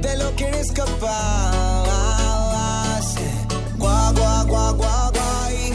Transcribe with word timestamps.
de 0.00 0.16
lo 0.16 0.34
que 0.36 0.46
eres 0.48 0.72
capaz. 0.72 1.88
Gua, 3.78 4.12
gua, 4.12 4.44
gua, 4.44 4.72
gua, 4.72 5.10
gua. 5.12 5.52
y 5.52 5.72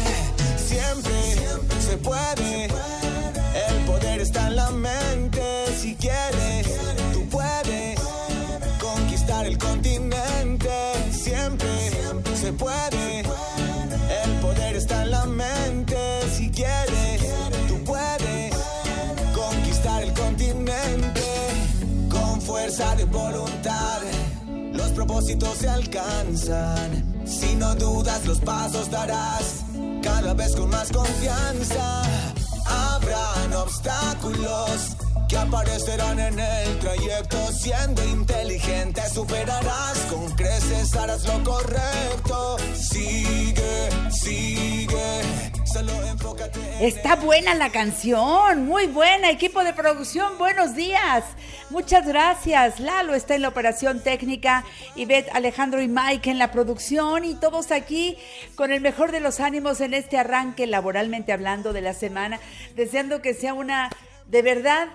Siempre, 0.59 1.35
se 1.79 1.97
puede. 1.97 2.65
El 2.65 3.85
poder 3.85 4.21
está 4.21 4.47
en 4.47 4.55
la 4.55 4.69
mente. 4.71 5.41
Si 5.79 5.95
quieres, 5.95 6.67
tú 7.13 7.27
puedes 7.29 7.99
conquistar 8.79 9.45
el 9.45 9.57
continente. 9.57 10.69
Siempre, 11.11 11.91
se 12.39 12.53
puede. 12.53 13.23
El 14.23 14.31
poder 14.41 14.75
está 14.75 15.03
en 15.03 15.11
la 15.11 15.25
mente. 15.25 15.97
Si 16.35 16.49
quieres, 16.49 17.21
tú 17.67 17.83
puedes 17.83 18.53
conquistar 19.33 20.03
el 20.03 20.13
continente. 20.13 21.21
Con 22.09 22.41
fuerza 22.41 22.95
de 22.95 23.05
voluntad, 23.05 23.62
propósitos 25.05 25.57
se 25.57 25.69
alcanzan. 25.69 27.03
Si 27.25 27.55
no 27.55 27.75
dudas, 27.75 28.25
los 28.25 28.39
pasos 28.39 28.89
darás 28.89 29.63
cada 30.01 30.33
vez 30.33 30.55
con 30.55 30.69
más 30.69 30.91
confianza. 30.91 32.03
Habrán 32.65 33.53
obstáculos 33.53 34.95
que 35.27 35.37
aparecerán 35.37 36.19
en 36.19 36.39
el 36.39 36.79
trayecto. 36.79 37.37
Siendo 37.51 38.03
inteligente, 38.05 39.01
superarás. 39.13 39.97
Con 40.09 40.29
creces 40.31 40.95
harás 40.95 41.25
lo 41.25 41.43
correcto. 41.43 42.57
Sigue, 42.75 43.89
sigue. 44.11 45.21
Solo 45.65 45.91
enfócate. 46.07 46.59
en 46.77 46.85
Está 46.85 47.15
buena 47.15 47.55
la 47.55 47.71
canción, 47.71 48.65
muy 48.65 48.85
buena. 48.85 49.31
Equipo 49.31 49.63
de 49.63 49.73
producción, 49.73 50.37
buenos 50.37 50.75
días. 50.75 51.23
Muchas 51.71 52.05
gracias. 52.05 52.79
Lalo 52.79 53.15
está 53.15 53.33
en 53.33 53.41
la 53.41 53.47
operación 53.47 54.01
técnica, 54.01 54.63
Ivette, 54.95 55.29
Alejandro 55.33 55.81
y 55.81 55.87
Mike 55.87 56.29
en 56.29 56.37
la 56.37 56.51
producción 56.51 57.25
y 57.25 57.33
todos 57.33 57.71
aquí 57.71 58.17
con 58.55 58.71
el 58.71 58.81
mejor 58.81 59.11
de 59.11 59.19
los 59.19 59.39
ánimos 59.39 59.81
en 59.81 59.95
este 59.95 60.19
arranque 60.19 60.67
laboralmente 60.67 61.33
hablando 61.33 61.73
de 61.73 61.81
la 61.81 61.95
semana, 61.95 62.39
deseando 62.75 63.23
que 63.23 63.33
sea 63.33 63.55
una, 63.55 63.89
de 64.27 64.41
verdad, 64.43 64.89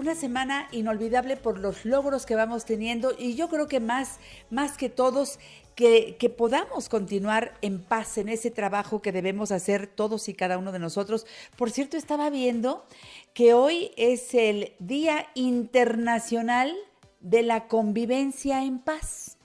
una 0.00 0.14
semana 0.14 0.66
inolvidable 0.72 1.36
por 1.36 1.58
los 1.58 1.84
logros 1.84 2.24
que 2.24 2.34
vamos 2.34 2.64
teniendo 2.64 3.12
y 3.18 3.34
yo 3.34 3.50
creo 3.50 3.68
que 3.68 3.80
más, 3.80 4.18
más 4.48 4.78
que 4.78 4.88
todos, 4.88 5.38
que, 5.74 6.16
que, 6.18 6.30
podamos 6.30 6.88
continuar 6.88 7.52
en 7.60 7.82
paz 7.82 8.16
en 8.16 8.30
ese 8.30 8.50
trabajo 8.50 9.02
que 9.02 9.12
debemos 9.12 9.52
hacer 9.52 9.86
todos 9.86 10.28
y 10.30 10.34
cada 10.34 10.56
uno 10.56 10.72
de 10.72 10.78
nosotros. 10.78 11.26
Por 11.56 11.70
cierto, 11.70 11.98
estaba 11.98 12.30
viendo 12.30 12.86
que 13.34 13.52
hoy 13.52 13.92
es 13.98 14.32
el 14.32 14.72
Día 14.78 15.26
Internacional 15.34 16.74
de 17.20 17.42
la 17.42 17.68
Convivencia 17.68 18.64
en 18.64 18.78
Paz. 18.78 19.36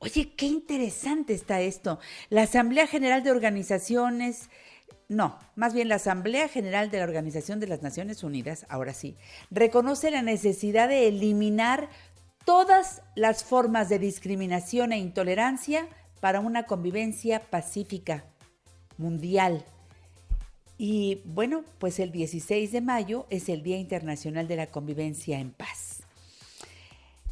Oye, 0.00 0.32
qué 0.36 0.46
interesante 0.46 1.32
está 1.32 1.62
esto. 1.62 1.98
La 2.28 2.42
Asamblea 2.42 2.86
General 2.86 3.22
de 3.22 3.30
Organizaciones, 3.30 4.50
no, 5.08 5.38
más 5.56 5.72
bien 5.72 5.88
la 5.88 5.94
Asamblea 5.94 6.48
General 6.48 6.90
de 6.90 6.98
la 6.98 7.04
Organización 7.04 7.60
de 7.60 7.66
las 7.66 7.82
Naciones 7.82 8.22
Unidas, 8.22 8.66
ahora 8.68 8.92
sí, 8.92 9.16
reconoce 9.50 10.10
la 10.10 10.20
necesidad 10.20 10.88
de 10.88 11.08
eliminar 11.08 11.88
todas 12.44 13.02
las 13.14 13.42
formas 13.42 13.88
de 13.88 13.98
discriminación 13.98 14.92
e 14.92 14.98
intolerancia 14.98 15.88
para 16.20 16.40
una 16.40 16.64
convivencia 16.64 17.40
pacífica 17.40 18.24
mundial. 18.98 19.64
Y 20.76 21.22
bueno, 21.24 21.64
pues 21.78 21.98
el 21.98 22.12
16 22.12 22.70
de 22.70 22.80
mayo 22.80 23.26
es 23.30 23.48
el 23.48 23.62
Día 23.62 23.78
Internacional 23.78 24.46
de 24.46 24.56
la 24.56 24.66
Convivencia 24.66 25.40
en 25.40 25.50
Paz. 25.52 26.02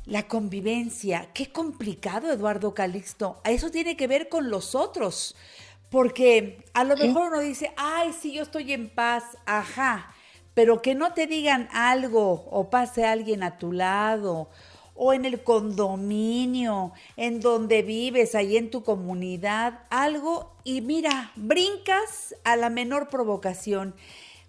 La 0.05 0.29
convivencia, 0.29 1.31
qué 1.35 1.51
complicado, 1.51 2.33
Eduardo 2.33 2.75
Calixto. 2.75 3.41
Eso 3.45 3.71
tiene 3.71 3.97
que 3.97 4.07
ver 4.07 4.29
con 4.29 4.51
los 4.51 4.75
otros, 4.75 5.37
porque 5.97 6.63
a 6.75 6.85
lo 6.85 6.95
mejor 6.95 7.29
uno 7.29 7.41
dice, 7.41 7.73
ay, 7.79 8.13
sí, 8.13 8.35
yo 8.35 8.43
estoy 8.43 8.71
en 8.75 8.91
paz, 8.91 9.25
ajá, 9.47 10.15
pero 10.53 10.83
que 10.83 10.95
no 10.95 11.15
te 11.15 11.27
digan 11.27 11.71
algo 11.73 12.47
o 12.51 12.69
pase 12.69 13.07
alguien 13.07 13.43
a 13.43 13.57
tu 13.57 13.73
lado 13.73 14.51
o 14.95 15.15
en 15.15 15.25
el 15.25 15.43
condominio, 15.43 16.93
en 17.17 17.41
donde 17.41 17.81
vives, 17.81 18.35
ahí 18.35 18.59
en 18.59 18.71
tu 18.71 18.85
comunidad, 18.85 19.85
algo, 19.89 20.55
y 20.65 20.83
mira, 20.83 21.33
brincas 21.35 22.35
a 22.45 22.57
la 22.57 22.69
menor 22.69 23.09
provocación. 23.09 23.95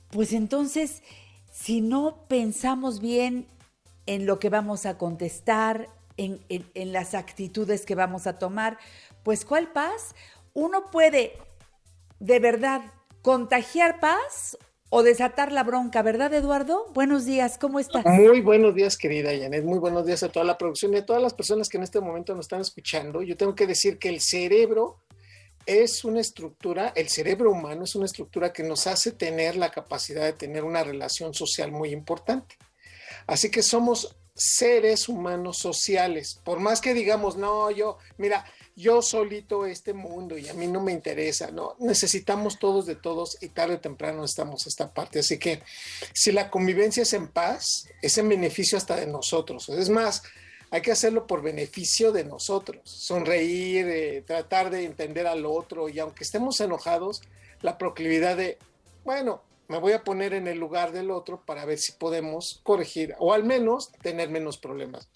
Pues 0.09 0.33
entonces, 0.33 1.01
si 1.49 1.79
no 1.79 2.25
pensamos 2.27 2.99
bien 2.99 3.47
en 4.05 4.25
lo 4.25 4.37
que 4.37 4.49
vamos 4.49 4.85
a 4.85 4.97
contestar, 4.97 5.87
en, 6.17 6.41
en, 6.49 6.69
en 6.73 6.91
las 6.91 7.13
actitudes 7.13 7.85
que 7.85 7.95
vamos 7.95 8.27
a 8.27 8.37
tomar, 8.37 8.77
pues 9.23 9.45
¿cuál 9.45 9.71
paz? 9.71 10.15
Uno 10.57 10.89
puede 10.89 11.33
de 12.19 12.39
verdad 12.39 12.81
contagiar 13.21 13.99
paz 13.99 14.57
o 14.89 15.03
desatar 15.03 15.51
la 15.51 15.61
bronca, 15.61 16.01
¿verdad, 16.01 16.33
Eduardo? 16.33 16.87
Buenos 16.95 17.25
días, 17.25 17.59
¿cómo 17.59 17.79
estás? 17.79 18.03
Muy 18.03 18.41
buenos 18.41 18.73
días, 18.73 18.97
querida 18.97 19.29
Janet. 19.37 19.63
Muy 19.63 19.77
buenos 19.77 20.07
días 20.07 20.23
a 20.23 20.29
toda 20.29 20.43
la 20.43 20.57
producción 20.57 20.95
y 20.95 20.97
a 20.97 21.05
todas 21.05 21.21
las 21.21 21.35
personas 21.35 21.69
que 21.69 21.77
en 21.77 21.83
este 21.83 22.01
momento 22.01 22.33
nos 22.33 22.45
están 22.45 22.61
escuchando. 22.61 23.21
Yo 23.21 23.37
tengo 23.37 23.53
que 23.53 23.67
decir 23.67 23.99
que 23.99 24.09
el 24.09 24.19
cerebro 24.19 24.97
es 25.67 26.03
una 26.03 26.21
estructura, 26.21 26.91
el 26.95 27.09
cerebro 27.09 27.51
humano 27.51 27.83
es 27.83 27.93
una 27.93 28.07
estructura 28.07 28.51
que 28.51 28.63
nos 28.63 28.87
hace 28.87 29.11
tener 29.11 29.57
la 29.57 29.69
capacidad 29.69 30.23
de 30.23 30.33
tener 30.33 30.63
una 30.63 30.83
relación 30.83 31.35
social 31.35 31.71
muy 31.71 31.91
importante. 31.91 32.55
Así 33.27 33.51
que 33.51 33.61
somos 33.61 34.17
seres 34.33 35.07
humanos 35.07 35.59
sociales. 35.59 36.39
Por 36.43 36.59
más 36.59 36.81
que 36.81 36.95
digamos, 36.95 37.37
no, 37.37 37.69
yo, 37.69 37.99
mira, 38.17 38.43
yo 38.77 39.01
solito 39.01 39.65
este 39.65 39.93
mundo 39.93 40.37
y 40.37 40.47
a 40.47 40.53
mí 40.53 40.67
no 40.67 40.81
me 40.81 40.91
interesa, 40.91 41.49
¿no? 41.49 41.75
Necesitamos 41.79 42.59
todos 42.59 42.85
de 42.85 42.95
todos 42.95 43.41
y 43.41 43.49
tarde 43.49 43.75
o 43.75 43.79
temprano 43.79 44.23
estamos 44.23 44.67
esta 44.67 44.93
parte. 44.93 45.19
Así 45.19 45.39
que 45.39 45.63
si 46.13 46.31
la 46.31 46.51
convivencia 46.51 47.01
es 47.01 47.13
en 47.13 47.27
paz, 47.27 47.89
es 48.03 48.19
en 48.19 48.29
beneficio 48.29 48.77
hasta 48.77 48.95
de 48.95 49.07
nosotros. 49.07 49.67
Es 49.69 49.89
más, 49.89 50.21
hay 50.69 50.81
que 50.81 50.91
hacerlo 50.91 51.25
por 51.25 51.41
beneficio 51.41 52.11
de 52.11 52.23
nosotros, 52.23 52.81
sonreír, 52.83 53.87
eh, 53.87 54.23
tratar 54.25 54.69
de 54.69 54.85
entender 54.85 55.25
al 55.25 55.47
otro 55.47 55.89
y 55.89 55.97
aunque 55.97 56.23
estemos 56.23 56.61
enojados, 56.61 57.23
la 57.61 57.79
proclividad 57.79 58.37
de, 58.37 58.59
bueno, 59.03 59.41
me 59.69 59.79
voy 59.79 59.93
a 59.93 60.03
poner 60.03 60.33
en 60.33 60.47
el 60.47 60.59
lugar 60.59 60.91
del 60.91 61.09
otro 61.09 61.41
para 61.43 61.65
ver 61.65 61.79
si 61.79 61.93
podemos 61.93 62.59
corregir 62.61 63.15
o 63.17 63.33
al 63.33 63.43
menos 63.43 63.91
tener 64.03 64.29
menos 64.29 64.59
problemas. 64.59 65.09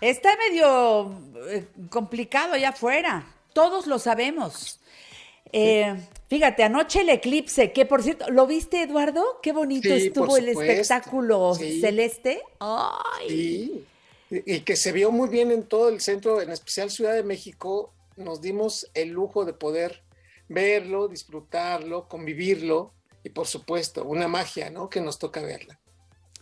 Está 0.00 0.30
medio 0.36 1.12
eh, 1.48 1.66
complicado 1.90 2.54
allá 2.54 2.70
afuera. 2.70 3.34
Todos 3.52 3.86
lo 3.86 3.98
sabemos. 3.98 4.78
Eh, 5.52 5.96
fíjate, 6.28 6.62
anoche 6.62 7.00
el 7.00 7.08
eclipse, 7.08 7.72
que 7.72 7.86
por 7.86 8.02
cierto, 8.02 8.30
¿lo 8.30 8.46
viste, 8.46 8.82
Eduardo? 8.82 9.24
Qué 9.42 9.52
bonito 9.52 9.88
Sí, 9.88 10.06
estuvo 10.08 10.36
el 10.36 10.50
espectáculo 10.50 11.54
Sí. 11.54 11.80
celeste. 11.80 12.42
Ay. 12.60 13.84
Y 14.30 14.60
que 14.60 14.76
se 14.76 14.92
vio 14.92 15.10
muy 15.10 15.28
bien 15.30 15.50
en 15.50 15.62
todo 15.64 15.88
el 15.88 16.00
centro, 16.00 16.42
en 16.42 16.50
especial 16.50 16.90
Ciudad 16.90 17.14
de 17.14 17.22
México, 17.22 17.92
nos 18.16 18.42
dimos 18.42 18.90
el 18.94 19.08
lujo 19.08 19.44
de 19.46 19.54
poder 19.54 20.02
verlo, 20.48 21.08
disfrutarlo, 21.08 22.08
convivirlo 22.08 22.92
y 23.24 23.30
por 23.30 23.46
supuesto, 23.46 24.04
una 24.04 24.28
magia, 24.28 24.70
¿no? 24.70 24.90
Que 24.90 25.00
nos 25.00 25.18
toca 25.18 25.40
verla. 25.40 25.78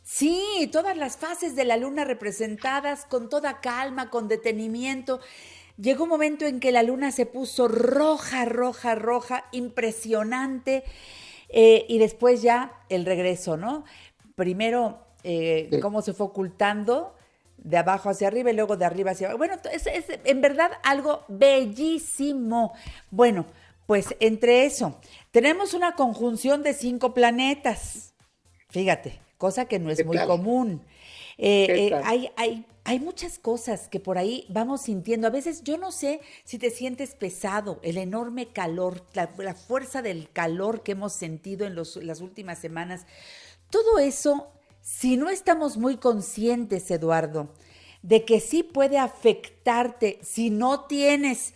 Sí, 0.08 0.70
todas 0.70 0.96
las 0.96 1.16
fases 1.16 1.56
de 1.56 1.64
la 1.64 1.76
luna 1.76 2.04
representadas 2.04 3.06
con 3.06 3.28
toda 3.28 3.60
calma, 3.60 4.08
con 4.08 4.28
detenimiento. 4.28 5.18
Llegó 5.78 6.04
un 6.04 6.10
momento 6.10 6.46
en 6.46 6.60
que 6.60 6.70
la 6.70 6.84
luna 6.84 7.10
se 7.10 7.26
puso 7.26 7.66
roja, 7.66 8.44
roja, 8.44 8.94
roja, 8.94 9.44
impresionante. 9.50 10.84
eh, 11.48 11.86
y 11.88 11.98
después 11.98 12.42
ya 12.42 12.72
el 12.88 13.04
regreso, 13.04 13.56
¿no? 13.56 13.84
Primero, 14.34 14.98
eh, 15.24 15.68
Sí. 15.70 15.80
cómo 15.80 16.02
se 16.02 16.12
fue 16.12 16.26
ocultando 16.26 17.14
de 17.56 17.76
abajo 17.78 18.08
hacia 18.10 18.26
arriba 18.28 18.50
y 18.50 18.54
luego 18.54 18.76
de 18.76 18.84
arriba 18.84 19.12
hacia 19.12 19.26
abajo. 19.28 19.38
Bueno, 19.38 19.54
es, 19.72 19.86
es 19.86 20.04
en 20.24 20.40
verdad 20.40 20.72
algo 20.82 21.24
bellísimo. 21.28 22.74
Bueno, 23.10 23.46
pues 23.86 24.14
entre 24.20 24.66
eso, 24.66 25.00
tenemos 25.30 25.72
una 25.74 25.94
conjunción 25.94 26.62
de 26.64 26.74
cinco 26.74 27.14
planetas. 27.14 28.12
Fíjate, 28.68 29.20
cosa 29.38 29.66
que 29.66 29.78
no 29.78 29.90
es 29.90 30.02
¿Qué 30.02 30.04
muy 30.04 30.18
tal? 30.18 30.30
común. 30.30 30.82
Eh, 31.38 31.72
¿Qué 31.72 31.74
eh, 31.74 31.98
hay, 32.02 32.30
hay, 32.36 32.66
hay 32.84 33.00
muchas 33.00 33.38
cosas 33.38 33.88
que 33.88 34.00
por 34.00 34.18
ahí 34.18 34.46
vamos 34.48 34.82
sintiendo. 34.82 35.26
A 35.26 35.30
veces 35.30 35.62
yo 35.64 35.78
no 35.78 35.92
sé 35.92 36.20
si 36.44 36.58
te 36.58 36.70
sientes 36.70 37.14
pesado, 37.14 37.78
el 37.82 37.98
enorme 37.98 38.48
calor, 38.48 39.04
la, 39.14 39.30
la 39.38 39.54
fuerza 39.54 40.02
del 40.02 40.30
calor 40.32 40.82
que 40.82 40.92
hemos 40.92 41.12
sentido 41.12 41.66
en 41.66 41.74
los- 41.74 41.96
las 41.96 42.20
últimas 42.20 42.58
semanas. 42.58 43.06
Todo 43.70 43.98
eso, 43.98 44.48
si 44.80 45.16
no 45.16 45.28
estamos 45.30 45.76
muy 45.76 45.96
conscientes, 45.96 46.90
Eduardo, 46.90 47.48
de 48.02 48.24
que 48.24 48.40
sí 48.40 48.62
puede 48.62 48.98
afectarte 48.98 50.18
si 50.22 50.50
no 50.50 50.82
tienes 50.86 51.54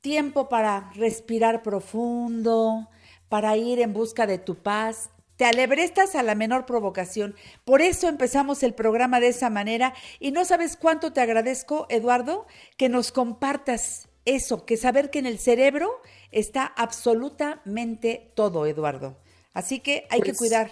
tiempo 0.00 0.48
para 0.48 0.90
respirar 0.94 1.62
profundo, 1.62 2.88
para 3.28 3.56
ir 3.56 3.80
en 3.80 3.92
busca 3.92 4.26
de 4.26 4.38
tu 4.38 4.56
paz. 4.56 5.10
Te 5.40 5.46
alebrestas 5.46 6.16
a 6.16 6.22
la 6.22 6.34
menor 6.34 6.66
provocación. 6.66 7.34
Por 7.64 7.80
eso 7.80 8.08
empezamos 8.08 8.62
el 8.62 8.74
programa 8.74 9.20
de 9.20 9.28
esa 9.28 9.48
manera 9.48 9.94
y 10.18 10.32
no 10.32 10.44
sabes 10.44 10.76
cuánto 10.76 11.14
te 11.14 11.22
agradezco, 11.22 11.86
Eduardo, 11.88 12.46
que 12.76 12.90
nos 12.90 13.10
compartas 13.10 14.10
eso, 14.26 14.66
que 14.66 14.76
saber 14.76 15.08
que 15.08 15.18
en 15.18 15.24
el 15.24 15.38
cerebro 15.38 16.02
está 16.30 16.66
absolutamente 16.66 18.32
todo, 18.34 18.66
Eduardo. 18.66 19.16
Así 19.54 19.80
que 19.80 20.06
hay 20.10 20.20
que 20.20 20.32
Pues, 20.32 20.38
cuidar. 20.40 20.70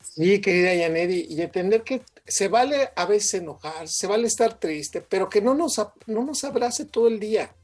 Sí, 0.00 0.40
querida 0.40 0.74
Yanedi, 0.74 1.24
y 1.30 1.40
entender 1.40 1.84
que 1.84 2.02
se 2.26 2.48
vale 2.48 2.90
a 2.96 3.06
veces 3.06 3.34
enojar, 3.34 3.86
se 3.86 4.08
vale 4.08 4.26
estar 4.26 4.58
triste, 4.58 5.00
pero 5.00 5.28
que 5.28 5.40
no 5.40 5.54
nos, 5.54 5.80
no 6.08 6.24
nos 6.24 6.42
abrace 6.42 6.86
todo 6.86 7.06
el 7.06 7.20
día, 7.20 7.54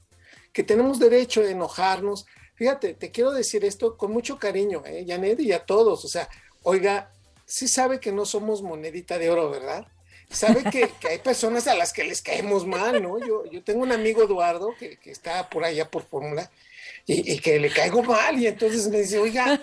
que 0.53 0.63
tenemos 0.63 1.01
derecho 1.01 1.43
de 1.43 1.51
enojarnos. 1.51 2.27
Fíjate, 2.63 2.95
te 2.95 3.11
quiero 3.11 3.33
decir 3.33 3.65
esto 3.65 3.97
con 3.97 4.13
mucho 4.13 4.39
cariño, 4.39 4.85
¿eh, 4.87 5.05
Yanedi, 5.05 5.49
y 5.49 5.53
a 5.53 5.67
todos. 5.67 6.05
O 6.05 6.09
sea, 6.09 6.29
oiga, 6.63 7.11
sí 7.45 7.67
sabe 7.67 7.99
que 7.99 8.13
no 8.13 8.25
somos 8.25 8.63
monedita 8.63 9.19
de 9.19 9.31
oro, 9.31 9.51
¿verdad? 9.51 9.85
Sabe 10.31 10.63
que, 10.71 10.89
que 11.01 11.09
hay 11.09 11.19
personas 11.19 11.67
a 11.67 11.75
las 11.75 11.93
que 11.93 12.05
les 12.05 12.23
caemos 12.23 12.65
mal, 12.65 13.03
¿no? 13.03 13.19
Yo, 13.19 13.45
yo 13.47 13.65
tengo 13.65 13.83
un 13.83 13.91
amigo 13.91 14.23
Eduardo 14.23 14.77
que, 14.79 14.97
que 14.97 15.11
está 15.11 15.51
por 15.51 15.65
allá 15.65 15.91
por 15.91 16.05
fórmula 16.05 16.53
y, 17.05 17.33
y 17.33 17.41
que 17.41 17.59
le 17.59 17.69
caigo 17.69 18.01
mal 18.05 18.39
y 18.39 18.47
entonces 18.47 18.87
me 18.87 19.01
dice, 19.01 19.19
oiga, 19.19 19.61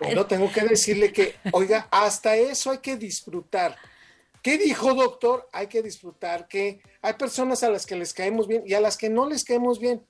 bueno, 0.00 0.24
tengo 0.24 0.50
que 0.50 0.62
decirle 0.62 1.12
que, 1.12 1.34
oiga, 1.52 1.88
hasta 1.90 2.36
eso 2.36 2.70
hay 2.70 2.78
que 2.78 2.96
disfrutar. 2.96 3.76
¿Qué 4.40 4.56
dijo 4.56 4.94
doctor? 4.94 5.46
Hay 5.52 5.66
que 5.66 5.82
disfrutar 5.82 6.48
que 6.48 6.80
hay 7.02 7.12
personas 7.12 7.62
a 7.62 7.68
las 7.68 7.84
que 7.84 7.96
les 7.96 8.14
caemos 8.14 8.48
bien 8.48 8.62
y 8.64 8.72
a 8.72 8.80
las 8.80 8.96
que 8.96 9.10
no 9.10 9.28
les 9.28 9.44
caemos 9.44 9.78
bien. 9.78 10.02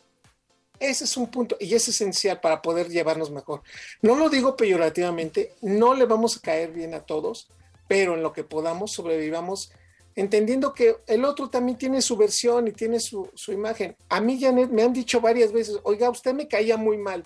Ese 0.80 1.04
es 1.04 1.16
un 1.16 1.30
punto 1.30 1.56
y 1.60 1.74
es 1.74 1.88
esencial 1.88 2.40
para 2.40 2.60
poder 2.60 2.88
llevarnos 2.88 3.30
mejor. 3.30 3.62
No 4.02 4.16
lo 4.16 4.28
digo 4.28 4.56
peyorativamente, 4.56 5.52
no 5.62 5.94
le 5.94 6.04
vamos 6.04 6.36
a 6.36 6.40
caer 6.40 6.72
bien 6.72 6.94
a 6.94 7.00
todos, 7.00 7.48
pero 7.88 8.14
en 8.14 8.22
lo 8.22 8.32
que 8.32 8.44
podamos 8.44 8.92
sobrevivamos 8.92 9.72
entendiendo 10.16 10.74
que 10.74 10.96
el 11.06 11.24
otro 11.24 11.50
también 11.50 11.76
tiene 11.76 12.00
su 12.00 12.16
versión 12.16 12.68
y 12.68 12.72
tiene 12.72 13.00
su, 13.00 13.30
su 13.34 13.52
imagen. 13.52 13.96
A 14.08 14.20
mí, 14.20 14.40
Janet, 14.40 14.70
me 14.70 14.82
han 14.82 14.92
dicho 14.92 15.20
varias 15.20 15.52
veces, 15.52 15.78
oiga, 15.82 16.10
usted 16.10 16.34
me 16.34 16.48
caía 16.48 16.76
muy 16.76 16.96
mal. 16.96 17.24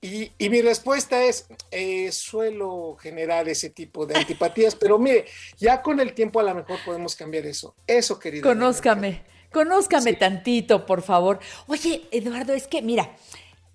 Y, 0.00 0.32
y 0.36 0.48
mi 0.48 0.62
respuesta 0.62 1.22
es, 1.22 1.46
eh, 1.70 2.10
suelo 2.10 2.96
generar 3.00 3.48
ese 3.48 3.70
tipo 3.70 4.04
de 4.04 4.16
antipatías, 4.16 4.74
pero 4.74 4.98
mire, 4.98 5.26
ya 5.58 5.80
con 5.80 6.00
el 6.00 6.12
tiempo 6.12 6.40
a 6.40 6.42
lo 6.42 6.54
mejor 6.54 6.78
podemos 6.84 7.14
cambiar 7.14 7.46
eso. 7.46 7.76
Eso, 7.86 8.18
querido. 8.18 8.42
Conózcame, 8.42 9.22
conózcame 9.52 10.12
Sí. 10.12 10.16
tantito, 10.16 10.86
por 10.86 11.02
favor. 11.02 11.38
Oye, 11.66 12.08
Eduardo, 12.10 12.52
es 12.54 12.66
que, 12.66 12.82
mira, 12.82 13.16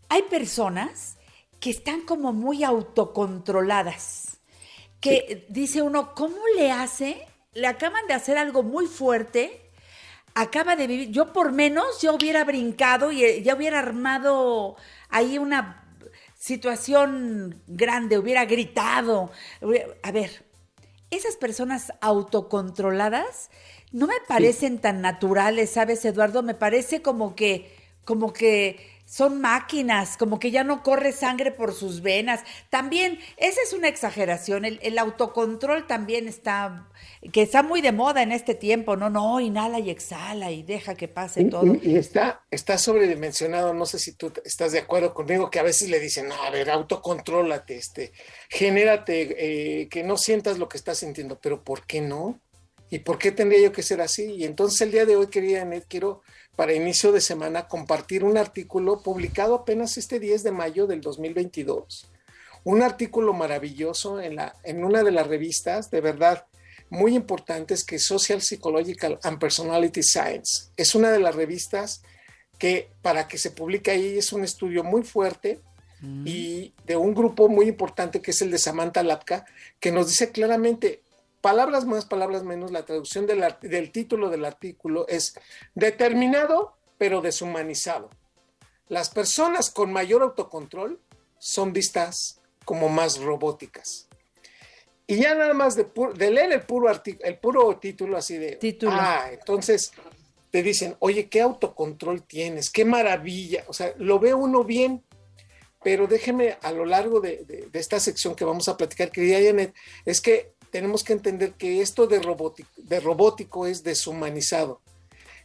hay 0.10 0.24
personas 0.24 1.18
que 1.60 1.70
están 1.70 2.02
como 2.02 2.34
muy 2.34 2.64
autocontroladas, 2.64 4.40
que 5.00 5.46
dice 5.50 5.82
uno, 5.82 6.14
¿cómo 6.14 6.38
le 6.58 6.72
hace? 6.72 7.26
Le 7.54 7.68
acaban 7.68 8.06
de 8.08 8.14
hacer 8.14 8.38
algo 8.38 8.64
muy 8.64 8.88
fuerte, 8.88 9.72
acaba 10.36 10.76
de 10.76 10.88
vivir, 10.88 11.10
yo 11.10 11.34
por 11.34 11.52
menos 11.52 12.02
ya 12.02 12.12
hubiera 12.12 12.44
brincado 12.44 13.12
y 13.12 13.24
eh, 13.24 13.42
ya 13.42 13.56
hubiera 13.56 13.80
armado 13.80 14.76
ahí 15.10 15.38
una 15.38 15.84
situación 16.38 17.64
grande, 17.68 18.18
hubiera 18.20 18.46
gritado. 18.46 19.32
A 20.04 20.12
ver, 20.12 20.46
esas 21.10 21.38
personas 21.38 21.92
autocontroladas 22.02 23.50
no 23.92 24.08
me 24.08 24.16
parecen 24.28 24.80
tan 24.80 25.02
naturales, 25.02 25.72
¿sabes, 25.72 26.04
Eduardo? 26.06 26.44
Me 26.44 26.54
parece 26.56 27.02
como 27.02 27.36
que, 27.36 27.72
como 28.06 28.34
que 28.34 28.80
son 29.06 29.40
máquinas, 29.40 30.18
como 30.18 30.38
que 30.40 30.52
ya 30.52 30.64
no 30.66 30.84
corre 30.84 31.14
sangre 31.14 31.52
por 31.52 31.74
sus 31.74 32.02
venas. 32.02 32.42
También, 32.70 33.20
esa 33.38 33.62
es 33.62 33.72
una 33.74 33.88
exageración. 33.88 34.66
El, 34.66 34.80
el 34.84 34.98
autocontrol 35.00 35.88
también 35.88 36.28
está, 36.28 36.90
que 37.32 37.42
está 37.42 37.64
muy 37.64 37.82
de 37.82 37.94
moda 37.94 38.22
en 38.24 38.32
este 38.34 38.56
tiempo, 38.56 38.96
¿no? 38.98 39.10
No, 39.10 39.40
inhala 39.40 39.80
y 39.80 39.90
exhala 39.90 40.52
y 40.52 40.64
deja 40.64 40.96
que 40.96 41.08
pase 41.08 41.46
todo. 41.46 41.80
y- 41.82 41.92
y 41.92 41.96
está, 41.98 42.46
está 42.52 42.78
sobredimensionado, 42.78 43.74
no 43.74 43.86
sé 43.86 44.00
si 44.00 44.14
tú 44.14 44.32
estás 44.46 44.72
de 44.74 44.80
acuerdo 44.80 45.14
conmigo, 45.14 45.50
que 45.50 45.60
a 45.60 45.64
veces 45.64 45.90
le 45.90 46.00
dicen, 46.00 46.28
no, 46.28 46.36
a 46.44 46.50
ver, 46.52 46.70
autocontrólate, 46.70 47.76
este, 47.78 48.14
genérate, 48.50 49.82
eh, 49.82 49.90
que 49.90 50.04
no 50.04 50.18
sientas 50.18 50.58
lo 50.60 50.70
que 50.70 50.78
estás 50.78 51.00
sintiendo, 51.00 51.40
pero 51.40 51.64
¿por 51.64 51.86
qué 51.88 52.02
no? 52.02 52.40
¿Y 52.90 53.00
por 53.00 53.18
qué 53.18 53.32
tendría 53.32 53.62
yo 53.62 53.72
que 53.72 53.84
ser 53.84 54.02
así? 54.02 54.26
Y 54.36 54.46
entonces 54.46 54.82
el 54.82 54.92
día 54.92 55.06
de 55.06 55.16
hoy, 55.16 55.28
querida 55.28 55.62
Anet, 55.62 55.86
quiero 55.88 56.22
para 56.56 56.74
inicio 56.74 57.12
de 57.12 57.22
semana 57.22 57.68
compartir 57.68 58.24
un 58.24 58.38
artículo 58.38 59.04
publicado 59.04 59.56
apenas 59.56 59.98
este 59.98 60.20
10 60.20 60.44
de 60.44 60.52
mayo 60.52 60.88
del 60.88 61.02
2022. 61.02 62.10
Un 62.64 62.82
artículo 62.82 63.34
maravilloso 63.34 64.20
en, 64.20 64.38
la, 64.38 64.56
en 64.64 64.84
una 64.84 65.04
de 65.04 65.12
las 65.12 65.28
revistas, 65.28 65.92
de 65.92 66.02
verdad, 66.02 66.46
muy 66.90 67.16
importantes, 67.16 67.84
que 67.84 67.98
es 67.98 68.06
Social 68.06 68.42
Psychological 68.42 69.20
and 69.24 69.40
Personality 69.40 70.02
Science. 70.02 70.72
Es 70.78 70.96
una 70.96 71.12
de 71.12 71.20
las 71.20 71.36
revistas 71.36 72.02
que 72.58 72.90
para 73.02 73.28
que 73.28 73.38
se 73.38 73.52
publique 73.52 73.92
ahí 73.92 74.18
es 74.18 74.34
un 74.34 74.44
estudio 74.44 74.84
muy 74.84 75.04
fuerte 75.04 75.60
y 76.26 76.74
de 76.86 76.96
un 76.96 77.16
grupo 77.16 77.50
muy 77.50 77.68
importante 77.68 78.22
que 78.22 78.30
es 78.30 78.42
el 78.44 78.52
de 78.52 78.60
Samantha 78.60 79.02
Lapka, 79.02 79.46
que 79.80 79.92
nos 79.92 80.08
dice 80.08 80.32
claramente, 80.32 81.02
palabras 81.42 81.86
más, 81.86 82.06
palabras 82.06 82.44
menos, 82.44 82.72
la 82.72 82.86
traducción 82.86 83.26
del, 83.26 83.92
título 83.92 84.30
del 84.30 84.46
artículo 84.46 85.08
es 85.08 85.36
determinado 85.76 86.76
pero 86.98 87.22
deshumanizado. 87.22 88.10
Las 88.88 89.10
personas 89.10 89.70
con 89.70 89.92
mayor 89.92 90.24
autocontrol 90.24 91.00
son 91.38 91.74
vistas 91.74 92.42
como 92.66 92.90
más 92.90 93.20
robóticas. 93.20 94.08
Y 95.06 95.18
ya 95.18 95.36
nada 95.36 95.54
más 95.54 95.76
de, 95.76 95.86
leer 96.32 96.52
el 96.52 96.62
puro, 96.64 96.92
el 96.92 97.38
puro 97.38 97.78
título 97.78 98.18
así 98.18 98.38
de... 98.38 98.56
Título. 98.56 98.92
Ah, 98.94 99.30
entonces 99.32 99.92
te 100.52 100.64
dicen, 100.64 100.96
oye, 101.00 101.30
¿qué 101.30 101.42
autocontrol 101.42 102.24
tienes? 102.24 102.70
¡Qué 102.70 102.84
maravilla! 102.84 103.64
O 103.68 103.74
sea, 103.74 103.94
lo 103.98 104.20
ve 104.20 104.34
uno 104.34 104.64
bien, 104.64 105.04
pero 105.84 106.08
déjeme 106.08 106.58
a 106.62 106.72
lo 106.72 106.84
largo 106.84 107.22
de, 107.22 107.46
de- 107.46 107.68
de 107.72 107.80
esta 107.80 108.00
sección 108.00 108.36
que 108.36 108.44
vamos 108.44 108.68
a 108.68 108.76
platicar, 108.76 109.12
querida 109.12 109.40
Janet, 109.42 109.74
es 110.04 110.20
que 110.20 110.57
tenemos 110.78 111.04
que 111.04 111.14
entender 111.14 111.54
que 111.54 111.82
esto 111.82 112.06
de 112.06 112.20
robótico, 112.20 112.70
de 112.78 113.00
robótico 113.00 113.66
es 113.66 113.82
deshumanizado. 113.82 114.80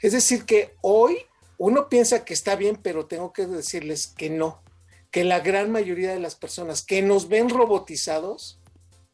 Es 0.02 0.12
decir, 0.12 0.44
que 0.44 0.74
hoy 0.82 1.16
uno 1.56 1.88
piensa 1.88 2.22
que 2.26 2.34
está 2.34 2.54
bien, 2.54 2.76
pero 2.76 3.06
tengo 3.06 3.32
que 3.32 3.46
decirles 3.46 4.08
que 4.08 4.28
no, 4.28 4.60
que 5.10 5.24
la 5.24 5.40
gran 5.40 5.70
mayoría 5.70 6.12
de 6.12 6.20
las 6.20 6.34
personas 6.34 6.82
que 6.82 7.00
nos 7.00 7.28
ven 7.28 7.48
robotizados 7.48 8.58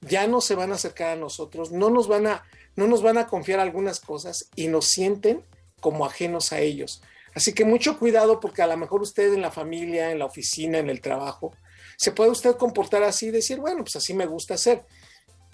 ya 0.01 0.27
no 0.27 0.41
se 0.41 0.57
van 0.57 0.73
a 0.73 0.75
acercar 0.75 1.11
a 1.11 1.21
nosotros, 1.21 1.71
no 1.71 1.89
nos 1.89 2.09
van 2.09 2.27
a 2.27 2.43
no 2.75 2.89
nos 2.89 3.01
van 3.01 3.19
a 3.19 3.29
confiar 3.29 3.61
algunas 3.61 4.01
cosas 4.01 4.49
y 4.57 4.67
nos 4.67 4.87
sienten 4.87 5.45
como 5.79 6.05
ajenos 6.05 6.53
a 6.53 6.59
ellos. 6.59 7.01
Así 7.33 7.53
que 7.53 7.65
mucho 7.65 7.97
cuidado 7.97 8.41
porque 8.41 8.63
a 8.63 8.67
lo 8.67 8.77
mejor 8.77 9.03
usted 9.03 9.33
en 9.35 9.43
la 9.43 9.53
familia, 9.53 10.11
en 10.11 10.19
la 10.19 10.25
oficina, 10.25 10.79
en 10.79 10.91
el 10.91 11.01
trabajo, 11.01 11.55
se 11.97 12.11
puede 12.11 12.31
usted 12.31 12.57
comportar 12.57 13.05
así 13.05 13.27
y 13.27 13.31
decir, 13.31 13.61
bueno, 13.61 13.85
pues 13.85 13.95
así 13.95 14.15
me 14.15 14.27
gusta 14.27 14.55
hacer. 14.55 14.85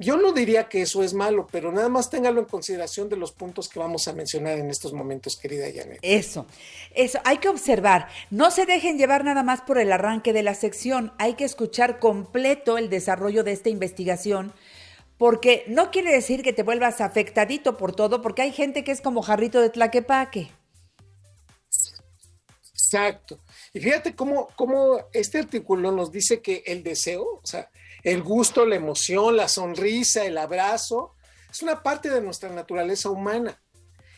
Yo 0.01 0.17
no 0.17 0.33
diría 0.33 0.69
que 0.69 0.83
eso 0.83 1.05
es 1.05 1.15
malo, 1.15 1.47
pero 1.51 1.71
nada 1.71 1.89
más 1.89 2.11
téngalo 2.11 2.41
en 2.41 2.47
consideración 2.47 3.09
de 3.09 3.17
los 3.17 3.31
puntos 3.31 3.69
que 3.69 3.79
vamos 3.79 4.09
a 4.09 4.13
mencionar 4.13 4.59
en 4.59 4.69
estos 4.69 4.93
momentos, 4.93 5.37
querida 5.37 5.67
Janet. 5.73 6.01
Eso, 6.03 6.47
eso, 6.95 7.21
hay 7.25 7.39
que 7.39 7.49
observar. 7.49 8.09
No 8.31 8.51
se 8.51 8.67
dejen 8.67 8.99
llevar 8.99 9.25
nada 9.25 9.45
más 9.45 9.61
por 9.61 9.79
el 9.79 9.93
arranque 9.93 10.33
de 10.33 10.43
la 10.43 10.55
sección. 10.55 11.13
Hay 11.19 11.35
que 11.35 11.45
escuchar 11.45 12.01
completo 12.01 12.77
el 12.77 12.91
desarrollo 12.91 13.45
de 13.45 13.53
esta 13.53 13.69
investigación, 13.69 14.53
porque 15.17 15.65
no 15.69 15.93
quiere 15.93 16.11
decir 16.11 16.43
que 16.43 16.53
te 16.53 16.65
vuelvas 16.65 17.01
afectadito 17.01 17.77
por 17.77 17.95
todo, 17.95 18.21
porque 18.21 18.43
hay 18.43 18.51
gente 18.53 18.83
que 18.83 18.91
es 18.91 19.01
como 19.01 19.23
jarrito 19.23 19.61
de 19.61 19.71
tlaquepaque. 19.71 20.51
Exacto. 22.73 23.39
Y 23.73 23.79
fíjate 23.79 24.17
cómo, 24.17 24.49
cómo 24.57 25.09
este 25.13 25.39
artículo 25.39 25.93
nos 25.93 26.11
dice 26.11 26.43
que 26.43 26.65
el 26.67 26.83
deseo, 26.83 27.41
o 27.43 27.47
sea, 27.47 27.71
el 28.05 28.23
gusto, 28.23 28.67
la 28.67 28.77
emoción, 28.77 29.37
la 29.37 29.49
sonrisa, 29.49 30.25
el 30.25 30.39
abrazo, 30.39 31.15
es 31.51 31.63
una 31.63 31.83
parte 31.83 32.11
de 32.11 32.21
nuestra 32.21 32.51
naturaleza 32.51 33.09
humana. 33.11 33.61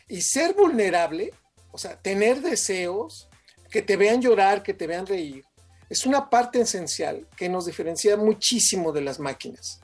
Y 0.07 0.21
ser 0.21 0.53
vulnerable, 0.53 1.33
o 1.71 1.77
sea, 1.77 1.99
tener 2.01 2.41
deseos, 2.41 3.29
que 3.69 3.81
te 3.81 3.97
vean 3.97 4.21
llorar, 4.21 4.63
que 4.63 4.73
te 4.73 4.87
vean 4.87 5.05
reír, 5.05 5.43
es 5.89 6.05
una 6.05 6.29
parte 6.29 6.61
esencial 6.61 7.27
que 7.35 7.49
nos 7.49 7.65
diferencia 7.65 8.17
muchísimo 8.17 8.91
de 8.91 9.01
las 9.01 9.19
máquinas. 9.19 9.79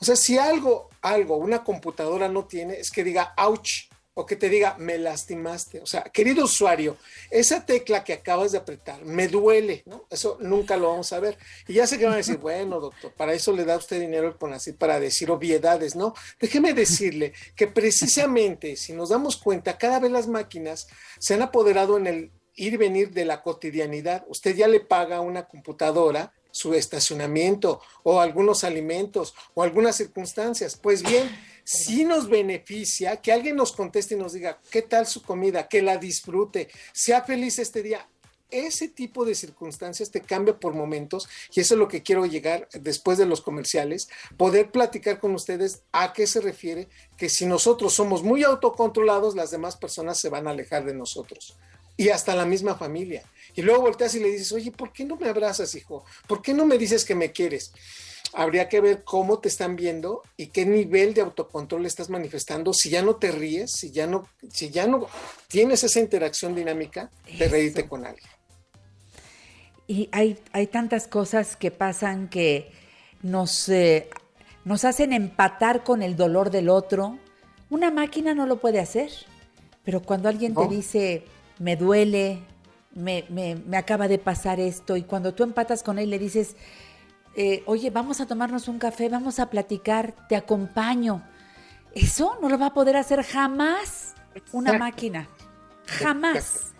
O 0.00 0.04
sea, 0.04 0.16
si 0.16 0.38
algo, 0.38 0.90
algo, 1.00 1.36
una 1.36 1.64
computadora 1.64 2.28
no 2.28 2.46
tiene, 2.46 2.74
es 2.74 2.90
que 2.90 3.04
diga, 3.04 3.32
ouch, 3.36 3.88
o 4.18 4.24
que 4.24 4.34
te 4.34 4.48
diga, 4.48 4.76
me 4.78 4.96
lastimaste. 4.96 5.80
O 5.80 5.86
sea, 5.86 6.04
querido 6.04 6.44
usuario, 6.44 6.96
esa 7.30 7.66
tecla 7.66 8.02
que 8.02 8.14
acabas 8.14 8.52
de 8.52 8.58
apretar 8.58 9.04
me 9.04 9.28
duele, 9.28 9.82
¿no? 9.84 10.06
Eso 10.10 10.38
nunca 10.40 10.78
lo 10.78 10.88
vamos 10.88 11.12
a 11.12 11.20
ver. 11.20 11.36
Y 11.68 11.74
ya 11.74 11.86
sé 11.86 11.98
que 11.98 12.06
van 12.06 12.14
a 12.14 12.18
decir, 12.18 12.38
bueno, 12.38 12.80
doctor, 12.80 13.12
para 13.12 13.34
eso 13.34 13.52
le 13.52 13.66
da 13.66 13.76
usted 13.76 14.00
dinero 14.00 14.34
al 14.40 14.52
así 14.54 14.72
para 14.72 14.98
decir 14.98 15.30
obviedades, 15.30 15.96
¿no? 15.96 16.14
Déjeme 16.40 16.72
decirle 16.72 17.34
que 17.54 17.66
precisamente, 17.66 18.76
si 18.76 18.94
nos 18.94 19.10
damos 19.10 19.36
cuenta, 19.36 19.76
cada 19.76 20.00
vez 20.00 20.10
las 20.10 20.28
máquinas 20.28 20.88
se 21.18 21.34
han 21.34 21.42
apoderado 21.42 21.98
en 21.98 22.06
el 22.06 22.32
ir 22.54 22.72
y 22.72 22.76
venir 22.78 23.10
de 23.10 23.26
la 23.26 23.42
cotidianidad. 23.42 24.24
Usted 24.28 24.56
ya 24.56 24.66
le 24.66 24.80
paga 24.80 25.16
a 25.16 25.20
una 25.20 25.46
computadora 25.46 26.32
su 26.50 26.72
estacionamiento 26.72 27.82
o 28.02 28.18
algunos 28.18 28.64
alimentos 28.64 29.34
o 29.52 29.62
algunas 29.62 29.94
circunstancias. 29.94 30.74
Pues 30.74 31.02
bien, 31.02 31.28
sí 31.66 32.04
nos 32.04 32.28
beneficia 32.28 33.16
que 33.16 33.32
alguien 33.32 33.56
nos 33.56 33.72
conteste 33.72 34.14
y 34.14 34.18
nos 34.18 34.32
diga, 34.32 34.60
¿qué 34.70 34.82
tal 34.82 35.06
su 35.06 35.22
comida? 35.22 35.68
Que 35.68 35.82
la 35.82 35.96
disfrute, 35.96 36.68
sea 36.92 37.22
feliz 37.22 37.58
este 37.58 37.82
día. 37.82 38.08
Ese 38.48 38.86
tipo 38.86 39.24
de 39.24 39.34
circunstancias 39.34 40.12
te 40.12 40.20
cambia 40.20 40.60
por 40.60 40.74
momentos 40.74 41.28
y 41.52 41.60
eso 41.60 41.74
es 41.74 41.80
lo 41.80 41.88
que 41.88 42.04
quiero 42.04 42.24
llegar 42.24 42.68
después 42.72 43.18
de 43.18 43.26
los 43.26 43.40
comerciales, 43.40 44.08
poder 44.36 44.70
platicar 44.70 45.18
con 45.18 45.34
ustedes 45.34 45.82
a 45.90 46.12
qué 46.12 46.28
se 46.28 46.40
refiere 46.40 46.88
que 47.16 47.28
si 47.28 47.44
nosotros 47.44 47.94
somos 47.94 48.22
muy 48.22 48.44
autocontrolados, 48.44 49.34
las 49.34 49.50
demás 49.50 49.76
personas 49.76 50.20
se 50.20 50.28
van 50.28 50.46
a 50.46 50.52
alejar 50.52 50.84
de 50.84 50.94
nosotros 50.94 51.56
y 51.96 52.10
hasta 52.10 52.36
la 52.36 52.44
misma 52.44 52.76
familia. 52.76 53.24
Y 53.54 53.62
luego 53.62 53.82
volteas 53.82 54.14
y 54.14 54.20
le 54.20 54.30
dices, 54.30 54.52
oye, 54.52 54.70
¿por 54.70 54.92
qué 54.92 55.04
no 55.04 55.16
me 55.16 55.28
abrazas, 55.28 55.74
hijo? 55.74 56.04
¿Por 56.28 56.40
qué 56.40 56.54
no 56.54 56.66
me 56.66 56.78
dices 56.78 57.04
que 57.04 57.16
me 57.16 57.32
quieres? 57.32 57.72
Habría 58.32 58.68
que 58.68 58.80
ver 58.80 59.04
cómo 59.04 59.38
te 59.38 59.48
están 59.48 59.76
viendo 59.76 60.22
y 60.36 60.48
qué 60.48 60.66
nivel 60.66 61.14
de 61.14 61.22
autocontrol 61.22 61.86
estás 61.86 62.10
manifestando. 62.10 62.72
Si 62.72 62.90
ya 62.90 63.02
no 63.02 63.16
te 63.16 63.30
ríes, 63.32 63.72
si 63.72 63.90
ya 63.90 64.06
no, 64.06 64.28
si 64.50 64.70
ya 64.70 64.86
no 64.86 65.06
tienes 65.48 65.84
esa 65.84 66.00
interacción 66.00 66.54
dinámica 66.54 67.10
de 67.38 67.48
reírte 67.48 67.88
con 67.88 68.06
alguien. 68.06 68.28
Y 69.86 70.08
hay, 70.12 70.38
hay 70.52 70.66
tantas 70.66 71.06
cosas 71.06 71.56
que 71.56 71.70
pasan 71.70 72.28
que 72.28 72.72
nos, 73.22 73.68
eh, 73.68 74.08
nos 74.64 74.84
hacen 74.84 75.12
empatar 75.12 75.84
con 75.84 76.02
el 76.02 76.16
dolor 76.16 76.50
del 76.50 76.68
otro. 76.68 77.18
Una 77.70 77.90
máquina 77.90 78.34
no 78.34 78.46
lo 78.46 78.58
puede 78.58 78.80
hacer, 78.80 79.10
pero 79.84 80.02
cuando 80.02 80.28
alguien 80.28 80.54
te 80.54 80.66
dice, 80.68 81.24
me 81.58 81.76
duele, 81.76 82.40
me, 82.94 83.24
me, 83.28 83.54
me 83.54 83.76
acaba 83.76 84.08
de 84.08 84.18
pasar 84.18 84.58
esto, 84.58 84.96
y 84.96 85.02
cuando 85.02 85.34
tú 85.34 85.44
empatas 85.44 85.82
con 85.82 85.98
él 85.98 86.10
le 86.10 86.18
dices, 86.18 86.56
eh, 87.36 87.62
oye, 87.66 87.90
vamos 87.90 88.20
a 88.22 88.26
tomarnos 88.26 88.66
un 88.66 88.78
café, 88.78 89.10
vamos 89.10 89.38
a 89.38 89.50
platicar, 89.50 90.14
te 90.28 90.36
acompaño. 90.36 91.22
Eso 91.94 92.38
no 92.40 92.48
lo 92.48 92.58
va 92.58 92.66
a 92.66 92.74
poder 92.74 92.96
hacer 92.96 93.22
jamás 93.22 94.14
una 94.52 94.78
máquina. 94.78 95.28
Jamás. 95.86 96.72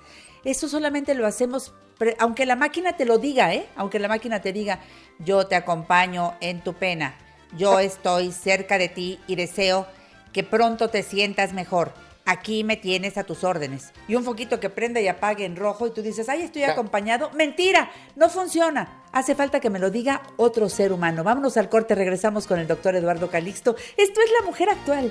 Eso 0.44 0.68
solamente 0.68 1.14
lo 1.14 1.26
hacemos, 1.26 1.75
aunque 2.18 2.46
la 2.46 2.56
máquina 2.56 2.96
te 2.96 3.04
lo 3.04 3.18
diga, 3.18 3.52
¿eh? 3.52 3.68
Aunque 3.76 3.98
la 3.98 4.08
máquina 4.08 4.40
te 4.40 4.52
diga, 4.52 4.80
yo 5.18 5.46
te 5.46 5.56
acompaño 5.56 6.34
en 6.40 6.62
tu 6.62 6.72
pena, 6.72 7.16
yo 7.56 7.78
estoy 7.78 8.32
cerca 8.32 8.78
de 8.78 8.88
ti 8.88 9.20
y 9.26 9.36
deseo 9.36 9.86
que 10.32 10.42
pronto 10.42 10.88
te 10.88 11.02
sientas 11.02 11.52
mejor 11.52 11.92
aquí 12.26 12.64
me 12.64 12.76
tienes 12.76 13.16
a 13.16 13.25
tus 13.25 13.45
órdenes. 13.45 13.92
Y 14.06 14.16
un 14.16 14.25
foquito 14.25 14.61
que 14.61 14.68
prenda 14.68 15.00
y 15.00 15.09
apague 15.09 15.47
en 15.47 15.56
rojo 15.56 15.87
y 15.87 15.92
tú 15.92 16.02
dices, 16.02 16.28
ay, 16.28 16.42
estoy 16.42 16.64
acompañado. 16.64 17.30
Mentira, 17.30 17.90
no 18.16 18.28
funciona. 18.28 19.02
Hace 19.12 19.35
falta 19.35 19.61
que 19.61 19.71
me 19.71 19.78
lo 19.78 19.90
diga 19.90 20.23
otro 20.37 20.68
ser 20.68 20.92
humano. 20.92 21.25
Vámonos 21.25 21.56
al 21.56 21.71
corte, 21.71 21.95
regresamos 21.95 22.47
con 22.47 22.59
el 22.59 22.66
doctor 22.66 22.95
Eduardo 22.97 23.30
Calixto. 23.30 23.76
Esto 23.97 24.21
es 24.21 24.30
la 24.38 24.47
mujer 24.47 24.68
actual. 24.68 25.11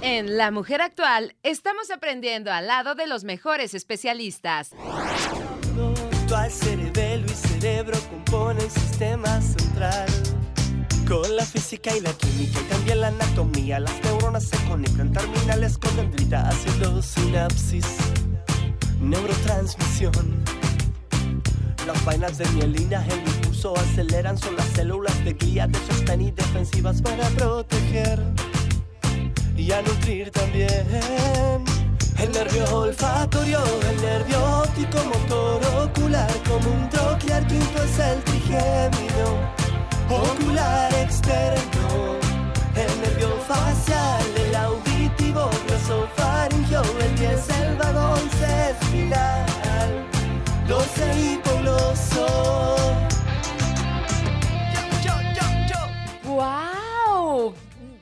En 0.00 0.36
La 0.36 0.50
Mujer 0.50 0.82
Actual 0.82 1.34
estamos 1.42 1.90
aprendiendo 1.90 2.52
al 2.52 2.66
lado 2.66 2.94
de 2.94 3.06
los 3.06 3.24
mejores 3.24 3.72
especialistas. 3.72 4.72
Actual 6.22 6.50
cerebelo 6.50 7.24
y 7.24 7.30
cerebro 7.30 7.98
componen 8.10 8.70
sistema 8.70 9.40
central 9.40 10.13
con 11.06 11.36
la 11.36 11.44
física 11.44 11.94
y 11.96 12.00
la 12.00 12.12
química 12.12 12.60
y 12.60 12.64
también 12.64 13.00
la 13.00 13.08
anatomía, 13.08 13.78
las 13.78 14.02
neuronas 14.02 14.44
se 14.44 14.56
conectan 14.64 15.12
terminales 15.12 15.76
con 15.76 15.94
dendrita, 15.96 16.48
haciendo 16.48 17.02
sinapsis, 17.02 17.84
neurotransmisión. 19.00 20.12
Las 21.86 22.04
vainas 22.04 22.38
de 22.38 22.46
mielina, 22.50 23.04
el 23.06 23.18
impulso 23.28 23.76
aceleran, 23.76 24.38
son 24.38 24.56
las 24.56 24.66
células 24.68 25.24
de 25.24 25.34
guía 25.34 25.66
de 25.66 25.78
sostén 25.86 26.22
y 26.22 26.30
defensivas 26.30 27.02
para 27.02 27.28
proteger 27.30 28.22
y 29.56 29.72
a 29.72 29.82
nutrir 29.82 30.30
también. 30.30 30.86
El 32.18 32.32
nervio 32.32 32.64
olfatorio, 32.74 33.60
el 33.90 34.00
nervio 34.00 34.60
óptico, 34.60 35.04
motor 35.04 35.60
ocular, 35.82 36.32
como 36.48 36.70
un 36.70 36.88
troclear, 36.88 37.46
quinto 37.46 37.82
es 37.82 37.98
el 37.98 38.22
trigémino 38.22 39.63
ocular 40.08 40.94
externo, 40.94 42.18
el 42.76 43.00
nervio 43.00 43.30
facial, 43.46 44.24
el 44.36 44.54
auditivo, 44.54 45.50
glosofaringio, 45.66 46.82
el 47.00 47.14
que 47.14 47.32
es 47.34 47.48
el 47.50 47.76
vagón 47.76 48.34
doce 50.66 51.06
hipogloso. 51.20 52.24
¡Wow! 52.26 52.83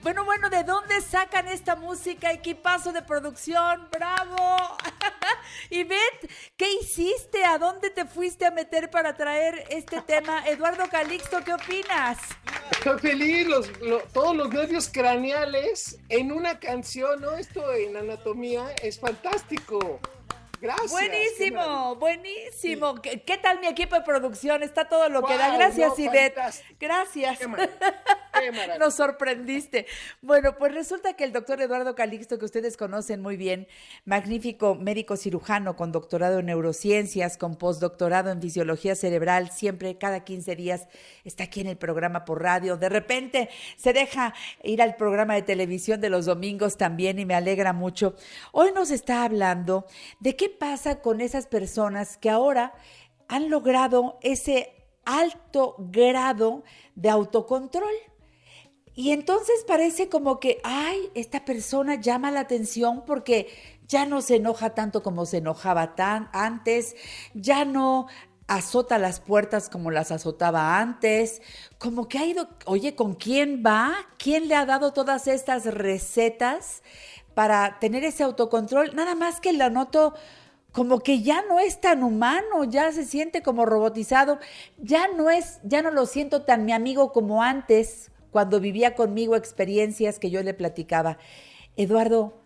Bueno, 0.02 0.24
bueno, 0.24 0.50
¿de 0.50 0.64
dónde 0.64 1.00
sacan 1.00 1.46
esta 1.46 1.76
música? 1.76 2.32
Equipazo 2.32 2.92
de 2.92 3.02
producción, 3.02 3.88
bravo. 3.92 4.56
y 5.70 5.84
Beth, 5.84 6.28
¿qué 6.56 6.72
hiciste? 6.72 7.44
¿A 7.44 7.56
dónde 7.56 7.88
te 7.90 8.04
fuiste 8.04 8.44
a 8.44 8.50
meter 8.50 8.90
para 8.90 9.14
traer 9.14 9.64
este 9.70 10.00
tema? 10.00 10.44
Eduardo 10.48 10.88
Calixto, 10.90 11.44
¿qué 11.44 11.54
opinas? 11.54 12.18
Estoy 12.72 12.98
feliz, 12.98 13.46
todos 14.12 14.34
los 14.34 14.48
nervios 14.52 14.88
craneales 14.88 16.00
en 16.08 16.32
una 16.32 16.58
canción, 16.58 17.20
¿no? 17.20 17.36
Esto 17.36 17.72
en 17.72 17.96
anatomía 17.96 18.74
es 18.82 18.98
fantástico. 18.98 20.00
Gracias. 20.60 20.90
Buenísimo, 20.90 21.94
buenísimo. 21.96 22.94
¿Qué, 23.02 23.38
tal 23.40 23.60
mi 23.60 23.68
equipo 23.68 23.94
de 23.94 24.02
producción? 24.02 24.64
Está 24.64 24.88
todo 24.88 25.08
lo 25.08 25.22
que 25.22 25.36
da. 25.36 25.56
Gracias, 25.56 25.96
Ivette. 25.96 26.40
Gracias. 26.80 27.38
Nos 28.78 28.94
sorprendiste. 28.94 29.86
Bueno, 30.20 30.56
pues 30.56 30.74
resulta 30.74 31.14
que 31.14 31.24
el 31.24 31.32
doctor 31.32 31.60
Eduardo 31.60 31.94
Calixto, 31.94 32.38
que 32.38 32.44
ustedes 32.44 32.76
conocen 32.76 33.20
muy 33.20 33.36
bien, 33.36 33.68
magnífico 34.04 34.74
médico 34.74 35.16
cirujano 35.16 35.76
con 35.76 35.92
doctorado 35.92 36.38
en 36.38 36.46
neurociencias, 36.46 37.36
con 37.36 37.56
postdoctorado 37.56 38.30
en 38.30 38.40
fisiología 38.40 38.94
cerebral, 38.94 39.50
siempre 39.50 39.98
cada 39.98 40.24
15 40.24 40.56
días 40.56 40.88
está 41.24 41.44
aquí 41.44 41.60
en 41.60 41.68
el 41.68 41.76
programa 41.76 42.24
por 42.24 42.42
radio. 42.42 42.76
De 42.76 42.88
repente 42.88 43.48
se 43.76 43.92
deja 43.92 44.34
ir 44.62 44.82
al 44.82 44.96
programa 44.96 45.34
de 45.34 45.42
televisión 45.42 46.00
de 46.00 46.10
los 46.10 46.26
domingos 46.26 46.76
también 46.76 47.18
y 47.18 47.26
me 47.26 47.34
alegra 47.34 47.72
mucho. 47.72 48.14
Hoy 48.52 48.72
nos 48.72 48.90
está 48.90 49.24
hablando 49.24 49.86
de 50.20 50.36
qué 50.36 50.48
pasa 50.48 51.00
con 51.00 51.20
esas 51.20 51.46
personas 51.46 52.16
que 52.16 52.30
ahora 52.30 52.72
han 53.28 53.50
logrado 53.50 54.18
ese 54.22 54.74
alto 55.04 55.76
grado 55.78 56.62
de 56.94 57.10
autocontrol? 57.10 57.94
Y 58.94 59.12
entonces 59.12 59.64
parece 59.66 60.08
como 60.08 60.38
que, 60.38 60.60
ay, 60.64 61.10
esta 61.14 61.44
persona 61.44 61.94
llama 61.94 62.30
la 62.30 62.40
atención 62.40 63.04
porque 63.06 63.48
ya 63.88 64.06
no 64.06 64.20
se 64.20 64.36
enoja 64.36 64.70
tanto 64.70 65.02
como 65.02 65.26
se 65.26 65.38
enojaba 65.38 65.94
tan 65.94 66.28
antes, 66.32 66.94
ya 67.34 67.64
no 67.64 68.06
azota 68.48 68.98
las 68.98 69.20
puertas 69.20 69.70
como 69.70 69.90
las 69.90 70.10
azotaba 70.12 70.78
antes, 70.78 71.40
como 71.78 72.06
que 72.06 72.18
ha 72.18 72.26
ido, 72.26 72.48
oye, 72.66 72.94
¿con 72.94 73.14
quién 73.14 73.62
va? 73.64 73.94
¿Quién 74.18 74.48
le 74.48 74.56
ha 74.56 74.66
dado 74.66 74.92
todas 74.92 75.26
estas 75.26 75.64
recetas 75.64 76.82
para 77.34 77.78
tener 77.80 78.04
ese 78.04 78.24
autocontrol? 78.24 78.94
Nada 78.94 79.14
más 79.14 79.40
que 79.40 79.52
la 79.54 79.70
noto 79.70 80.14
como 80.72 81.00
que 81.00 81.22
ya 81.22 81.42
no 81.48 81.60
es 81.60 81.80
tan 81.80 82.02
humano, 82.02 82.64
ya 82.64 82.92
se 82.92 83.04
siente 83.04 83.42
como 83.42 83.66
robotizado, 83.66 84.38
ya 84.78 85.08
no 85.08 85.30
es, 85.30 85.60
ya 85.62 85.82
no 85.82 85.90
lo 85.90 86.06
siento 86.06 86.42
tan 86.42 86.64
mi 86.64 86.72
amigo 86.72 87.12
como 87.12 87.42
antes, 87.42 88.11
cuando 88.32 88.58
vivía 88.58 88.96
conmigo 88.96 89.36
experiencias 89.36 90.18
que 90.18 90.30
yo 90.30 90.42
le 90.42 90.54
platicaba. 90.54 91.18
Eduardo, 91.76 92.42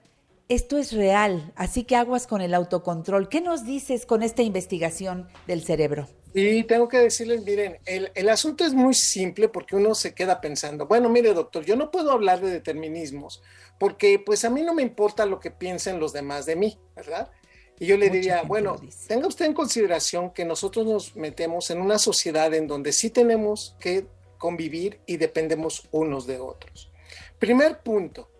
esto 0.49 0.77
es 0.77 0.93
real, 0.93 1.53
así 1.57 1.85
que 1.85 1.97
aguas 1.97 2.27
con 2.27 2.43
el 2.43 2.53
autocontrol. 2.53 3.31
¿Qué 3.31 3.41
nos 3.41 3.65
dices 3.65 4.05
con 4.05 4.23
esta 4.23 4.43
investigación 4.43 5.29
del 5.47 5.63
cerebro? 5.63 6.07
Y 6.35 6.65
tengo 6.65 6.89
que 6.89 6.99
decirles, 6.99 7.45
miren, 7.45 7.79
el, 7.87 8.13
el, 8.15 8.29
asunto 8.29 8.65
es 8.67 8.75
muy 8.75 8.93
simple 8.93 9.49
porque 9.49 9.75
uno 9.75 9.95
se 9.95 10.13
queda 10.13 10.43
pensando, 10.43 10.87
bueno, 10.87 11.09
mire 11.09 11.33
doctor, 11.33 11.65
yo 11.65 11.77
no 11.77 11.91
puedo 11.91 12.13
hablar 12.13 12.43
de 12.43 12.51
determinismos 12.51 13.43
porque 13.79 14.19
pues 14.19 14.45
a 14.45 14.51
mí 14.51 14.63
no 14.63 14.75
me 14.75 14.83
importa 14.83 15.25
lo 15.25 15.41
que 15.41 15.51
piensen 15.51 15.99
los 15.99 16.13
demás 16.13 16.45
de 16.45 16.57
mí, 16.57 16.79
¿verdad? 16.95 17.31
Y 17.79 17.87
yo 17.87 17.97
le 17.97 18.09
diría, 18.09 18.43
bueno, 18.43 18.77
tenga 19.07 19.27
usted 19.27 19.45
en 19.47 19.55
consideración 19.55 20.31
que 20.31 20.45
nosotros 20.45 20.87
nos 20.87 21.17
metemos 21.17 21.71
en 21.71 21.81
una 21.81 21.99
sociedad 21.99 22.53
en 22.55 22.67
donde 22.67 22.93
sí 22.93 23.11
tenemos 23.11 23.77
que 23.79 24.07
convivir 24.39 25.01
y 25.07 25.17
dependemos 25.17 25.89
unos 25.91 26.27
de 26.27 26.39
otros. 26.39 26.91
Primer 27.39 27.83
punto, 27.83 28.31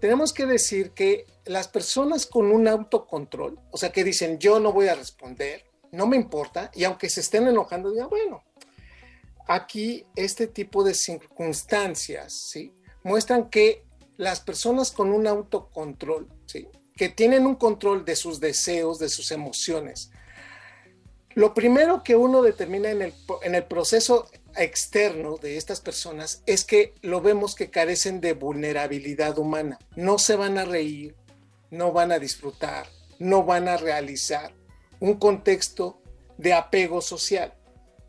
tenemos 0.00 0.32
que 0.32 0.46
decir 0.46 0.92
que 0.92 1.26
las 1.44 1.68
personas 1.68 2.26
con 2.26 2.52
un 2.52 2.68
autocontrol, 2.68 3.58
o 3.70 3.76
sea, 3.76 3.90
que 3.90 4.04
dicen 4.04 4.38
yo 4.38 4.60
no 4.60 4.72
voy 4.72 4.88
a 4.88 4.94
responder, 4.94 5.64
no 5.92 6.06
me 6.06 6.16
importa, 6.16 6.70
y 6.74 6.84
aunque 6.84 7.08
se 7.08 7.20
estén 7.20 7.48
enojando, 7.48 7.90
digan, 7.90 8.08
bueno, 8.08 8.44
aquí 9.48 10.06
este 10.14 10.46
tipo 10.46 10.84
de 10.84 10.94
circunstancias, 10.94 12.32
¿sí? 12.32 12.72
Muestran 13.02 13.48
que 13.48 13.84
las 14.16 14.40
personas 14.40 14.92
con 14.92 15.10
un 15.10 15.26
autocontrol, 15.26 16.28
¿sí? 16.46 16.68
Que 16.96 17.08
tienen 17.08 17.46
un 17.46 17.56
control 17.56 18.04
de 18.04 18.16
sus 18.16 18.40
deseos, 18.40 18.98
de 18.98 19.08
sus 19.08 19.30
emociones. 19.32 20.10
Lo 21.34 21.54
primero 21.54 22.02
que 22.02 22.16
uno 22.16 22.42
determina 22.42 22.90
en 22.90 23.02
el, 23.02 23.14
en 23.42 23.54
el 23.54 23.64
proceso 23.64 24.28
externo 24.56 25.36
de 25.36 25.56
estas 25.56 25.80
personas 25.80 26.42
es 26.46 26.64
que 26.64 26.94
lo 27.02 27.20
vemos 27.20 27.54
que 27.54 27.70
carecen 27.70 28.20
de 28.20 28.32
vulnerabilidad 28.32 29.38
humana. 29.38 29.78
No 29.96 30.18
se 30.18 30.36
van 30.36 30.58
a 30.58 30.64
reír, 30.64 31.14
no 31.70 31.92
van 31.92 32.12
a 32.12 32.18
disfrutar, 32.18 32.86
no 33.18 33.44
van 33.44 33.68
a 33.68 33.76
realizar 33.76 34.52
un 35.00 35.14
contexto 35.14 36.00
de 36.36 36.52
apego 36.52 37.00
social 37.00 37.54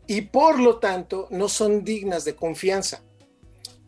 y 0.06 0.22
por 0.22 0.58
lo 0.58 0.78
tanto 0.78 1.28
no 1.30 1.48
son 1.48 1.84
dignas 1.84 2.24
de 2.24 2.34
confianza. 2.34 3.02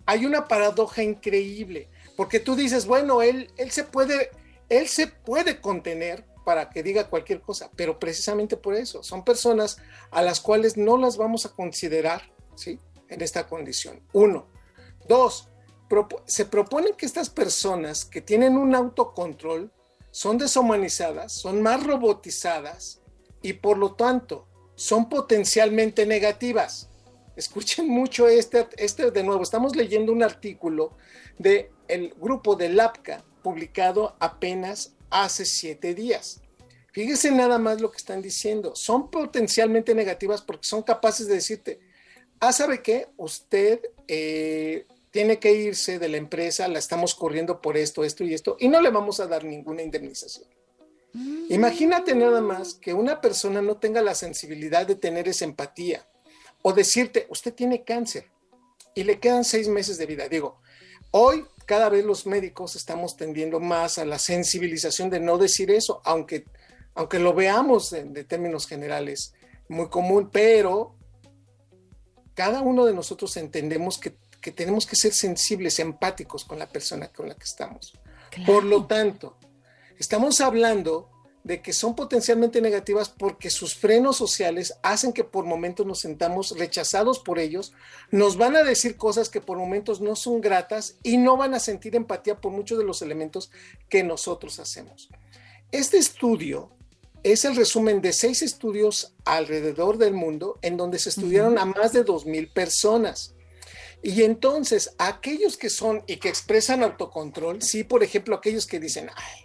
Hay 0.06 0.26
una 0.26 0.46
paradoja 0.46 1.02
increíble, 1.02 1.88
porque 2.16 2.40
tú 2.40 2.54
dices, 2.54 2.86
bueno, 2.86 3.22
él, 3.22 3.50
él, 3.56 3.70
se, 3.70 3.84
puede, 3.84 4.30
él 4.68 4.88
se 4.88 5.06
puede 5.06 5.60
contener 5.60 6.24
para 6.44 6.70
que 6.70 6.82
diga 6.82 7.08
cualquier 7.08 7.40
cosa, 7.40 7.70
pero 7.76 7.98
precisamente 7.98 8.56
por 8.56 8.74
eso, 8.74 9.02
son 9.02 9.24
personas 9.24 9.78
a 10.10 10.22
las 10.22 10.40
cuales 10.40 10.76
no 10.76 10.96
las 10.96 11.16
vamos 11.16 11.46
a 11.46 11.52
considerar 11.52 12.32
¿sí? 12.54 12.78
En 13.08 13.20
esta 13.20 13.46
condición. 13.46 14.00
Uno. 14.12 14.46
Dos, 15.08 15.48
se 16.26 16.46
proponen 16.46 16.94
que 16.94 17.06
estas 17.06 17.28
personas 17.28 18.04
que 18.04 18.20
tienen 18.20 18.56
un 18.56 18.74
autocontrol 18.74 19.70
son 20.10 20.38
deshumanizadas, 20.38 21.32
son 21.32 21.62
más 21.62 21.84
robotizadas 21.84 23.00
y 23.42 23.54
por 23.54 23.78
lo 23.78 23.94
tanto 23.94 24.46
son 24.74 25.08
potencialmente 25.08 26.06
negativas. 26.06 26.88
Escuchen 27.36 27.88
mucho 27.88 28.28
este, 28.28 28.68
este 28.76 29.10
de 29.10 29.22
nuevo. 29.22 29.42
Estamos 29.42 29.74
leyendo 29.74 30.12
un 30.12 30.22
artículo 30.22 30.96
del 31.38 31.70
el 31.88 32.14
grupo 32.18 32.56
de 32.56 32.68
LAPCA 32.68 33.24
publicado 33.42 34.16
apenas 34.20 34.94
hace 35.10 35.44
siete 35.44 35.94
días. 35.94 36.40
Fíjense 36.92 37.30
nada 37.30 37.58
más 37.58 37.80
lo 37.80 37.90
que 37.90 37.96
están 37.96 38.20
diciendo. 38.20 38.74
Son 38.76 39.10
potencialmente 39.10 39.94
negativas 39.94 40.42
porque 40.42 40.66
son 40.66 40.82
capaces 40.82 41.26
de 41.26 41.34
decirte, 41.34 41.80
ah, 42.42 42.52
¿sabe 42.52 42.82
qué? 42.82 43.06
Usted 43.16 43.80
eh, 44.08 44.84
tiene 45.12 45.38
que 45.38 45.52
irse 45.52 46.00
de 46.00 46.08
la 46.08 46.16
empresa, 46.16 46.66
la 46.66 46.80
estamos 46.80 47.14
corriendo 47.14 47.62
por 47.62 47.76
esto, 47.76 48.02
esto 48.02 48.24
y 48.24 48.34
esto, 48.34 48.56
y 48.58 48.68
no 48.68 48.80
le 48.80 48.90
vamos 48.90 49.20
a 49.20 49.28
dar 49.28 49.44
ninguna 49.44 49.82
indemnización. 49.82 50.48
Mm. 51.12 51.52
Imagínate 51.52 52.16
nada 52.16 52.40
más 52.40 52.74
que 52.74 52.94
una 52.94 53.20
persona 53.20 53.62
no 53.62 53.76
tenga 53.76 54.02
la 54.02 54.16
sensibilidad 54.16 54.86
de 54.86 54.96
tener 54.96 55.28
esa 55.28 55.44
empatía 55.44 56.04
o 56.62 56.72
decirte, 56.72 57.26
usted 57.30 57.54
tiene 57.54 57.84
cáncer 57.84 58.28
y 58.92 59.04
le 59.04 59.20
quedan 59.20 59.44
seis 59.44 59.68
meses 59.68 59.96
de 59.96 60.06
vida. 60.06 60.28
Digo, 60.28 60.60
hoy 61.12 61.44
cada 61.64 61.88
vez 61.90 62.04
los 62.04 62.26
médicos 62.26 62.74
estamos 62.74 63.16
tendiendo 63.16 63.60
más 63.60 63.98
a 63.98 64.04
la 64.04 64.18
sensibilización 64.18 65.10
de 65.10 65.20
no 65.20 65.38
decir 65.38 65.70
eso, 65.70 66.02
aunque, 66.04 66.44
aunque 66.94 67.20
lo 67.20 67.34
veamos 67.34 67.90
de 67.90 68.24
términos 68.24 68.66
generales 68.66 69.32
muy 69.68 69.88
común, 69.88 70.28
pero 70.32 70.96
cada 72.34 72.60
uno 72.60 72.84
de 72.84 72.94
nosotros 72.94 73.36
entendemos 73.36 73.98
que, 73.98 74.14
tenemos 74.52 74.86
que 74.86 74.96
ser 74.96 75.12
sensibles, 75.12 75.78
empáticos 75.78 76.44
con 76.44 76.58
la 76.58 76.68
persona 76.68 77.08
con 77.08 77.28
la 77.28 77.34
que 77.34 77.44
estamos. 77.44 77.92
Por 78.46 78.64
lo 78.64 78.86
tanto, 78.86 79.36
estamos 79.98 80.40
hablando 80.40 81.10
de 81.44 81.60
que 81.60 81.72
son 81.72 81.94
potencialmente 81.94 82.60
negativas 82.60 83.08
porque 83.08 83.50
sus 83.50 83.74
frenos 83.74 84.16
sociales 84.16 84.74
hacen 84.82 85.12
que 85.12 85.24
por 85.24 85.44
momentos 85.44 85.86
nos 85.86 86.00
sentamos 86.00 86.56
rechazados 86.56 87.18
por 87.18 87.38
ellos, 87.38 87.72
nos 88.10 88.36
van 88.36 88.56
a 88.56 88.62
decir 88.62 88.96
cosas 88.96 89.28
que 89.28 89.40
por 89.40 89.58
momentos 89.58 90.00
no 90.00 90.14
son 90.14 90.40
gratas 90.40 90.96
y 91.02 91.16
no 91.16 91.36
van 91.36 91.54
a 91.54 91.60
sentir 91.60 91.96
empatía 91.96 92.40
por 92.40 92.52
muchos 92.52 92.78
de 92.78 92.84
los 92.84 93.02
elementos 93.02 93.50
que 93.88 94.04
nosotros 94.04 94.58
hacemos. 94.60 95.08
Este 95.72 95.98
estudio 95.98 96.70
es 97.22 97.44
el 97.44 97.56
resumen 97.56 98.00
de 98.00 98.12
seis 98.12 98.42
estudios 98.42 99.14
alrededor 99.24 99.98
del 99.98 100.14
mundo 100.14 100.58
en 100.62 100.76
donde 100.76 100.98
se 100.98 101.10
estudiaron 101.10 101.58
a 101.58 101.64
más 101.64 101.92
de 101.92 102.04
dos 102.04 102.26
mil 102.26 102.48
personas. 102.48 103.34
Y 104.02 104.24
entonces, 104.24 104.94
aquellos 104.98 105.56
que 105.56 105.70
son 105.70 106.02
y 106.08 106.16
que 106.16 106.28
expresan 106.28 106.82
autocontrol, 106.82 107.62
sí, 107.62 107.84
por 107.84 108.02
ejemplo, 108.02 108.34
aquellos 108.34 108.66
que 108.66 108.80
dicen, 108.80 109.08
ay, 109.14 109.42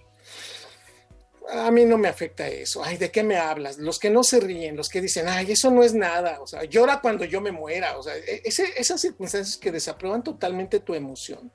a 1.50 1.72
mí 1.72 1.86
no 1.86 1.98
me 1.98 2.08
afecta 2.08 2.48
eso, 2.48 2.84
ay, 2.84 2.98
¿de 2.98 3.12
qué 3.12 3.24
me 3.24 3.38
hablas? 3.38 3.78
Los 3.78 4.00
que 4.00 4.10
no 4.10 4.24
se 4.24 4.40
ríen, 4.40 4.76
los 4.76 4.90
que 4.90 5.00
dicen, 5.00 5.28
ay, 5.28 5.52
eso 5.52 5.70
no 5.70 5.84
es 5.84 5.94
nada, 5.94 6.42
o 6.42 6.48
sea, 6.48 6.64
llora 6.64 7.00
cuando 7.02 7.24
yo 7.24 7.40
me 7.40 7.52
muera, 7.52 7.98
o 7.98 8.04
sea, 8.04 8.18
e-, 8.18 8.42
esas 8.44 9.00
circunstancias 9.00 9.58
que 9.58 9.72
desaprueban 9.72 10.24
totalmente 10.24 10.80
tu 10.80 10.96
emoción 10.96 11.52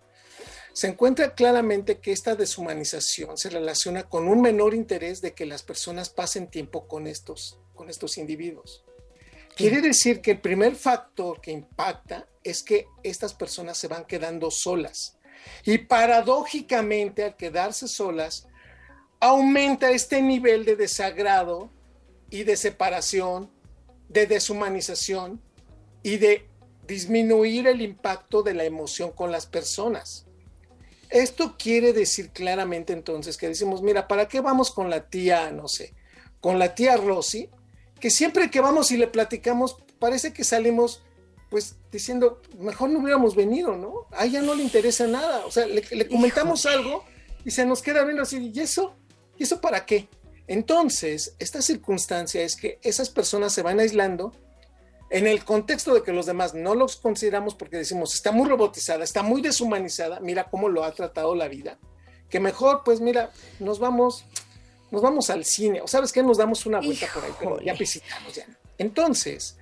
se 0.72 0.88
encuentra 0.88 1.34
claramente 1.34 1.98
que 1.98 2.12
esta 2.12 2.34
deshumanización 2.34 3.36
se 3.36 3.50
relaciona 3.50 4.04
con 4.04 4.28
un 4.28 4.40
menor 4.40 4.74
interés 4.74 5.20
de 5.20 5.34
que 5.34 5.46
las 5.46 5.62
personas 5.62 6.08
pasen 6.08 6.48
tiempo 6.48 6.88
con 6.88 7.06
estos, 7.06 7.58
con 7.74 7.90
estos 7.90 8.16
individuos. 8.16 8.84
Quiere 9.54 9.82
decir 9.82 10.22
que 10.22 10.30
el 10.32 10.40
primer 10.40 10.76
factor 10.76 11.40
que 11.40 11.50
impacta 11.50 12.26
es 12.42 12.62
que 12.62 12.86
estas 13.02 13.34
personas 13.34 13.76
se 13.76 13.86
van 13.86 14.06
quedando 14.06 14.50
solas. 14.50 15.18
Y 15.64 15.78
paradójicamente, 15.78 17.24
al 17.24 17.36
quedarse 17.36 17.86
solas, 17.86 18.48
aumenta 19.20 19.90
este 19.90 20.22
nivel 20.22 20.64
de 20.64 20.76
desagrado 20.76 21.70
y 22.30 22.44
de 22.44 22.56
separación, 22.56 23.50
de 24.08 24.26
deshumanización 24.26 25.42
y 26.02 26.16
de 26.16 26.48
disminuir 26.86 27.66
el 27.66 27.82
impacto 27.82 28.42
de 28.42 28.54
la 28.54 28.64
emoción 28.64 29.12
con 29.12 29.30
las 29.30 29.46
personas. 29.46 30.26
Esto 31.12 31.56
quiere 31.58 31.92
decir 31.92 32.30
claramente 32.30 32.94
entonces 32.94 33.36
que 33.36 33.46
decimos, 33.46 33.82
mira, 33.82 34.08
¿para 34.08 34.28
qué 34.28 34.40
vamos 34.40 34.70
con 34.70 34.88
la 34.88 35.08
tía, 35.08 35.50
no 35.50 35.68
sé, 35.68 35.94
con 36.40 36.58
la 36.58 36.74
tía 36.74 36.96
Rosy? 36.96 37.50
Que 38.00 38.10
siempre 38.10 38.50
que 38.50 38.62
vamos 38.62 38.90
y 38.90 38.96
le 38.96 39.06
platicamos, 39.06 39.76
parece 39.98 40.32
que 40.32 40.42
salimos 40.42 41.02
pues 41.50 41.76
diciendo, 41.92 42.40
mejor 42.58 42.88
no 42.88 43.00
hubiéramos 43.00 43.36
venido, 43.36 43.76
¿no? 43.76 44.06
A 44.12 44.24
ella 44.24 44.40
no 44.40 44.54
le 44.54 44.62
interesa 44.62 45.06
nada. 45.06 45.44
O 45.44 45.50
sea, 45.50 45.66
le, 45.66 46.08
comentamos 46.08 46.64
algo 46.64 47.04
y 47.44 47.50
se 47.50 47.66
nos 47.66 47.82
queda 47.82 48.04
viendo 48.04 48.22
así, 48.22 48.50
¿y 48.54 48.60
eso? 48.60 48.96
¿Y 49.36 49.42
eso 49.42 49.60
para 49.60 49.84
qué? 49.84 50.08
Entonces, 50.46 51.36
esta 51.38 51.60
circunstancia 51.60 52.40
es 52.40 52.56
que 52.56 52.78
esas 52.82 53.10
personas 53.10 53.52
se 53.52 53.60
van 53.60 53.80
aislando 53.80 54.32
en 55.12 55.26
el 55.26 55.44
contexto 55.44 55.92
de 55.92 56.02
que 56.02 56.10
los 56.10 56.24
demás 56.24 56.54
no 56.54 56.74
los 56.74 56.96
consideramos 56.96 57.54
porque 57.54 57.76
decimos, 57.76 58.14
está 58.14 58.32
muy 58.32 58.48
robotizada, 58.48 59.04
está 59.04 59.22
muy 59.22 59.42
deshumanizada, 59.42 60.20
mira 60.20 60.48
cómo 60.48 60.70
lo 60.70 60.84
ha 60.84 60.92
tratado 60.92 61.34
la 61.34 61.48
vida, 61.48 61.78
que 62.30 62.40
mejor, 62.40 62.80
pues 62.82 63.02
mira, 63.02 63.30
nos 63.60 63.78
vamos, 63.78 64.24
nos 64.90 65.02
vamos 65.02 65.28
al 65.28 65.44
cine, 65.44 65.82
o 65.82 65.86
sabes 65.86 66.12
qué, 66.12 66.22
nos 66.22 66.38
damos 66.38 66.64
una 66.64 66.80
vuelta 66.80 67.06
por 67.12 67.22
ahí, 67.24 67.32
pero 67.38 67.60
ya 67.60 67.74
visitamos 67.74 68.34
ya. 68.34 68.46
Entonces, 68.78 69.58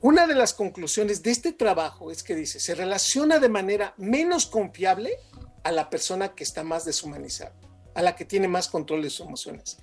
una 0.00 0.28
de 0.28 0.36
las 0.36 0.54
conclusiones 0.54 1.24
de 1.24 1.32
este 1.32 1.52
trabajo 1.52 2.12
es 2.12 2.22
que 2.22 2.36
dice, 2.36 2.60
se 2.60 2.76
relaciona 2.76 3.40
de 3.40 3.48
manera 3.48 3.94
menos 3.96 4.46
confiable 4.46 5.16
a 5.64 5.72
la 5.72 5.90
persona 5.90 6.36
que 6.36 6.44
está 6.44 6.62
más 6.62 6.84
deshumanizada, 6.84 7.52
a 7.96 8.02
la 8.02 8.14
que 8.14 8.24
tiene 8.24 8.46
más 8.46 8.68
control 8.68 9.02
de 9.02 9.10
sus 9.10 9.26
emociones. 9.26 9.78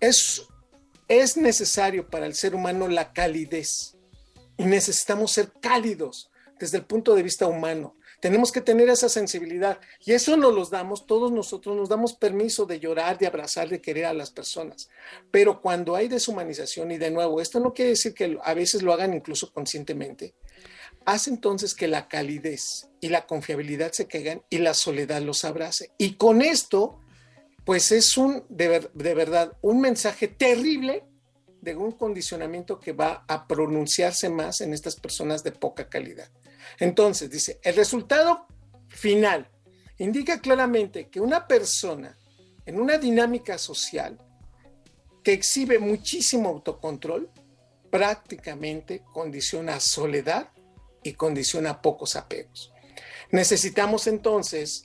Es, 0.00 0.46
es 1.08 1.36
necesario 1.36 2.08
para 2.08 2.24
el 2.24 2.34
ser 2.34 2.54
humano 2.54 2.88
la 2.88 3.12
calidez 3.12 3.93
y 4.56 4.64
necesitamos 4.64 5.32
ser 5.32 5.52
cálidos 5.60 6.30
desde 6.58 6.78
el 6.78 6.84
punto 6.84 7.14
de 7.14 7.22
vista 7.22 7.46
humano. 7.46 7.96
Tenemos 8.20 8.52
que 8.52 8.60
tener 8.60 8.88
esa 8.88 9.08
sensibilidad 9.08 9.78
y 10.04 10.12
eso 10.12 10.36
nos 10.36 10.54
los 10.54 10.70
damos, 10.70 11.06
todos 11.06 11.30
nosotros 11.30 11.76
nos 11.76 11.88
damos 11.88 12.14
permiso 12.14 12.64
de 12.64 12.80
llorar, 12.80 13.18
de 13.18 13.26
abrazar, 13.26 13.68
de 13.68 13.82
querer 13.82 14.06
a 14.06 14.14
las 14.14 14.30
personas. 14.30 14.88
Pero 15.30 15.60
cuando 15.60 15.94
hay 15.94 16.08
deshumanización, 16.08 16.90
y 16.92 16.98
de 16.98 17.10
nuevo, 17.10 17.40
esto 17.40 17.60
no 17.60 17.74
quiere 17.74 17.90
decir 17.90 18.14
que 18.14 18.38
a 18.42 18.54
veces 18.54 18.82
lo 18.82 18.94
hagan 18.94 19.12
incluso 19.12 19.52
conscientemente, 19.52 20.34
hace 21.04 21.30
entonces 21.30 21.74
que 21.74 21.88
la 21.88 22.08
calidez 22.08 22.88
y 23.00 23.08
la 23.08 23.26
confiabilidad 23.26 23.92
se 23.92 24.06
caigan 24.06 24.42
y 24.48 24.58
la 24.58 24.72
soledad 24.72 25.20
los 25.20 25.44
abrace. 25.44 25.90
Y 25.98 26.14
con 26.14 26.40
esto, 26.40 27.00
pues 27.66 27.92
es 27.92 28.16
un, 28.16 28.44
de, 28.48 28.88
de 28.94 29.14
verdad, 29.14 29.58
un 29.60 29.80
mensaje 29.82 30.28
terrible 30.28 31.04
de 31.64 31.74
un 31.74 31.92
condicionamiento 31.92 32.78
que 32.78 32.92
va 32.92 33.24
a 33.26 33.48
pronunciarse 33.48 34.28
más 34.28 34.60
en 34.60 34.72
estas 34.72 34.96
personas 34.96 35.42
de 35.42 35.52
poca 35.52 35.88
calidad. 35.88 36.28
Entonces, 36.78 37.30
dice, 37.30 37.58
el 37.62 37.74
resultado 37.74 38.46
final 38.88 39.48
indica 39.98 40.40
claramente 40.40 41.08
que 41.08 41.20
una 41.20 41.46
persona 41.46 42.16
en 42.66 42.80
una 42.80 42.98
dinámica 42.98 43.58
social 43.58 44.18
que 45.22 45.32
exhibe 45.32 45.78
muchísimo 45.78 46.48
autocontrol, 46.50 47.30
prácticamente 47.90 49.02
condiciona 49.12 49.80
soledad 49.80 50.50
y 51.02 51.14
condiciona 51.14 51.80
pocos 51.80 52.16
apegos. 52.16 52.72
Necesitamos 53.30 54.06
entonces, 54.06 54.84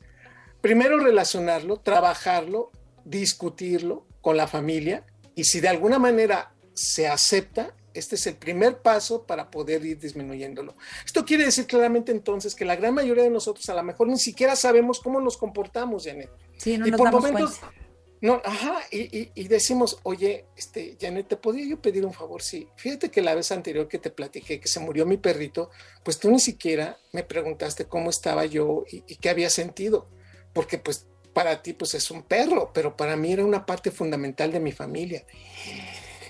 primero 0.62 0.98
relacionarlo, 1.00 1.78
trabajarlo, 1.78 2.72
discutirlo 3.04 4.06
con 4.22 4.38
la 4.38 4.48
familia 4.48 5.06
y 5.36 5.46
si 5.46 5.60
de 5.60 5.70
alguna 5.70 6.00
manera 6.00 6.54
se 6.80 7.08
acepta, 7.08 7.76
este 7.94 8.16
es 8.16 8.26
el 8.28 8.36
primer 8.38 8.82
paso 8.82 9.26
para 9.26 9.50
poder 9.52 9.84
ir 9.86 10.00
disminuyéndolo. 10.00 10.76
Esto 11.06 11.26
quiere 11.26 11.44
decir 11.46 11.66
claramente 11.68 12.12
entonces 12.12 12.56
que 12.56 12.64
la 12.64 12.76
gran 12.78 12.94
mayoría 12.94 13.24
de 13.24 13.30
nosotros 13.30 13.68
a 13.70 13.74
lo 13.74 13.84
mejor 13.84 14.08
ni 14.08 14.18
siquiera 14.18 14.56
sabemos 14.56 15.00
cómo 15.02 15.20
nos 15.20 15.36
comportamos, 15.38 16.06
Janet. 16.06 16.30
Sí, 16.58 16.78
no 16.78 16.88
y 16.88 16.92
nos 16.92 16.98
por 16.98 17.08
damos 17.08 17.24
momentos, 17.24 17.58
cuenta. 17.58 17.78
no, 18.22 18.42
ajá, 18.46 18.80
y, 18.92 19.18
y- 19.20 19.32
y 19.36 19.48
decimos, 19.50 19.98
oye, 20.04 20.46
este, 20.56 20.96
Janet, 21.02 21.28
¿te 21.28 21.36
podría 21.36 21.66
yo 21.68 21.82
pedir 21.82 22.06
un 22.06 22.14
favor? 22.14 22.42
Sí, 22.42 22.70
fíjate 22.78 23.10
que 23.12 23.22
la 23.22 23.36
vez 23.36 23.52
anterior 23.52 23.88
que 23.90 23.98
te 23.98 24.12
platiqué 24.12 24.60
que 24.62 24.68
se 24.70 24.80
murió 24.80 25.06
mi 25.06 25.18
perrito, 25.18 25.70
pues 26.04 26.18
tú 26.20 26.32
ni 26.32 26.40
siquiera 26.40 26.98
me 27.12 27.24
preguntaste 27.24 27.86
cómo 27.86 28.10
estaba 28.10 28.46
yo 28.46 28.86
y, 28.90 29.04
y 29.08 29.16
qué 29.18 29.30
había 29.30 29.50
sentido, 29.50 30.08
porque 30.54 30.78
pues 30.78 31.08
para 31.34 31.62
ti 31.62 31.74
pues 31.74 31.94
es 31.96 32.10
un 32.12 32.24
perro, 32.24 32.72
pero 32.74 32.96
para 32.96 33.16
mí 33.18 33.34
era 33.34 33.44
una 33.46 33.66
parte 33.66 33.92
fundamental 33.92 34.52
de 34.52 34.60
mi 34.60 34.72
familia. 34.72 35.26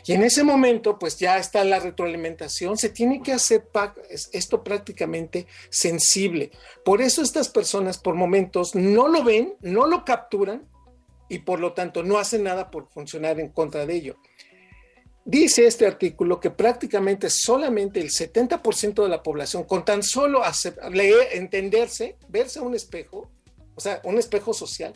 Y 0.09 0.13
en 0.13 0.23
ese 0.23 0.43
momento, 0.43 0.97
pues 0.97 1.19
ya 1.19 1.37
está 1.37 1.63
la 1.63 1.79
retroalimentación, 1.79 2.77
se 2.79 2.89
tiene 2.89 3.21
que 3.21 3.31
hacer 3.31 3.69
esto 4.31 4.63
prácticamente 4.63 5.45
sensible. 5.69 6.49
Por 6.83 7.03
eso 7.03 7.21
estas 7.21 7.47
personas 7.49 7.99
por 7.99 8.15
momentos 8.15 8.73
no 8.73 9.07
lo 9.07 9.23
ven, 9.23 9.53
no 9.61 9.85
lo 9.85 10.03
capturan 10.05 10.67
y 11.29 11.37
por 11.37 11.59
lo 11.59 11.73
tanto 11.73 12.01
no 12.01 12.17
hacen 12.17 12.41
nada 12.41 12.71
por 12.71 12.89
funcionar 12.89 13.39
en 13.39 13.49
contra 13.49 13.85
de 13.85 13.93
ello. 13.93 14.17
Dice 15.25 15.67
este 15.67 15.85
artículo 15.85 16.39
que 16.39 16.49
prácticamente 16.49 17.29
solamente 17.29 17.99
el 17.99 18.09
70% 18.09 19.03
de 19.03 19.09
la 19.09 19.21
población, 19.21 19.65
con 19.65 19.85
tan 19.85 20.01
solo 20.01 20.43
acep- 20.43 20.89
leer, 20.89 21.27
entenderse, 21.33 22.17
verse 22.29 22.57
a 22.57 22.63
un 22.63 22.73
espejo, 22.73 23.29
o 23.75 23.79
sea, 23.79 24.01
un 24.05 24.17
espejo 24.17 24.55
social, 24.55 24.93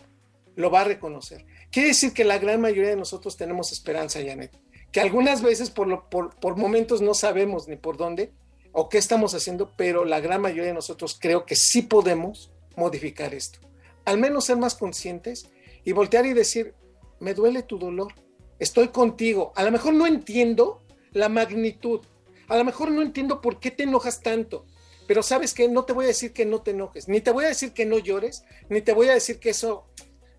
lo 0.55 0.71
va 0.71 0.81
a 0.81 0.85
reconocer. 0.85 1.45
Quiere 1.69 1.89
decir 1.89 2.13
que 2.13 2.23
la 2.23 2.39
gran 2.39 2.61
mayoría 2.61 2.89
de 2.89 2.95
nosotros 2.95 3.37
tenemos 3.37 3.71
esperanza, 3.71 4.19
Janet. 4.25 4.57
Que 4.93 5.01
algunas 5.01 5.41
veces 5.41 5.69
por, 5.69 6.07
por 6.07 6.55
momentos 6.55 7.01
no 7.01 7.13
sabemos 7.13 7.67
ni 7.67 7.75
por 7.75 7.97
dónde 7.97 8.31
o 8.71 8.89
qué 8.89 8.97
estamos 8.97 9.33
haciendo, 9.33 9.73
pero 9.75 10.05
la 10.05 10.21
gran 10.21 10.41
mayoría 10.41 10.65
de 10.65 10.73
nosotros 10.73 11.17
creo 11.19 11.45
que 11.45 11.55
sí 11.55 11.81
podemos 11.81 12.51
modificar 12.75 13.33
esto. 13.33 13.59
Al 14.05 14.17
menos 14.17 14.45
ser 14.45 14.57
más 14.57 14.75
conscientes 14.75 15.49
y 15.83 15.91
voltear 15.91 16.25
y 16.25 16.33
decir, 16.33 16.73
me 17.19 17.33
duele 17.33 17.63
tu 17.63 17.77
dolor, 17.77 18.13
estoy 18.59 18.89
contigo. 18.89 19.53
A 19.55 19.63
lo 19.63 19.71
mejor 19.71 19.93
no 19.93 20.07
entiendo 20.07 20.81
la 21.11 21.29
magnitud, 21.29 22.01
a 22.47 22.57
lo 22.57 22.63
mejor 22.63 22.91
no 22.91 23.01
entiendo 23.01 23.41
por 23.41 23.59
qué 23.59 23.71
te 23.71 23.83
enojas 23.83 24.21
tanto, 24.21 24.65
pero 25.07 25.23
sabes 25.23 25.53
que 25.53 25.69
no 25.69 25.85
te 25.85 25.93
voy 25.93 26.05
a 26.05 26.09
decir 26.09 26.33
que 26.33 26.45
no 26.45 26.61
te 26.61 26.71
enojes, 26.71 27.07
ni 27.07 27.21
te 27.21 27.31
voy 27.31 27.45
a 27.45 27.49
decir 27.49 27.73
que 27.73 27.85
no 27.85 27.99
llores, 27.99 28.43
ni 28.69 28.81
te 28.81 28.93
voy 28.93 29.09
a 29.09 29.13
decir 29.13 29.39
que 29.39 29.51
eso, 29.51 29.85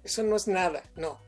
eso 0.02 0.22
no 0.22 0.36
es 0.36 0.48
nada, 0.48 0.82
no, 0.96 1.20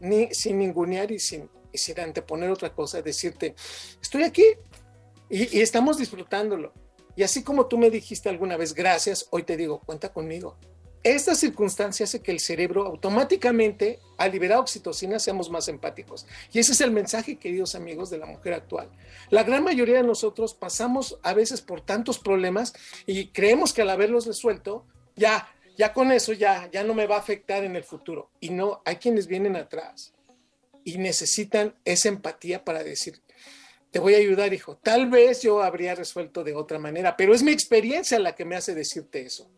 ni 0.00 0.32
sin 0.34 0.58
ningunear 0.58 1.12
y 1.12 1.18
sin, 1.18 1.50
sin 1.78 1.98
anteponer 2.00 2.50
otra 2.50 2.72
cosa, 2.72 3.02
decirte, 3.02 3.54
estoy 4.00 4.22
aquí 4.24 4.44
y, 5.28 5.58
y 5.58 5.60
estamos 5.60 5.98
disfrutándolo. 5.98 6.72
Y 7.16 7.22
así 7.22 7.42
como 7.42 7.66
tú 7.66 7.78
me 7.78 7.90
dijiste 7.90 8.28
alguna 8.28 8.56
vez, 8.56 8.74
gracias, 8.74 9.28
hoy 9.30 9.44
te 9.44 9.56
digo, 9.56 9.80
cuenta 9.80 10.12
conmigo. 10.12 10.56
Esta 11.04 11.34
circunstancia 11.34 12.04
hace 12.04 12.22
que 12.22 12.32
el 12.32 12.40
cerebro 12.40 12.86
automáticamente, 12.86 13.98
al 14.16 14.32
liberar 14.32 14.58
oxitocina, 14.58 15.18
seamos 15.18 15.50
más 15.50 15.68
empáticos. 15.68 16.26
Y 16.50 16.60
ese 16.60 16.72
es 16.72 16.80
el 16.80 16.92
mensaje, 16.92 17.36
queridos 17.36 17.74
amigos, 17.74 18.08
de 18.08 18.16
la 18.16 18.24
mujer 18.24 18.54
actual. 18.54 18.88
La 19.28 19.42
gran 19.42 19.62
mayoría 19.62 19.96
de 19.96 20.02
nosotros 20.02 20.54
pasamos 20.54 21.18
a 21.22 21.34
veces 21.34 21.60
por 21.60 21.82
tantos 21.82 22.18
problemas 22.18 22.72
y 23.04 23.28
creemos 23.28 23.74
que 23.74 23.82
al 23.82 23.90
haberlos 23.90 24.24
resuelto, 24.24 24.86
ya, 25.14 25.46
ya 25.76 25.92
con 25.92 26.10
eso 26.10 26.32
ya, 26.32 26.70
ya 26.72 26.82
no 26.84 26.94
me 26.94 27.06
va 27.06 27.16
a 27.16 27.20
afectar 27.20 27.64
en 27.64 27.76
el 27.76 27.84
futuro. 27.84 28.30
Y 28.40 28.48
no, 28.48 28.80
hay 28.86 28.96
quienes 28.96 29.26
vienen 29.26 29.56
atrás 29.56 30.14
y 30.84 30.98
necesitan 30.98 31.74
esa 31.84 32.08
empatía 32.08 32.64
para 32.64 32.84
decir, 32.84 33.20
te 33.90 33.98
voy 33.98 34.14
a 34.14 34.18
ayudar, 34.18 34.52
hijo. 34.52 34.76
Tal 34.76 35.08
vez 35.08 35.42
yo 35.42 35.62
habría 35.62 35.94
resuelto 35.94 36.44
de 36.44 36.54
otra 36.54 36.78
manera, 36.78 37.16
pero 37.16 37.34
es 37.34 37.42
mi 37.42 37.52
experiencia 37.52 38.18
la 38.18 38.34
que 38.34 38.44
me 38.44 38.56
hace 38.56 38.74
decirte 38.74 39.22
eso. 39.22 39.50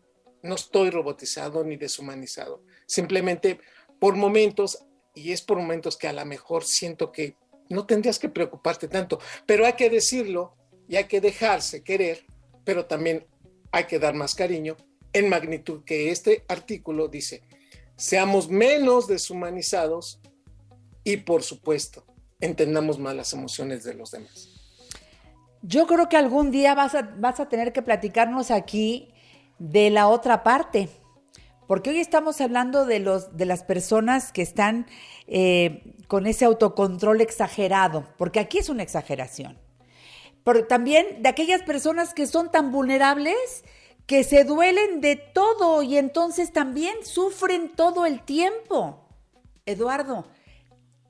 No 0.43 0.55
estoy 0.55 0.91
robotizado 0.91 1.63
ni 1.63 1.75
deshumanizado. 1.75 2.63
Simplemente 2.85 3.59
por 3.99 4.15
momentos, 4.15 4.85
y 5.15 5.31
es 5.31 5.41
por 5.41 5.57
momentos 5.57 5.97
que 5.97 6.07
a 6.07 6.13
lo 6.13 6.23
mejor 6.25 6.63
siento 6.63 7.11
que 7.11 7.35
no 7.69 7.85
tendrías 7.85 8.19
que 8.19 8.29
preocuparte 8.29 8.87
tanto, 8.87 9.19
pero 9.45 9.65
hay 9.65 9.73
que 9.73 9.89
decirlo 9.89 10.55
y 10.87 10.95
hay 10.95 11.05
que 11.05 11.19
dejarse 11.19 11.83
querer, 11.83 12.25
pero 12.63 12.85
también 12.85 13.25
hay 13.71 13.85
que 13.85 13.99
dar 13.99 14.13
más 14.13 14.35
cariño 14.35 14.77
en 15.13 15.29
magnitud 15.29 15.83
que 15.83 16.11
este 16.11 16.45
artículo 16.47 17.07
dice, 17.07 17.41
seamos 17.95 18.49
menos 18.49 19.07
deshumanizados 19.07 20.19
y 21.07 21.15
por 21.15 21.41
supuesto, 21.41 22.03
entendamos 22.41 22.99
más 22.99 23.15
las 23.15 23.31
emociones 23.31 23.85
de 23.85 23.93
los 23.93 24.11
demás. 24.11 24.49
Yo 25.61 25.87
creo 25.87 26.09
que 26.09 26.17
algún 26.17 26.51
día 26.51 26.75
vas 26.75 26.95
a, 26.95 27.01
vas 27.17 27.39
a 27.39 27.47
tener 27.47 27.71
que 27.71 27.81
platicarnos 27.81 28.51
aquí 28.51 29.13
de 29.57 29.89
la 29.89 30.09
otra 30.09 30.43
parte, 30.43 30.89
porque 31.65 31.91
hoy 31.91 31.99
estamos 31.99 32.41
hablando 32.41 32.85
de, 32.85 32.99
los, 32.99 33.37
de 33.37 33.45
las 33.45 33.63
personas 33.63 34.33
que 34.33 34.41
están 34.41 34.85
eh, 35.27 35.93
con 36.09 36.27
ese 36.27 36.43
autocontrol 36.43 37.21
exagerado, 37.21 38.05
porque 38.17 38.41
aquí 38.41 38.57
es 38.57 38.67
una 38.67 38.83
exageración. 38.83 39.57
Pero 40.43 40.67
también 40.67 41.23
de 41.23 41.29
aquellas 41.29 41.63
personas 41.63 42.13
que 42.13 42.27
son 42.27 42.51
tan 42.51 42.73
vulnerables 42.73 43.63
que 44.07 44.25
se 44.25 44.43
duelen 44.43 44.99
de 44.99 45.15
todo 45.15 45.83
y 45.83 45.97
entonces 45.97 46.51
también 46.51 47.05
sufren 47.05 47.69
todo 47.77 48.05
el 48.05 48.23
tiempo. 48.23 49.07
Eduardo, 49.65 50.25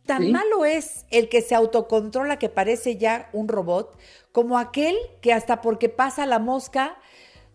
tan 0.07 0.23
Sí. 0.23 0.31
malo 0.31 0.65
es 0.65 1.05
el 1.11 1.29
que 1.29 1.41
se 1.43 1.53
autocontrola 1.53 2.39
que 2.39 2.49
parece 2.49 2.97
ya 2.97 3.29
un 3.33 3.47
robot, 3.47 3.95
como 4.31 4.57
aquel 4.57 4.95
que 5.21 5.33
hasta 5.33 5.61
porque 5.61 5.89
pasa 5.89 6.25
la 6.25 6.39
mosca 6.39 6.97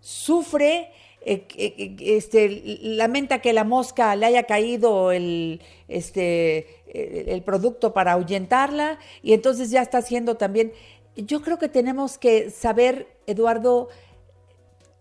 sufre, 0.00 0.92
eh, 1.24 1.46
eh, 1.56 1.74
eh, 1.78 1.96
este, 2.16 2.62
lamenta 2.82 3.40
que 3.40 3.52
la 3.52 3.64
mosca 3.64 4.14
le 4.16 4.26
haya 4.26 4.44
caído 4.44 5.12
el, 5.12 5.60
este, 5.88 6.82
el, 6.86 7.28
el 7.28 7.42
producto 7.42 7.92
para 7.92 8.12
ahuyentarla 8.12 8.98
y 9.22 9.32
entonces 9.32 9.70
ya 9.70 9.82
está 9.82 9.98
haciendo 9.98 10.36
también. 10.36 10.72
Yo 11.16 11.42
creo 11.42 11.58
que 11.58 11.68
tenemos 11.68 12.18
que 12.18 12.50
saber, 12.50 13.06
Eduardo, 13.26 13.88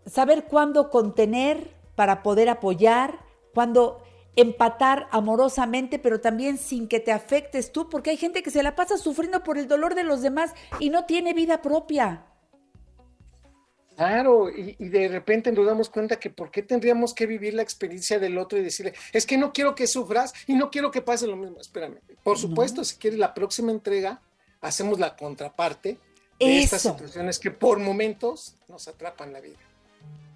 saber 0.05 0.45
cuándo 0.45 0.89
contener 0.89 1.71
para 1.95 2.21
poder 2.23 2.49
apoyar, 2.49 3.19
cuándo 3.53 4.01
empatar 4.35 5.07
amorosamente, 5.11 5.99
pero 5.99 6.21
también 6.21 6.57
sin 6.57 6.87
que 6.87 6.99
te 6.99 7.11
afectes 7.11 7.71
tú, 7.71 7.89
porque 7.89 8.11
hay 8.11 8.17
gente 8.17 8.43
que 8.43 8.51
se 8.51 8.63
la 8.63 8.75
pasa 8.75 8.97
sufriendo 8.97 9.43
por 9.43 9.57
el 9.57 9.67
dolor 9.67 9.95
de 9.95 10.03
los 10.03 10.21
demás 10.21 10.53
y 10.79 10.89
no 10.89 11.05
tiene 11.05 11.33
vida 11.33 11.61
propia. 11.61 12.25
Claro, 13.95 14.49
y, 14.49 14.75
y 14.79 14.89
de 14.89 15.09
repente 15.09 15.51
nos 15.51 15.65
damos 15.65 15.89
cuenta 15.89 16.17
que 16.17 16.29
por 16.29 16.49
qué 16.49 16.63
tendríamos 16.63 17.13
que 17.13 17.27
vivir 17.27 17.53
la 17.53 17.61
experiencia 17.61 18.17
del 18.19 18.37
otro 18.37 18.57
y 18.57 18.63
decirle, 18.63 18.93
es 19.11 19.25
que 19.25 19.37
no 19.37 19.53
quiero 19.53 19.75
que 19.75 19.85
sufras 19.85 20.33
y 20.47 20.55
no 20.55 20.71
quiero 20.71 20.89
que 20.91 21.01
pase 21.01 21.27
lo 21.27 21.35
mismo. 21.35 21.59
Espérame, 21.59 21.99
por 22.23 22.37
supuesto, 22.37 22.83
si 22.83 22.95
quieres 22.95 23.19
la 23.19 23.33
próxima 23.33 23.71
entrega, 23.71 24.21
hacemos 24.61 24.99
la 24.99 25.15
contraparte 25.15 25.99
de 26.39 26.59
estas 26.59 26.81
situaciones 26.81 27.37
que 27.37 27.51
por 27.51 27.79
momentos 27.79 28.55
nos 28.67 28.87
atrapan 28.87 29.33
la 29.33 29.41
vida. 29.41 29.59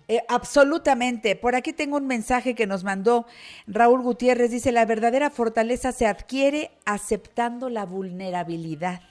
Eh, 0.08 0.22
absolutamente. 0.28 1.36
Por 1.36 1.56
aquí 1.56 1.74
tengo 1.74 1.98
un 1.98 2.08
mensaje 2.08 2.54
que 2.56 2.68
nos 2.68 2.84
mandó 2.84 3.26
Raúl 3.68 4.02
Gutiérrez. 4.02 4.52
Dice, 4.52 4.72
la 4.72 4.86
verdadera 4.86 5.30
fortaleza 5.30 5.92
se 5.92 6.06
adquiere 6.06 6.72
aceptando 6.86 7.70
la 7.70 7.86
vulnerabilidad. 7.86 9.02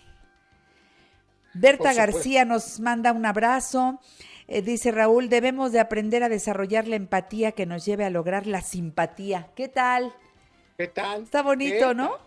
Berta. 1.54 1.92
García 1.92 2.44
nos 2.44 2.80
manda 2.80 3.12
un 3.12 3.26
abrazo. 3.26 4.00
Eh, 4.46 4.60
dice 4.60 4.90
Raúl, 4.90 5.28
debemos 5.28 5.72
de 5.72 5.80
aprender 5.80 6.22
a 6.22 6.28
desarrollar 6.28 6.86
la 6.86 6.96
empatía 6.96 7.52
que 7.52 7.64
nos 7.64 7.84
lleve 7.84 8.04
a 8.04 8.10
lograr 8.10 8.46
la 8.46 8.60
simpatía. 8.60 9.48
¿Qué 9.54 9.68
tal? 9.68 10.12
¿Qué 10.76 10.88
tal? 10.88 11.22
Está 11.22 11.42
bonito, 11.42 11.88
¿Qué 11.88 11.94
¿no? 11.94 12.18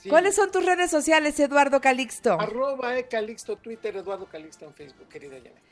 Sí. 0.00 0.08
¿Cuáles 0.08 0.34
son 0.34 0.50
tus 0.50 0.64
redes 0.64 0.90
sociales, 0.90 1.38
Eduardo 1.38 1.80
Calixto? 1.80 2.40
Arroba 2.40 2.96
e 2.96 3.06
Calixto, 3.06 3.56
Twitter, 3.56 3.96
Eduardo 3.96 4.26
Calixto 4.26 4.64
en 4.64 4.74
Facebook, 4.74 5.08
querida 5.08 5.36
Janet. 5.36 5.62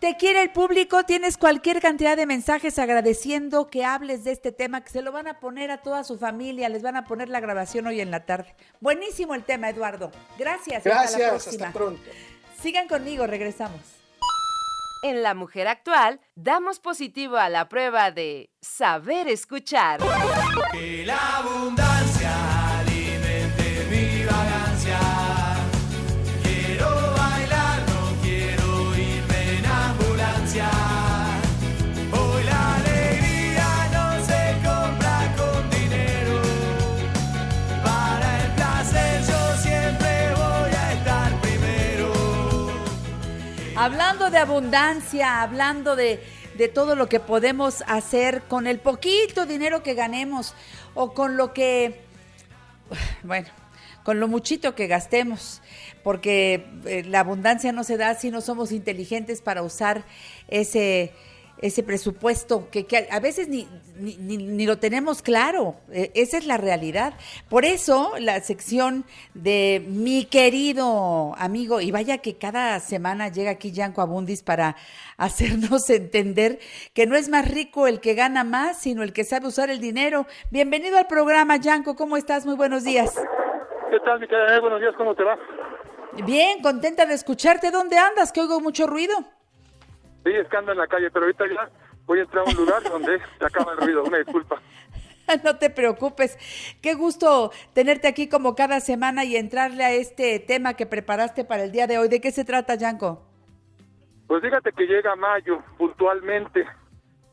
Te 0.00 0.16
quiere 0.16 0.42
el 0.42 0.50
público, 0.50 1.02
tienes 1.02 1.36
cualquier 1.36 1.80
cantidad 1.80 2.16
de 2.16 2.24
mensajes 2.24 2.78
agradeciendo 2.78 3.68
que 3.68 3.84
hables 3.84 4.22
de 4.22 4.30
este 4.30 4.52
tema, 4.52 4.80
que 4.84 4.90
se 4.90 5.02
lo 5.02 5.10
van 5.10 5.26
a 5.26 5.40
poner 5.40 5.72
a 5.72 5.78
toda 5.78 6.04
su 6.04 6.18
familia, 6.18 6.68
les 6.68 6.82
van 6.82 6.94
a 6.94 7.04
poner 7.04 7.28
la 7.28 7.40
grabación 7.40 7.84
hoy 7.88 8.00
en 8.00 8.12
la 8.12 8.24
tarde. 8.24 8.54
Buenísimo 8.80 9.34
el 9.34 9.42
tema, 9.42 9.68
Eduardo. 9.70 10.12
Gracias. 10.38 10.68
y 10.68 10.88
hasta 10.88 10.88
la 10.88 10.94
Gracias, 11.00 11.28
próxima. 11.30 11.66
hasta 11.66 11.78
pronto. 11.78 12.02
Sigan 12.62 12.86
conmigo, 12.86 13.26
regresamos. 13.26 13.80
En 15.02 15.22
La 15.22 15.34
Mujer 15.34 15.66
Actual, 15.66 16.20
damos 16.36 16.78
positivo 16.78 17.36
a 17.36 17.48
la 17.48 17.68
prueba 17.68 18.12
de 18.12 18.50
saber 18.60 19.26
escuchar. 19.28 20.00
Que 20.72 21.04
la 21.06 21.38
abundancia 21.38 22.78
alimente 22.80 23.86
mi 23.90 24.24
vagancia. 24.24 24.98
Abundancia, 44.38 45.42
hablando 45.42 45.96
de, 45.96 46.22
de 46.56 46.68
todo 46.68 46.96
lo 46.96 47.08
que 47.08 47.20
podemos 47.20 47.84
hacer 47.86 48.42
con 48.42 48.66
el 48.66 48.78
poquito 48.78 49.46
dinero 49.46 49.82
que 49.82 49.94
ganemos 49.94 50.54
o 50.94 51.14
con 51.14 51.36
lo 51.36 51.52
que, 51.52 52.00
bueno, 53.22 53.48
con 54.02 54.20
lo 54.20 54.26
muchito 54.26 54.74
que 54.74 54.86
gastemos, 54.86 55.60
porque 56.02 56.66
eh, 56.86 57.04
la 57.04 57.20
abundancia 57.20 57.72
no 57.72 57.84
se 57.84 57.96
da 57.96 58.14
si 58.14 58.30
no 58.30 58.40
somos 58.40 58.72
inteligentes 58.72 59.42
para 59.42 59.62
usar 59.62 60.04
ese 60.48 61.12
ese 61.60 61.82
presupuesto 61.82 62.68
que, 62.70 62.86
que 62.86 63.08
a 63.10 63.20
veces 63.20 63.48
ni, 63.48 63.68
ni, 63.96 64.16
ni- 64.16 64.36
ni 64.36 64.66
lo 64.66 64.78
tenemos 64.78 65.22
claro. 65.22 65.74
Eh, 65.90 66.10
esa 66.14 66.38
es 66.38 66.46
la 66.46 66.56
realidad. 66.56 67.14
Por 67.48 67.64
eso 67.64 68.12
la 68.18 68.40
sección 68.40 69.04
de 69.34 69.84
mi 69.88 70.24
querido 70.24 71.34
amigo, 71.36 71.80
y 71.80 71.90
vaya 71.90 72.18
que 72.18 72.36
cada 72.36 72.78
semana 72.80 73.28
llega 73.28 73.50
aquí 73.50 73.72
Yanko 73.72 74.00
Abundis 74.02 74.42
para 74.42 74.76
hacernos 75.16 75.88
entender 75.90 76.58
que 76.94 77.06
no 77.06 77.16
es 77.16 77.28
más 77.28 77.48
rico 77.48 77.86
el 77.86 78.00
que 78.00 78.14
gana 78.14 78.44
más, 78.44 78.78
sino 78.78 79.02
el 79.02 79.12
que 79.12 79.24
sabe 79.24 79.46
usar 79.48 79.70
el 79.70 79.80
dinero. 79.80 80.26
Bienvenido 80.50 80.96
al 80.98 81.06
programa, 81.06 81.56
Yanko. 81.56 81.96
¿Cómo 81.96 82.16
estás? 82.16 82.46
Muy 82.46 82.54
buenos 82.56 82.84
días. 82.84 83.14
¿Qué 83.90 83.98
tal, 84.04 84.20
mi 84.20 84.28
querida? 84.28 84.60
Buenos 84.60 84.80
días, 84.80 84.94
¿cómo 84.96 85.14
te 85.14 85.24
va? 85.24 85.36
Bien, 86.24 86.62
contenta 86.62 87.06
de 87.06 87.14
escucharte. 87.14 87.70
¿Dónde 87.70 87.96
andas? 87.96 88.32
Que 88.32 88.40
oigo 88.40 88.60
mucho 88.60 88.86
ruido. 88.86 89.14
Sí, 90.24 90.30
es 90.32 90.48
que 90.48 90.56
ando 90.56 90.72
en 90.72 90.78
la 90.78 90.86
calle, 90.86 91.10
pero 91.10 91.24
ahorita 91.26 91.44
ya 91.46 91.68
voy 92.06 92.18
a 92.18 92.22
entrar 92.22 92.44
a 92.46 92.50
un 92.50 92.56
lugar 92.56 92.82
donde 92.82 93.18
se 93.38 93.44
acaba 93.44 93.72
el 93.72 93.78
ruido. 93.78 94.04
Una 94.04 94.18
disculpa. 94.18 94.60
No 95.44 95.58
te 95.58 95.68
preocupes. 95.68 96.38
Qué 96.80 96.94
gusto 96.94 97.52
tenerte 97.74 98.08
aquí 98.08 98.30
como 98.30 98.54
cada 98.54 98.80
semana 98.80 99.24
y 99.26 99.36
entrarle 99.36 99.84
a 99.84 99.92
este 99.92 100.38
tema 100.38 100.72
que 100.72 100.86
preparaste 100.86 101.44
para 101.44 101.64
el 101.64 101.70
día 101.70 101.86
de 101.86 101.98
hoy. 101.98 102.08
¿De 102.08 102.18
qué 102.22 102.30
se 102.32 102.46
trata, 102.46 102.76
Yanko? 102.76 103.26
Pues 104.26 104.40
fíjate 104.42 104.72
que 104.72 104.86
llega 104.86 105.14
mayo 105.16 105.62
puntualmente 105.76 106.66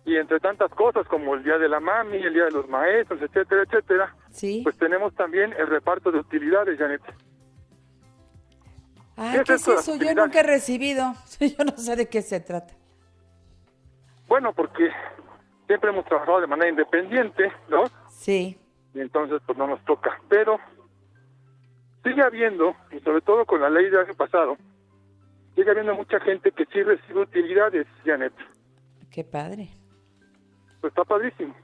y 0.03 0.17
entre 0.17 0.41
tantas 0.41 0.71
cosas 0.71 1.07
como 1.07 1.35
el 1.35 1.43
Día 1.45 1.57
de 1.57 1.69
la 1.69 1.79
Mami, 1.79 2.17
el 2.17 2.33
Día 2.33 2.43
de 2.43 2.51
los 2.51 2.67
Maestros, 2.67 3.21
etcétera, 3.21 3.63
etcétera, 3.63 4.13
Sí. 4.29 4.59
pues 4.63 4.77
tenemos 4.77 5.15
también 5.15 5.53
el 5.57 5.67
reparto 5.67 6.11
de 6.11 6.19
utilidades, 6.19 6.77
Janet. 6.77 7.01
Ah, 9.17 9.31
¿qué 9.31 9.37
es 9.37 9.43
¿qué 9.43 9.53
es 9.53 9.59
esto 9.61 9.71
de 9.71 9.77
eso? 9.77 9.95
Yo 9.97 10.13
nunca 10.13 10.39
he 10.39 10.43
recibido. 10.43 11.13
Yo 11.39 11.63
no 11.63 11.77
sé 11.77 11.95
de 11.95 12.07
qué 12.07 12.21
se 12.21 12.39
trata. 12.39 12.73
Bueno, 14.27 14.53
porque 14.53 14.89
siempre 15.67 15.89
hemos 15.89 16.05
trabajado 16.05 16.41
de 16.41 16.47
manera 16.47 16.69
independiente, 16.69 17.51
¿no? 17.69 17.83
Sí. 18.09 18.57
y 18.93 18.99
entonces 18.99 19.41
pues 19.45 19.57
no 19.57 19.67
nos 19.67 19.83
toca. 19.85 20.19
Pero 20.29 20.59
sigue 22.03 22.23
habiendo, 22.23 22.75
y 22.91 22.99
sobre 23.01 23.21
todo 23.21 23.45
con 23.45 23.61
la 23.61 23.69
ley 23.69 23.85
del 23.85 23.99
año 23.99 24.13
pasado, 24.15 24.57
sigue 25.55 25.69
habiendo 25.69 25.95
mucha 25.95 26.19
gente 26.19 26.51
que 26.51 26.65
sí 26.65 26.81
recibe 26.83 27.21
utilidades, 27.21 27.87
Janet. 28.05 28.33
Qué 29.11 29.23
padre. 29.23 29.69
Pues 30.81 30.91
está 30.91 31.03
padrísimo. 31.03 31.55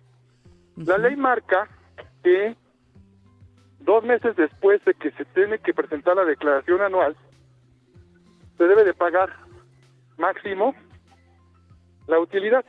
La 0.78 0.98
ley 0.98 1.16
marca 1.16 1.68
que 2.24 2.56
dos 3.80 4.04
meses 4.04 4.36
después 4.36 4.84
de 4.86 4.94
que 4.94 5.12
se 5.12 5.26
tiene 5.26 5.60
que 5.60 5.74
presentar 5.74 6.16
la 6.16 6.26
declaración 6.26 6.82
anual, 6.82 7.16
se 8.58 8.64
debe 8.66 8.84
de 8.84 8.94
pagar 8.94 9.30
máximo 10.18 10.76
la 12.08 12.20
utilidad. 12.20 12.66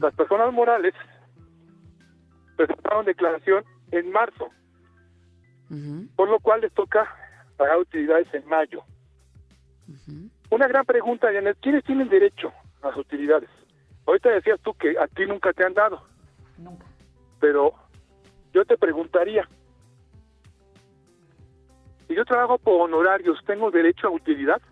Las 0.00 0.14
personas 0.14 0.52
morales 0.52 0.94
presentaron 2.56 3.04
declaración 3.04 3.64
en 3.90 4.10
marzo, 4.12 4.48
por 6.16 6.28
lo 6.28 6.38
cual 6.40 6.60
les 6.60 6.72
toca 6.72 7.08
pagar 7.56 7.78
utilidades 7.78 8.32
en 8.34 8.46
mayo. 8.48 8.82
Una 10.50 10.68
gran 10.68 10.84
pregunta, 10.84 11.32
Janet, 11.32 11.58
¿quiénes 11.60 11.82
tienen 11.84 12.08
derecho 12.08 12.52
a 12.82 12.88
las 12.88 12.96
utilidades? 12.96 13.48
Ahorita 14.06 14.28
decías 14.30 14.60
tú 14.60 14.74
que 14.74 14.96
a 14.98 15.06
ti 15.08 15.26
nunca 15.26 15.52
te 15.52 15.64
han 15.64 15.74
dado, 15.74 16.06
Nunca. 16.58 16.84
pero 17.40 17.74
yo 18.52 18.64
te 18.64 18.76
preguntaría, 18.76 19.48
si 22.14 22.18
yo 22.18 22.24
trabajo 22.24 22.58
por 22.58 22.80
honorarios, 22.80 23.40
¿tengo 23.44 23.72
derecho 23.72 24.06
a 24.06 24.10
utilidad? 24.10 24.62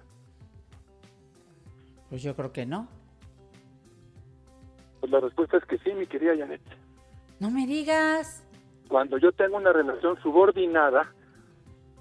Pues 2.09 2.23
yo 2.23 2.37
creo 2.37 2.53
que 2.53 2.65
no. 2.65 2.87
Pues 5.01 5.11
la 5.11 5.19
respuesta 5.19 5.57
es 5.57 5.65
que 5.65 5.77
sí, 5.79 5.93
mi 5.93 6.07
querida 6.07 6.37
Janet. 6.39 6.61
No 7.41 7.51
me 7.51 7.67
digas. 7.67 8.47
Cuando 8.87 9.19
yo 9.19 9.33
tengo 9.33 9.57
una 9.57 9.73
relación 9.73 10.23
subordinada, 10.23 11.13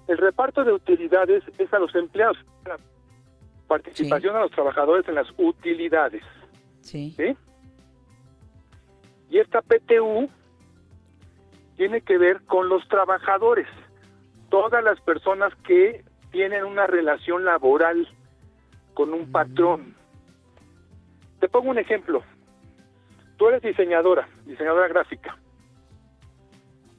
el 0.06 0.16
reparto 0.16 0.62
de 0.62 0.74
utilidades 0.74 1.42
es 1.58 1.72
a 1.72 1.80
los 1.80 1.92
empleados. 1.96 2.36
La 2.64 2.76
participación 3.66 4.36
a 4.36 4.42
los 4.42 4.52
trabajadores 4.52 5.08
en 5.08 5.16
las 5.16 5.26
utilidades. 5.38 6.22
Sí. 6.82 7.14
¿sí? 7.16 7.36
Y 9.28 9.38
esta 9.38 9.60
PTU 9.60 10.28
tiene 11.76 12.00
que 12.02 12.16
ver 12.16 12.42
con 12.42 12.68
los 12.68 12.86
trabajadores, 12.86 13.66
todas 14.52 14.84
las 14.84 15.00
personas 15.00 15.50
que 15.66 16.04
tienen 16.30 16.64
una 16.64 16.86
relación 16.86 17.42
laboral 17.42 18.06
con 18.92 19.14
un 19.14 19.32
patrón. 19.32 19.96
Te 21.40 21.48
pongo 21.48 21.70
un 21.70 21.78
ejemplo. 21.78 22.22
Tú 23.38 23.48
eres 23.48 23.62
diseñadora, 23.62 24.28
diseñadora 24.44 24.88
gráfica, 24.88 25.38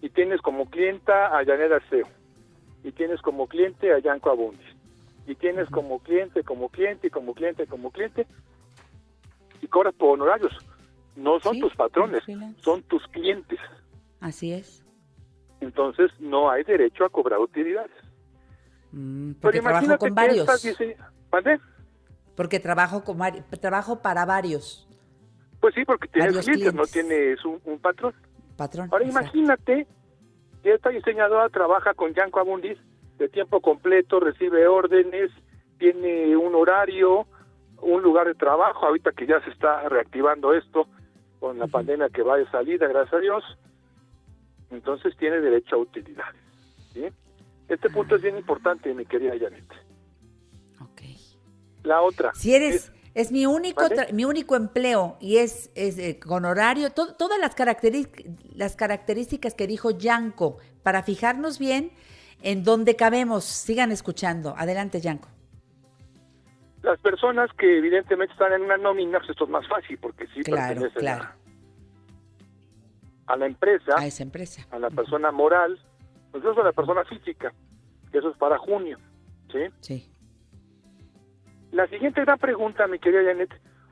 y 0.01 0.09
tienes 0.09 0.41
como 0.41 0.67
clienta 0.67 1.27
a 1.27 1.45
Janet 1.45 1.71
Arceo, 1.71 2.07
y 2.83 2.91
tienes 2.91 3.21
como 3.21 3.45
cliente 3.47 3.93
a 3.93 3.99
Yanko 3.99 4.31
Abundis, 4.31 4.75
y 5.27 5.35
tienes 5.35 5.69
como 5.69 5.99
cliente, 5.99 6.43
como 6.43 6.69
cliente, 6.69 7.11
como 7.11 7.35
cliente, 7.35 7.67
como 7.67 7.91
cliente, 7.91 8.25
y 9.61 9.67
cobras 9.67 9.93
por 9.93 10.15
honorarios. 10.15 10.57
No 11.15 11.39
son 11.39 11.53
Sí, 11.53 11.61
tus 11.61 11.75
patrones, 11.75 12.23
son 12.57 12.81
tus 12.81 13.07
clientes. 13.09 13.59
Así 14.19 14.53
es. 14.53 14.82
Entonces 15.63 16.11
no 16.19 16.49
hay 16.49 16.63
derecho 16.63 17.05
a 17.05 17.09
cobrar 17.09 17.39
utilidades. 17.39 17.91
Mm, 18.91 19.31
Pero 19.33 19.41
porque 19.41 19.59
trabajo 19.59 19.85
imagínate 19.85 19.99
con 19.99 20.15
varios. 20.15 20.39
estas 20.49 20.63
dise- 20.63 20.97
¿Mande? 21.31 21.59
Porque 22.35 22.59
trabajo 22.59 23.03
con 23.03 23.17
trabajo 23.59 24.01
para 24.01 24.25
varios. 24.25 24.87
Pues 25.59 25.73
sí, 25.75 25.85
porque 25.85 26.07
tienes 26.09 26.39
clientes, 26.45 26.73
no 26.73 26.85
tienes 26.85 27.43
un, 27.45 27.59
un 27.65 27.79
patrón. 27.79 28.13
Patrón. 28.57 28.89
Ahora 28.91 29.05
exacto. 29.05 29.29
imagínate 29.37 29.87
que 30.61 30.73
esta 30.73 30.89
diseñadora 30.89 31.49
trabaja 31.49 31.93
con 31.93 32.13
Yanko 32.13 32.39
Abundis 32.39 32.77
de 33.17 33.29
tiempo 33.29 33.61
completo, 33.61 34.19
recibe 34.19 34.67
órdenes, 34.67 35.31
tiene 35.77 36.35
un 36.35 36.55
horario, 36.55 37.25
un 37.81 38.01
lugar 38.01 38.27
de 38.27 38.35
trabajo, 38.35 38.85
ahorita 38.85 39.11
que 39.11 39.25
ya 39.27 39.41
se 39.41 39.49
está 39.49 39.87
reactivando 39.89 40.53
esto 40.53 40.87
con 41.39 41.59
la 41.59 41.67
pandemia 41.67 42.09
que 42.09 42.21
va 42.23 42.37
de 42.37 42.49
salida, 42.49 42.87
gracias 42.87 43.13
a 43.13 43.19
Dios, 43.19 43.43
entonces 44.73 45.15
tiene 45.17 45.39
derecho 45.39 45.75
a 45.75 45.79
utilidades. 45.79 46.41
¿sí? 46.93 47.05
Este 47.67 47.89
punto 47.89 48.15
es 48.15 48.21
bien 48.21 48.37
importante, 48.37 48.93
mi 48.93 49.05
querida 49.05 49.33
Janet. 49.39 49.65
Ok. 50.81 51.01
la 51.83 52.01
otra. 52.01 52.33
Si 52.33 52.53
eres, 52.53 52.91
es, 53.13 53.31
mi 53.31 53.45
único 53.45 53.83
mi 54.11 54.25
único 54.25 54.55
empleo 54.55 55.17
y 55.19 55.37
es, 55.37 55.71
es 55.75 55.97
eh, 55.97 56.19
con 56.19 56.45
horario, 56.45 56.91
todas 56.91 57.39
las, 57.39 57.55
las 58.55 58.75
características 58.75 59.53
que 59.53 59.67
dijo 59.67 59.91
Yanko, 59.91 60.57
para 60.83 61.03
fijarnos 61.03 61.57
bien 61.59 61.91
en 62.41 62.63
dónde 62.63 62.95
cabemos. 62.95 63.45
Sigan 63.45 63.91
escuchando. 63.91 64.53
Adelante, 64.57 65.01
Yanko. 65.01 65.29
Las 66.83 66.99
personas 66.99 67.49
que 67.57 67.77
evidentemente 67.77 68.33
están 68.33 68.51
en 68.51 68.61
una 68.63 68.77
nómina, 68.77 69.19
pues 69.19 69.31
esto 69.31 69.45
es 69.45 69.49
más 69.49 69.65
fácil 69.67 69.97
porque 69.99 70.27
sí 70.27 70.43
claro, 70.43 70.89
claro. 70.95 71.23
A, 71.23 71.35
la 73.35 73.45
empresa, 73.45 73.95
a 73.97 74.05
esa 74.05 74.23
empresa, 74.23 74.67
a 74.71 74.79
la 74.79 74.89
persona 74.89 75.31
moral, 75.31 75.79
pues 76.31 76.43
eso 76.43 76.53
es 76.53 76.57
a 76.59 76.63
la 76.63 76.71
persona 76.71 77.03
física, 77.05 77.53
que 78.11 78.17
eso 78.17 78.29
es 78.29 78.37
para 78.37 78.57
junio, 78.57 78.97
¿sí? 79.51 79.59
Sí. 79.79 80.13
La 81.71 81.87
siguiente 81.87 82.21
gran 82.21 82.37
pregunta, 82.37 82.87
mi 82.87 82.99
querida 82.99 83.23
Janet, 83.23 83.49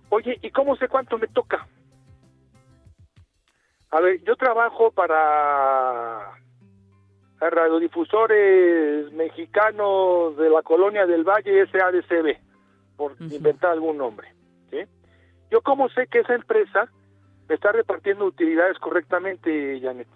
oye, 0.10 0.38
¿y 0.42 0.52
cómo 0.52 0.76
sé 0.76 0.88
cuánto 0.88 1.18
me 1.18 1.28
toca? 1.28 1.68
A 3.90 4.00
ver, 4.00 4.24
yo 4.24 4.36
trabajo 4.36 4.92
para 4.92 6.32
radiodifusores 7.40 9.12
mexicanos 9.14 10.38
de 10.38 10.50
la 10.50 10.62
colonia 10.62 11.06
del 11.06 11.24
Valle 11.24 11.66
SADCB, 11.68 12.38
por 12.96 13.16
inventar 13.20 13.72
algún 13.72 13.98
nombre. 13.98 14.34
¿sí? 14.70 14.78
Yo 15.50 15.62
cómo 15.62 15.90
sé 15.90 16.08
que 16.08 16.20
esa 16.20 16.36
empresa 16.36 16.92
está 17.54 17.72
repartiendo 17.72 18.26
utilidades 18.26 18.78
correctamente, 18.80 19.80
Janet. 19.82 20.08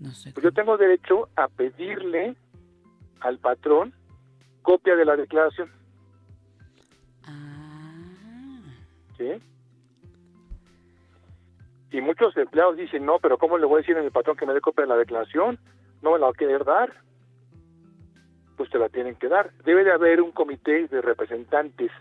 No 0.00 0.10
sé. 0.10 0.32
Pues 0.32 0.44
yo 0.44 0.52
tengo 0.52 0.76
derecho 0.76 1.28
a 1.36 1.48
pedirle 1.48 2.36
al 3.20 3.38
patrón 3.38 3.94
copia 4.62 4.96
de 4.96 5.04
la 5.04 5.16
declaración. 5.16 5.70
¿Sí? 9.16 9.30
Y 11.92 12.00
muchos 12.00 12.36
empleados 12.36 12.76
dicen, 12.76 13.06
no, 13.06 13.20
pero 13.20 13.38
¿cómo 13.38 13.56
le 13.56 13.66
voy 13.66 13.76
a 13.76 13.78
decir 13.82 13.96
a 13.96 14.02
mi 14.02 14.10
patrón 14.10 14.36
que 14.36 14.46
me 14.46 14.52
dé 14.52 14.60
copia 14.60 14.82
de 14.82 14.88
la 14.88 14.96
declaración? 14.96 15.60
No 16.02 16.12
me 16.12 16.18
la 16.18 16.26
va 16.26 16.32
a 16.32 16.34
querer 16.34 16.64
dar. 16.64 16.92
Pues 18.56 18.68
te 18.70 18.78
la 18.78 18.88
tienen 18.88 19.14
que 19.14 19.28
dar. 19.28 19.52
Debe 19.64 19.84
de 19.84 19.92
haber 19.92 20.20
un 20.20 20.32
comité 20.32 20.88
de 20.88 21.00
representantes 21.00 21.92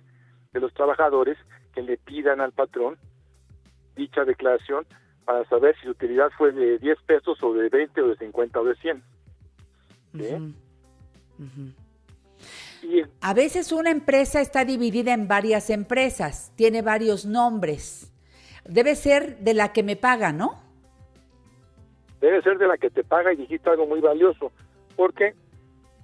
de 0.51 0.59
los 0.59 0.73
trabajadores 0.73 1.37
que 1.73 1.83
le 1.83 1.97
pidan 1.97 2.41
al 2.41 2.53
patrón 2.53 2.97
dicha 3.95 4.25
declaración 4.25 4.85
para 5.25 5.45
saber 5.45 5.75
si 5.75 5.83
su 5.83 5.91
utilidad 5.91 6.31
fue 6.37 6.51
de 6.51 6.77
10 6.79 6.97
pesos 7.05 7.41
o 7.41 7.53
de 7.53 7.69
20 7.69 8.01
o 8.01 8.07
de 8.09 8.17
50 8.17 8.59
o 8.59 8.63
de 8.65 8.75
100. 8.75 9.03
¿Sí? 10.13 10.53
A 13.21 13.33
veces 13.33 13.71
una 13.71 13.91
empresa 13.91 14.41
está 14.41 14.65
dividida 14.65 15.13
en 15.13 15.27
varias 15.27 15.69
empresas, 15.69 16.51
tiene 16.55 16.81
varios 16.81 17.25
nombres. 17.25 18.11
Debe 18.65 18.95
ser 18.95 19.37
de 19.39 19.53
la 19.53 19.71
que 19.71 19.83
me 19.83 19.95
paga, 19.95 20.33
¿no? 20.33 20.61
Debe 22.19 22.41
ser 22.41 22.57
de 22.57 22.67
la 22.67 22.77
que 22.77 22.89
te 22.89 23.03
paga 23.03 23.33
y 23.33 23.37
dijiste 23.37 23.69
algo 23.69 23.85
muy 23.85 23.99
valioso, 24.01 24.51
porque 24.95 25.33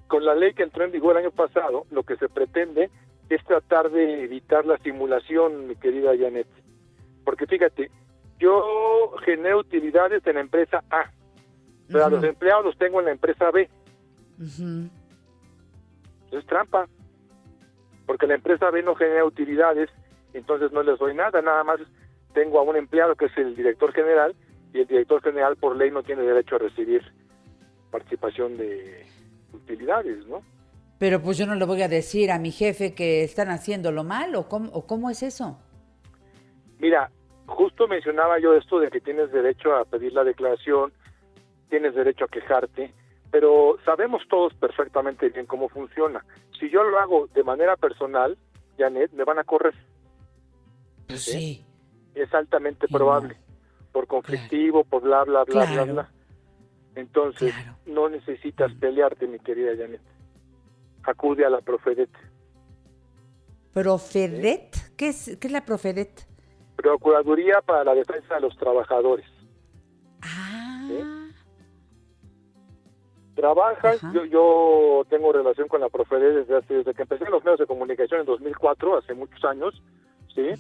con 0.08 0.26
la 0.26 0.36
ley 0.36 0.54
que 0.54 0.64
entró 0.64 0.84
en 0.84 0.92
vigor 0.92 1.16
el 1.16 1.26
año 1.26 1.32
pasado, 1.32 1.86
lo 1.92 2.04
que 2.04 2.18
se 2.18 2.28
pretende 2.28 2.90
es 3.30 3.44
tratar 3.46 3.92
de 3.92 4.24
evitar 4.24 4.66
la 4.66 4.78
simulación, 4.80 5.68
mi 5.68 5.76
querida 5.76 6.12
Janet. 6.18 6.48
Porque 7.30 7.46
fíjate, 7.46 7.92
yo 8.40 9.12
genero 9.24 9.60
utilidades 9.60 10.26
en 10.26 10.34
la 10.34 10.42
empresa 10.42 10.84
A, 10.90 11.12
pero 11.88 12.06
a 12.06 12.10
los 12.10 12.24
empleados 12.24 12.66
los 12.66 12.78
tengo 12.80 12.98
en 13.02 13.06
la 13.06 13.12
empresa 13.12 13.52
B 13.52 13.70
es 16.32 16.46
trampa, 16.48 16.88
porque 18.08 18.26
la 18.26 18.34
empresa 18.34 18.72
B 18.72 18.82
no 18.82 18.96
genera 18.96 19.26
utilidades, 19.26 19.92
entonces 20.34 20.72
no 20.72 20.82
les 20.82 20.98
doy 20.98 21.14
nada, 21.14 21.40
nada 21.44 21.64
más 21.64 21.80
tengo 22.34 22.58
a 22.58 22.64
un 22.64 22.78
empleado 22.78 23.16
que 23.16 23.26
es 23.26 23.38
el 23.38 23.56
director 23.56 23.94
general 23.94 24.36
y 24.74 24.80
el 24.80 24.88
director 24.88 25.22
general 25.22 25.56
por 25.56 25.76
ley 25.76 25.92
no 25.92 26.02
tiene 26.02 26.24
derecho 26.24 26.56
a 26.56 26.58
recibir 26.58 27.04
participación 27.92 28.58
de 28.58 29.06
utilidades, 29.54 30.26
¿no? 30.26 30.42
Pero 30.98 31.22
pues 31.22 31.38
yo 31.38 31.46
no 31.46 31.54
le 31.54 31.66
voy 31.66 31.84
a 31.84 31.88
decir 31.88 32.32
a 32.32 32.40
mi 32.40 32.50
jefe 32.50 32.96
que 32.96 33.24
están 33.24 33.50
haciendo 33.50 33.92
lo 33.92 34.04
mal 34.04 34.34
o 34.34 34.50
cómo, 34.50 34.72
o 34.72 34.88
cómo 34.88 35.12
es 35.12 35.22
eso. 35.22 35.60
Mira, 36.80 37.12
justo 37.50 37.88
mencionaba 37.88 38.40
yo 38.40 38.54
esto 38.54 38.80
de 38.80 38.90
que 38.90 39.02
tienes 39.02 39.32
derecho 39.32 39.76
a 39.76 39.86
pedir 39.86 40.14
la 40.14 40.24
declaración, 40.24 40.94
tienes 41.70 41.96
derecho 41.96 42.26
a 42.26 42.30
quejarte, 42.30 42.94
pero 43.32 43.78
sabemos 43.86 44.24
todos 44.30 44.54
perfectamente 44.54 45.30
bien 45.30 45.46
cómo 45.46 45.70
funciona. 45.70 46.24
Si 46.60 46.70
yo 46.70 46.84
lo 46.84 47.00
hago 47.00 47.28
de 47.28 47.44
manera 47.44 47.76
personal, 47.76 48.38
Janet, 48.78 49.12
me 49.12 49.24
van 49.24 49.40
a 49.40 49.44
correr. 49.44 49.74
Pues 51.08 51.24
sí. 51.24 51.66
Es 52.16 52.34
altamente 52.34 52.88
probable. 52.88 53.38
Por 53.92 54.08
conflictivo, 54.08 54.84
por 54.84 55.02
bla, 55.02 55.24
bla, 55.24 55.44
bla, 55.44 55.66
bla, 55.66 55.84
bla. 55.84 56.12
Entonces, 56.96 57.54
no 57.86 58.10
necesitas 58.10 58.72
pelearte, 58.74 59.28
mi 59.28 59.40
querida 59.40 59.72
Janet. 59.78 60.02
Acude 61.04 61.46
a 61.46 61.50
la 61.50 61.62
Profedet. 61.62 62.10
¿Profedet? 63.74 64.96
¿Qué, 64.98 65.10
es, 65.10 65.38
¿Qué 65.40 65.48
es 65.48 65.54
la 65.54 65.66
Profedet? 65.66 66.29
Procuraduría 66.82 67.62
para 67.62 67.84
la 67.84 67.94
Defensa 67.94 68.36
de 68.36 68.42
los 68.42 68.56
Trabajadores. 68.58 69.26
Ah. 70.22 71.28
Trabajas, 73.36 74.02
yo, 74.14 74.24
yo 74.26 75.04
tengo 75.10 75.34
relación 75.34 75.68
con 75.68 75.82
la 75.82 75.90
Profede 75.90 76.44
desde, 76.44 76.62
desde 76.62 76.94
que 76.94 77.02
empecé 77.02 77.26
en 77.26 77.32
los 77.32 77.44
medios 77.44 77.60
de 77.60 77.68
comunicación 77.68 78.22
en 78.22 78.26
2004, 78.26 78.98
hace 78.98 79.14
muchos 79.14 79.44
años, 79.44 79.82
¿sí? 80.34 80.52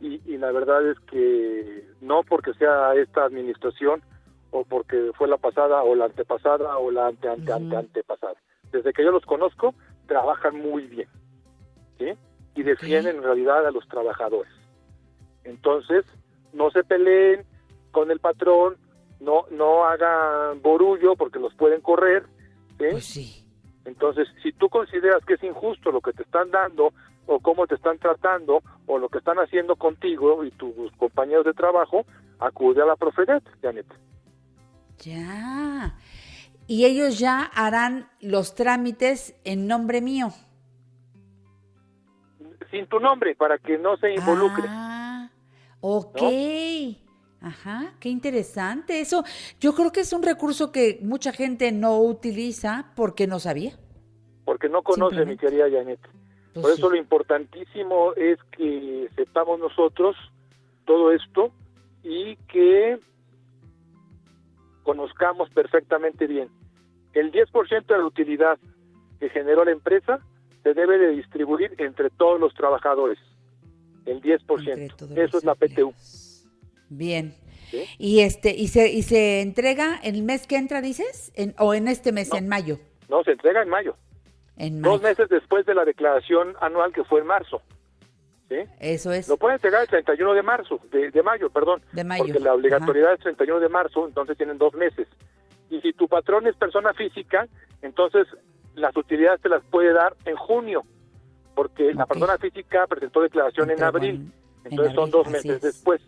y, 0.00 0.36
la 0.38 0.50
verdad 0.50 0.88
es 0.88 0.98
que 1.00 1.84
no 2.00 2.22
porque 2.24 2.52
sea 2.54 2.94
esta 2.94 3.24
administración 3.24 4.02
o 4.50 4.64
porque 4.64 5.12
fue 5.16 5.28
la 5.28 5.36
pasada 5.36 5.82
o 5.82 5.94
la 5.94 6.06
antepasada 6.06 6.78
o 6.78 6.90
la 6.90 7.08
ante, 7.08 7.28
ante, 7.28 7.52
ante 7.52 7.76
antepasada. 7.76 8.34
Desde 8.72 8.92
que 8.92 9.04
yo 9.04 9.12
los 9.12 9.24
conozco, 9.24 9.74
trabajan 10.06 10.56
muy 10.56 10.86
bien, 10.86 11.08
¿sí? 11.98 12.12
Y 12.56 12.62
defienden 12.62 13.16
en 13.16 13.22
realidad 13.22 13.66
a 13.66 13.70
los 13.70 13.86
trabajadores. 13.88 14.59
Entonces, 15.44 16.04
no 16.52 16.70
se 16.70 16.84
peleen 16.84 17.44
con 17.90 18.10
el 18.10 18.20
patrón, 18.20 18.76
no 19.20 19.44
no 19.50 19.84
hagan 19.84 20.62
borullo 20.62 21.16
porque 21.16 21.38
los 21.38 21.54
pueden 21.54 21.80
correr. 21.80 22.24
Pues 22.78 23.04
sí. 23.04 23.46
Entonces, 23.84 24.28
si 24.42 24.52
tú 24.52 24.68
consideras 24.68 25.24
que 25.24 25.34
es 25.34 25.42
injusto 25.42 25.90
lo 25.90 26.00
que 26.00 26.12
te 26.12 26.22
están 26.22 26.50
dando 26.50 26.92
o 27.26 27.40
cómo 27.40 27.66
te 27.66 27.74
están 27.74 27.98
tratando 27.98 28.62
o 28.86 28.98
lo 28.98 29.08
que 29.08 29.18
están 29.18 29.38
haciendo 29.38 29.76
contigo 29.76 30.44
y 30.44 30.50
tus 30.52 30.92
compañeros 30.92 31.44
de 31.44 31.54
trabajo, 31.54 32.04
acude 32.38 32.82
a 32.82 32.86
la 32.86 32.96
Profedet, 32.96 33.42
Janet. 33.62 33.86
Ya. 34.98 35.96
Y 36.66 36.84
ellos 36.84 37.18
ya 37.18 37.42
harán 37.42 38.08
los 38.20 38.54
trámites 38.54 39.34
en 39.44 39.66
nombre 39.66 40.00
mío. 40.00 40.28
Sin 42.70 42.86
tu 42.86 43.00
nombre, 43.00 43.34
para 43.34 43.58
que 43.58 43.78
no 43.78 43.96
se 43.96 44.12
involucre. 44.14 44.64
Ah, 44.68 44.99
ok. 45.80 46.22
Ajá, 47.42 47.94
qué 48.00 48.10
interesante. 48.10 49.00
Eso 49.00 49.24
yo 49.60 49.74
creo 49.74 49.92
que 49.92 50.00
es 50.00 50.12
un 50.12 50.22
recurso 50.22 50.70
que 50.72 50.98
mucha 51.02 51.32
gente 51.32 51.72
no 51.72 51.98
utiliza 51.98 52.92
porque 52.94 53.26
no 53.26 53.38
sabía. 53.38 53.72
Porque 54.44 54.68
no 54.68 54.82
conoce, 54.82 55.24
mi 55.24 55.36
querida 55.36 55.70
Janet. 55.70 56.00
Pues 56.52 56.62
Por 56.62 56.72
eso 56.72 56.90
lo 56.90 56.96
importantísimo 56.96 58.12
es 58.14 58.38
que 58.50 59.08
sepamos 59.16 59.58
nosotros 59.58 60.16
todo 60.84 61.12
esto 61.12 61.52
y 62.02 62.36
que 62.48 62.98
conozcamos 64.82 65.48
perfectamente 65.50 66.26
bien. 66.26 66.48
El 67.14 67.32
10% 67.32 67.86
de 67.86 67.98
la 67.98 68.04
utilidad 68.04 68.58
que 69.18 69.28
generó 69.30 69.64
la 69.64 69.70
empresa 69.70 70.18
se 70.62 70.74
debe 70.74 70.98
de 70.98 71.10
distribuir 71.10 71.74
entre 71.78 72.10
todos 72.10 72.40
los 72.40 72.52
trabajadores. 72.54 73.18
El 74.06 74.20
10%. 74.20 75.18
Eso 75.18 75.38
es 75.38 75.44
la 75.44 75.54
PTU. 75.54 75.92
Bien. 76.88 77.34
Y 77.98 78.20
este 78.20 78.54
y 78.54 78.68
se 78.68 78.90
y 78.90 79.02
se 79.02 79.40
entrega 79.40 80.00
el 80.02 80.22
mes 80.22 80.46
que 80.46 80.56
entra, 80.56 80.80
dices, 80.80 81.32
o 81.58 81.74
en 81.74 81.88
este 81.88 82.12
mes, 82.12 82.32
en 82.32 82.48
mayo. 82.48 82.78
No, 83.08 83.22
se 83.22 83.32
entrega 83.32 83.62
en 83.62 83.68
mayo. 83.68 83.96
En 84.56 84.82
Dos 84.82 85.00
meses 85.02 85.28
después 85.28 85.64
de 85.66 85.74
la 85.74 85.84
declaración 85.84 86.54
anual 86.60 86.92
que 86.92 87.04
fue 87.04 87.20
en 87.20 87.26
marzo. 87.26 87.62
¿Sí? 88.48 88.56
Eso 88.80 89.12
es. 89.12 89.28
Lo 89.28 89.36
pueden 89.36 89.54
entregar 89.54 89.82
el 89.82 89.88
31 89.88 90.34
de 90.34 90.42
marzo, 90.42 90.80
de, 90.90 91.22
mayo, 91.22 91.50
perdón. 91.50 91.82
De 91.92 92.02
mayo. 92.02 92.24
Porque 92.24 92.40
la 92.40 92.54
obligatoriedad 92.54 93.14
es 93.14 93.20
31 93.20 93.60
de 93.60 93.68
marzo, 93.68 94.06
entonces 94.06 94.36
tienen 94.36 94.58
dos 94.58 94.74
meses. 94.74 95.06
Y 95.70 95.80
si 95.80 95.92
tu 95.92 96.08
patrón 96.08 96.48
es 96.48 96.56
persona 96.56 96.92
física, 96.92 97.46
entonces 97.80 98.26
las 98.74 98.96
utilidades 98.96 99.40
te 99.40 99.48
las 99.48 99.62
puede 99.64 99.92
dar 99.92 100.16
en 100.24 100.34
junio, 100.34 100.84
porque 101.60 101.92
la 101.92 102.06
persona 102.06 102.38
física 102.38 102.86
presentó 102.86 103.20
declaración 103.20 103.70
en 103.70 103.82
abril, 103.82 104.32
entonces 104.64 104.94
son 104.94 105.10
dos 105.10 105.28
meses 105.28 105.60
después. 105.60 106.00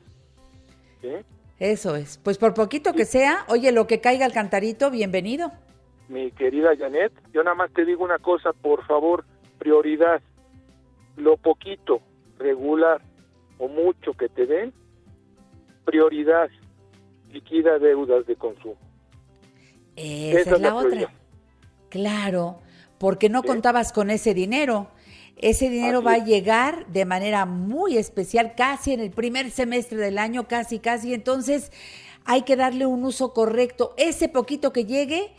Eso 1.59 1.95
es. 1.95 2.17
Pues 2.17 2.39
por 2.39 2.55
poquito 2.55 2.95
que 2.95 3.05
sea, 3.05 3.45
oye, 3.49 3.71
lo 3.71 3.87
que 3.87 4.01
caiga 4.01 4.25
al 4.25 4.33
cantarito, 4.33 4.91
bienvenido. 4.91 5.53
Mi 6.09 6.31
querida 6.31 6.71
Janet, 6.75 7.13
yo 7.35 7.45
nada 7.45 7.55
más 7.55 7.71
te 7.75 7.85
digo 7.85 8.03
una 8.03 8.19
cosa, 8.19 8.55
por 8.55 8.87
favor, 8.87 9.27
prioridad. 9.59 10.23
lo 11.19 11.37
poquito, 11.37 12.01
regular 12.39 13.03
o 13.59 13.69
mucho 13.69 14.15
que 14.15 14.31
te 14.31 14.47
den, 14.47 14.73
prioridad, 15.85 16.49
liquida 17.31 17.79
deudas 17.79 18.25
de 18.25 18.37
consumo. 18.37 18.79
Esa, 19.97 20.55
es 20.55 20.61
la, 20.63 20.75
otra. 20.75 21.13
Claro, 21.91 22.61
porque 22.97 23.29
no 23.29 23.43
contabas 23.43 23.93
con 23.93 24.09
ese 24.09 24.33
dinero. 24.33 24.89
Ese 25.37 25.71
dinero 25.71 26.03
va 26.03 26.15
a 26.15 26.25
llegar 26.25 26.87
de 26.87 27.05
manera 27.05 27.47
muy 27.47 27.97
especial, 27.97 28.55
casi 28.57 28.93
en 28.93 29.01
el 29.01 29.11
primer 29.11 29.51
semestre 29.51 29.99
del 29.99 30.19
año, 30.19 30.47
casi, 30.47 30.79
casi. 30.79 31.15
Entonces, 31.15 31.73
hay 32.25 32.43
que 32.43 32.57
darle 32.57 32.87
un 32.87 33.05
uso 33.05 33.33
correcto. 33.33 33.95
Ese 33.97 34.29
poquito 34.29 34.73
que 34.73 34.85
llegue, 34.85 35.33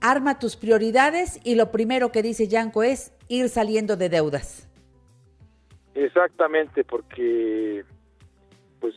arma 0.00 0.38
tus 0.38 0.56
prioridades 0.56 1.40
y 1.44 1.54
lo 1.54 1.70
primero 1.70 2.12
que 2.12 2.22
dice 2.22 2.48
Yanko 2.48 2.82
es 2.82 3.12
ir 3.28 3.48
saliendo 3.48 3.96
de 3.96 4.08
deudas. 4.08 4.68
Exactamente, 5.94 6.84
porque 6.84 7.84
pues 8.80 8.94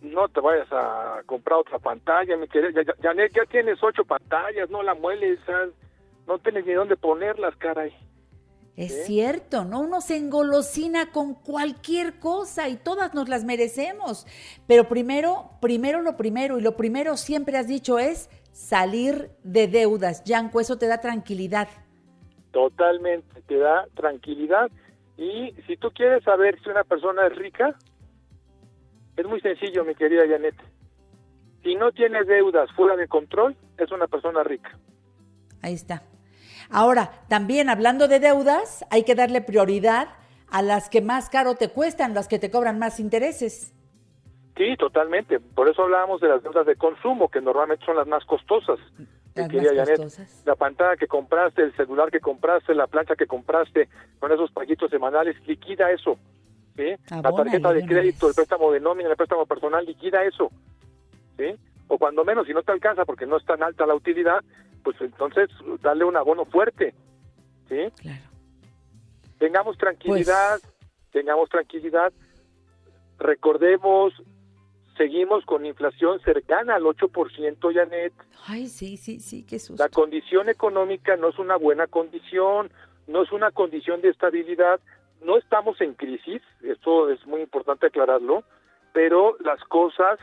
no 0.00 0.28
te 0.28 0.40
vayas 0.40 0.68
a 0.72 1.22
comprar 1.26 1.60
otra 1.60 1.78
pantalla, 1.78 2.36
mi 2.36 2.48
querida. 2.48 2.82
Ya, 2.82 3.14
ya, 3.14 3.28
ya 3.28 3.44
tienes 3.46 3.82
ocho 3.82 4.04
pantallas, 4.04 4.68
no 4.70 4.82
la 4.82 4.94
mueles, 4.94 5.38
no 6.26 6.38
tienes 6.38 6.66
ni 6.66 6.72
dónde 6.72 6.96
ponerlas, 6.96 7.54
caray. 7.56 7.94
Es 8.80 9.04
cierto, 9.04 9.66
¿no? 9.66 9.80
Uno 9.80 10.00
se 10.00 10.16
engolosina 10.16 11.12
con 11.12 11.34
cualquier 11.34 12.18
cosa 12.18 12.70
y 12.70 12.76
todas 12.76 13.12
nos 13.12 13.28
las 13.28 13.44
merecemos. 13.44 14.26
Pero 14.66 14.88
primero, 14.88 15.50
primero 15.60 16.00
lo 16.00 16.16
primero, 16.16 16.58
y 16.58 16.62
lo 16.62 16.78
primero 16.78 17.18
siempre 17.18 17.58
has 17.58 17.68
dicho 17.68 17.98
es 17.98 18.30
salir 18.52 19.28
de 19.42 19.68
deudas. 19.68 20.24
Yanko, 20.24 20.60
eso 20.60 20.78
te 20.78 20.86
da 20.86 20.98
tranquilidad. 20.98 21.68
Totalmente, 22.52 23.42
te 23.42 23.58
da 23.58 23.86
tranquilidad. 23.94 24.70
Y 25.18 25.54
si 25.66 25.76
tú 25.76 25.90
quieres 25.90 26.24
saber 26.24 26.58
si 26.62 26.70
una 26.70 26.84
persona 26.84 27.26
es 27.26 27.36
rica, 27.36 27.76
es 29.14 29.26
muy 29.26 29.42
sencillo, 29.42 29.84
mi 29.84 29.94
querida 29.94 30.22
Janet. 30.26 30.54
Si 31.62 31.74
no 31.74 31.92
tiene 31.92 32.24
deudas 32.24 32.72
fuera 32.72 32.96
de 32.96 33.06
control, 33.08 33.54
es 33.76 33.92
una 33.92 34.06
persona 34.06 34.42
rica. 34.42 34.78
Ahí 35.60 35.74
está. 35.74 36.02
Ahora, 36.70 37.10
también 37.28 37.68
hablando 37.68 38.08
de 38.08 38.20
deudas, 38.20 38.84
hay 38.90 39.04
que 39.04 39.14
darle 39.14 39.40
prioridad 39.40 40.08
a 40.50 40.62
las 40.62 40.88
que 40.88 41.00
más 41.00 41.28
caro 41.28 41.54
te 41.54 41.68
cuestan, 41.68 42.14
las 42.14 42.28
que 42.28 42.38
te 42.38 42.50
cobran 42.50 42.78
más 42.78 43.00
intereses. 43.00 43.74
Sí, 44.56 44.76
totalmente. 44.76 45.40
Por 45.40 45.68
eso 45.68 45.82
hablábamos 45.82 46.20
de 46.20 46.28
las 46.28 46.42
deudas 46.42 46.66
de 46.66 46.76
consumo, 46.76 47.28
que 47.28 47.40
normalmente 47.40 47.84
son 47.84 47.96
las 47.96 48.06
más 48.06 48.24
costosas. 48.24 48.78
Las 49.34 49.52
más 49.52 49.88
costosas. 49.90 50.42
La 50.44 50.54
pantalla 50.54 50.96
que 50.96 51.06
compraste, 51.06 51.62
el 51.62 51.74
celular 51.76 52.10
que 52.10 52.20
compraste, 52.20 52.74
la 52.74 52.86
plancha 52.86 53.16
que 53.16 53.26
compraste, 53.26 53.88
con 54.18 54.30
esos 54.32 54.50
paguitos 54.50 54.90
semanales, 54.90 55.36
liquida 55.46 55.90
eso. 55.90 56.18
¿sí? 56.76 56.94
la 57.10 57.32
tarjeta 57.32 57.72
de 57.72 57.84
crédito, 57.84 58.28
el 58.28 58.34
préstamo 58.34 58.70
de 58.70 58.80
nómina, 58.80 59.08
el 59.08 59.16
préstamo 59.16 59.46
personal, 59.46 59.84
liquida 59.84 60.24
eso. 60.24 60.50
¿sí? 61.36 61.54
O 61.88 61.98
cuando 61.98 62.24
menos, 62.24 62.46
si 62.46 62.52
no 62.52 62.62
te 62.62 62.72
alcanza 62.72 63.04
porque 63.04 63.26
no 63.26 63.36
es 63.36 63.44
tan 63.44 63.62
alta 63.62 63.86
la 63.86 63.94
utilidad, 63.94 64.40
pues 64.82 65.00
entonces 65.00 65.48
darle 65.82 66.04
un 66.04 66.16
abono 66.16 66.44
fuerte, 66.44 66.94
¿sí? 67.68 67.90
Claro. 68.00 68.24
Tengamos 69.38 69.78
tranquilidad, 69.78 70.60
pues 70.60 71.10
tengamos 71.12 71.48
tranquilidad, 71.48 72.12
recordemos, 73.18 74.12
seguimos 74.96 75.44
con 75.44 75.64
inflación 75.64 76.20
cercana 76.20 76.74
al 76.76 76.82
8%, 76.82 77.74
Janet. 77.74 78.12
Ay, 78.46 78.66
sí, 78.66 78.96
sí, 78.96 79.20
sí, 79.20 79.44
qué 79.44 79.58
susto. 79.58 79.82
La 79.82 79.88
condición 79.88 80.48
económica 80.48 81.16
no 81.16 81.28
es 81.28 81.38
una 81.38 81.56
buena 81.56 81.86
condición, 81.86 82.70
no 83.06 83.22
es 83.22 83.32
una 83.32 83.50
condición 83.50 84.00
de 84.02 84.10
estabilidad, 84.10 84.80
no 85.22 85.36
estamos 85.36 85.80
en 85.80 85.94
crisis, 85.94 86.42
esto 86.62 87.10
es 87.10 87.26
muy 87.26 87.40
importante 87.40 87.86
aclararlo, 87.86 88.44
pero 88.92 89.36
las 89.40 89.62
cosas 89.64 90.18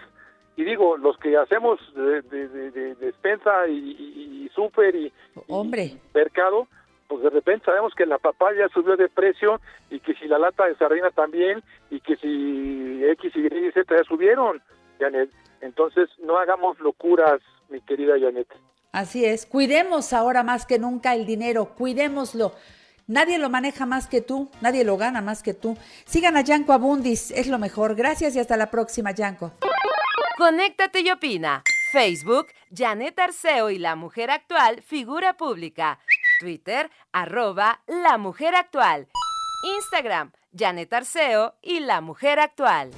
y 0.57 0.63
digo, 0.63 0.97
los 0.97 1.17
que 1.19 1.37
hacemos 1.37 1.79
de, 1.95 2.95
despensa 2.99 3.67
y, 3.67 4.49
súper 4.55 4.95
y, 4.95 5.13
Hombre. 5.47 5.97
mercado, 6.15 6.67
pues 7.07 7.21
de 7.21 7.29
repente 7.29 7.65
sabemos 7.65 7.93
que 7.93 8.07
la 8.07 8.17
papaya 8.17 8.67
subió 8.73 8.97
de 8.97 9.07
precio 9.07 9.61
y 9.91 9.99
que 9.99 10.15
si 10.15 10.27
la 10.27 10.39
lata 10.39 10.65
de 10.65 10.75
sardina 10.75 11.11
también 11.11 11.63
y 11.91 11.99
que 11.99 12.15
si 12.15 13.03
X, 13.05 13.35
Y 13.35 13.67
y 13.67 13.71
Z 13.71 13.95
ya 13.95 14.03
subieron, 14.03 14.59
Janet. 14.99 15.29
Entonces, 15.61 16.09
no 16.23 16.37
hagamos 16.37 16.79
locuras, 16.79 17.39
mi 17.69 17.79
querida 17.81 18.15
Janet. 18.19 18.47
Así 18.91 19.25
es, 19.25 19.45
cuidemos 19.45 20.11
ahora 20.11 20.41
más 20.41 20.65
que 20.65 20.79
nunca 20.79 21.13
el 21.13 21.27
dinero, 21.27 21.75
cuidémoslo. 21.77 22.53
Nadie 23.05 23.37
lo 23.37 23.51
maneja 23.51 23.85
más 23.85 24.07
que 24.07 24.21
tú, 24.21 24.49
nadie 24.59 24.83
lo 24.83 24.97
gana 24.97 25.21
más 25.21 25.43
que 25.43 25.53
tú. 25.53 25.77
Sigan 26.05 26.35
a 26.35 26.41
Yanko 26.41 26.73
Abundis, 26.73 27.29
es 27.31 27.47
lo 27.47 27.59
mejor. 27.59 27.95
Gracias 27.95 28.35
y 28.35 28.39
hasta 28.39 28.57
la 28.57 28.71
próxima, 28.71 29.11
Yanko. 29.11 29.51
Conéctate 30.37 30.99
y 30.99 31.09
opina. 31.09 31.63
Facebook, 31.91 32.49
Janet 32.71 33.17
Arceo 33.17 33.71
y 33.71 33.79
la 33.79 33.95
mujer 33.95 34.29
actual, 34.29 34.83
figura 34.83 35.35
pública. 35.35 35.97
Twitter, 36.39 36.91
arroba 37.11 37.81
la 37.87 38.19
mujer 38.19 38.53
actual. 38.53 39.07
Instagram, 39.63 40.33
Janet 40.55 40.93
Arceo 40.93 41.55
y 41.63 41.79
la 41.79 42.01
mujer 42.01 42.39
actual. 42.39 42.91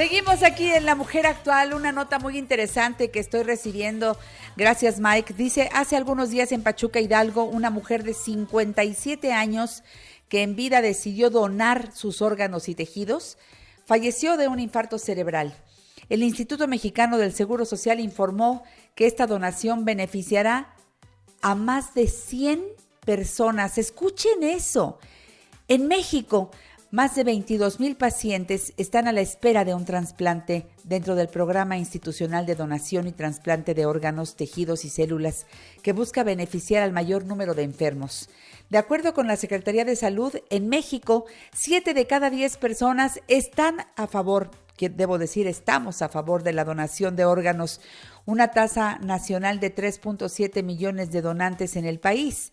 Seguimos 0.00 0.42
aquí 0.42 0.70
en 0.70 0.86
La 0.86 0.94
Mujer 0.94 1.26
Actual, 1.26 1.74
una 1.74 1.92
nota 1.92 2.18
muy 2.18 2.38
interesante 2.38 3.10
que 3.10 3.20
estoy 3.20 3.42
recibiendo. 3.42 4.16
Gracias, 4.56 4.98
Mike. 4.98 5.34
Dice, 5.34 5.68
hace 5.74 5.94
algunos 5.94 6.30
días 6.30 6.52
en 6.52 6.62
Pachuca 6.62 7.00
Hidalgo, 7.00 7.44
una 7.44 7.68
mujer 7.68 8.02
de 8.02 8.14
57 8.14 9.30
años 9.34 9.82
que 10.30 10.42
en 10.42 10.56
vida 10.56 10.80
decidió 10.80 11.28
donar 11.28 11.94
sus 11.94 12.22
órganos 12.22 12.70
y 12.70 12.74
tejidos, 12.74 13.36
falleció 13.84 14.38
de 14.38 14.48
un 14.48 14.58
infarto 14.58 14.98
cerebral. 14.98 15.54
El 16.08 16.22
Instituto 16.22 16.66
Mexicano 16.66 17.18
del 17.18 17.34
Seguro 17.34 17.66
Social 17.66 18.00
informó 18.00 18.64
que 18.94 19.06
esta 19.06 19.26
donación 19.26 19.84
beneficiará 19.84 20.74
a 21.42 21.54
más 21.54 21.92
de 21.92 22.06
100 22.06 22.62
personas. 23.04 23.76
Escuchen 23.76 24.44
eso. 24.44 24.98
En 25.68 25.88
México, 25.88 26.50
más 26.90 27.14
de 27.14 27.22
22 27.22 27.78
mil 27.78 27.96
pacientes 27.96 28.72
están 28.76 29.06
a 29.06 29.12
la 29.12 29.20
espera 29.20 29.64
de 29.64 29.74
un 29.74 29.84
trasplante 29.84 30.66
dentro 30.82 31.14
del 31.14 31.28
programa 31.28 31.78
institucional 31.78 32.46
de 32.46 32.56
donación 32.56 33.06
y 33.06 33.12
trasplante 33.12 33.74
de 33.74 33.86
órganos, 33.86 34.34
tejidos 34.34 34.84
y 34.84 34.90
células 34.90 35.46
que 35.82 35.92
busca 35.92 36.24
beneficiar 36.24 36.82
al 36.82 36.92
mayor 36.92 37.24
número 37.26 37.54
de 37.54 37.62
enfermos. 37.62 38.28
De 38.70 38.78
acuerdo 38.78 39.14
con 39.14 39.28
la 39.28 39.36
Secretaría 39.36 39.84
de 39.84 39.94
Salud, 39.94 40.34
en 40.50 40.68
México, 40.68 41.26
7 41.52 41.94
de 41.94 42.06
cada 42.08 42.28
10 42.28 42.56
personas 42.56 43.20
están 43.28 43.86
a 43.96 44.08
favor, 44.08 44.50
que 44.76 44.88
debo 44.88 45.18
decir, 45.18 45.46
estamos 45.46 46.02
a 46.02 46.08
favor 46.08 46.42
de 46.42 46.52
la 46.52 46.64
donación 46.64 47.14
de 47.14 47.24
órganos, 47.24 47.80
una 48.26 48.50
tasa 48.50 48.98
nacional 48.98 49.60
de 49.60 49.72
3.7 49.72 50.64
millones 50.64 51.12
de 51.12 51.22
donantes 51.22 51.76
en 51.76 51.84
el 51.84 52.00
país. 52.00 52.50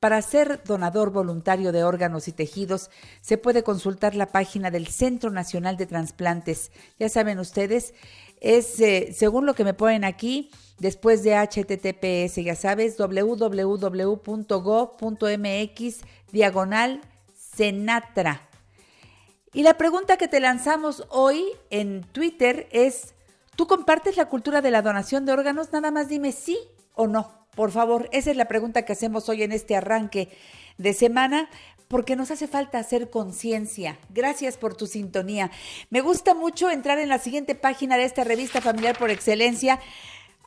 Para 0.00 0.22
ser 0.22 0.62
donador 0.64 1.10
voluntario 1.10 1.72
de 1.72 1.84
órganos 1.84 2.26
y 2.26 2.32
tejidos, 2.32 2.90
se 3.20 3.36
puede 3.36 3.62
consultar 3.62 4.14
la 4.14 4.32
página 4.32 4.70
del 4.70 4.86
Centro 4.86 5.30
Nacional 5.30 5.76
de 5.76 5.84
Transplantes. 5.84 6.72
Ya 6.98 7.10
saben 7.10 7.38
ustedes, 7.38 7.92
es 8.40 8.80
eh, 8.80 9.12
según 9.14 9.44
lo 9.44 9.52
que 9.52 9.62
me 9.62 9.74
ponen 9.74 10.04
aquí, 10.04 10.50
después 10.78 11.22
de 11.22 11.36
HTTPS, 11.36 12.42
ya 12.42 12.54
sabes, 12.56 12.96
www.go.mx 12.96 13.50
diagonal 16.32 17.02
Senatra. 17.36 18.48
Y 19.52 19.64
la 19.64 19.76
pregunta 19.76 20.16
que 20.16 20.28
te 20.28 20.40
lanzamos 20.40 21.04
hoy 21.10 21.44
en 21.68 22.04
Twitter 22.04 22.68
es, 22.72 23.14
¿tú 23.54 23.66
compartes 23.66 24.16
la 24.16 24.30
cultura 24.30 24.62
de 24.62 24.70
la 24.70 24.80
donación 24.80 25.26
de 25.26 25.32
órganos? 25.32 25.72
Nada 25.72 25.90
más 25.90 26.08
dime 26.08 26.32
sí 26.32 26.56
o 26.94 27.06
no. 27.06 27.39
Por 27.60 27.72
favor, 27.72 28.08
esa 28.10 28.30
es 28.30 28.38
la 28.38 28.48
pregunta 28.48 28.86
que 28.86 28.94
hacemos 28.94 29.28
hoy 29.28 29.42
en 29.42 29.52
este 29.52 29.76
arranque 29.76 30.30
de 30.78 30.94
semana, 30.94 31.50
porque 31.88 32.16
nos 32.16 32.30
hace 32.30 32.48
falta 32.48 32.78
hacer 32.78 33.10
conciencia. 33.10 33.98
Gracias 34.08 34.56
por 34.56 34.74
tu 34.74 34.86
sintonía. 34.86 35.50
Me 35.90 36.00
gusta 36.00 36.32
mucho 36.32 36.70
entrar 36.70 36.98
en 36.98 37.10
la 37.10 37.18
siguiente 37.18 37.54
página 37.54 37.98
de 37.98 38.04
esta 38.04 38.24
revista 38.24 38.62
familiar 38.62 38.96
por 38.96 39.10
excelencia. 39.10 39.78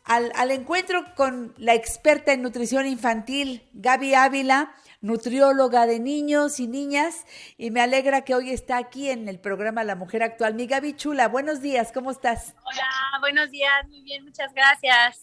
Al, 0.06 0.50
encuentro 0.50 1.06
con 1.14 1.54
la 1.58 1.76
experta 1.76 2.34
en 2.34 2.42
nutrición 2.42 2.88
infantil, 2.88 3.62
Gaby 3.74 4.16
Ávila, 4.16 4.74
nutrióloga 5.02 5.86
de 5.86 6.00
niños 6.00 6.60
y 6.60 6.66
niñas, 6.66 7.28
y 7.60 7.70
me 7.70 7.82
alegra 7.82 8.22
que 8.22 8.34
hoy 8.34 8.50
está 8.50 8.78
aquí 8.78 9.12
en 9.12 9.30
el 9.30 9.38
programa 9.38 9.84
La 9.84 9.96
Mujer 9.96 10.24
Actual. 10.24 10.56
Mi 10.56 10.66
Gaby 10.66 10.96
Chula, 10.96 11.28
buenos 11.28 11.62
días, 11.62 11.92
¿cómo 11.92 12.10
estás? 12.10 12.56
Hola, 12.66 13.20
buenos 13.20 13.52
días, 13.52 13.88
muy 13.88 14.02
bien, 14.02 14.24
muchas 14.24 14.52
gracias. 14.56 15.22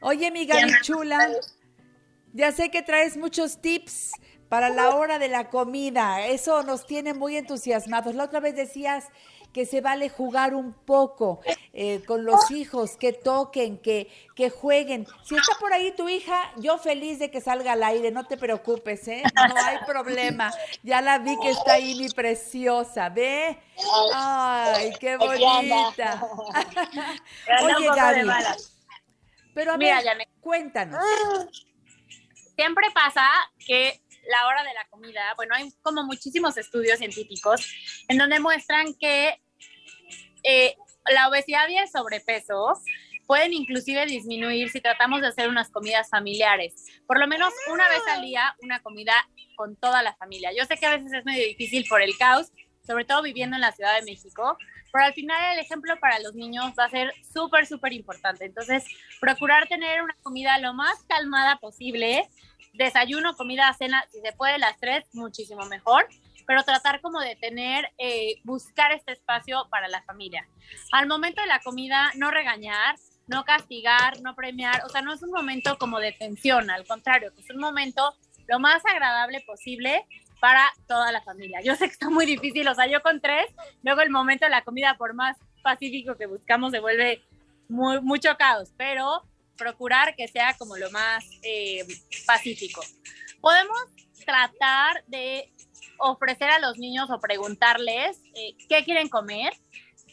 Oye, 0.00 0.30
mi 0.30 0.46
Gaby 0.46 0.72
Chula, 0.82 1.28
Ya 2.32 2.52
sé 2.52 2.70
que 2.70 2.82
traes 2.82 3.16
muchos 3.16 3.60
tips 3.60 4.12
para 4.48 4.68
la 4.68 4.94
hora 4.94 5.18
de 5.18 5.28
la 5.28 5.48
comida. 5.48 6.26
Eso 6.26 6.62
nos 6.62 6.86
tiene 6.86 7.14
muy 7.14 7.36
entusiasmados. 7.36 8.14
La 8.14 8.24
otra 8.24 8.40
vez 8.40 8.54
decías 8.54 9.06
que 9.52 9.64
se 9.64 9.80
vale 9.80 10.10
jugar 10.10 10.54
un 10.54 10.74
poco 10.74 11.40
eh, 11.72 12.02
con 12.06 12.26
los 12.26 12.50
hijos, 12.50 12.98
que 12.98 13.14
toquen, 13.14 13.78
que, 13.78 14.10
que 14.34 14.50
jueguen. 14.50 15.06
Si 15.24 15.34
está 15.34 15.54
por 15.58 15.72
ahí 15.72 15.92
tu 15.96 16.10
hija, 16.10 16.52
yo 16.58 16.76
feliz 16.76 17.18
de 17.18 17.30
que 17.30 17.40
salga 17.40 17.72
al 17.72 17.82
aire, 17.82 18.10
no 18.10 18.26
te 18.26 18.36
preocupes, 18.36 19.08
¿eh? 19.08 19.22
No 19.34 19.54
hay 19.56 19.78
problema. 19.86 20.52
Ya 20.82 21.00
la 21.00 21.18
vi 21.20 21.38
que 21.38 21.48
está 21.48 21.74
ahí, 21.74 21.94
mi 21.94 22.10
preciosa, 22.10 23.08
¿ve? 23.08 23.58
Ay, 24.12 24.92
qué 25.00 25.16
bonita. 25.16 26.22
Oye, 27.62 27.86
Gaby. 27.96 28.28
Pero 29.56 29.72
a 29.72 29.78
ver, 29.78 30.28
cuéntanos. 30.40 31.02
Siempre 32.56 32.88
pasa 32.92 33.26
que 33.66 34.02
la 34.28 34.46
hora 34.48 34.62
de 34.62 34.74
la 34.74 34.86
comida, 34.90 35.32
bueno, 35.36 35.54
hay 35.54 35.72
como 35.80 36.04
muchísimos 36.04 36.58
estudios 36.58 36.98
científicos 36.98 37.66
en 38.06 38.18
donde 38.18 38.38
muestran 38.38 38.92
que 39.00 39.40
eh, 40.42 40.76
la 41.10 41.28
obesidad 41.30 41.66
y 41.70 41.78
el 41.78 41.88
sobrepeso 41.88 42.74
pueden 43.26 43.54
inclusive 43.54 44.04
disminuir 44.04 44.68
si 44.68 44.82
tratamos 44.82 45.22
de 45.22 45.28
hacer 45.28 45.48
unas 45.48 45.70
comidas 45.70 46.10
familiares. 46.10 46.74
Por 47.06 47.18
lo 47.18 47.26
menos 47.26 47.50
una 47.72 47.88
vez 47.88 48.02
al 48.10 48.20
día, 48.20 48.54
una 48.60 48.82
comida 48.82 49.14
con 49.56 49.74
toda 49.76 50.02
la 50.02 50.14
familia. 50.16 50.50
Yo 50.54 50.66
sé 50.66 50.76
que 50.76 50.84
a 50.84 50.98
veces 50.98 51.14
es 51.14 51.24
medio 51.24 51.46
difícil 51.46 51.86
por 51.88 52.02
el 52.02 52.14
caos, 52.18 52.52
sobre 52.86 53.06
todo 53.06 53.22
viviendo 53.22 53.56
en 53.56 53.62
la 53.62 53.72
Ciudad 53.72 53.98
de 53.98 54.04
México, 54.04 54.58
pero 54.96 55.08
al 55.08 55.12
final 55.12 55.52
el 55.52 55.58
ejemplo 55.58 55.94
para 56.00 56.18
los 56.20 56.34
niños 56.34 56.72
va 56.78 56.86
a 56.86 56.88
ser 56.88 57.12
súper, 57.34 57.66
súper 57.66 57.92
importante. 57.92 58.46
Entonces, 58.46 58.82
procurar 59.20 59.68
tener 59.68 60.00
una 60.00 60.16
comida 60.22 60.56
lo 60.56 60.72
más 60.72 61.02
calmada 61.06 61.58
posible, 61.58 62.26
desayuno, 62.72 63.36
comida, 63.36 63.70
cena, 63.74 64.06
si 64.10 64.20
se 64.22 64.32
puede 64.32 64.58
las 64.58 64.78
tres, 64.78 65.04
muchísimo 65.12 65.66
mejor 65.66 66.08
pero 66.46 66.62
tratar 66.62 67.00
como 67.00 67.18
de 67.18 67.34
tener, 67.34 67.92
eh, 67.98 68.36
buscar 68.44 68.92
este 68.92 69.10
espacio 69.10 69.66
para 69.68 69.88
la 69.88 70.02
familia. 70.04 70.46
Al 70.92 71.08
momento 71.08 71.40
de 71.40 71.48
la 71.48 71.58
comida, 71.58 72.12
no 72.14 72.30
regañar, 72.30 72.94
no 73.26 73.44
castigar, 73.44 74.20
no 74.22 74.36
premiar, 74.36 74.84
o 74.84 74.88
sea, 74.88 75.02
no 75.02 75.12
es 75.12 75.24
un 75.24 75.32
momento 75.32 75.76
como 75.76 75.98
de 75.98 76.12
tensión, 76.12 76.70
al 76.70 76.86
contrario, 76.86 77.32
es 77.36 77.50
un 77.50 77.58
momento 77.58 78.14
lo 78.46 78.60
más 78.60 78.80
agradable 78.86 79.40
posible 79.40 80.06
para 80.40 80.72
toda 80.86 81.12
la 81.12 81.22
familia. 81.22 81.60
Yo 81.62 81.74
sé 81.74 81.86
que 81.86 81.92
está 81.92 82.10
muy 82.10 82.26
difícil, 82.26 82.66
o 82.68 82.74
sea, 82.74 82.86
yo 82.86 83.02
con 83.02 83.20
tres, 83.20 83.46
luego 83.82 84.00
el 84.00 84.10
momento 84.10 84.44
de 84.44 84.50
la 84.50 84.62
comida, 84.62 84.96
por 84.96 85.14
más 85.14 85.36
pacífico 85.62 86.16
que 86.16 86.26
buscamos, 86.26 86.72
se 86.72 86.80
vuelve 86.80 87.22
muy, 87.68 88.00
mucho 88.00 88.36
caos, 88.36 88.72
pero 88.76 89.22
procurar 89.56 90.14
que 90.14 90.28
sea 90.28 90.54
como 90.58 90.76
lo 90.76 90.90
más 90.90 91.24
eh, 91.42 91.84
pacífico. 92.26 92.82
Podemos 93.40 93.78
tratar 94.24 95.04
de 95.06 95.52
ofrecer 95.98 96.50
a 96.50 96.58
los 96.58 96.78
niños 96.78 97.10
o 97.10 97.20
preguntarles 97.20 98.20
eh, 98.34 98.56
qué 98.68 98.84
quieren 98.84 99.08
comer 99.08 99.52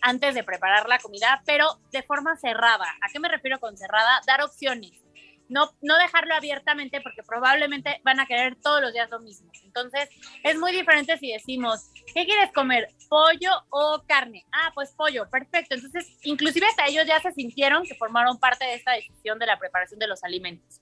antes 0.02 0.36
de 0.36 0.44
preparar 0.44 0.88
la 0.88 1.00
comida, 1.00 1.42
pero 1.46 1.80
de 1.92 2.04
forma 2.04 2.36
cerrada. 2.38 2.86
¿A 3.02 3.10
qué 3.12 3.20
me 3.20 3.30
refiero 3.30 3.60
con 3.60 3.78
cerrada? 3.78 4.22
Dar 4.28 4.42
opciones. 4.42 5.03
No, 5.50 5.70
no 5.82 5.98
dejarlo 5.98 6.34
abiertamente 6.36 7.02
porque 7.02 7.22
probablemente 7.24 8.02
van 8.04 8.20
a 8.20 8.26
querer 8.26 8.56
todos 8.56 8.82
los 8.82 8.94
días 8.94 9.10
lo 9.10 9.20
mismo. 9.20 9.52
Entonces, 9.64 10.10
es 10.44 10.58
muy 10.58 10.72
diferente 10.72 11.18
si 11.18 11.32
decimos, 11.32 11.92
¿qué 12.14 12.26
quieres 12.26 12.52
comer? 12.54 12.88
¿Pollo 13.10 13.52
o 13.70 14.04
carne? 14.08 14.46
Ah, 14.52 14.72
pues 14.74 14.92
pollo, 14.96 15.30
perfecto. 15.30 15.76
Entonces, 15.76 16.18
inclusive 16.24 16.66
hasta 16.66 16.86
ellos 16.86 17.06
ya 17.06 17.22
se 17.22 17.32
sintieron 17.32 17.84
que 17.84 17.96
formaron 17.96 18.40
parte 18.40 18.66
de 18.66 18.76
esta 18.76 18.94
decisión 18.94 19.38
de 19.40 19.46
la 19.46 19.60
preparación 19.60 20.00
de 20.00 20.08
los 20.08 20.24
alimentos. 20.24 20.82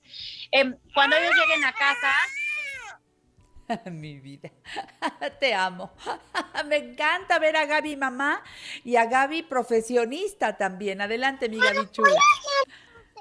Em, 0.52 0.78
cuando 0.94 1.16
ellos 1.18 1.34
lleguen 1.36 1.66
a 1.66 1.74
casa, 1.74 2.12
Mi 3.92 4.20
vida, 4.20 4.50
te 5.40 5.54
amo. 5.54 5.92
Me 6.68 6.78
encanta 6.78 7.40
ver 7.40 7.56
a 7.56 7.66
Gaby 7.66 7.96
mamá 7.96 8.44
y 8.84 8.96
a 8.96 9.06
Gaby 9.06 9.44
profesionista 9.44 10.58
también. 10.58 11.02
Adelante, 11.02 11.50
mi 11.50 11.58
Gaby 11.58 11.90
chula. 11.92 12.20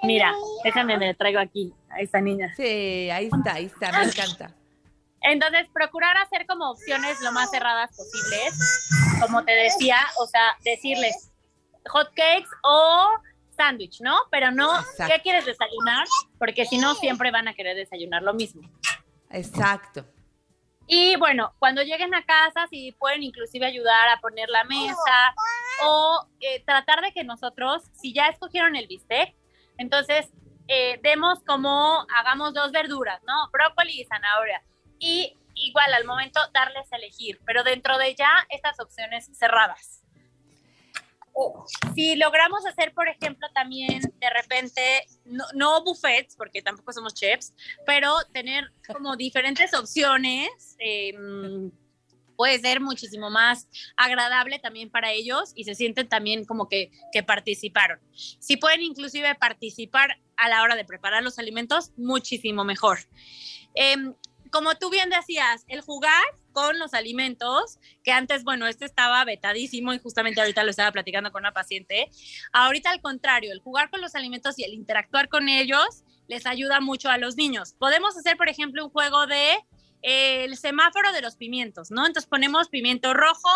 Mira, 0.03 0.33
déjame, 0.65 0.97
me 0.97 1.15
traigo 1.15 1.41
aquí 1.41 1.75
a 1.91 2.01
esta 2.01 2.21
niña. 2.21 2.53
Sí, 2.57 3.11
ahí 3.11 3.29
está, 3.33 3.55
ahí 3.55 3.67
está, 3.67 3.93
me 3.93 4.05
encanta. 4.05 4.55
Entonces, 5.23 5.69
procurar 5.73 6.17
hacer 6.17 6.47
como 6.47 6.71
opciones 6.71 7.21
lo 7.21 7.33
más 7.33 7.51
cerradas 7.51 7.91
posibles, 7.95 8.89
como 9.21 9.45
te 9.45 9.53
decía, 9.53 9.99
o 10.19 10.27
sea, 10.27 10.57
decirles 10.65 11.31
hot 11.89 12.09
cakes 12.15 12.49
o 12.63 13.09
sándwich, 13.55 14.01
¿no? 14.01 14.17
Pero 14.31 14.51
no, 14.51 14.71
¿qué 15.07 15.21
quieres 15.23 15.45
desayunar? 15.45 16.07
Porque 16.39 16.65
si 16.65 16.79
no, 16.79 16.95
siempre 16.95 17.31
van 17.31 17.49
a 17.49 17.55
querer 17.55 17.77
desayunar 17.77 18.23
lo 18.23 18.33
mismo. 18.33 18.63
Exacto. 19.31 20.07
Y 20.87 21.15
bueno, 21.17 21.53
cuando 21.59 21.83
lleguen 21.83 22.15
a 22.15 22.25
casa, 22.25 22.67
si 22.69 22.93
pueden 22.93 23.23
inclusive 23.23 23.67
ayudar 23.67 24.09
a 24.09 24.21
poner 24.21 24.49
la 24.49 24.65
mesa 24.65 25.35
o 25.85 26.27
eh, 26.41 26.65
tratar 26.65 27.01
de 27.01 27.13
que 27.13 27.23
nosotros, 27.23 27.85
si 27.93 28.13
ya 28.13 28.27
escogieron 28.27 28.75
el 28.75 28.89
bistec, 28.89 29.35
entonces 29.81 30.31
eh, 30.68 31.01
demos 31.03 31.43
como 31.45 32.07
hagamos 32.16 32.55
dos 32.55 32.70
verduras, 32.70 33.20
¿no? 33.26 33.51
Brócoli 33.53 34.01
y 34.01 34.05
zanahoria. 34.05 34.62
Y 34.99 35.37
igual 35.55 35.93
al 35.93 36.05
momento 36.05 36.41
darles 36.55 36.93
a 36.93 36.97
elegir, 36.97 37.41
pero 37.45 37.64
dentro 37.64 37.99
de 37.99 38.14
ya 38.14 38.31
estas 38.51 38.78
opciones 38.78 39.28
cerradas 39.37 40.01
si 41.95 42.16
logramos 42.16 42.66
hacer, 42.66 42.93
por 42.93 43.09
ejemplo, 43.09 43.49
también 43.55 44.01
de 44.01 44.31
repente, 44.31 45.07
no, 45.24 45.83
buffets, 45.85 46.37
porque 46.37 46.62
tampoco 46.62 46.93
somos 46.93 47.14
chefs, 47.14 47.55
pero 47.87 48.14
tener 48.33 48.70
como 48.87 49.16
diferentes 49.16 49.72
opciones, 49.74 50.76
em, 50.78 51.70
puede 52.41 52.59
ser 52.59 52.80
muchísimo 52.80 53.28
más 53.28 53.68
agradable 53.99 54.59
también 54.59 54.88
para 54.88 55.12
ellos 55.12 55.53
y 55.55 55.64
se 55.64 55.74
sienten 55.74 56.09
también 56.09 56.47
como 56.47 56.70
que, 56.70 56.91
que 57.12 57.22
participaron. 57.22 58.01
Si 58.14 58.57
pueden 58.57 58.80
inclusive 58.80 59.34
participar 59.34 60.18
a 60.38 60.49
la 60.49 60.62
hora 60.62 60.74
de 60.74 60.86
preparar 60.86 61.22
los 61.22 61.38
alimentos, 61.38 61.93
muchísimo 61.99 62.64
mejor. 62.64 63.01
Em, 63.74 64.14
como 64.51 64.74
tú 64.76 64.88
bien 64.88 65.11
decías, 65.11 65.66
el 65.68 65.82
jugar 65.82 66.24
con 66.53 66.78
los 66.78 66.95
alimentos, 66.95 67.78
que 68.03 68.11
antes, 68.11 68.43
bueno, 68.43 68.66
este 68.66 68.86
estaba 68.86 69.22
vetadísimo 69.26 69.93
y 69.93 69.99
justamente 69.99 70.41
ahorita 70.41 70.64
lo 70.64 70.70
estaba 70.70 70.93
platicando 70.93 71.32
con 71.32 71.43
una 71.43 71.53
paciente. 71.53 72.09
Ahorita 72.55 72.91
al 72.91 73.03
contrario, 73.03 73.53
el 73.53 73.61
jugar 73.61 73.91
con 73.91 74.01
los 74.01 74.14
alimentos 74.14 74.59
y 74.59 74.64
el 74.64 74.72
interactuar 74.72 75.28
con 75.28 75.51
ellos 75.51 76.05
les 76.26 76.47
ayuda 76.47 76.80
mucho 76.80 77.11
a 77.11 77.18
los 77.18 77.36
niños. 77.36 77.74
Podemos 77.78 78.16
hacer, 78.16 78.38
por 78.38 78.49
ejemplo, 78.49 78.82
un 78.82 78.91
juego 78.91 79.26
de 79.26 79.53
eh, 79.53 79.64
el 80.03 80.57
semáforo 80.57 81.13
de 81.13 81.23
los 81.23 81.37
pimientos, 81.37 81.91
¿no? 81.91 82.07
Entonces 82.07 82.29
ponemos 82.29 82.69
pimiento 82.69 83.15
rojo, 83.15 83.49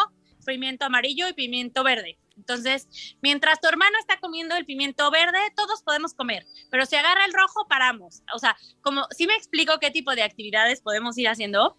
pimiento 0.44 0.84
amarillo 0.84 1.28
y 1.28 1.32
pimiento 1.32 1.82
verde. 1.82 2.18
Entonces, 2.36 3.16
mientras 3.22 3.60
tu 3.60 3.68
hermano 3.68 3.96
está 3.98 4.18
comiendo 4.18 4.56
el 4.56 4.66
pimiento 4.66 5.10
verde, 5.10 5.38
todos 5.56 5.82
podemos 5.82 6.14
comer, 6.14 6.44
pero 6.70 6.84
si 6.84 6.96
agarra 6.96 7.24
el 7.24 7.32
rojo, 7.32 7.66
paramos. 7.68 8.22
O 8.34 8.38
sea, 8.38 8.56
como 8.82 9.06
si 9.10 9.26
me 9.26 9.34
explico 9.34 9.78
qué 9.78 9.90
tipo 9.90 10.14
de 10.14 10.22
actividades 10.22 10.80
podemos 10.80 11.16
ir 11.16 11.28
haciendo. 11.28 11.78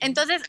Entonces, 0.00 0.42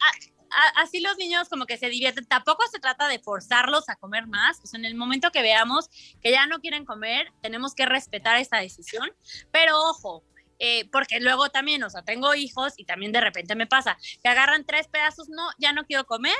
así 0.77 0.99
los 0.99 1.17
niños 1.17 1.49
como 1.49 1.65
que 1.65 1.77
se 1.77 1.89
divierten. 1.89 2.25
Tampoco 2.25 2.65
se 2.67 2.79
trata 2.79 3.07
de 3.07 3.19
forzarlos 3.19 3.89
a 3.89 3.95
comer 3.95 4.27
más. 4.27 4.59
Sea, 4.63 4.77
en 4.77 4.85
el 4.85 4.95
momento 4.95 5.31
que 5.31 5.41
veamos 5.41 5.89
que 6.21 6.31
ya 6.31 6.45
no 6.47 6.59
quieren 6.59 6.85
comer, 6.85 7.31
tenemos 7.41 7.75
que 7.75 7.85
respetar 7.85 8.37
esta 8.37 8.57
decisión. 8.59 9.11
Pero 9.51 9.77
ojo, 9.81 10.23
eh, 10.63 10.87
porque 10.91 11.19
luego 11.19 11.49
también, 11.49 11.83
o 11.83 11.89
sea, 11.89 12.03
tengo 12.03 12.35
hijos 12.35 12.73
y 12.77 12.85
también 12.85 13.11
de 13.11 13.19
repente 13.19 13.55
me 13.55 13.65
pasa 13.65 13.97
que 14.21 14.29
agarran 14.29 14.63
tres 14.63 14.87
pedazos, 14.87 15.27
no, 15.27 15.41
ya 15.57 15.73
no 15.73 15.85
quiero 15.85 16.05
comer 16.05 16.35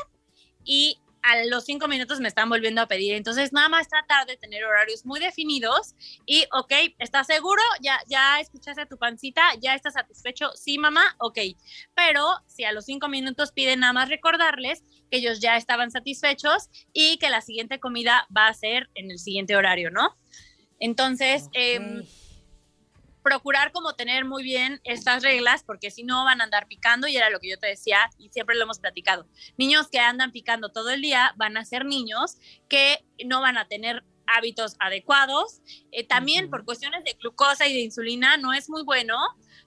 y 0.64 1.00
a 1.24 1.44
los 1.46 1.66
cinco 1.66 1.88
minutos 1.88 2.20
me 2.20 2.28
están 2.28 2.48
volviendo 2.48 2.82
a 2.82 2.88
pedir. 2.88 3.16
Entonces, 3.16 3.52
nada 3.52 3.68
más 3.68 3.88
tratar 3.88 4.28
de 4.28 4.38
tener 4.38 4.64
horarios 4.64 5.08
muy 5.08 5.20
definidos 5.20 5.96
y, 6.28 6.46
ok, 6.54 6.72
¿estás 7.00 7.26
seguro? 7.26 7.62
¿Ya, 7.82 8.00
ya 8.08 8.40
escuchaste 8.40 8.82
a 8.82 8.86
tu 8.86 8.98
pancita? 8.98 9.42
¿Ya 9.60 9.74
estás 9.74 9.94
satisfecho? 9.94 10.52
Sí, 10.54 10.78
mamá, 10.78 11.16
ok. 11.18 11.40
Pero 11.96 12.28
si 12.46 12.64
a 12.64 12.72
los 12.74 12.86
cinco 12.86 13.08
minutos 13.08 13.52
piden 13.52 13.80
nada 13.80 13.94
más 13.94 14.10
recordarles 14.10 14.84
que 15.10 15.18
ellos 15.18 15.40
ya 15.40 15.58
estaban 15.58 15.90
satisfechos 15.90 16.70
y 16.94 17.18
que 17.18 17.32
la 17.32 17.42
siguiente 17.42 17.80
comida 17.80 18.28
va 18.36 18.48
a 18.48 18.54
ser 18.54 18.92
en 18.94 19.10
el 19.10 19.18
siguiente 19.18 19.56
horario, 19.56 19.90
¿no? 19.90 20.16
Entonces, 20.80 21.50
eh, 21.54 22.04
procurar 23.24 23.72
como 23.72 23.94
tener 23.94 24.26
muy 24.26 24.44
bien 24.44 24.82
estas 24.84 25.24
reglas, 25.24 25.64
porque 25.64 25.92
si 25.92 26.04
no 26.04 26.26
van 26.26 26.42
a 26.42 26.44
andar 26.44 26.68
picando, 26.68 27.08
y 27.08 27.18
era 27.18 27.30
lo 27.30 27.40
que 27.40 27.50
yo 27.50 27.60
te 27.60 27.68
decía, 27.68 28.10
y 28.18 28.30
siempre 28.30 28.56
lo 28.56 28.64
hemos 28.64 28.80
platicado. 28.80 29.28
Niños 29.58 29.88
que 29.90 30.00
andan 30.00 30.32
picando 30.32 30.70
todo 30.70 30.90
el 30.90 31.02
día 31.02 31.34
van 31.38 31.58
a 31.58 31.66
ser 31.66 31.86
niños 31.86 32.38
que 32.68 33.06
no 33.26 33.42
van 33.42 33.58
a 33.58 33.68
tener 33.68 34.04
hábitos 34.28 34.76
adecuados. 34.80 35.62
Eh, 35.92 36.06
también 36.06 36.50
por 36.50 36.66
cuestiones 36.66 37.04
de 37.04 37.14
glucosa 37.14 37.68
y 37.68 37.74
de 37.74 37.82
insulina 37.82 38.38
no 38.38 38.54
es 38.54 38.70
muy 38.70 38.84
bueno 38.84 39.18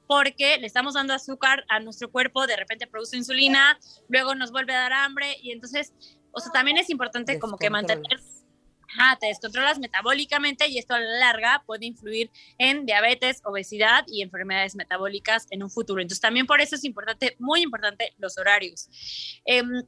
porque 0.06 0.58
le 0.58 0.66
estamos 0.66 0.94
dando 0.94 1.14
azúcar 1.14 1.64
a 1.68 1.80
nuestro 1.80 2.10
cuerpo, 2.10 2.46
de 2.46 2.56
repente 2.56 2.86
produce 2.86 3.16
insulina, 3.16 3.78
luego 4.08 4.34
nos 4.34 4.50
vuelve 4.50 4.74
a 4.74 4.80
dar 4.80 4.92
hambre 4.92 5.36
y 5.42 5.50
entonces, 5.50 5.94
o 6.32 6.40
sea, 6.40 6.52
también 6.52 6.76
es 6.76 6.90
importante 6.90 7.38
como 7.38 7.56
que 7.56 7.70
mantener 7.70 8.20
Ah, 8.98 9.16
te 9.20 9.26
descontrolas 9.26 9.78
metabólicamente 9.78 10.68
y 10.68 10.78
esto 10.78 10.94
a 10.94 11.00
la 11.00 11.18
larga 11.18 11.62
puede 11.66 11.86
influir 11.86 12.30
en 12.58 12.86
diabetes, 12.86 13.40
obesidad 13.44 14.04
y 14.06 14.22
enfermedades 14.22 14.76
metabólicas 14.76 15.46
en 15.50 15.62
un 15.62 15.70
futuro. 15.70 16.00
Entonces 16.00 16.20
también 16.20 16.46
por 16.46 16.60
eso 16.60 16.76
es 16.76 16.84
importante, 16.84 17.36
muy 17.38 17.62
importante, 17.62 18.14
los 18.18 18.38
horarios. 18.38 18.88
Em, 19.44 19.82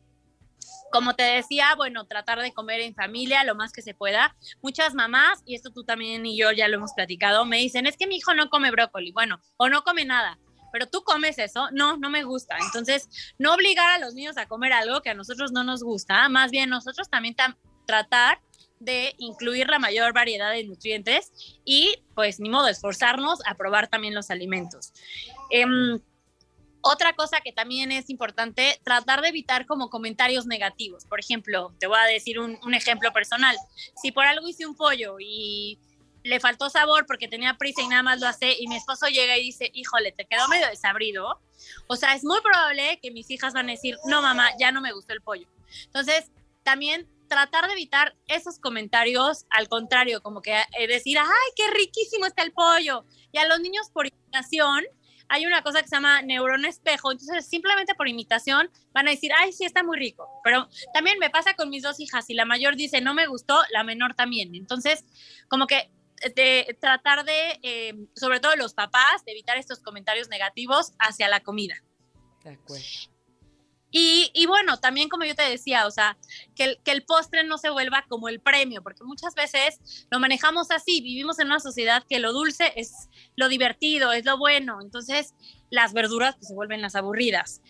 como 0.90 1.14
te 1.14 1.22
decía, 1.22 1.74
bueno, 1.76 2.07
tratar 2.07 2.40
de 2.40 2.52
comer 2.52 2.80
en 2.80 2.94
familia 2.94 3.44
lo 3.44 3.54
más 3.54 3.72
que 3.72 3.82
se 3.82 3.94
pueda. 3.94 4.34
Muchas 4.62 4.94
mamás, 4.94 5.42
y 5.44 5.54
esto 5.54 5.70
tú 5.70 5.84
también 5.84 6.24
y 6.26 6.36
yo 6.38 6.52
ya 6.52 6.68
lo 6.68 6.76
hemos 6.76 6.92
platicado, 6.94 7.44
me 7.44 7.59
dicen, 7.59 7.86
es 7.86 7.96
que 7.96 8.07
mi 8.07 8.16
hijo 8.16 8.34
no 8.34 8.48
come 8.50 8.70
brócoli, 8.70 9.12
bueno, 9.12 9.40
o 9.57 9.68
no 9.68 9.82
come 9.82 10.04
nada, 10.04 10.38
pero 10.72 10.86
tú 10.86 11.02
comes 11.02 11.38
eso, 11.38 11.68
no, 11.72 11.96
no 11.96 12.11
me 12.11 12.24
gusta. 12.24 12.57
Entonces, 12.59 13.09
no 13.38 13.54
obligar 13.54 13.90
a 13.90 13.98
los 13.98 14.14
niños 14.14 14.36
a 14.36 14.46
comer 14.46 14.72
algo 14.72 15.02
que 15.02 15.11
a 15.11 15.14
nosotros 15.14 15.52
no 15.52 15.64
nos 15.64 15.82
gusta, 15.82 16.28
más 16.28 16.50
bien 16.50 16.70
nosotros 16.70 17.09
también 17.09 17.34
tratar 17.86 18.40
de 18.78 19.14
incluir 19.18 19.68
la 19.68 19.78
mayor 19.78 20.12
variedad 20.12 20.52
de 20.52 20.64
nutrientes 20.64 21.32
y 21.64 22.02
pues 22.14 22.40
ni 22.40 22.48
modo, 22.48 22.68
esforzarnos 22.68 23.40
a 23.46 23.54
probar 23.54 23.88
también 23.88 24.14
los 24.14 24.30
alimentos. 24.30 24.92
Em, 25.50 26.00
otra 26.88 27.14
cosa 27.14 27.40
que 27.40 27.52
también 27.52 27.90
es 27.90 28.10
importante, 28.10 28.78
tratar 28.84 29.20
de 29.20 29.28
evitar 29.28 29.66
como 29.66 29.90
comentarios 29.90 30.46
negativos. 30.46 31.04
Por 31.04 31.18
ejemplo, 31.18 31.74
te 31.80 31.86
voy 31.86 31.98
a 31.98 32.04
decir 32.04 32.38
un, 32.38 32.74
ejemplo 32.74 33.12
personal. 33.12 33.56
Si 34.00 34.12
por 34.12 34.24
algo 34.24 34.46
hice 34.46 34.66
un 34.66 34.76
pollo 34.76 35.16
y 35.18 35.78
le 36.22 36.38
faltó 36.38 36.70
sabor 36.70 37.06
porque 37.06 37.28
tenía 37.28 37.54
prisa 37.54 37.82
y 37.82 37.88
nada 37.88 38.02
más 38.02 38.20
lo 38.20 38.28
hace 38.28 38.54
y 38.58 38.68
mi 38.68 38.76
esposo 38.76 39.06
llega 39.08 39.36
y 39.36 39.42
dice, 39.42 39.70
híjole, 39.74 40.12
te 40.12 40.26
quedó 40.26 40.46
medio 40.48 40.68
desabrido. 40.68 41.40
O 41.88 41.96
sea, 41.96 42.14
es 42.14 42.24
muy 42.24 42.40
probable 42.40 43.00
que 43.02 43.10
mis 43.10 43.30
hijas 43.30 43.52
van 43.52 43.68
a 43.68 43.72
decir, 43.72 43.96
no, 44.06 44.22
mamá, 44.22 44.50
ya 44.58 44.70
no 44.70 44.80
me 44.80 44.92
gustó 44.92 45.12
el 45.12 45.22
pollo. 45.22 45.48
Entonces, 45.86 46.30
también 46.62 47.08
tratar 47.28 47.66
de 47.66 47.72
evitar 47.72 48.16
esos 48.26 48.58
comentarios, 48.58 49.46
al 49.50 49.68
contrario, 49.68 50.22
como 50.22 50.42
que 50.42 50.54
eh, 50.78 50.86
decir, 50.86 51.18
ay, 51.18 51.52
qué 51.56 51.70
riquísimo 51.70 52.26
está 52.26 52.42
el 52.42 52.52
pollo. 52.52 53.04
Y 53.32 53.38
a 53.38 53.46
los 53.46 53.60
niños 53.60 53.90
por 53.90 54.06
imitación, 54.06 54.84
hay 55.28 55.46
una 55.46 55.62
cosa 55.62 55.82
que 55.82 55.88
se 55.88 55.96
llama 55.96 56.22
neurón 56.22 56.64
espejo, 56.64 57.10
entonces 57.10 57.46
simplemente 57.46 57.94
por 57.94 58.08
imitación 58.08 58.70
van 58.92 59.08
a 59.08 59.10
decir, 59.10 59.32
ay, 59.36 59.52
sí, 59.52 59.64
está 59.64 59.82
muy 59.82 59.98
rico. 59.98 60.28
Pero 60.44 60.68
también 60.94 61.18
me 61.18 61.30
pasa 61.30 61.54
con 61.54 61.68
mis 61.68 61.82
dos 61.82 62.00
hijas, 62.00 62.30
y 62.30 62.34
la 62.34 62.44
mayor 62.44 62.76
dice, 62.76 63.00
no 63.00 63.14
me 63.14 63.26
gustó, 63.26 63.60
la 63.72 63.82
menor 63.82 64.14
también. 64.14 64.54
Entonces, 64.54 65.04
como 65.48 65.66
que 65.66 65.90
eh, 66.22 66.32
de 66.34 66.76
tratar 66.80 67.24
de, 67.24 67.58
eh, 67.62 67.94
sobre 68.14 68.40
todo 68.40 68.56
los 68.56 68.74
papás, 68.74 69.24
de 69.24 69.32
evitar 69.32 69.56
estos 69.56 69.80
comentarios 69.80 70.28
negativos 70.28 70.92
hacia 70.98 71.28
la 71.28 71.40
comida. 71.40 71.82
De 72.44 72.50
acuerdo. 72.50 72.84
Y, 73.99 74.44
bueno, 74.44 74.78
también 74.78 75.09
como 75.09 75.24
yo 75.24 75.34
te 75.34 75.49
decía, 75.49 75.86
o 75.86 75.90
sea, 75.90 76.18
que 76.55 76.76
el, 76.84 77.03
postre 77.05 77.44
no 77.44 77.57
se 77.57 77.70
vuelva 77.70 78.05
como 78.11 78.28
el 78.28 78.40
premio, 78.40 78.82
porque 78.82 79.05
muchas 79.05 79.34
veces 79.34 80.07
lo 80.11 80.20
manejamos 80.20 80.70
así, 80.70 81.01
vivimos 81.01 81.38
en 81.38 81.47
una 81.47 81.61
sociedad 81.61 82.05
que 82.07 82.18
lo 82.18 82.34
dulce 82.34 82.74
es 82.76 83.09
lo 83.36 83.49
divertido, 83.49 84.12
es 84.12 84.26
lo 84.26 84.36
bueno, 84.36 84.82
entonces 84.82 85.34
las 85.70 85.94
verduras 85.94 86.36
pues, 86.36 86.49
se 86.49 86.55
vuelven 86.55 86.82
las 86.82 86.94
aburridas 86.94 87.62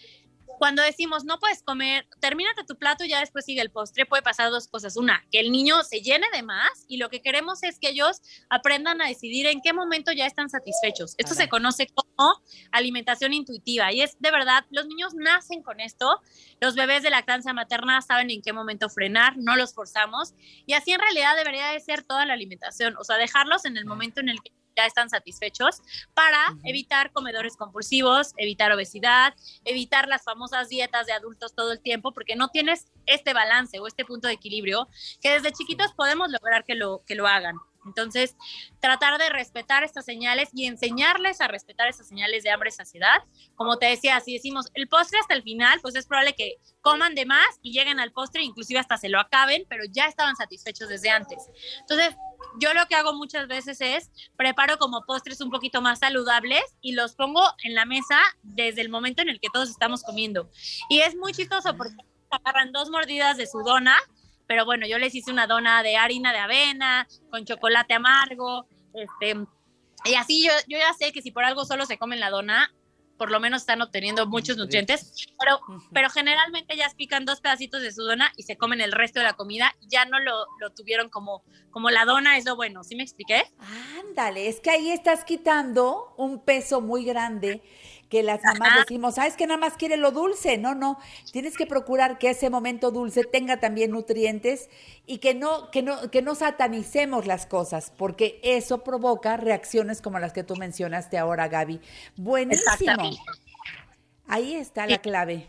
cuando 0.59 0.83
decimos 0.83 1.25
no 1.25 1.39
puedes 1.39 1.63
comer, 1.63 2.09
termínate 2.21 2.65
tu 2.65 2.77
plato 2.77 3.05
y 3.05 3.09
ya 3.09 3.21
después 3.21 3.45
sigue 3.45 3.61
el 3.61 3.71
postre, 3.71 4.07
puede 4.07 4.23
pasar 4.23 4.51
dos 4.51 4.69
cosas. 4.69 4.97
Una, 4.97 5.25
que 5.31 5.41
el 5.41 5.53
niño 5.53 5.83
se 5.83 6.01
llene 6.01 6.27
de 6.33 6.43
más 6.43 6.85
y 6.89 6.97
lo 6.97 7.09
que 7.09 7.23
queremos 7.23 7.63
es 7.63 7.79
que 7.79 7.91
ellos 7.91 8.21
aprendan 8.49 9.01
a 9.01 9.09
decidir 9.09 9.47
en 9.47 9.61
qué 9.61 9.73
momento 9.73 10.13
ya 10.13 10.27
están 10.27 10.49
satisfechos. 10.51 11.15
Esto 11.19 11.35
se 11.35 11.49
conoce 11.49 11.89
como 11.89 12.43
alimentación 12.73 13.33
intuitiva 13.33 13.93
y 13.93 14.03
es 14.03 14.17
de 14.19 14.31
verdad, 14.31 14.65
los 14.71 14.87
niños 14.87 15.15
nacen 15.15 15.63
con 15.63 15.81
esto, 15.81 16.21
los 16.61 16.75
bebés 16.75 17.03
de 17.03 17.11
lactancia 17.11 17.53
materna 17.53 18.01
saben 18.03 18.31
en 18.31 18.43
qué 18.43 18.53
momento 18.53 18.89
frenar, 18.89 19.37
no 19.37 19.57
los 19.57 19.75
forzamos 19.75 20.35
y 20.67 20.73
así 20.73 20.93
en 20.93 21.01
realidad 21.01 21.37
debería 21.37 21.69
de 21.69 21.81
ser 21.81 22.03
toda 22.03 22.27
la 22.27 22.33
alimentación, 22.33 22.97
o 22.99 23.05
sea, 23.05 23.17
dejarlos 23.17 23.65
en 23.65 23.77
el 23.77 23.85
momento 23.85 24.21
en 24.21 24.29
el 24.29 24.41
que 24.43 24.53
ya 24.77 24.87
están 24.87 25.09
satisfechos 25.09 25.83
para 26.15 26.39
evitar 26.65 27.13
comedores 27.13 27.57
compulsivos, 27.57 28.33
evitar 28.37 28.73
obesidad, 28.73 29.35
evitar 29.65 30.09
las 30.09 30.25
famosas 30.25 30.69
dietas 30.69 31.07
de 31.07 31.13
adultos 31.13 31.55
todo 31.55 31.73
el 31.73 31.81
tiempo, 31.81 32.13
porque 32.13 32.37
no 32.37 32.49
tienes 32.49 32.87
este 33.07 33.33
balance 33.33 33.79
o 33.81 33.87
este 33.87 34.05
punto 34.05 34.29
de 34.29 34.35
equilibrio 34.35 34.89
que 35.21 35.33
desde 35.33 35.53
chiquitos 35.53 35.93
podemos 35.95 36.31
lograr 36.31 36.65
que 36.65 36.75
lo, 36.75 37.03
que 37.07 37.15
lo 37.15 37.27
hagan. 37.27 37.57
Entonces, 37.87 38.37
tratar 38.81 39.19
de 39.19 39.29
respetar 39.31 39.85
estas 39.85 40.05
señales 40.05 40.51
y 40.53 40.67
enseñarles 40.67 41.41
a 41.41 41.49
respetar 41.49 41.89
estas 41.89 42.09
señales 42.09 42.43
de 42.43 42.51
hambre 42.51 42.69
y 42.71 42.73
saciedad. 42.73 43.23
Como 43.55 43.79
te 43.79 43.87
decía, 43.87 44.21
si 44.21 44.35
decimos 44.35 44.67
el 44.75 44.89
postre 44.89 45.19
hasta 45.19 45.35
el 45.35 45.43
final, 45.43 45.81
pues 45.81 45.95
es 45.95 46.07
probable 46.07 46.35
que 46.35 46.57
coman 46.81 47.15
de 47.15 47.27
más 47.27 47.47
y 47.63 47.73
lleguen 47.73 48.01
al 48.01 48.13
postre, 48.13 48.43
inclusive 48.43 48.81
hasta 48.81 48.97
se 48.97 49.09
lo 49.09 49.21
acaben, 49.21 49.65
pero 49.69 49.85
ya 49.91 50.07
estaban 50.07 50.37
satisfechos 50.37 50.89
desde 50.89 51.11
antes. 51.11 51.49
Entonces, 51.81 52.17
yo 52.61 52.75
lo 52.75 52.87
que 52.87 52.95
hago 52.95 53.15
muchas 53.15 53.49
veces 53.49 53.81
es 53.81 54.11
preparo 54.37 54.79
como 54.79 55.05
postres 55.05 55.41
un 55.41 55.51
poquito 55.51 55.81
más 55.81 56.01
saludables 56.01 56.63
y 56.81 56.93
los 56.93 57.15
pongo 57.15 57.43
en 57.65 57.75
la 57.75 57.85
mesa 57.85 58.19
desde 58.43 58.81
el 58.81 58.89
momento 58.89 59.23
en 59.23 59.29
el 59.29 59.41
que 59.41 59.49
todos 59.53 59.71
estamos 59.71 60.03
comiendo. 60.03 60.51
Y 60.89 61.01
es 61.01 61.17
muy 61.17 61.33
chistoso 61.33 61.77
porque 61.77 61.97
agarran 62.31 62.73
dos 62.73 62.91
mordidas 62.91 63.37
de 63.37 63.47
su 63.47 63.63
dona 63.63 63.97
pero 64.47 64.65
bueno, 64.65 64.87
yo 64.87 64.99
les 64.99 65.15
hice 65.15 65.31
una 65.31 65.47
dona 65.47 65.83
de 65.83 65.97
harina 65.97 66.33
de 66.33 66.39
avena, 66.39 67.07
con 67.31 67.45
chocolate 67.45 67.95
amargo, 67.95 68.67
este, 68.95 69.37
y 70.05 70.15
así 70.15 70.45
yo, 70.45 70.53
yo 70.69 70.79
ya 70.79 70.93
sé 70.95 71.13
que 71.13 71.23
si 71.23 71.31
por 71.31 71.45
algo 71.45 71.65
solo 71.65 71.87
se 71.87 71.99
comen 71.99 72.21
la 72.21 72.31
dona, 72.31 72.73
por 73.17 73.31
lo 73.31 73.41
menos 73.41 73.63
están 73.63 73.83
obteniendo 73.83 74.27
muchos 74.27 74.57
nutrientes, 74.57 75.27
pero, 75.39 75.59
pero 75.93 76.11
generalmente 76.11 76.77
ya 76.77 76.91
pican 76.97 77.25
dos 77.25 77.41
pedacitos 77.41 77.83
de 77.83 77.93
su 77.93 78.03
dona 78.03 78.31
y 78.37 78.43
se 78.43 78.57
comen 78.57 78.81
el 78.81 78.93
resto 78.93 79.21
de 79.21 79.25
la 79.25 79.33
comida, 79.33 79.75
ya 79.81 80.05
no 80.05 80.21
lo, 80.21 80.47
lo 80.61 80.71
tuvieron 80.71 81.09
como, 81.09 81.43
como 81.71 81.91
la 81.91 82.05
dona 82.05 82.37
es 82.37 82.45
lo 82.45 82.57
bueno, 82.57 82.85
¿sí 82.85 82.95
me 82.95 83.03
expliqué? 83.03 83.45
Ándale, 84.01 84.49
es 84.49 84.61
que 84.61 84.71
ahí 84.71 84.91
estás 84.91 85.25
quitando 85.25 86.15
un 86.17 86.45
peso 86.45 86.81
muy 86.81 87.05
grande 87.05 87.63
que 88.09 88.23
las 88.23 88.43
mamás 88.43 88.81
decimos, 88.81 89.17
sabes 89.17 89.37
que 89.37 89.47
nada 89.47 89.59
más 89.59 89.75
quiere 89.75 89.97
lo 89.97 90.11
dulce. 90.11 90.59
No, 90.59 90.75
no, 90.75 90.99
tienes 91.33 91.57
que 91.57 91.67
procurar 91.67 92.19
que 92.19 92.31
ese 92.31 92.51
momento 92.51 92.91
dulce 92.91 93.25
tenga 93.25 93.59
también 93.59 93.91
nutrientes 93.91 94.69
y 95.07 95.19
que 95.19 95.35
no, 95.35 95.71
que 95.71 95.83
no, 95.83 96.11
que 96.11 96.23
no 96.23 96.35
satanicemos 96.35 97.27
las 97.27 97.47
cosas, 97.47 97.93
porque 97.97 98.41
eso 98.43 98.85
provoca 98.85 99.37
reacciones 99.37 100.01
como 100.01 100.19
las 100.19 100.33
que 100.33 100.45
tú 100.45 100.57
mencionaste 100.57 101.19
ahora, 101.19 101.49
Gaby. 101.49 101.81
Buenísimo. 102.17 103.11
Ahí 104.29 104.55
está 104.55 104.87
la 104.87 104.99
clave. 104.99 105.49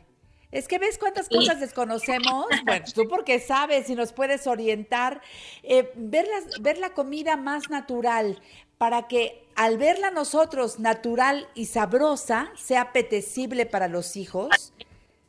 Es 0.49 0.67
que 0.67 0.79
ves 0.79 0.97
cuántas 0.97 1.27
cosas 1.27 1.59
desconocemos. 1.59 2.45
Bueno, 2.65 2.85
tú 2.93 3.07
porque 3.09 3.39
sabes 3.39 3.89
y 3.89 3.95
nos 3.95 4.13
puedes 4.13 4.47
orientar. 4.47 5.21
Eh, 5.61 5.91
ver, 5.95 6.25
ver 6.61 6.77
la 6.77 6.93
comida 6.93 7.35
más 7.35 7.69
natural, 7.69 8.41
para 8.77 9.07
que 9.07 9.43
al 9.55 9.77
verla 9.77 10.11
nosotros 10.11 10.79
natural 10.79 11.47
y 11.55 11.65
sabrosa 11.65 12.51
sea 12.55 12.81
apetecible 12.81 13.65
para 13.65 13.87
los 13.87 14.15
hijos. 14.15 14.73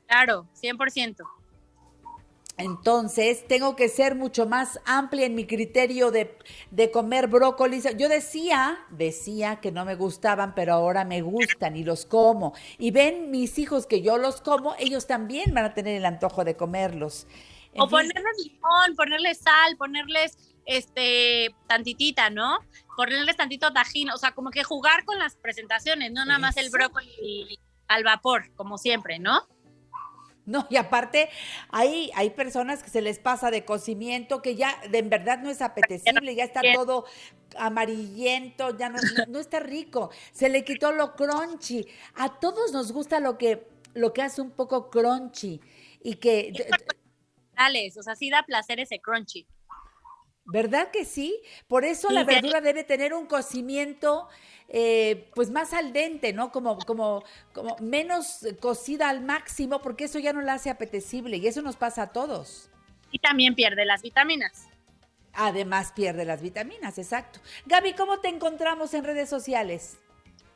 Claro, 0.07 0.47
100%. 0.61 1.27
Entonces, 2.59 3.47
tengo 3.47 3.77
que 3.77 3.89
ser 3.89 4.17
mucho 4.17 4.45
más 4.45 4.81
amplia 4.85 5.27
en 5.27 5.37
mi 5.37 5.47
criterio 5.47 6.11
de, 6.11 6.37
de, 6.73 6.91
comer 6.91 7.29
brócolis. 7.29 7.87
Yo 7.97 8.09
decía, 8.09 8.81
decía 8.91 9.61
que 9.61 9.71
no 9.71 9.85
me 9.85 9.95
gustaban, 9.95 10.57
pero 10.57 10.75
ahora 10.75 11.05
me 11.05 11.23
gustan 11.23 11.77
y 11.77 11.85
los 11.85 12.05
como. 12.05 12.55
Y 12.77 12.91
ven 12.91 13.31
mis 13.31 13.61
hijos 13.61 13.87
que 13.87 14.03
yo 14.03 14.19
los 14.19 14.41
como, 14.41 14.75
ellos 14.81 15.07
también 15.07 15.55
van 15.55 15.67
a 15.67 15.75
tener 15.75 15.97
el 15.97 16.05
antojo 16.05 16.45
de 16.45 16.57
comerlos. 16.57 17.29
o 17.77 17.89
ponerles 17.89 18.25
limón, 18.45 18.97
ponerles 18.97 19.39
sal, 19.39 19.77
ponerles 19.77 20.37
este 20.69 21.55
tantitita, 21.67 22.31
¿no? 22.31 22.59
ponerles 22.99 23.37
tantito 23.37 23.73
tajín, 23.73 24.11
o 24.11 24.17
sea, 24.17 24.33
como 24.33 24.51
que 24.51 24.65
jugar 24.65 25.05
con 25.05 25.21
las 25.21 25.37
presentaciones, 25.37 26.11
no 26.11 26.25
nada 26.25 26.41
más 26.41 26.57
el 26.57 26.69
brócoli 26.69 27.57
al 27.87 28.03
vapor, 28.03 28.53
como 28.57 28.77
siempre, 28.77 29.21
¿no? 29.21 29.47
No, 30.47 30.67
y 30.69 30.77
aparte, 30.77 31.29
hay, 31.69 32.11
hay 32.17 32.31
personas 32.31 32.83
que 32.83 32.91
se 32.91 33.01
les 33.01 33.21
pasa 33.21 33.53
de 33.53 33.65
cocimiento, 33.65 34.43
que 34.43 34.57
ya 34.57 34.81
de 34.91 34.99
en 34.99 35.11
verdad 35.11 35.39
no 35.39 35.49
es 35.49 35.63
apetecible, 35.63 36.35
ya 36.35 36.43
está 36.43 36.61
todo 36.75 37.05
amarillento, 37.57 38.77
ya 38.77 38.89
no, 38.89 38.99
no, 39.29 39.39
está 39.39 39.61
rico. 39.61 40.11
Se 40.33 40.49
le 40.49 40.65
quitó 40.65 40.91
lo 40.91 41.15
crunchy. 41.15 41.87
A 42.17 42.41
todos 42.41 42.73
nos 42.73 42.91
gusta 42.91 43.21
lo 43.21 43.39
que, 43.39 43.65
lo 43.95 44.13
que 44.13 44.23
hace 44.23 44.43
un 44.43 44.51
poco 44.51 44.91
crunchy 44.91 45.61
y 46.03 46.15
que... 46.15 46.53
o 47.97 48.03
sea, 48.03 48.17
sí 48.17 48.29
da 48.29 48.43
placer 48.43 48.81
ese 48.81 48.99
crunchy. 48.99 49.47
¿Verdad 50.51 50.91
que 50.91 51.05
sí? 51.05 51.39
Por 51.67 51.85
eso 51.85 52.11
la 52.11 52.25
verdura 52.25 52.63
debe 52.63 52.83
tener 52.83 53.13
un 53.13 53.27
cocimiento 53.27 54.29
eh, 54.69 55.31
pues 55.35 55.51
más 55.51 55.75
al 55.75 55.93
dente, 55.93 56.33
¿no? 56.33 56.53
Como, 56.53 56.79
como, 56.79 57.23
como 57.53 57.77
menos 57.81 58.47
cocida 58.61 59.11
al 59.11 59.21
máximo, 59.21 59.83
porque 59.83 60.05
eso 60.05 60.19
ya 60.19 60.33
no 60.33 60.41
la 60.41 60.55
hace 60.55 60.71
apetecible 60.71 61.37
y 61.37 61.47
eso 61.47 61.61
nos 61.61 61.77
pasa 61.77 62.03
a 62.03 62.13
todos. 62.13 62.71
Y 63.11 63.19
también 63.19 63.55
pierde 63.55 63.85
las 63.85 64.03
vitaminas. 64.03 64.69
Además 65.35 65.93
pierde 65.95 66.25
las 66.25 66.41
vitaminas, 66.41 66.99
exacto. 66.99 67.41
Gaby, 67.67 67.93
¿cómo 67.93 68.21
te 68.21 68.29
encontramos 68.29 68.93
en 68.95 69.05
redes 69.05 69.29
sociales? 69.29 69.99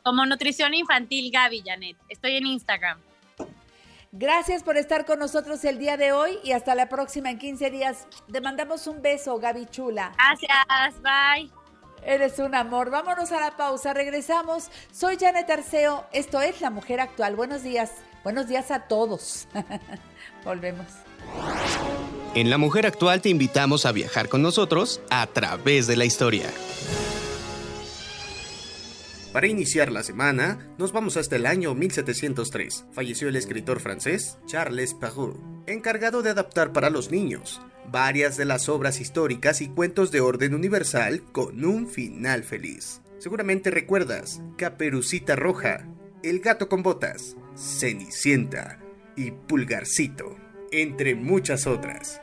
Como 0.03 0.24
Nutrición 0.24 0.74
Infantil 0.74 1.30
Gaby, 1.30 1.62
Janet. 1.64 1.97
Estoy 2.09 2.36
en 2.36 2.47
Instagram. 2.47 2.99
Gracias 4.14 4.62
por 4.62 4.76
estar 4.76 5.06
con 5.06 5.18
nosotros 5.18 5.64
el 5.64 5.78
día 5.78 5.96
de 5.96 6.12
hoy 6.12 6.38
y 6.44 6.52
hasta 6.52 6.74
la 6.74 6.90
próxima 6.90 7.30
en 7.30 7.38
15 7.38 7.70
días. 7.70 8.06
Te 8.30 8.42
mandamos 8.42 8.86
un 8.86 9.00
beso, 9.00 9.38
Gaby 9.38 9.64
Chula. 9.66 10.12
Gracias, 10.18 11.00
bye. 11.02 11.50
Eres 12.04 12.38
un 12.38 12.54
amor. 12.54 12.90
Vámonos 12.90 13.32
a 13.32 13.40
la 13.40 13.56
pausa. 13.56 13.94
Regresamos. 13.94 14.70
Soy 14.92 15.16
Janet 15.18 15.48
Arceo. 15.48 16.04
Esto 16.12 16.42
es 16.42 16.60
La 16.60 16.68
Mujer 16.68 17.00
Actual. 17.00 17.36
Buenos 17.36 17.62
días. 17.62 17.90
Buenos 18.22 18.48
días 18.48 18.70
a 18.70 18.80
todos. 18.80 19.48
Volvemos. 20.44 20.88
En 22.34 22.50
La 22.50 22.58
Mujer 22.58 22.86
Actual 22.86 23.22
te 23.22 23.30
invitamos 23.30 23.86
a 23.86 23.92
viajar 23.92 24.28
con 24.28 24.42
nosotros 24.42 25.00
a 25.08 25.26
través 25.26 25.86
de 25.86 25.96
la 25.96 26.04
historia. 26.04 26.50
Para 29.33 29.47
iniciar 29.47 29.91
la 29.91 30.03
semana, 30.03 30.74
nos 30.76 30.93
vamos 30.93 31.16
hasta 31.16 31.37
el 31.37 31.47
año 31.47 31.74
1703. 31.74 32.85
Falleció 32.93 33.28
el 33.28 33.37
escritor 33.37 33.80
francés 33.80 34.39
Charles 34.45 34.93
Perrault, 34.93 35.41
encargado 35.66 36.22
de 36.22 36.28
adaptar 36.28 36.74
para 36.74 36.91
los 36.91 37.11
niños 37.11 37.62
varias 37.91 38.37
de 38.37 38.45
las 38.45 38.68
obras 38.68 39.01
históricas 39.01 39.62
y 39.62 39.68
cuentos 39.68 40.12
de 40.12 40.20
orden 40.20 40.55
universal 40.55 41.22
con 41.33 41.64
un 41.64 41.89
final 41.89 42.45
feliz. 42.45 43.01
Seguramente 43.18 43.70
recuerdas 43.70 44.43
Caperucita 44.59 45.35
Roja, 45.35 45.89
El 46.22 46.41
gato 46.41 46.68
con 46.68 46.83
botas, 46.83 47.37
Cenicienta 47.57 48.80
y 49.16 49.30
Pulgarcito, 49.30 50.37
entre 50.72 51.14
muchas 51.14 51.66
otras. 51.66 52.20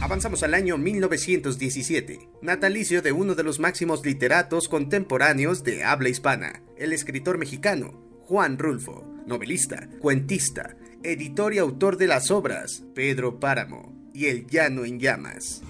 Avanzamos 0.00 0.42
al 0.42 0.54
año 0.54 0.76
1917, 0.76 2.28
natalicio 2.42 3.00
de 3.00 3.12
uno 3.12 3.34
de 3.34 3.42
los 3.42 3.58
máximos 3.58 4.04
literatos 4.04 4.68
contemporáneos 4.68 5.64
de 5.64 5.84
habla 5.84 6.10
hispana, 6.10 6.62
el 6.76 6.92
escritor 6.92 7.38
mexicano 7.38 8.04
Juan 8.26 8.58
Rulfo, 8.58 9.06
novelista, 9.26 9.88
cuentista, 9.98 10.76
editor 11.02 11.54
y 11.54 11.58
autor 11.58 11.96
de 11.96 12.08
las 12.08 12.30
obras 12.30 12.84
Pedro 12.94 13.40
Páramo 13.40 14.10
y 14.12 14.26
El 14.26 14.46
Llano 14.46 14.84
en 14.84 15.00
Llamas. 15.00 15.62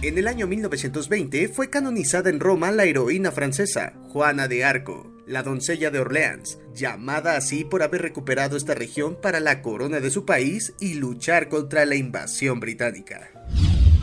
En 0.00 0.16
el 0.16 0.28
año 0.28 0.46
1920 0.46 1.48
fue 1.48 1.68
canonizada 1.68 2.30
en 2.30 2.38
Roma 2.38 2.70
la 2.70 2.84
heroína 2.84 3.32
francesa 3.32 3.94
Juana 4.10 4.46
de 4.46 4.64
Arco, 4.64 5.12
la 5.26 5.42
doncella 5.42 5.90
de 5.90 5.98
Orleans, 5.98 6.58
llamada 6.74 7.36
así 7.36 7.64
por 7.64 7.82
haber 7.82 8.02
recuperado 8.02 8.56
esta 8.56 8.74
región 8.74 9.18
para 9.20 9.40
la 9.40 9.60
corona 9.60 10.00
de 10.00 10.10
su 10.10 10.24
país 10.24 10.74
y 10.78 10.94
luchar 10.94 11.48
contra 11.48 11.84
la 11.84 11.96
invasión 11.96 12.60
británica. 12.60 13.35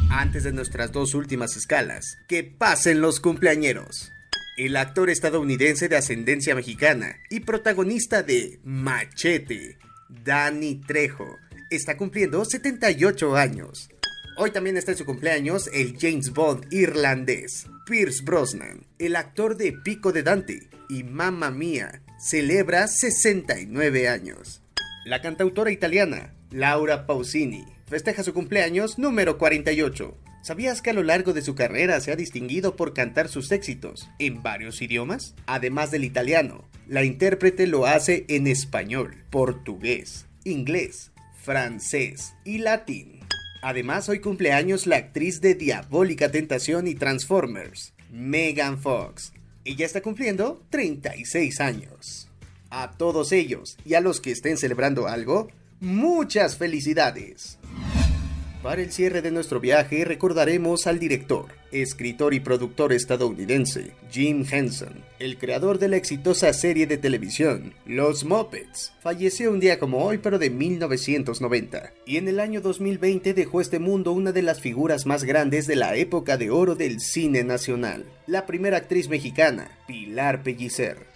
Antes 0.09 0.43
de 0.43 0.53
nuestras 0.53 0.91
dos 0.91 1.15
últimas 1.15 1.57
escalas, 1.57 2.17
que 2.27 2.43
pasen 2.43 3.01
los 3.01 3.19
cumpleañeros. 3.19 4.11
El 4.57 4.75
actor 4.75 5.09
estadounidense 5.09 5.89
de 5.89 5.97
ascendencia 5.97 6.53
mexicana 6.53 7.15
y 7.29 7.39
protagonista 7.39 8.21
de 8.21 8.59
Machete, 8.63 9.79
Danny 10.09 10.81
Trejo, 10.85 11.39
está 11.71 11.97
cumpliendo 11.97 12.45
78 12.45 13.35
años. 13.35 13.89
Hoy 14.37 14.51
también 14.51 14.77
está 14.77 14.91
en 14.91 14.97
su 14.97 15.05
cumpleaños 15.05 15.69
el 15.73 15.97
James 15.99 16.31
Bond 16.31 16.71
irlandés, 16.71 17.67
Pierce 17.85 18.23
Brosnan, 18.23 18.85
el 18.99 19.15
actor 19.15 19.57
de 19.57 19.73
Pico 19.73 20.11
de 20.11 20.23
Dante 20.23 20.69
y 20.89 21.03
Mamma 21.03 21.51
Mía, 21.51 22.01
celebra 22.19 22.87
69 22.87 24.07
años. 24.09 24.61
La 25.05 25.21
cantautora 25.21 25.71
italiana, 25.71 26.33
Laura 26.49 27.05
Pausini, 27.05 27.65
festeja 27.86 28.23
su 28.23 28.34
cumpleaños 28.34 28.97
número 28.97 29.38
48. 29.38 30.17
¿Sabías 30.41 30.81
que 30.81 30.89
a 30.89 30.93
lo 30.93 31.03
largo 31.03 31.31
de 31.31 31.41
su 31.41 31.55
carrera 31.55 32.01
se 32.01 32.11
ha 32.11 32.17
distinguido 32.17 32.75
por 32.75 32.93
cantar 32.93 33.29
sus 33.29 33.51
éxitos 33.51 34.09
en 34.19 34.43
varios 34.43 34.81
idiomas? 34.81 35.36
Además 35.45 35.89
del 35.91 36.03
italiano, 36.03 36.67
la 36.88 37.03
intérprete 37.03 37.65
lo 37.65 37.86
hace 37.86 38.25
en 38.27 38.47
español, 38.47 39.23
portugués, 39.29 40.25
inglés, 40.43 41.11
francés 41.41 42.34
y 42.43 42.57
latín. 42.57 43.21
Además, 43.61 44.09
hoy 44.09 44.19
cumpleaños 44.19 44.88
la 44.88 44.97
actriz 44.97 45.39
de 45.39 45.55
Diabólica 45.55 46.29
Tentación 46.29 46.88
y 46.88 46.95
Transformers, 46.95 47.93
Megan 48.11 48.81
Fox. 48.81 49.31
Ella 49.63 49.86
está 49.86 50.01
cumpliendo 50.01 50.61
36 50.69 51.61
años. 51.61 52.29
A 52.69 52.91
todos 52.97 53.31
ellos 53.31 53.77
y 53.86 53.93
a 53.93 54.01
los 54.01 54.19
que 54.19 54.31
estén 54.31 54.57
celebrando 54.57 55.07
algo, 55.07 55.47
muchas 55.84 56.57
felicidades. 56.57 57.59
Para 58.63 58.81
el 58.81 58.93
cierre 58.93 59.21
de 59.21 59.31
nuestro 59.31 59.59
viaje 59.59 60.05
recordaremos 60.05 60.88
al 60.88 60.97
director, 60.97 61.47
escritor 61.73 62.34
y 62.34 62.39
productor 62.39 62.93
estadounidense 62.93 63.91
Jim 64.09 64.45
Henson, 64.49 65.03
el 65.19 65.38
creador 65.38 65.79
de 65.79 65.89
la 65.89 65.97
exitosa 65.97 66.53
serie 66.53 66.88
de 66.88 66.97
televisión 66.97 67.73
Los 67.86 68.23
Muppets. 68.23 68.93
Falleció 69.01 69.51
un 69.51 69.59
día 69.59 69.79
como 69.79 70.05
hoy 70.05 70.19
pero 70.19 70.39
de 70.39 70.49
1990 70.49 71.91
y 72.05 72.15
en 72.15 72.29
el 72.29 72.39
año 72.39 72.61
2020 72.61 73.34
dejó 73.34 73.59
este 73.59 73.79
mundo 73.79 74.13
una 74.13 74.31
de 74.31 74.43
las 74.43 74.61
figuras 74.61 75.05
más 75.05 75.25
grandes 75.25 75.67
de 75.67 75.75
la 75.75 75.97
época 75.97 76.38
de 76.38 76.49
oro 76.49 76.75
del 76.75 77.01
cine 77.01 77.43
nacional, 77.43 78.05
la 78.25 78.45
primera 78.45 78.77
actriz 78.77 79.09
mexicana, 79.09 79.77
Pilar 79.86 80.43
Pellicer. 80.43 81.12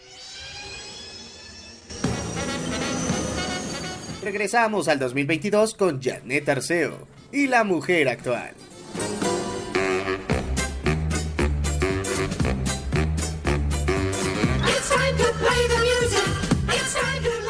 Regresamos 4.27 4.89
al 4.89 4.99
2022 4.99 5.73
con 5.75 6.01
Janet 6.01 6.49
Arceo 6.49 7.07
y 7.31 7.47
la 7.47 7.63
mujer 7.63 8.09
actual. 8.09 8.51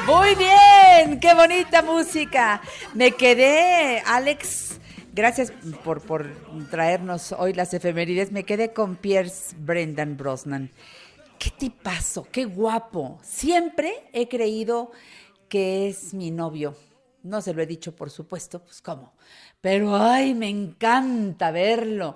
Muy 0.05 0.35
bien, 0.35 1.19
qué 1.19 1.33
bonita 1.33 1.81
música. 1.81 2.61
Me 2.93 3.11
quedé, 3.13 4.03
Alex, 4.05 4.77
gracias 5.13 5.51
por, 5.83 6.01
por 6.01 6.27
traernos 6.69 7.31
hoy 7.31 7.53
las 7.53 7.73
efemérides. 7.73 8.31
Me 8.31 8.43
quedé 8.43 8.71
con 8.71 8.97
Pierce 8.97 9.55
Brendan 9.57 10.15
Brosnan. 10.15 10.69
Qué 11.39 11.49
tipazo, 11.49 12.27
qué 12.31 12.45
guapo. 12.45 13.17
Siempre 13.23 13.95
he 14.13 14.27
creído 14.27 14.91
que 15.47 15.87
es 15.87 16.13
mi 16.13 16.31
novio. 16.31 16.75
No 17.23 17.41
se 17.41 17.53
lo 17.53 17.61
he 17.61 17.65
dicho, 17.65 17.95
por 17.95 18.09
supuesto, 18.09 18.63
pues 18.63 18.81
cómo. 18.81 19.13
Pero 19.59 19.95
ay, 19.95 20.33
me 20.33 20.49
encanta 20.49 21.51
verlo. 21.51 22.15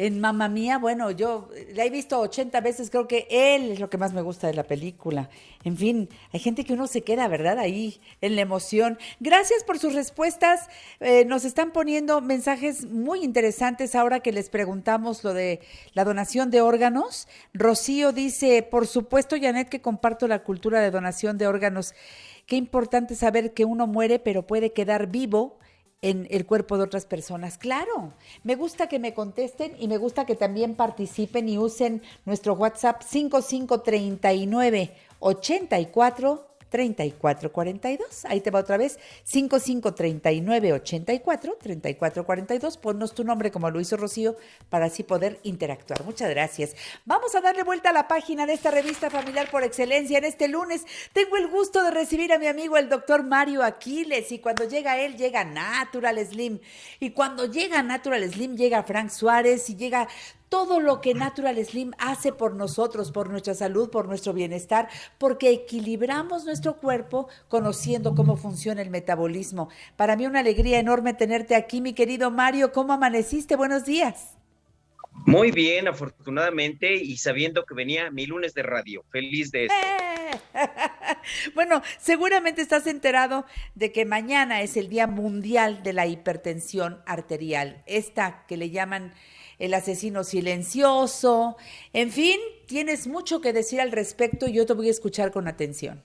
En 0.00 0.20
Mamma 0.20 0.48
Mía, 0.48 0.78
bueno, 0.78 1.10
yo 1.10 1.48
la 1.74 1.84
he 1.84 1.90
visto 1.90 2.20
80 2.20 2.60
veces, 2.60 2.88
creo 2.88 3.08
que 3.08 3.26
él 3.28 3.72
es 3.72 3.80
lo 3.80 3.90
que 3.90 3.98
más 3.98 4.12
me 4.12 4.22
gusta 4.22 4.46
de 4.46 4.54
la 4.54 4.62
película. 4.62 5.28
En 5.64 5.76
fin, 5.76 6.08
hay 6.32 6.38
gente 6.38 6.62
que 6.62 6.72
uno 6.72 6.86
se 6.86 7.02
queda, 7.02 7.26
¿verdad? 7.26 7.58
Ahí, 7.58 8.00
en 8.20 8.36
la 8.36 8.42
emoción. 8.42 8.96
Gracias 9.18 9.64
por 9.64 9.80
sus 9.80 9.94
respuestas. 9.94 10.68
Eh, 11.00 11.24
nos 11.24 11.44
están 11.44 11.72
poniendo 11.72 12.20
mensajes 12.20 12.84
muy 12.84 13.24
interesantes 13.24 13.96
ahora 13.96 14.20
que 14.20 14.30
les 14.30 14.50
preguntamos 14.50 15.24
lo 15.24 15.34
de 15.34 15.62
la 15.94 16.04
donación 16.04 16.52
de 16.52 16.60
órganos. 16.60 17.26
Rocío 17.52 18.12
dice, 18.12 18.62
por 18.62 18.86
supuesto, 18.86 19.34
Janet, 19.34 19.68
que 19.68 19.80
comparto 19.80 20.28
la 20.28 20.44
cultura 20.44 20.80
de 20.80 20.92
donación 20.92 21.38
de 21.38 21.48
órganos. 21.48 21.92
Qué 22.46 22.54
importante 22.54 23.16
saber 23.16 23.52
que 23.52 23.64
uno 23.64 23.88
muere, 23.88 24.20
pero 24.20 24.46
puede 24.46 24.72
quedar 24.72 25.08
vivo 25.08 25.58
en 26.02 26.28
el 26.30 26.46
cuerpo 26.46 26.76
de 26.76 26.84
otras 26.84 27.06
personas. 27.06 27.58
Claro, 27.58 28.12
me 28.44 28.54
gusta 28.54 28.88
que 28.88 28.98
me 28.98 29.14
contesten 29.14 29.74
y 29.78 29.88
me 29.88 29.96
gusta 29.98 30.26
que 30.26 30.36
también 30.36 30.74
participen 30.74 31.48
y 31.48 31.58
usen 31.58 32.02
nuestro 32.24 32.54
WhatsApp 32.54 33.02
5539 33.02 34.94
84 35.20 36.48
3442. 36.70 38.24
Ahí 38.26 38.40
te 38.40 38.50
va 38.50 38.60
otra 38.60 38.76
vez. 38.76 38.98
553984 39.24 41.58
3442. 41.60 42.76
Ponnos 42.78 43.14
tu 43.14 43.24
nombre 43.24 43.50
como 43.50 43.70
lo 43.70 43.80
hizo 43.80 43.96
Rocío 43.96 44.36
para 44.68 44.86
así 44.86 45.02
poder 45.02 45.40
interactuar. 45.42 46.04
Muchas 46.04 46.30
gracias. 46.30 46.74
Vamos 47.04 47.34
a 47.34 47.40
darle 47.40 47.62
vuelta 47.62 47.90
a 47.90 47.92
la 47.92 48.08
página 48.08 48.46
de 48.46 48.54
esta 48.54 48.70
revista 48.70 49.10
familiar 49.10 49.50
por 49.50 49.64
excelencia. 49.64 50.18
En 50.18 50.24
este 50.24 50.48
lunes 50.48 50.84
tengo 51.12 51.36
el 51.36 51.48
gusto 51.48 51.82
de 51.82 51.90
recibir 51.90 52.32
a 52.32 52.38
mi 52.38 52.46
amigo 52.46 52.76
el 52.76 52.88
doctor 52.88 53.24
Mario 53.24 53.62
Aquiles. 53.62 54.30
Y 54.32 54.38
cuando 54.38 54.64
llega 54.64 54.98
él, 54.98 55.16
llega 55.16 55.44
Natural 55.44 56.18
Slim. 56.26 56.60
Y 57.00 57.10
cuando 57.10 57.46
llega 57.46 57.82
Natural 57.82 58.22
Slim, 58.30 58.56
llega 58.56 58.82
Frank 58.82 59.10
Suárez 59.10 59.68
y 59.70 59.76
llega 59.76 60.08
todo 60.48 60.80
lo 60.80 61.00
que 61.00 61.14
Natural 61.14 61.56
Slim 61.64 61.92
hace 61.98 62.32
por 62.32 62.54
nosotros, 62.54 63.12
por 63.12 63.30
nuestra 63.30 63.54
salud, 63.54 63.90
por 63.90 64.06
nuestro 64.08 64.32
bienestar, 64.32 64.88
porque 65.18 65.50
equilibramos 65.50 66.44
nuestro 66.44 66.76
cuerpo 66.76 67.28
conociendo 67.48 68.14
cómo 68.14 68.36
funciona 68.36 68.82
el 68.82 68.90
metabolismo. 68.90 69.68
Para 69.96 70.16
mí 70.16 70.26
una 70.26 70.40
alegría 70.40 70.78
enorme 70.78 71.14
tenerte 71.14 71.54
aquí, 71.54 71.80
mi 71.80 71.92
querido 71.92 72.30
Mario. 72.30 72.72
¿Cómo 72.72 72.92
amaneciste? 72.92 73.56
Buenos 73.56 73.84
días. 73.84 74.38
Muy 75.26 75.50
bien, 75.50 75.88
afortunadamente, 75.88 76.94
y 76.94 77.16
sabiendo 77.18 77.64
que 77.66 77.74
venía 77.74 78.10
mi 78.10 78.24
lunes 78.26 78.54
de 78.54 78.62
radio. 78.62 79.04
Feliz 79.10 79.50
de 79.50 79.66
esto. 79.66 79.74
bueno, 81.54 81.82
seguramente 81.98 82.62
estás 82.62 82.86
enterado 82.86 83.44
de 83.74 83.92
que 83.92 84.04
mañana 84.04 84.62
es 84.62 84.76
el 84.76 84.88
Día 84.88 85.06
Mundial 85.06 85.82
de 85.82 85.92
la 85.92 86.06
Hipertensión 86.06 87.02
Arterial, 87.04 87.82
esta 87.86 88.46
que 88.46 88.56
le 88.56 88.70
llaman 88.70 89.12
el 89.58 89.74
asesino 89.74 90.24
silencioso, 90.24 91.56
en 91.92 92.10
fin, 92.10 92.38
tienes 92.66 93.06
mucho 93.06 93.40
que 93.40 93.52
decir 93.52 93.80
al 93.80 93.92
respecto 93.92 94.46
y 94.46 94.52
yo 94.52 94.66
te 94.66 94.74
voy 94.74 94.88
a 94.88 94.92
escuchar 94.92 95.32
con 95.32 95.48
atención. 95.48 96.02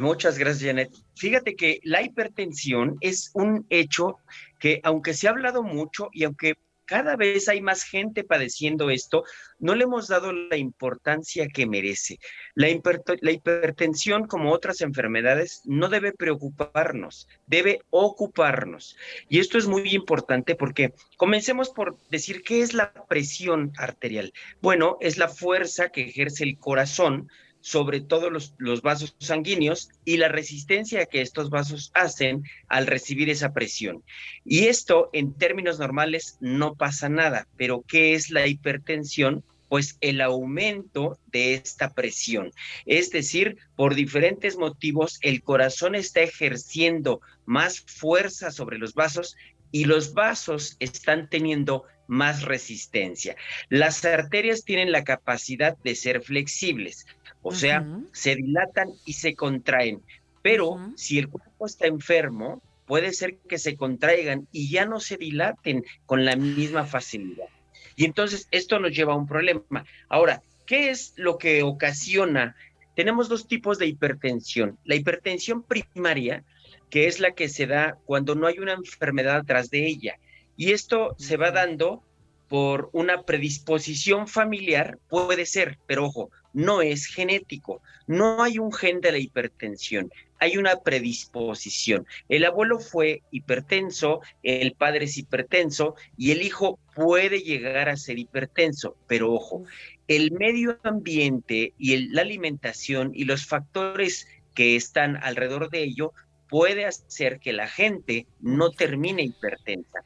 Muchas 0.00 0.38
gracias, 0.38 0.64
Janet. 0.64 0.92
Fíjate 1.14 1.54
que 1.54 1.80
la 1.84 2.02
hipertensión 2.02 2.96
es 3.00 3.30
un 3.34 3.66
hecho 3.70 4.18
que, 4.58 4.80
aunque 4.82 5.14
se 5.14 5.28
ha 5.28 5.30
hablado 5.30 5.62
mucho 5.62 6.08
y 6.12 6.24
aunque 6.24 6.54
cada 6.84 7.16
vez 7.16 7.48
hay 7.48 7.60
más 7.60 7.84
gente 7.84 8.24
padeciendo 8.24 8.90
esto, 8.90 9.24
no 9.58 9.74
le 9.74 9.84
hemos 9.84 10.08
dado 10.08 10.32
la 10.32 10.56
importancia 10.56 11.46
que 11.48 11.66
merece. 11.66 12.18
La, 12.54 12.68
hipertensión, 12.68 14.26
como 14.26 14.52
otras 14.52 14.80
enfermedades, 14.80 15.62
no 15.64 15.88
debe 15.88 16.12
preocuparnos, 16.12 17.28
debe 17.46 17.80
ocuparnos. 17.90 18.96
Y 19.28 19.38
esto 19.38 19.58
es 19.58 19.66
muy 19.66 19.94
importante 19.94 20.54
porque 20.54 20.92
comencemos 21.16 21.70
por 21.70 21.98
decir 22.10 22.42
qué 22.42 22.62
es 22.62 22.74
la 22.74 22.92
presión 23.08 23.72
arterial. 23.76 24.32
Bueno, 24.60 24.98
es 25.00 25.18
la 25.18 25.28
fuerza 25.28 25.88
que 25.88 26.02
ejerce 26.02 26.44
el 26.44 26.58
corazón 26.58 27.28
sobre 27.64 28.02
todos 28.02 28.30
los, 28.58 28.82
vasos 28.82 29.16
sanguíneos 29.18 29.88
y 30.04 30.18
la 30.18 30.28
resistencia 30.28 31.06
que 31.06 31.22
estos 31.22 31.48
vasos 31.48 31.90
hacen 31.94 32.44
al 32.68 32.86
recibir 32.86 33.30
esa 33.30 33.54
presión. 33.54 34.04
Y 34.44 34.66
esto 34.66 35.08
en 35.14 35.32
términos 35.32 35.78
normales 35.78 36.36
no 36.40 36.74
pasa 36.74 37.08
nada, 37.08 37.48
pero 37.56 37.82
¿qué 37.88 38.12
es 38.12 38.28
la 38.28 38.46
hipertensión? 38.46 39.42
Pues 39.70 39.96
el 40.02 40.20
aumento 40.20 41.18
de 41.32 41.54
esta 41.54 41.94
presión. 41.94 42.52
Es 42.84 43.08
decir, 43.08 43.56
por 43.76 43.94
diferentes 43.94 44.58
motivos, 44.58 45.18
el 45.22 45.42
corazón 45.42 45.94
está 45.94 46.20
ejerciendo 46.20 47.22
más 47.46 47.80
fuerza 47.80 48.50
sobre 48.50 48.76
los 48.76 48.92
vasos 48.92 49.36
y 49.72 49.86
los 49.86 50.12
vasos 50.12 50.76
están 50.80 51.30
teniendo 51.30 51.84
más 52.06 52.42
resistencia. 52.42 53.36
Las 53.68 54.04
arterias 54.04 54.64
tienen 54.64 54.92
la 54.92 55.04
capacidad 55.04 55.76
de 55.78 55.94
ser 55.94 56.22
flexibles, 56.22 57.06
o 57.42 57.52
sea, 57.52 57.86
se 58.12 58.36
dilatan 58.36 58.90
y 59.04 59.14
se 59.14 59.34
contraen. 59.34 60.02
Pero 60.42 60.92
si 60.96 61.18
el 61.18 61.28
cuerpo 61.28 61.66
está 61.66 61.86
enfermo, 61.86 62.62
puede 62.86 63.12
ser 63.12 63.36
que 63.48 63.58
se 63.58 63.76
contraigan 63.76 64.46
y 64.52 64.70
ya 64.70 64.84
no 64.84 65.00
se 65.00 65.16
dilaten 65.16 65.84
con 66.06 66.24
la 66.24 66.36
misma 66.36 66.84
facilidad. 66.84 67.48
Y 67.96 68.04
entonces 68.04 68.48
esto 68.50 68.78
nos 68.78 68.92
lleva 68.92 69.14
a 69.14 69.16
un 69.16 69.26
problema. 69.26 69.84
Ahora, 70.08 70.42
¿qué 70.66 70.90
es 70.90 71.14
lo 71.16 71.38
que 71.38 71.62
ocasiona? 71.62 72.56
Tenemos 72.96 73.28
dos 73.28 73.48
tipos 73.48 73.78
de 73.78 73.86
hipertensión. 73.86 74.78
La 74.84 74.96
hipertensión 74.96 75.62
primaria, 75.62 76.44
que 76.90 77.06
es 77.06 77.20
la 77.20 77.32
que 77.32 77.48
se 77.48 77.66
da 77.66 77.98
cuando 78.04 78.34
no 78.34 78.46
hay 78.46 78.58
una 78.58 78.72
enfermedad 78.72 79.36
atrás 79.36 79.70
de 79.70 79.86
ella. 79.86 80.18
Y 80.56 80.72
esto 80.72 81.14
se 81.18 81.36
va 81.36 81.50
dando 81.50 82.02
por 82.48 82.90
una 82.92 83.22
predisposición 83.22 84.28
familiar, 84.28 84.98
puede 85.08 85.46
ser, 85.46 85.78
pero 85.86 86.06
ojo, 86.06 86.30
no 86.52 86.82
es 86.82 87.06
genético. 87.06 87.82
No 88.06 88.42
hay 88.42 88.58
un 88.58 88.72
gen 88.72 89.00
de 89.00 89.12
la 89.12 89.18
hipertensión, 89.18 90.10
hay 90.38 90.56
una 90.56 90.76
predisposición. 90.80 92.06
El 92.28 92.44
abuelo 92.44 92.78
fue 92.78 93.22
hipertenso, 93.30 94.20
el 94.42 94.72
padre 94.72 95.06
es 95.06 95.16
hipertenso 95.16 95.96
y 96.16 96.30
el 96.30 96.42
hijo 96.42 96.78
puede 96.94 97.40
llegar 97.40 97.88
a 97.88 97.96
ser 97.96 98.18
hipertenso, 98.18 98.96
pero 99.08 99.32
ojo, 99.32 99.64
el 100.06 100.32
medio 100.32 100.78
ambiente 100.84 101.72
y 101.78 101.96
la 102.08 102.22
alimentación 102.22 103.12
y 103.14 103.24
los 103.24 103.46
factores 103.46 104.28
que 104.54 104.76
están 104.76 105.16
alrededor 105.16 105.70
de 105.70 105.82
ello 105.82 106.12
puede 106.48 106.84
hacer 106.84 107.40
que 107.40 107.52
la 107.52 107.66
gente 107.66 108.26
no 108.40 108.70
termine 108.70 109.22
hipertensa. 109.22 110.04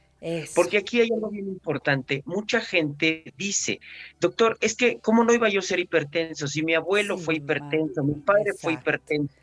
Porque 0.55 0.79
aquí 0.79 1.01
hay 1.01 1.11
algo 1.12 1.31
bien 1.31 1.47
importante. 1.47 2.23
Mucha 2.27 2.61
gente 2.61 3.33
dice, 3.37 3.81
doctor, 4.21 4.59
es 4.61 4.75
que, 4.75 4.99
¿cómo 4.99 5.25
no 5.25 5.33
iba 5.33 5.49
yo 5.49 5.61
a 5.61 5.62
ser 5.62 5.79
hipertenso? 5.79 6.49
Si 6.49 6.62
mi 6.62 6.75
abuelo 6.75 7.19
fue 7.19 7.37
hipertenso, 7.37 8.03
mi 8.03 8.14
padre 8.14 8.53
fue 8.59 8.73
hipertenso. 8.75 9.35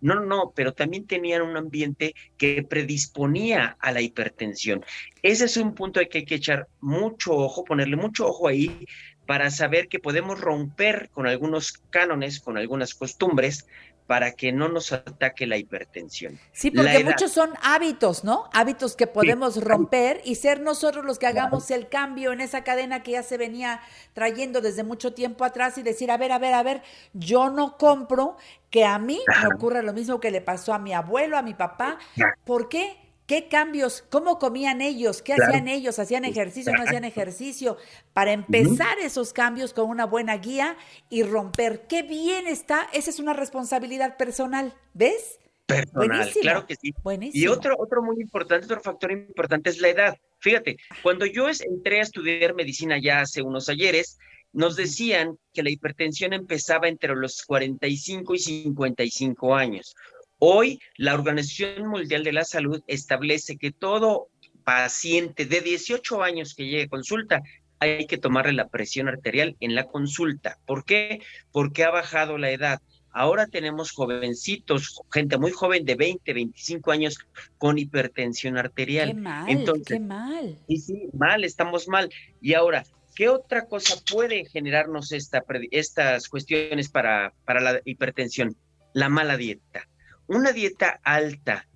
No, 0.00 0.20
no, 0.20 0.52
pero 0.54 0.72
también 0.72 1.06
tenían 1.06 1.42
un 1.42 1.56
ambiente 1.56 2.14
que 2.36 2.62
predisponía 2.62 3.76
a 3.80 3.92
la 3.92 4.02
hipertensión. 4.02 4.84
Ese 5.22 5.46
es 5.46 5.56
un 5.56 5.74
punto 5.74 6.00
que 6.08 6.18
hay 6.18 6.24
que 6.24 6.34
echar 6.36 6.68
mucho 6.80 7.34
ojo, 7.34 7.64
ponerle 7.64 7.96
mucho 7.96 8.26
ojo 8.26 8.48
ahí 8.48 8.86
para 9.26 9.50
saber 9.50 9.88
que 9.88 9.98
podemos 9.98 10.40
romper 10.40 11.10
con 11.12 11.26
algunos 11.26 11.72
cánones, 11.90 12.40
con 12.40 12.56
algunas 12.56 12.94
costumbres, 12.94 13.66
para 14.06 14.32
que 14.32 14.52
no 14.52 14.68
nos 14.68 14.92
ataque 14.92 15.46
la 15.46 15.56
hipertensión. 15.56 16.38
Sí, 16.52 16.70
porque 16.70 17.02
muchos 17.04 17.32
son 17.32 17.50
hábitos, 17.62 18.22
¿no? 18.24 18.48
Hábitos 18.52 18.94
que 18.94 19.06
podemos 19.06 19.62
romper 19.62 20.20
y 20.24 20.36
ser 20.36 20.60
nosotros 20.60 21.04
los 21.04 21.18
que 21.18 21.26
hagamos 21.26 21.70
el 21.70 21.88
cambio 21.88 22.32
en 22.32 22.40
esa 22.40 22.62
cadena 22.62 23.02
que 23.02 23.12
ya 23.12 23.22
se 23.22 23.36
venía 23.36 23.80
trayendo 24.12 24.60
desde 24.60 24.84
mucho 24.84 25.12
tiempo 25.12 25.44
atrás 25.44 25.76
y 25.78 25.82
decir, 25.82 26.10
a 26.10 26.16
ver, 26.16 26.32
a 26.32 26.38
ver, 26.38 26.54
a 26.54 26.62
ver, 26.62 26.82
yo 27.14 27.50
no 27.50 27.76
compro 27.76 28.36
que 28.70 28.84
a 28.84 28.98
mí 28.98 29.20
me 29.42 29.54
ocurra 29.54 29.82
lo 29.82 29.92
mismo 29.92 30.20
que 30.20 30.30
le 30.30 30.40
pasó 30.40 30.72
a 30.72 30.78
mi 30.78 30.92
abuelo, 30.92 31.36
a 31.36 31.42
mi 31.42 31.54
papá. 31.54 31.98
¿Por 32.44 32.68
qué? 32.68 33.05
¿Qué 33.26 33.48
cambios? 33.48 34.04
¿Cómo 34.08 34.38
comían 34.38 34.80
ellos? 34.80 35.20
¿Qué 35.20 35.34
hacían 35.34 35.66
ellos? 35.66 35.98
¿Hacían 35.98 36.24
ejercicio? 36.24 36.72
¿No 36.72 36.84
hacían 36.84 37.04
ejercicio? 37.04 37.76
Para 38.12 38.32
empezar 38.32 38.98
esos 39.00 39.32
cambios 39.32 39.72
con 39.72 39.90
una 39.90 40.06
buena 40.06 40.36
guía 40.36 40.76
y 41.10 41.24
romper. 41.24 41.86
Qué 41.88 42.02
bien 42.02 42.46
está. 42.46 42.88
Esa 42.92 43.10
es 43.10 43.18
una 43.18 43.32
responsabilidad 43.32 44.16
personal. 44.16 44.74
¿Ves? 44.94 45.40
Personal, 45.66 46.30
claro 46.40 46.66
que 46.66 46.76
sí. 46.76 46.94
Y 47.32 47.48
otro, 47.48 47.74
otro 47.76 48.00
muy 48.00 48.20
importante, 48.20 48.66
otro 48.66 48.80
factor 48.80 49.10
importante 49.10 49.70
es 49.70 49.80
la 49.80 49.88
edad. 49.88 50.16
Fíjate, 50.38 50.76
cuando 51.02 51.26
yo 51.26 51.48
entré 51.48 51.98
a 51.98 52.02
estudiar 52.02 52.54
medicina 52.54 53.00
ya 53.02 53.22
hace 53.22 53.42
unos 53.42 53.68
ayeres, 53.68 54.18
nos 54.52 54.76
decían 54.76 55.36
que 55.52 55.64
la 55.64 55.70
hipertensión 55.70 56.32
empezaba 56.32 56.86
entre 56.86 57.16
los 57.16 57.42
45 57.42 58.34
y 58.36 58.38
55 58.38 59.54
años. 59.56 59.96
Hoy, 60.38 60.80
la 60.98 61.14
Organización 61.14 61.88
Mundial 61.88 62.22
de 62.22 62.32
la 62.32 62.44
Salud 62.44 62.82
establece 62.86 63.56
que 63.56 63.72
todo 63.72 64.28
paciente 64.64 65.46
de 65.46 65.62
18 65.62 66.22
años 66.22 66.54
que 66.54 66.64
llegue 66.64 66.82
a 66.82 66.88
consulta 66.88 67.42
hay 67.78 68.06
que 68.06 68.18
tomarle 68.18 68.52
la 68.52 68.68
presión 68.68 69.08
arterial 69.08 69.56
en 69.60 69.74
la 69.74 69.84
consulta. 69.84 70.58
¿Por 70.66 70.84
qué? 70.84 71.20
Porque 71.52 71.84
ha 71.84 71.90
bajado 71.90 72.36
la 72.36 72.50
edad. 72.50 72.82
Ahora 73.12 73.46
tenemos 73.46 73.92
jovencitos, 73.92 75.00
gente 75.10 75.38
muy 75.38 75.52
joven 75.52 75.86
de 75.86 75.94
20, 75.94 76.34
25 76.34 76.90
años 76.90 77.18
con 77.56 77.78
hipertensión 77.78 78.58
arterial. 78.58 79.08
Qué 79.08 79.14
mal, 79.14 79.64
qué 79.86 80.00
mal. 80.00 80.58
Sí, 80.68 80.76
sí, 80.76 81.08
mal, 81.14 81.44
estamos 81.44 81.88
mal. 81.88 82.10
Y 82.42 82.52
ahora, 82.52 82.84
¿qué 83.14 83.30
otra 83.30 83.66
cosa 83.66 83.94
puede 84.10 84.44
generarnos 84.44 85.12
esta, 85.12 85.42
estas 85.70 86.28
cuestiones 86.28 86.90
para, 86.90 87.32
para 87.46 87.60
la 87.60 87.80
hipertensión? 87.86 88.54
La 88.92 89.08
mala 89.08 89.38
dieta 89.38 89.88
una 90.26 90.52
dieta 90.52 91.00
alta 91.02 91.66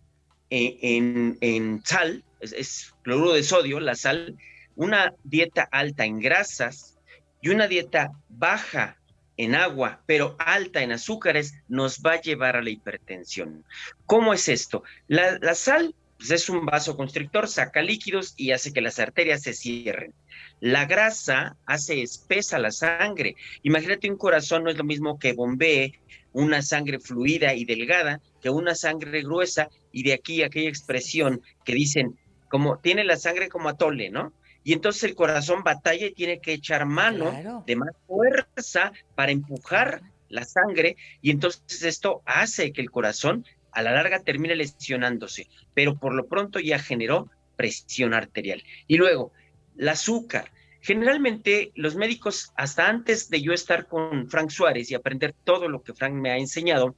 en, 0.50 1.82
sal, 1.84 2.24
es, 2.40 2.92
cloruro 3.02 3.32
de 3.32 3.42
sodio, 3.42 3.80
la 3.80 3.94
sal, 3.94 4.36
una 4.74 5.14
dieta 5.24 5.68
alta 5.70 6.04
en 6.04 6.20
grasas 6.20 6.98
y 7.40 7.50
una 7.50 7.68
dieta 7.68 8.12
baja 8.28 8.96
en 9.36 9.54
agua, 9.54 10.02
pero 10.06 10.36
alta 10.38 10.82
en 10.82 10.92
azúcares, 10.92 11.54
nos 11.68 12.00
va 12.00 12.12
a 12.14 12.20
llevar 12.20 12.56
a 12.56 12.62
la 12.62 12.70
hipertensión. 12.70 13.64
¿Cómo 14.04 14.34
es 14.34 14.48
esto? 14.48 14.82
La, 15.08 15.38
la 15.40 15.54
sal 15.54 15.94
pues, 16.20 16.30
es 16.32 16.50
un 16.50 16.66
vasoconstrictor, 16.66 17.48
saca 17.48 17.80
líquidos 17.80 18.34
y 18.36 18.52
hace 18.52 18.74
que 18.74 18.82
las 18.82 18.98
arterias 18.98 19.42
se 19.42 19.54
cierren. 19.54 20.12
La 20.60 20.84
grasa 20.84 21.56
hace 21.64 22.02
espesa 22.02 22.58
la 22.58 22.70
sangre. 22.70 23.36
Imagínate 23.62 24.10
un 24.10 24.18
corazón 24.18 24.64
no 24.64 24.70
es 24.70 24.76
lo 24.76 24.84
mismo 24.84 25.18
que 25.18 25.32
bombee 25.32 25.98
una 26.32 26.62
sangre 26.62 27.00
fluida 27.00 27.54
y 27.54 27.64
delgada 27.64 28.20
que 28.40 28.50
una 28.50 28.74
sangre 28.74 29.22
gruesa 29.22 29.68
y 29.92 30.02
de 30.02 30.12
aquí 30.12 30.42
aquella 30.42 30.68
expresión 30.68 31.42
que 31.64 31.74
dicen 31.74 32.18
como 32.48 32.78
tiene 32.78 33.04
la 33.04 33.16
sangre 33.16 33.48
como 33.48 33.68
atole, 33.68 34.10
¿no? 34.10 34.32
Y 34.64 34.72
entonces 34.72 35.04
el 35.04 35.14
corazón 35.14 35.62
batalla 35.62 36.06
y 36.06 36.12
tiene 36.12 36.40
que 36.40 36.52
echar 36.52 36.84
mano 36.84 37.62
de 37.66 37.76
más 37.76 37.90
fuerza 38.06 38.92
para 39.14 39.32
empujar 39.32 40.02
la 40.28 40.44
sangre 40.44 40.96
y 41.22 41.30
entonces 41.30 41.82
esto 41.82 42.22
hace 42.26 42.72
que 42.72 42.80
el 42.80 42.90
corazón 42.90 43.46
a 43.72 43.82
la 43.82 43.92
larga 43.92 44.20
termine 44.20 44.56
lesionándose, 44.56 45.48
pero 45.74 45.96
por 45.96 46.14
lo 46.14 46.26
pronto 46.26 46.58
ya 46.58 46.78
generó 46.78 47.30
presión 47.56 48.14
arterial. 48.14 48.62
Y 48.86 48.96
luego, 48.96 49.32
el 49.78 49.88
azúcar. 49.88 50.50
Generalmente 50.80 51.72
los 51.74 51.94
médicos, 51.94 52.52
hasta 52.56 52.88
antes 52.88 53.28
de 53.28 53.42
yo 53.42 53.52
estar 53.52 53.86
con 53.86 54.28
Frank 54.28 54.50
Suárez 54.50 54.90
y 54.90 54.94
aprender 54.94 55.34
todo 55.44 55.68
lo 55.68 55.82
que 55.82 55.94
Frank 55.94 56.14
me 56.14 56.30
ha 56.30 56.38
enseñado, 56.38 56.94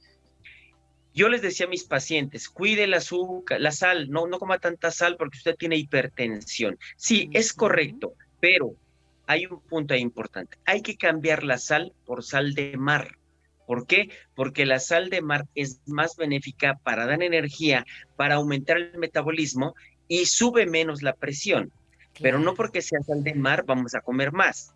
yo 1.13 1.29
les 1.29 1.41
decía 1.41 1.67
a 1.67 1.69
mis 1.69 1.83
pacientes, 1.83 2.49
cuide 2.49 2.85
el 2.85 2.93
azúcar, 2.93 3.61
la 3.61 3.71
sal, 3.71 4.09
no, 4.09 4.25
no 4.25 4.39
coma 4.39 4.57
tanta 4.57 4.89
sal 4.89 5.15
porque 5.17 5.37
usted 5.37 5.55
tiene 5.55 5.77
hipertensión. 5.77 6.79
Sí, 6.95 7.29
es 7.33 7.53
correcto, 7.53 8.13
pero 8.39 8.75
hay 9.27 9.45
un 9.45 9.61
punto 9.61 9.95
importante. 9.95 10.57
Hay 10.65 10.81
que 10.81 10.97
cambiar 10.97 11.43
la 11.43 11.57
sal 11.57 11.93
por 12.05 12.23
sal 12.23 12.53
de 12.53 12.77
mar. 12.77 13.17
¿Por 13.67 13.85
qué? 13.85 14.09
Porque 14.35 14.65
la 14.65 14.79
sal 14.79 15.09
de 15.09 15.21
mar 15.21 15.45
es 15.55 15.81
más 15.85 16.15
benéfica 16.15 16.79
para 16.83 17.05
dar 17.05 17.21
energía, 17.21 17.85
para 18.17 18.35
aumentar 18.35 18.77
el 18.77 18.97
metabolismo 18.97 19.75
y 20.07 20.25
sube 20.25 20.65
menos 20.65 21.01
la 21.01 21.13
presión. 21.13 21.71
Pero 22.21 22.39
no 22.39 22.53
porque 22.53 22.81
sea 22.81 22.99
sal 23.01 23.23
de 23.23 23.33
mar 23.33 23.63
vamos 23.65 23.95
a 23.95 24.01
comer 24.01 24.31
más. 24.31 24.73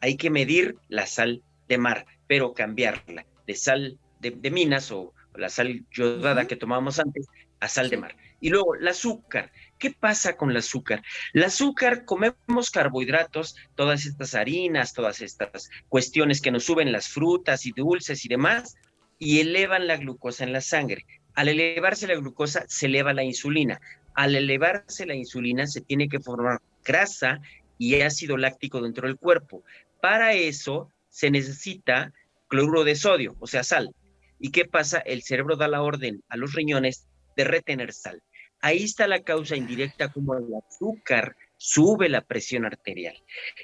Hay 0.00 0.16
que 0.16 0.30
medir 0.30 0.76
la 0.88 1.06
sal 1.06 1.42
de 1.68 1.78
mar, 1.78 2.06
pero 2.26 2.54
cambiarla 2.54 3.26
de 3.50 3.56
sal 3.56 3.98
de, 4.20 4.50
minas 4.50 4.92
o, 4.92 5.12
la 5.34 5.48
sal 5.48 5.84
yodada 5.90 6.46
que 6.46 6.54
tomábamos 6.56 6.98
antes, 6.98 7.26
a 7.58 7.68
sal 7.68 7.90
de 7.90 7.96
mar. 7.96 8.16
Y 8.40 8.48
luego, 8.50 8.74
el 8.74 8.86
azúcar. 8.86 9.50
¿Qué 9.78 9.90
pasa 9.90 10.36
con 10.36 10.50
el 10.50 10.58
azúcar? 10.58 11.02
El 11.32 11.42
azúcar, 11.42 12.04
comemos 12.04 12.70
carbohidratos, 12.70 13.56
todas 13.74 14.06
estas 14.06 14.34
harinas, 14.34 14.94
todas 14.94 15.20
estas 15.20 15.70
cuestiones 15.88 16.40
que 16.40 16.50
nos 16.50 16.64
suben 16.64 16.92
las 16.92 17.08
frutas 17.08 17.66
y 17.66 17.72
dulces 17.72 18.24
y 18.24 18.28
demás, 18.28 18.76
y 19.18 19.40
elevan 19.40 19.86
la 19.86 19.96
glucosa 19.96 20.44
en 20.44 20.52
la 20.52 20.60
sangre. 20.60 21.06
Al 21.34 21.48
elevarse 21.48 22.06
la 22.06 22.14
glucosa, 22.14 22.64
se 22.68 22.86
eleva 22.86 23.12
la 23.12 23.24
insulina. 23.24 23.80
Al 24.14 24.34
elevarse 24.34 25.06
la 25.06 25.14
insulina, 25.14 25.66
se 25.66 25.80
tiene 25.80 26.08
que 26.08 26.20
formar 26.20 26.60
grasa 26.84 27.40
y 27.78 28.00
ácido 28.00 28.36
láctico 28.36 28.80
dentro 28.80 29.08
del 29.08 29.16
cuerpo. 29.16 29.64
Para 30.00 30.34
eso 30.34 30.90
se 31.08 31.30
necesita 31.30 32.12
cloruro 32.48 32.84
de 32.84 32.96
sodio, 32.96 33.36
o 33.40 33.46
sea, 33.46 33.64
sal. 33.64 33.94
¿Y 34.38 34.50
qué 34.50 34.64
pasa? 34.64 34.98
El 34.98 35.22
cerebro 35.22 35.56
da 35.56 35.68
la 35.68 35.82
orden 35.82 36.22
a 36.28 36.36
los 36.36 36.54
riñones 36.54 37.06
de 37.36 37.44
retener 37.44 37.92
sal. 37.92 38.22
Ahí 38.60 38.84
está 38.84 39.06
la 39.06 39.22
causa 39.22 39.56
indirecta 39.56 40.08
como 40.08 40.34
el 40.34 40.46
azúcar 40.54 41.36
sube 41.56 42.08
la 42.08 42.22
presión 42.22 42.64
arterial. 42.64 43.16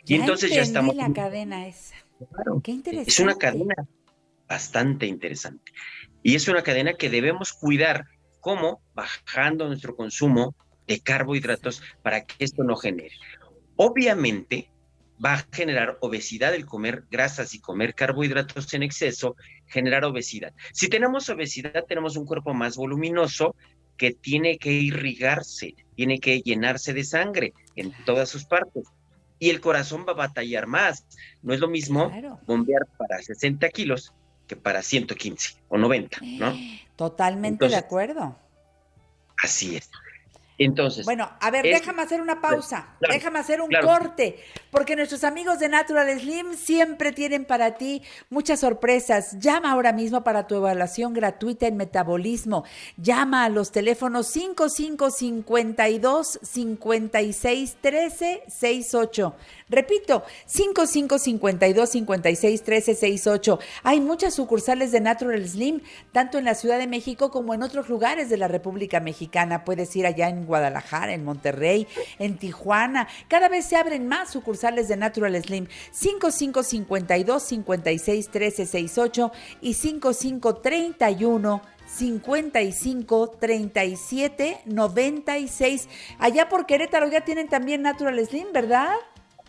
Y 0.05 0.14
entonces 0.14 0.51
ya 0.51 0.62
estamos... 0.62 0.95
la 0.95 1.12
cadena 1.12 1.67
esa. 1.67 1.97
Qué 2.62 2.73
interesante. 2.73 3.11
Es 3.11 3.21
una 3.21 3.37
cadena 3.37 3.75
bastante 4.49 5.07
interesante. 5.07 5.73
Y 6.23 6.35
es 6.35 6.49
una 6.49 6.62
cadena 6.62 6.95
que 6.95 7.11
debemos 7.11 7.53
cuidar, 7.53 8.05
como 8.41 8.81
bajando 8.95 9.67
nuestro 9.67 9.97
consumo 9.97 10.55
de 10.87 11.01
carbohidratos 11.01 11.82
para 12.03 12.24
que 12.24 12.45
esto 12.45 12.62
no 12.64 12.76
genere. 12.76 13.14
Obviamente, 13.76 14.70
va 15.24 15.34
a 15.34 15.47
generar 15.53 15.99
obesidad 16.01 16.55
el 16.55 16.66
comer 16.66 17.05
grasas 17.11 17.55
y 17.55 17.61
comer 17.61 17.95
carbohidratos 17.95 18.72
en 18.74 18.82
exceso, 18.82 19.37
generar 19.66 20.05
obesidad. 20.05 20.53
Si 20.72 20.89
tenemos 20.89 21.28
obesidad, 21.28 21.84
tenemos 21.87 22.16
un 22.16 22.26
cuerpo 22.26 22.55
más 22.55 22.76
voluminoso 22.76 23.55
que 23.97 24.12
tiene 24.12 24.59
que 24.59 24.72
irrigarse, 24.72 25.74
tiene 25.95 26.20
que 26.20 26.41
llenarse 26.41 26.93
de 26.93 27.05
sangre 27.05 27.55
en 27.76 27.93
todas 28.05 28.28
sus 28.28 28.45
partes. 28.45 28.84
Y 29.39 29.51
el 29.51 29.61
corazón 29.61 30.05
va 30.07 30.12
a 30.12 30.16
batallar 30.16 30.66
más. 30.66 31.05
No 31.43 31.53
es 31.55 31.61
lo 31.61 31.68
mismo 31.68 32.11
bombear 32.47 32.87
para 32.99 33.20
60 33.20 33.68
kilos 33.70 34.12
que 34.47 34.57
para 34.57 34.82
115 34.82 35.57
o 35.68 35.76
90, 35.76 36.18
¿no? 36.39 36.55
Totalmente 36.97 37.68
de 37.68 37.76
acuerdo. 37.76 38.39
Así 39.43 39.76
es. 39.76 39.91
Entonces. 40.59 41.05
Bueno, 41.05 41.31
a 41.39 41.51
ver, 41.51 41.65
déjame 41.65 42.01
hacer 42.03 42.23
una 42.23 42.41
pausa, 42.41 42.97
déjame 43.01 43.39
hacer 43.39 43.61
un 43.61 43.71
corte, 43.83 44.39
porque 44.71 44.97
nuestros 44.97 45.23
amigos 45.23 45.59
de 45.59 45.69
Natural 45.69 46.09
Slim 46.19 46.55
siempre 46.55 47.13
tienen 47.13 47.45
para 47.45 47.77
ti 47.77 48.01
muchas 48.31 48.61
sorpresas. 48.61 49.39
Llama 49.39 49.73
ahora 49.73 49.93
mismo 49.93 50.25
para 50.25 50.47
tu 50.47 50.55
evaluación 50.55 51.13
gratuita 51.13 51.67
en 51.67 51.77
metabolismo. 51.77 52.65
Llama 52.97 53.45
a 53.45 53.51
los 53.51 53.71
teléfonos 53.71 54.29
5552 54.29 56.39
56 56.43 57.77
13 57.83 58.45
68. 58.49 59.35
Repito, 59.69 60.23
5552 60.47 61.91
56 61.91 62.63
13 62.63 62.95
68. 62.95 63.59
Hay 63.83 64.01
muchas 64.01 64.35
sucursales 64.35 64.91
de 64.91 65.01
Natural 65.01 65.47
Slim, 65.47 65.83
tanto 66.13 66.39
en 66.39 66.47
la 66.47 66.55
Ciudad 66.55 66.79
de 66.79 66.87
México 66.87 67.31
como 67.31 67.53
en 67.53 67.63
otros 67.63 67.91
lugares 67.91 68.31
de 68.31 68.39
la 68.39 68.49
República 68.49 69.01
Mexicana. 69.01 69.65
Puedes 69.65 69.95
ir 69.97 70.07
allá 70.07 70.31
en 70.31 70.45
Guadalajara, 70.47 71.12
en 71.12 71.24
Monterrey, 71.24 71.86
en 72.18 72.38
Tijuana. 72.38 73.09
Cada 73.28 73.49
vez 73.49 73.66
se 73.66 73.76
abren 73.76 74.09
más 74.09 74.30
sucursales 74.30 74.88
de 74.88 74.97
Natural 74.97 75.42
Slim. 75.42 75.66
5552 75.90 77.42
56 77.42 78.28
13 78.28 78.66
68 78.66 79.32
y 79.61 79.74
5531 79.74 81.62
55 81.86 83.30
37 83.40 84.61
96. 84.64 85.88
Allá 86.18 86.49
por 86.49 86.66
Querétaro 86.66 87.09
ya 87.09 87.22
tienen 87.22 87.49
también 87.49 87.82
Natural 87.82 88.18
Slim, 88.26 88.53
¿verdad? 88.53 88.94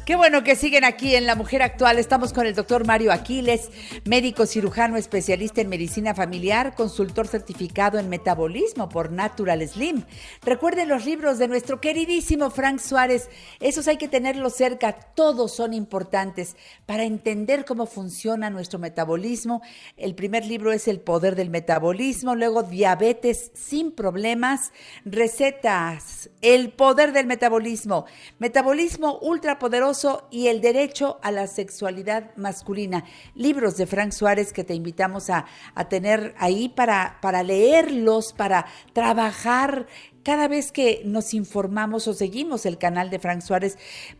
Qué 0.06 0.14
bueno 0.14 0.44
que 0.44 0.54
siguen 0.54 0.84
aquí 0.84 1.16
en 1.16 1.26
La 1.26 1.34
Mujer 1.34 1.62
Actual. 1.62 1.98
Estamos 1.98 2.32
con 2.32 2.46
el 2.46 2.54
doctor 2.54 2.86
Mario 2.86 3.12
Aquiles, 3.12 3.70
médico 4.04 4.46
cirujano 4.46 4.96
especialista 4.96 5.62
en 5.62 5.68
medicina 5.68 6.14
familiar, 6.14 6.76
consultor 6.76 7.26
certificado 7.26 7.98
en 7.98 8.08
metabolismo 8.08 8.88
por 8.88 9.10
Natural 9.10 9.66
Slim. 9.66 10.04
Recuerden 10.42 10.88
los 10.88 11.04
libros 11.04 11.38
de 11.38 11.48
nuestro 11.48 11.80
queridísimo 11.80 12.50
Frank 12.50 12.78
Suárez. 12.78 13.28
Esos 13.58 13.88
hay 13.88 13.96
que 13.96 14.06
tenerlos 14.06 14.54
cerca. 14.54 14.92
Todos 14.92 15.56
son 15.56 15.74
importantes 15.74 16.54
para 16.86 17.02
entender 17.02 17.64
cómo 17.64 17.86
funciona 17.86 18.48
nuestro 18.48 18.78
metabolismo. 18.78 19.60
El 19.96 20.14
primer 20.14 20.46
libro 20.46 20.70
es 20.70 20.86
El 20.86 21.00
Poder 21.00 21.34
del 21.34 21.50
Metabolismo. 21.50 22.36
Luego, 22.36 22.62
Diabetes 22.62 23.50
sin 23.54 23.90
Problemas. 23.90 24.70
Recetas. 25.04 26.30
El 26.42 26.70
Poder 26.70 27.10
del 27.10 27.26
Metabolismo. 27.26 28.06
Metabolismo 28.38 29.18
ultrapoderoso 29.20 29.95
y 30.30 30.48
el 30.48 30.60
derecho 30.60 31.18
a 31.22 31.30
la 31.30 31.46
sexualidad 31.46 32.36
masculina. 32.36 33.04
Libros 33.34 33.76
de 33.76 33.86
Frank 33.86 34.12
Suárez 34.12 34.52
que 34.52 34.64
te 34.64 34.74
invitamos 34.74 35.30
a, 35.30 35.46
tener 35.88 36.34
ahí 36.38 36.68
para, 36.68 37.18
para 37.22 37.42
leerlos, 37.42 38.32
para 38.32 38.66
trabajar 38.92 39.86
cada 40.22 40.48
vez 40.48 40.72
que 40.72 41.02
nos 41.04 41.32
informamos 41.34 42.08
o 42.08 42.14
seguimos 42.14 42.66
el 42.66 42.78
canal 42.78 43.10
de 43.10 43.18
Frank 43.18 43.40
Suárez 43.40 43.78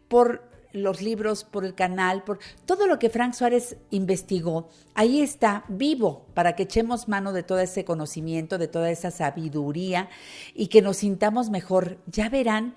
por 0.09 0.43
los 0.73 1.03
libros, 1.03 1.45
por 1.45 1.65
el 1.65 1.75
canal, 1.75 2.23
por 2.23 2.39
todo 2.65 2.87
lo 2.87 2.99
que 2.99 3.11
Frank 3.11 3.35
Suárez 3.35 3.77
investigó, 3.91 4.69
ahí 4.95 5.21
está 5.21 5.65
vivo 5.69 6.27
para 6.35 6.55
que 6.55 6.65
echemos 6.65 7.09
mano 7.09 7.33
de 7.33 7.43
todo 7.43 7.61
ese 7.61 7.85
conocimiento, 7.85 8.59
de 8.59 8.69
toda 8.69 8.91
esa 8.91 9.11
sabiduría 9.11 10.09
y 10.55 10.69
que 10.69 10.83
nos 10.83 10.99
sintamos 10.99 11.51
mejor. 11.51 11.99
Ya 12.07 12.29
verán 12.29 12.75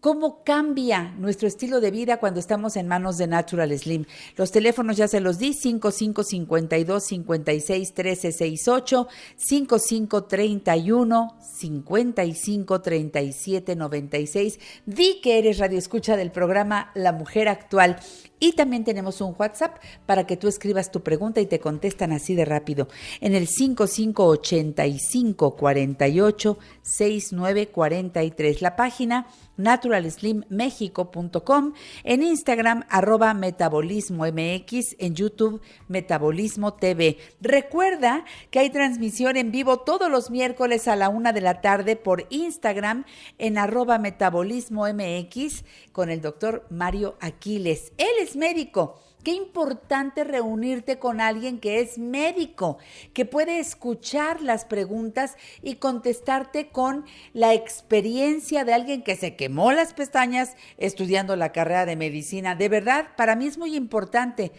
cómo 0.00 0.42
cambia 0.44 1.14
nuestro 1.18 1.46
estilo 1.46 1.80
de 1.80 1.90
vida 1.90 2.18
cuando 2.18 2.40
estamos 2.40 2.76
en 2.76 2.88
manos 2.88 3.18
de 3.18 3.26
Natural 3.26 3.78
Slim. 3.78 4.06
Los 4.36 4.50
teléfonos 4.50 4.96
ya 4.96 5.08
se 5.08 5.20
los 5.20 5.38
di, 5.38 5.52
5552 5.52 7.04
56 7.04 7.94
13 7.94 8.32
68, 8.32 9.08
5531 9.36 11.36
55 11.40 12.80
37 12.80 13.76
96. 13.76 14.58
Di 14.86 15.20
que 15.20 15.38
eres 15.38 15.58
radio 15.58 15.78
escucha 15.78 16.16
del 16.16 16.32
programa 16.32 16.90
La 16.94 17.12
Mujer 17.12 17.48
Actual 17.48 17.98
y 18.42 18.52
también 18.52 18.84
tenemos 18.84 19.20
un 19.20 19.36
WhatsApp 19.38 19.76
para 20.06 20.26
que 20.26 20.38
tú 20.38 20.48
escribas 20.48 20.90
tu 20.90 21.02
pregunta 21.02 21.42
y 21.42 21.46
te 21.46 21.60
contestan 21.60 22.12
así 22.12 22.34
de 22.34 22.46
rápido 22.46 22.88
en 23.20 23.34
el 23.34 23.46
5585 23.46 25.56
48 25.56 26.58
6943. 26.82 28.62
La 28.62 28.76
página 28.76 29.26
naturalslimmexico.com, 29.62 31.72
en 32.04 32.22
Instagram 32.22 32.84
arroba 32.88 33.34
metabolismo 33.34 34.24
mx, 34.26 34.96
en 34.98 35.14
YouTube 35.14 35.60
metabolismo 35.88 36.74
TV. 36.74 37.18
Recuerda 37.40 38.24
que 38.50 38.60
hay 38.60 38.70
transmisión 38.70 39.36
en 39.36 39.50
vivo 39.50 39.80
todos 39.80 40.10
los 40.10 40.30
miércoles 40.30 40.88
a 40.88 40.96
la 40.96 41.08
una 41.08 41.32
de 41.32 41.40
la 41.40 41.60
tarde 41.60 41.96
por 41.96 42.26
Instagram 42.30 43.04
en 43.38 43.58
arroba 43.58 43.98
metabolismo 43.98 44.86
mx 44.86 45.64
con 45.92 46.10
el 46.10 46.20
doctor 46.20 46.66
Mario 46.70 47.16
Aquiles. 47.20 47.92
Él 47.98 48.10
es 48.20 48.36
médico. 48.36 49.00
Qué 49.22 49.32
importante 49.32 50.24
reunirte 50.24 50.98
con 50.98 51.20
alguien 51.20 51.60
que 51.60 51.80
es 51.80 51.98
médico, 51.98 52.78
que 53.12 53.26
puede 53.26 53.58
escuchar 53.58 54.40
las 54.40 54.64
preguntas 54.64 55.36
y 55.62 55.74
contestarte 55.74 56.70
con 56.70 57.04
la 57.34 57.52
experiencia 57.52 58.64
de 58.64 58.72
alguien 58.72 59.02
que 59.02 59.16
se 59.16 59.36
quemó 59.36 59.72
las 59.72 59.92
pestañas 59.92 60.56
estudiando 60.78 61.36
la 61.36 61.52
carrera 61.52 61.84
de 61.84 61.96
medicina. 61.96 62.54
De 62.54 62.70
verdad, 62.70 63.08
para 63.16 63.36
mí 63.36 63.46
es 63.46 63.58
muy 63.58 63.76
importante 63.76 64.52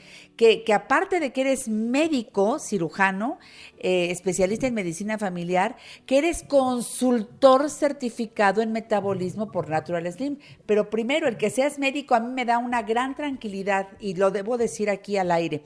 que, 0.66 0.74
aparte 0.74 1.20
de 1.20 1.32
que 1.32 1.42
eres 1.42 1.68
médico, 1.68 2.58
cirujano, 2.58 3.38
eh, 3.78 4.10
especialista 4.10 4.66
en 4.66 4.74
medicina 4.74 5.20
familiar, 5.20 5.76
que 6.08 6.18
eres 6.18 6.42
consultor 6.42 7.70
certificado 7.70 8.64
en 8.64 8.72
metabolismo 8.72 9.52
por 9.52 9.70
Natural 9.70 10.12
Slim. 10.12 10.39
Pero 10.66 10.89
primero, 10.89 11.28
el 11.28 11.38
que 11.38 11.52
seas 11.52 11.78
médico 11.78 12.16
a 12.16 12.20
mí 12.20 12.34
me 12.34 12.46
da 12.46 12.58
una 12.58 12.82
gran 12.82 13.14
tranquilidad 13.14 13.89
y 14.00 14.16
lo 14.16 14.32
debo 14.32 14.58
decir 14.58 14.89
aquí 14.89 15.18
al 15.18 15.32
aire. 15.32 15.62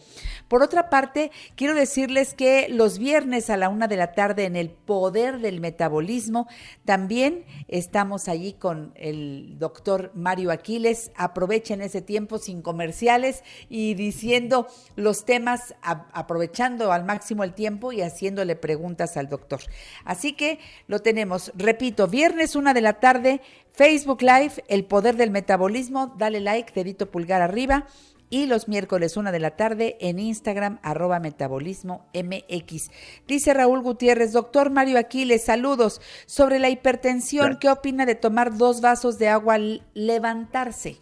Por 0.50 0.62
otra 0.62 0.90
parte, 0.90 1.32
quiero 1.56 1.74
decirles 1.74 2.34
que 2.34 2.68
los 2.68 3.00
viernes 3.00 3.50
a 3.50 3.56
la 3.56 3.70
una 3.70 3.88
de 3.88 3.96
la 3.96 4.12
tarde 4.12 4.44
en 4.44 4.58
el 4.58 4.72
Poder 4.72 5.40
del 5.40 5.62
Metabolismo, 5.62 6.48
también 6.84 7.46
estamos 7.70 8.28
allí 8.28 8.52
con 8.52 8.92
el 8.96 9.58
doctor 9.58 10.12
Mario 10.16 10.52
Aquiles. 10.52 11.12
Aprovechen 11.16 11.82
ese 11.82 12.02
tiempo 12.02 12.40
sin 12.40 12.62
comerciales 12.62 13.42
y 13.70 13.94
diciendo 13.94 14.65
los 14.96 15.26
temas, 15.26 15.76
aprovechando 15.82 16.92
al 16.92 17.06
máximo 17.06 17.44
el 17.44 17.54
tiempo 17.54 17.92
y 17.92 18.02
haciéndole 18.02 18.56
preguntas 18.56 19.18
al 19.18 19.30
doctor. 19.30 19.62
Así 20.04 20.34
que 20.34 20.60
lo 20.88 21.00
tenemos, 21.00 21.52
repito, 21.56 22.08
viernes 22.08 22.56
una 22.56 22.74
de 22.74 22.82
la 22.82 22.94
tarde, 22.94 23.42
Facebook 23.72 24.22
Live, 24.22 24.64
El 24.68 24.86
Poder 24.86 25.16
del 25.16 25.32
Metabolismo, 25.32 26.14
dale 26.18 26.40
like, 26.40 26.74
dedito 26.74 27.12
pulgar 27.12 27.42
arriba. 27.42 27.86
Y 28.28 28.48
los 28.48 28.68
miércoles 28.68 29.18
una 29.18 29.32
de 29.32 29.40
la 29.40 29.56
tarde 29.56 29.98
en 30.02 30.18
Instagram, 30.18 30.80
arroba 30.82 31.20
metabolismo 31.20 32.08
MX. 32.14 32.90
Dice 33.28 33.54
Raúl 33.54 33.82
Gutiérrez, 33.82 34.32
doctor 34.34 34.72
Mario 34.72 34.98
Aquiles, 34.98 35.46
saludos. 35.46 36.02
Sobre 36.26 36.58
la 36.58 36.70
hipertensión, 36.70 37.60
¿qué 37.62 37.70
opina 37.70 38.06
de 38.06 38.16
tomar 38.16 38.58
dos 38.58 38.82
vasos 38.82 39.20
de 39.20 39.30
agua 39.30 39.54
al 39.54 39.88
levantarse? 39.94 40.98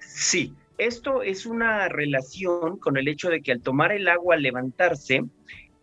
Sí, 0.00 0.54
esto 0.78 1.22
es 1.22 1.46
una 1.46 1.88
relación 1.88 2.78
con 2.78 2.96
el 2.96 3.08
hecho 3.08 3.28
de 3.28 3.42
que 3.42 3.52
al 3.52 3.62
tomar 3.62 3.92
el 3.92 4.08
agua 4.08 4.34
al 4.34 4.42
levantarse, 4.42 5.24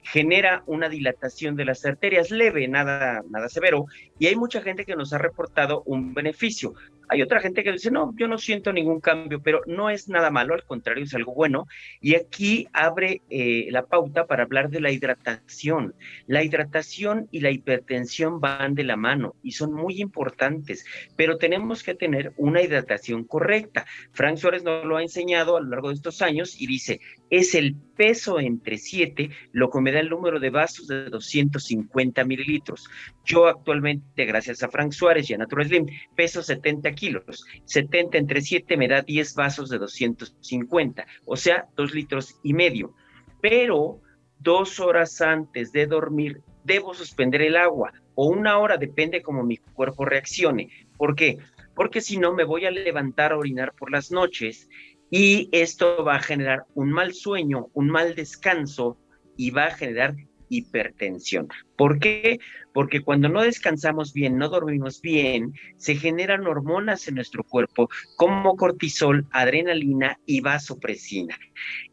genera 0.04 0.64
una 0.66 0.89
dilatación 0.89 1.56
de 1.56 1.66
las 1.66 1.86
arterias 1.86 2.32
leve, 2.32 2.68
nada, 2.68 3.24
nada 3.30 3.50
severo, 3.50 3.86
y 4.18 4.28
hay 4.28 4.36
mucha 4.36 4.62
gente 4.62 4.86
que 4.86 4.95
nos 4.95 5.14
ha 5.14 5.18
reportado 5.18 5.84
un 5.86 6.14
beneficio. 6.14 6.74
Hay 7.12 7.24
otra 7.24 7.41
gente 7.41 7.64
que 7.64 7.72
dice, 7.72 7.89
no, 7.89 8.14
yo 8.18 8.28
no 8.28 8.38
siento 8.38 8.72
ningún 8.72 9.02
cambio, 9.02 9.41
pero 9.41 9.62
no 9.66 9.89
es 9.89 10.10
nada 10.10 10.30
malo, 10.30 10.54
al 10.54 10.64
contrario, 10.64 11.04
es 11.04 11.16
algo 11.16 11.34
bueno. 11.34 11.68
Y 12.02 12.14
aquí 12.14 12.68
abre 12.72 13.24
eh, 13.32 13.68
la 13.72 13.88
pauta 13.88 14.28
para 14.28 14.43
hablar 14.43 14.70
de 14.70 14.80
la 14.80 14.91
hidratación. 14.91 15.95
La 16.28 16.43
hidratación 16.43 17.28
y 17.32 17.39
la 17.39 17.50
hipertensión 17.50 18.39
van 18.39 18.76
de 18.76 18.84
la 18.84 18.95
mano 18.95 19.34
y 19.41 19.54
son 19.54 19.74
muy 19.74 20.00
importantes, 20.00 20.86
pero 21.16 21.38
tenemos 21.38 21.82
que 21.82 21.95
tener 21.95 22.32
una 22.38 22.62
hidratación 22.62 23.24
correcta. 23.24 23.88
Frank 24.12 24.38
Suárez 24.38 24.64
nos 24.64 24.86
lo 24.86 24.97
ha 24.97 25.02
enseñado 25.02 25.58
a 25.58 25.62
lo 25.62 25.70
largo 25.70 25.89
de 25.89 25.95
estos 25.95 26.22
años 26.22 26.62
y 26.62 26.68
dice, 26.68 27.02
es 27.30 27.55
el 27.55 27.75
peso 27.95 28.39
entre 28.39 28.77
7 28.77 29.30
lo 29.51 29.69
que 29.69 29.82
me 29.82 29.91
da 29.91 29.99
el 29.99 30.09
número 30.09 30.39
de 30.39 30.49
vasos 30.49 30.88
de 30.88 31.09
250 31.09 32.23
mililitros. 32.25 32.89
Yo 33.25 33.47
actualmente, 33.47 34.25
gracias 34.25 34.63
a 34.63 34.69
Frank 34.69 34.91
Suárez 34.91 35.30
y 35.30 35.34
a 35.34 35.38
Natural 35.38 35.67
Slim, 35.67 35.86
peso 36.15 36.41
70 36.41 36.91
kilos. 36.93 37.45
70 37.65 38.17
entre 38.17 38.41
7 38.41 38.77
me 38.77 38.88
da 38.88 39.01
10 39.01 39.36
vasos 39.36 39.69
de 39.69 39.77
250, 39.77 41.05
o 41.25 41.36
sea, 41.36 41.67
2 41.75 41.93
litros 41.93 42.39
y 42.43 42.53
medio. 42.53 42.95
Pero 43.41 44.01
dos 44.39 44.80
horas 44.80 45.21
antes 45.21 45.71
de 45.71 45.86
dormir 45.86 46.41
debo 46.63 46.93
suspender 46.93 47.41
el 47.41 47.57
agua 47.57 47.91
o 48.15 48.27
una 48.27 48.57
hora, 48.57 48.77
depende 48.77 49.21
cómo 49.21 49.43
mi 49.43 49.57
cuerpo 49.57 50.05
reaccione. 50.05 50.69
¿Por 50.97 51.15
qué? 51.15 51.38
Porque 51.73 52.01
si 52.01 52.17
no 52.17 52.34
me 52.34 52.43
voy 52.43 52.65
a 52.65 52.71
levantar 52.71 53.32
a 53.32 53.38
orinar 53.38 53.73
por 53.73 53.91
las 53.91 54.11
noches 54.11 54.67
y 55.10 55.49
esto 55.51 56.03
va 56.03 56.16
a 56.16 56.22
generar 56.22 56.66
un 56.76 56.91
mal 56.91 57.14
sueño, 57.14 57.68
un 57.74 57.89
mal 57.89 58.16
descanso 58.16 58.97
y 59.36 59.51
va 59.51 59.66
a 59.66 59.76
generar 59.76 60.16
hipertensión. 60.49 61.47
¿Por 61.78 61.99
qué? 61.99 62.39
Porque 62.74 63.01
cuando 63.01 63.30
no 63.30 63.41
descansamos 63.41 64.14
bien, 64.14 64.38
no 64.38 64.49
dormimos 64.49 65.01
bien, 65.01 65.53
se 65.78 65.95
generan 65.95 66.45
hormonas 66.45 67.07
en 67.07 67.16
nuestro 67.16 67.43
cuerpo 67.43 67.89
como 68.16 68.55
cortisol, 68.55 69.28
adrenalina 69.32 70.20
y 70.26 70.41
vasopresina. 70.41 71.38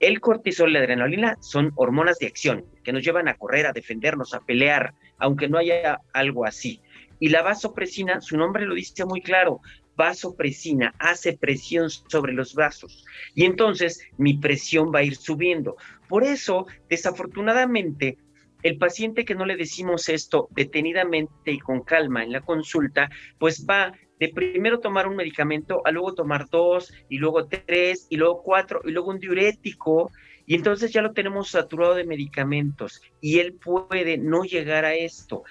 El 0.00 0.20
cortisol 0.20 0.70
y 0.70 0.72
la 0.74 0.80
adrenalina 0.80 1.36
son 1.40 1.72
hormonas 1.76 2.18
de 2.18 2.26
acción 2.26 2.64
que 2.82 2.92
nos 2.92 3.04
llevan 3.04 3.28
a 3.28 3.34
correr, 3.34 3.66
a 3.66 3.72
defendernos, 3.72 4.34
a 4.34 4.40
pelear, 4.40 4.94
aunque 5.18 5.48
no 5.48 5.58
haya 5.58 6.00
algo 6.12 6.44
así. 6.44 6.80
Y 7.18 7.28
la 7.30 7.42
vasopresina, 7.42 8.20
su 8.20 8.36
nombre 8.36 8.66
lo 8.66 8.74
dice 8.74 9.04
muy 9.06 9.22
claro, 9.22 9.60
vasopresina 9.96 10.94
hace 10.98 11.36
presión 11.36 11.90
sobre 11.90 12.32
los 12.32 12.54
vasos. 12.54 13.04
Y 13.34 13.44
entonces 13.44 14.00
mi 14.18 14.34
presión 14.34 14.92
va 14.94 15.00
a 15.00 15.04
ir 15.04 15.16
subiendo. 15.16 15.76
Por 16.08 16.24
eso, 16.24 16.66
desafortunadamente, 16.88 18.18
el 18.62 18.78
paciente 18.78 19.24
que 19.24 19.34
no 19.34 19.46
le 19.46 19.56
decimos 19.56 20.08
esto 20.08 20.48
detenidamente 20.50 21.52
y 21.52 21.58
con 21.58 21.82
calma 21.82 22.24
en 22.24 22.32
la 22.32 22.40
consulta, 22.40 23.10
pues 23.38 23.66
va 23.68 23.92
de 24.18 24.28
primero 24.30 24.80
tomar 24.80 25.06
un 25.06 25.16
medicamento 25.16 25.82
a 25.84 25.90
luego 25.90 26.14
tomar 26.14 26.48
dos 26.48 26.92
y 27.08 27.18
luego 27.18 27.46
tres 27.46 28.06
y 28.08 28.16
luego 28.16 28.42
cuatro 28.42 28.80
y 28.84 28.90
luego 28.90 29.10
un 29.10 29.18
diurético. 29.18 30.10
Y 30.46 30.54
entonces 30.54 30.92
ya 30.92 31.02
lo 31.02 31.12
tenemos 31.12 31.50
saturado 31.50 31.94
de 31.94 32.04
medicamentos 32.04 33.02
y 33.20 33.40
él 33.40 33.54
puede 33.54 34.16
no 34.16 34.44
llegar 34.44 34.84
a 34.84 34.94
esto. 34.94 35.42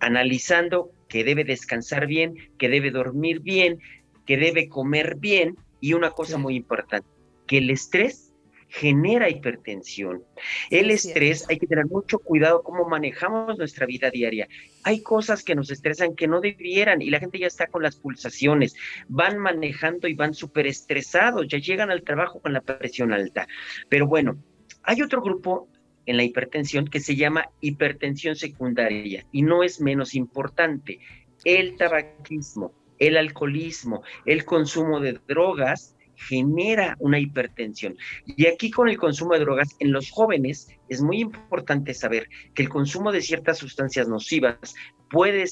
Analizando 0.00 0.90
que 1.08 1.24
debe 1.24 1.44
descansar 1.44 2.06
bien, 2.06 2.34
que 2.58 2.68
debe 2.68 2.90
dormir 2.90 3.40
bien, 3.40 3.80
que 4.26 4.36
debe 4.36 4.68
comer 4.68 5.16
bien 5.16 5.56
y 5.80 5.94
una 5.94 6.10
cosa 6.10 6.38
muy 6.38 6.56
importante, 6.56 7.08
que 7.46 7.58
el 7.58 7.70
estrés 7.70 8.26
genera 8.68 9.30
hipertensión. 9.30 10.24
el 10.70 10.90
estrés, 10.90 11.46
hay 11.48 11.58
que 11.58 11.66
tener 11.66 11.86
mucho 11.86 12.18
cuidado 12.18 12.62
cómo 12.62 12.88
manejamos 12.88 13.56
nuestra 13.56 13.86
vida 13.86 14.10
diaria. 14.10 14.48
Hay 14.82 15.02
cosas 15.02 15.42
que 15.42 15.54
nos 15.54 15.70
estresan 15.70 16.14
que 16.14 16.28
no 16.28 16.40
debieran 16.40 17.00
y 17.00 17.10
la 17.10 17.20
gente 17.20 17.38
ya 17.38 17.46
está 17.46 17.68
con 17.68 17.82
las 17.82 17.96
pulsaciones, 17.96 18.74
van 19.08 19.38
manejando 19.38 20.08
y 20.08 20.14
van 20.14 20.34
súper 20.34 20.66
estresados, 20.66 21.46
ya 21.48 21.58
llegan 21.58 21.90
al 21.90 22.02
trabajo 22.02 22.40
con 22.40 22.52
la 22.52 22.60
presión 22.60 23.12
alta. 23.12 23.46
Pero 23.88 24.06
bueno, 24.06 24.36
hay 24.82 25.00
otro 25.00 25.22
grupo 25.22 25.68
en 26.06 26.16
la 26.16 26.24
hipertensión 26.24 26.86
que 26.86 27.00
se 27.00 27.16
llama 27.16 27.50
hipertensión 27.60 28.36
secundaria 28.36 29.26
y 29.32 29.42
no 29.42 29.62
es 29.62 29.80
menos 29.80 30.14
importante. 30.14 31.00
El 31.44 31.76
tabaquismo, 31.76 32.72
el 32.98 33.16
alcoholismo, 33.16 34.02
el 34.24 34.44
consumo 34.44 35.00
de 35.00 35.18
drogas 35.28 35.96
genera 36.16 36.96
una 36.98 37.18
hipertensión. 37.18 37.96
Y 38.24 38.46
aquí 38.46 38.70
con 38.70 38.88
el 38.88 38.96
consumo 38.96 39.34
de 39.34 39.40
drogas 39.40 39.76
en 39.78 39.92
los 39.92 40.10
jóvenes 40.10 40.68
es 40.88 41.02
muy 41.02 41.20
importante 41.20 41.94
saber 41.94 42.28
que 42.54 42.62
el 42.62 42.68
consumo 42.68 43.12
de 43.12 43.20
ciertas 43.20 43.58
sustancias 43.58 44.08
nocivas 44.08 44.74
puede 45.10 45.44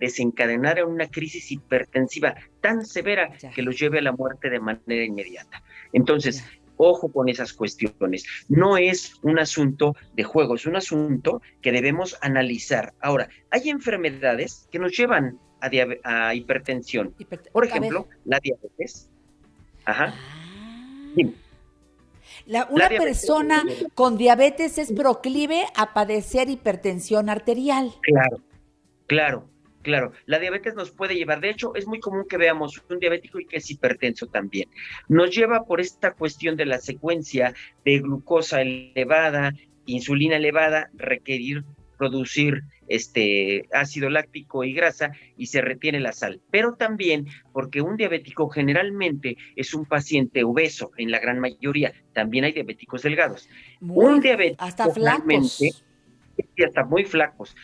desencadenar 0.00 0.84
una 0.84 1.08
crisis 1.08 1.50
hipertensiva 1.50 2.34
tan 2.60 2.84
severa 2.84 3.30
que 3.54 3.62
los 3.62 3.78
lleve 3.78 4.00
a 4.00 4.02
la 4.02 4.12
muerte 4.12 4.50
de 4.50 4.60
manera 4.60 5.04
inmediata. 5.04 5.62
Entonces, 5.92 6.44
Ojo 6.78 7.12
con 7.12 7.28
esas 7.28 7.52
cuestiones. 7.52 8.24
No 8.48 8.78
es 8.78 9.14
un 9.22 9.38
asunto 9.38 9.94
de 10.14 10.24
juego, 10.24 10.54
es 10.54 10.64
un 10.64 10.76
asunto 10.76 11.42
que 11.60 11.72
debemos 11.72 12.16
analizar. 12.22 12.94
Ahora, 13.00 13.28
hay 13.50 13.68
enfermedades 13.68 14.66
que 14.70 14.78
nos 14.78 14.96
llevan 14.96 15.38
a, 15.60 16.34
hipertensión. 16.34 17.14
Por 17.52 17.66
ejemplo, 17.66 18.08
la 18.24 18.40
diabetes. 18.40 19.10
Ajá. 19.84 20.14
Ah. 22.46 22.66
una 22.70 22.88
persona 22.88 23.64
con 23.94 24.16
diabetes 24.16 24.78
es 24.78 24.92
proclive 24.92 25.64
a 25.74 25.92
padecer 25.94 26.48
hipertensión 26.48 27.28
arterial. 27.28 27.94
Claro, 28.02 28.40
claro. 29.06 29.57
Claro, 29.82 30.12
la 30.26 30.38
diabetes 30.38 30.74
nos 30.74 30.90
puede 30.90 31.14
llevar, 31.14 31.40
de 31.40 31.50
hecho 31.50 31.74
es 31.74 31.86
muy 31.86 32.00
común 32.00 32.26
que 32.28 32.36
veamos 32.36 32.82
un 32.90 32.98
diabético 32.98 33.40
y 33.40 33.46
que 33.46 33.58
es 33.58 33.70
hipertenso 33.70 34.26
también. 34.26 34.68
Nos 35.08 35.30
lleva 35.30 35.64
por 35.64 35.80
esta 35.80 36.12
cuestión 36.12 36.56
de 36.56 36.66
la 36.66 36.78
secuencia 36.78 37.54
de 37.84 37.98
glucosa 38.00 38.60
elevada, 38.60 39.52
insulina 39.86 40.36
elevada, 40.36 40.90
requerir 40.94 41.64
producir 41.98 42.62
este 42.86 43.68
ácido 43.72 44.08
láctico 44.08 44.64
y 44.64 44.72
grasa 44.72 45.12
y 45.36 45.46
se 45.46 45.60
retiene 45.60 46.00
la 46.00 46.12
sal. 46.12 46.40
Pero 46.50 46.74
también 46.76 47.26
porque 47.52 47.82
un 47.82 47.98
diabético 47.98 48.48
generalmente 48.48 49.36
es 49.56 49.74
un 49.74 49.84
paciente 49.84 50.44
obeso, 50.44 50.92
en 50.96 51.10
la 51.10 51.18
gran 51.18 51.38
mayoría. 51.40 51.92
También 52.14 52.44
hay 52.44 52.52
diabéticos 52.52 53.02
delgados. 53.02 53.50
un 53.80 54.20
diabético 54.20 54.64
hasta 54.64 54.88
flacos. 54.88 55.60
Y 55.60 56.62
hasta 56.62 56.84
muy 56.84 57.04
flacos. 57.04 57.56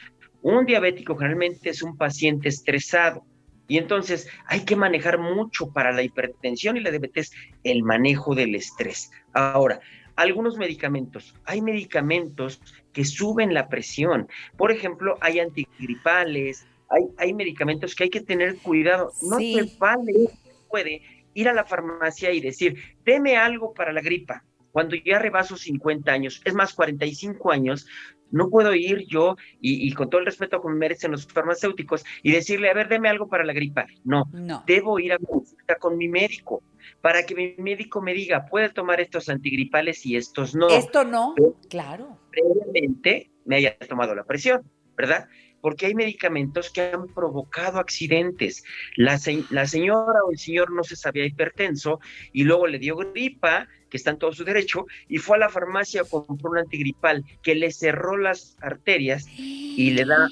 Un 0.45 0.67
diabético 0.67 1.17
generalmente 1.17 1.71
es 1.71 1.83
un 1.83 1.97
paciente 1.97 2.51
estresado 2.51 3.25
y 3.67 3.79
entonces 3.79 4.29
hay 4.45 4.67
que 4.67 4.77
manejar 4.77 5.19
mucho 5.19 5.73
para 5.73 5.91
la 5.91 6.03
hipertensión 6.03 6.77
y 6.77 6.81
la 6.81 6.91
diabetes 6.91 7.33
el 7.63 7.83
manejo 7.83 8.35
del 8.35 8.55
estrés. 8.55 9.11
Ahora, 9.33 9.81
algunos 10.17 10.59
medicamentos. 10.59 11.35
Hay 11.47 11.63
medicamentos 11.63 12.61
que 12.93 13.07
suben 13.07 13.55
la 13.55 13.71
presión. 13.71 14.29
Por 14.59 14.71
ejemplo, 14.71 15.17
hay 15.23 15.41
antigripales, 15.41 16.67
hay, 16.91 17.05
hay 17.17 17.33
medicamentos 17.33 17.95
que 17.95 18.05
hay 18.05 18.11
que 18.11 18.21
tener 18.21 18.59
cuidado. 18.59 19.13
No 19.23 19.39
se 19.39 19.75
vale, 19.79 20.29
puede 20.69 21.01
ir 21.33 21.49
a 21.49 21.55
la 21.55 21.65
farmacia 21.65 22.31
y 22.33 22.43
decir, 22.43 22.77
deme 23.03 23.39
algo 23.39 23.73
para 23.73 23.95
la 23.95 24.03
gripa 24.03 24.45
cuando 24.75 24.97
ya 24.97 25.21
rebaso 25.21 25.57
50 25.57 26.11
años, 26.11 26.43
es 26.45 26.53
más, 26.53 26.75
45 26.75 27.53
años, 27.53 27.87
no 28.31 28.49
puedo 28.51 28.75
ir 28.75 29.07
yo 29.07 29.37
y, 29.61 29.93
con 29.93 30.11
todo 30.11 30.21
el 30.21 30.27
respeto 30.27 30.61
que 30.61 30.69
me 30.69 30.75
merecen 30.75 31.13
los 31.13 31.27
farmacéuticos 31.27 32.05
y 32.23 32.33
decirle, 32.33 32.71
a 32.71 32.75
ver, 32.75 32.89
deme 32.89 33.09
algo 33.09 33.29
para 33.29 33.45
la 33.45 33.53
gripa. 33.53 33.87
No, 34.05 34.25
no. 34.33 34.65
debo 34.67 34.99
ir 34.99 35.13
a 35.13 35.19
consulta 35.19 35.77
con 35.77 35.97
mi 35.97 36.09
médico 36.09 36.63
para 37.01 37.25
que 37.25 37.35
mi 37.35 37.55
médico 37.59 38.01
me 38.01 38.13
diga, 38.13 38.47
puede 38.47 38.71
tomar 38.71 39.01
estos 39.01 39.29
antigripales 39.29 40.05
y 40.07 40.17
estos 40.17 40.55
no. 40.55 40.69
Esto 40.69 41.05
no, 41.05 41.35
claro. 41.69 42.19
Previamente 42.31 43.31
me 43.45 43.57
haya 43.57 43.77
tomado 43.79 44.15
la 44.15 44.25
presión, 44.25 44.63
¿verdad? 44.97 45.29
porque 45.65 45.87
hay 45.87 45.95
medicamentos 45.95 46.71
que 46.71 46.83
han 46.83 47.07
provocado 47.07 47.79
accidentes. 47.79 48.65
La, 48.97 49.19
la, 49.49 49.67
señora 49.67 50.19
o 50.27 50.31
el 50.31 50.37
señor 50.37 50.71
no 50.71 50.85
se 50.85 50.95
sabía 50.95 51.25
hipertenso 51.25 52.01
y 52.35 52.45
luego 52.45 52.67
le 52.67 52.79
dio 52.79 52.97
gripa, 52.97 53.67
que 53.95 53.99
está 53.99 54.11
en 54.11 54.19
todo 54.19 54.33
su 54.33 54.43
derecho, 54.43 54.87
y 55.07 55.19
fue 55.19 55.37
a 55.37 55.39
la 55.39 55.49
farmacia 55.49 56.01
a 56.01 56.05
comprar 56.05 56.51
un 56.51 56.59
antigripal 56.59 57.25
que 57.45 57.55
le 57.55 57.71
cerró 57.71 58.17
las 58.17 58.57
arterias 58.61 59.25
y 59.39 59.93
le 59.93 60.05
da 60.05 60.27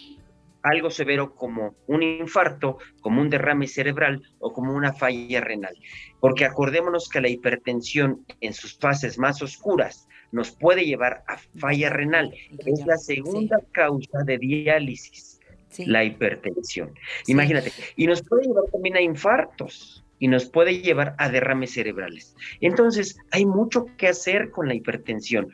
algo 0.64 0.90
severo 0.90 1.36
como 1.36 1.76
un 1.86 2.02
infarto, 2.02 2.78
como 3.00 3.20
un 3.20 3.30
derrame 3.30 3.68
cerebral 3.68 4.20
o 4.40 4.52
como 4.52 4.74
una 4.74 4.92
falla 4.92 5.40
renal. 5.42 5.76
Porque 6.18 6.44
acordémonos 6.44 7.08
que 7.08 7.20
la 7.20 7.28
hipertensión 7.28 8.26
en 8.40 8.52
sus 8.52 8.76
fases 8.76 9.16
más 9.16 9.40
oscuras 9.42 10.08
nos 10.32 10.50
puede 10.50 10.84
llevar 10.84 11.22
a 11.28 11.38
falla 11.60 11.88
renal. 11.88 12.34
Es 12.66 12.84
la 12.84 12.96
segunda 12.96 13.60
causa 13.70 14.24
de 14.24 14.38
diálisis, 14.38 15.38
la 15.86 16.02
hipertensión. 16.02 16.98
Imagínate, 17.28 17.70
y 17.94 18.08
nos 18.08 18.22
puede 18.22 18.48
llevar 18.48 18.64
también 18.72 18.96
a 18.96 19.00
infartos 19.00 20.01
y 20.22 20.28
nos 20.28 20.46
puede 20.46 20.80
llevar 20.80 21.16
a 21.18 21.28
derrames 21.28 21.72
cerebrales. 21.72 22.36
Entonces, 22.60 23.18
hay 23.32 23.44
mucho 23.44 23.86
que 23.98 24.06
hacer 24.06 24.52
con 24.52 24.68
la 24.68 24.74
hipertensión, 24.74 25.48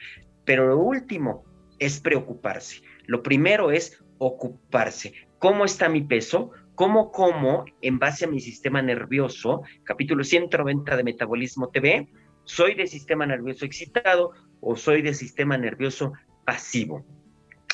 pero 0.44 0.68
lo 0.68 0.76
último 0.76 1.42
es 1.78 2.00
preocuparse. 2.00 2.82
Lo 3.06 3.22
primero 3.22 3.70
es 3.70 3.98
ocuparse. 4.18 5.14
¿Cómo 5.38 5.64
está 5.64 5.88
mi 5.88 6.02
peso? 6.02 6.50
¿Cómo 6.74 7.12
como 7.12 7.64
en 7.80 7.98
base 7.98 8.26
a 8.26 8.28
mi 8.28 8.40
sistema 8.40 8.82
nervioso? 8.82 9.62
Capítulo 9.84 10.22
190 10.22 10.98
de 10.98 11.02
Metabolismo 11.02 11.70
TV. 11.70 12.06
¿Soy 12.44 12.74
de 12.74 12.86
sistema 12.86 13.24
nervioso 13.24 13.64
excitado 13.64 14.32
o 14.60 14.76
soy 14.76 15.00
de 15.00 15.14
sistema 15.14 15.56
nervioso 15.56 16.12
pasivo. 16.44 17.06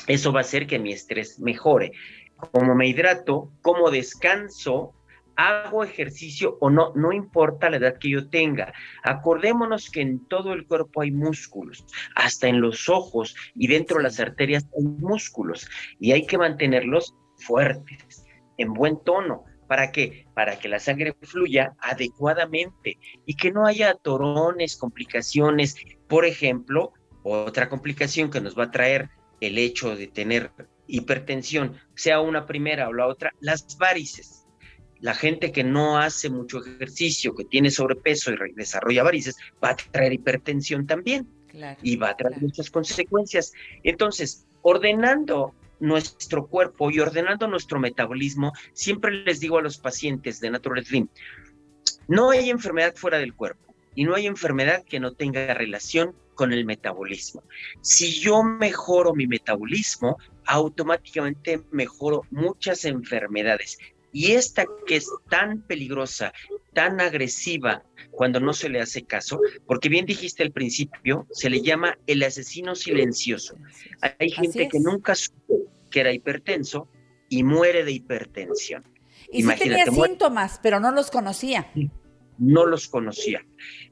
Eso 0.07 0.31
va 0.31 0.39
a 0.39 0.47
hacer 0.47 0.65
que 0.65 0.79
mi 0.79 0.93
estrés 0.93 1.41
mejore. 1.41 1.91
Como 2.53 2.73
me 2.73 2.87
hidrato, 2.87 3.51
como 3.61 3.91
descanso, 3.91 4.93
hago 5.35 5.83
ejercicio 5.83 6.57
o 6.61 6.69
no, 6.69 6.93
no 6.95 7.11
importa 7.11 7.69
la 7.69 7.77
edad 7.77 7.97
que 7.99 8.09
yo 8.09 8.29
tenga. 8.29 8.73
Acordémonos 9.03 9.89
que 9.89 10.01
en 10.01 10.25
todo 10.27 10.53
el 10.53 10.65
cuerpo 10.65 11.01
hay 11.01 11.11
músculos, 11.11 11.85
hasta 12.15 12.47
en 12.47 12.61
los 12.61 12.89
ojos 12.89 13.35
y 13.55 13.67
dentro 13.67 13.97
de 13.97 14.03
las 14.03 14.19
arterias 14.19 14.65
hay 14.77 14.85
músculos 14.85 15.69
y 15.99 16.11
hay 16.11 16.25
que 16.25 16.37
mantenerlos 16.37 17.15
fuertes, 17.37 18.25
en 18.57 18.73
buen 18.73 19.03
tono. 19.03 19.45
¿Para 19.67 19.91
qué? 19.91 20.27
Para 20.35 20.59
que 20.59 20.69
la 20.69 20.79
sangre 20.79 21.15
fluya 21.21 21.75
adecuadamente 21.79 22.99
y 23.25 23.35
que 23.35 23.51
no 23.51 23.65
haya 23.65 23.95
torones, 23.95 24.77
complicaciones. 24.77 25.75
Por 26.07 26.25
ejemplo, 26.25 26.93
otra 27.23 27.67
complicación 27.67 28.29
que 28.29 28.41
nos 28.41 28.57
va 28.57 28.65
a 28.65 28.71
traer 28.71 29.09
el 29.41 29.57
hecho 29.57 29.95
de 29.95 30.05
tener 30.05 30.51
hipertensión, 30.87 31.77
sea 31.95 32.19
una 32.21 32.45
primera 32.45 32.87
o 32.89 32.93
la 32.93 33.07
otra, 33.07 33.33
las 33.39 33.77
varices. 33.77 34.44
La 35.05 35.13
gente 35.13 35.51
que 35.51 35.63
no 35.63 35.99
hace 35.99 36.31
mucho 36.31 36.65
ejercicio, 36.65 37.35
que 37.35 37.45
tiene 37.45 37.69
sobrepeso 37.69 38.31
y 38.31 38.53
desarrolla 38.53 39.03
varices, 39.03 39.35
va 39.63 39.69
a 39.69 39.75
traer 39.75 40.13
hipertensión 40.13 40.87
también. 40.87 41.27
y 41.83 41.95
va 41.95 42.09
a 42.09 42.17
traer 42.17 42.41
muchas 42.41 42.71
consecuencias. 42.71 43.53
Entonces, 43.83 44.47
ordenando 44.63 45.53
nuestro 45.79 46.47
cuerpo 46.47 46.89
y 46.89 47.01
ordenando 47.01 47.47
nuestro 47.47 47.79
metabolismo, 47.79 48.51
siempre 48.73 49.11
les 49.11 49.39
digo 49.39 49.59
a 49.59 49.61
los 49.61 49.77
pacientes 49.77 50.39
de 50.39 50.49
Natural 50.49 50.83
Slim, 50.83 51.07
no 52.07 52.31
hay 52.31 52.49
enfermedad 52.49 52.95
fuera 52.95 53.19
del 53.19 53.35
cuerpo 53.35 53.75
y 53.93 54.05
no 54.05 54.15
hay 54.15 54.25
enfermedad 54.25 54.83
que 54.83 54.99
no 54.99 55.13
tenga 55.13 55.53
relación 55.53 56.15
con 56.33 56.51
el 56.51 56.65
metabolismo. 56.65 57.43
Si 57.81 58.19
yo 58.19 58.41
mejoro 58.41 59.13
mi 59.13 59.27
metabolismo, 59.27 60.17
automáticamente 60.45 61.61
mejoro 61.71 62.23
muchas 62.31 62.85
enfermedades. 62.85 63.77
Y 64.15 64.31
esta 64.31 64.65
que 64.87 64.95
es 64.95 65.11
tan 65.29 65.61
peligrosa, 65.63 66.31
tan 66.73 67.01
agresiva, 67.01 67.83
cuando 68.11 68.39
no 68.39 68.53
se 68.53 68.69
le 68.69 68.79
hace 68.79 69.03
caso, 69.03 69.41
porque 69.67 69.89
bien 69.89 70.05
dijiste 70.05 70.41
al 70.41 70.53
principio, 70.53 71.27
se 71.31 71.49
le 71.49 71.61
llama 71.61 71.97
el 72.07 72.23
asesino 72.23 72.75
silencioso. 72.75 73.57
Hay 73.99 74.29
gente 74.29 74.69
que 74.69 74.79
nunca 74.79 75.15
supo 75.15 75.57
que 75.91 75.99
era 75.99 76.13
hipertenso 76.13 76.87
y 77.27 77.43
muere 77.43 77.83
de 77.83 77.91
hipertensión. 77.91 78.85
Y 79.33 79.43
sí 79.43 79.49
tenía 79.59 79.85
síntomas, 79.87 80.61
pero 80.63 80.79
no 80.79 80.93
los 80.93 81.11
conocía. 81.11 81.69
No 82.37 82.65
los 82.65 82.87
conocía, 82.87 83.45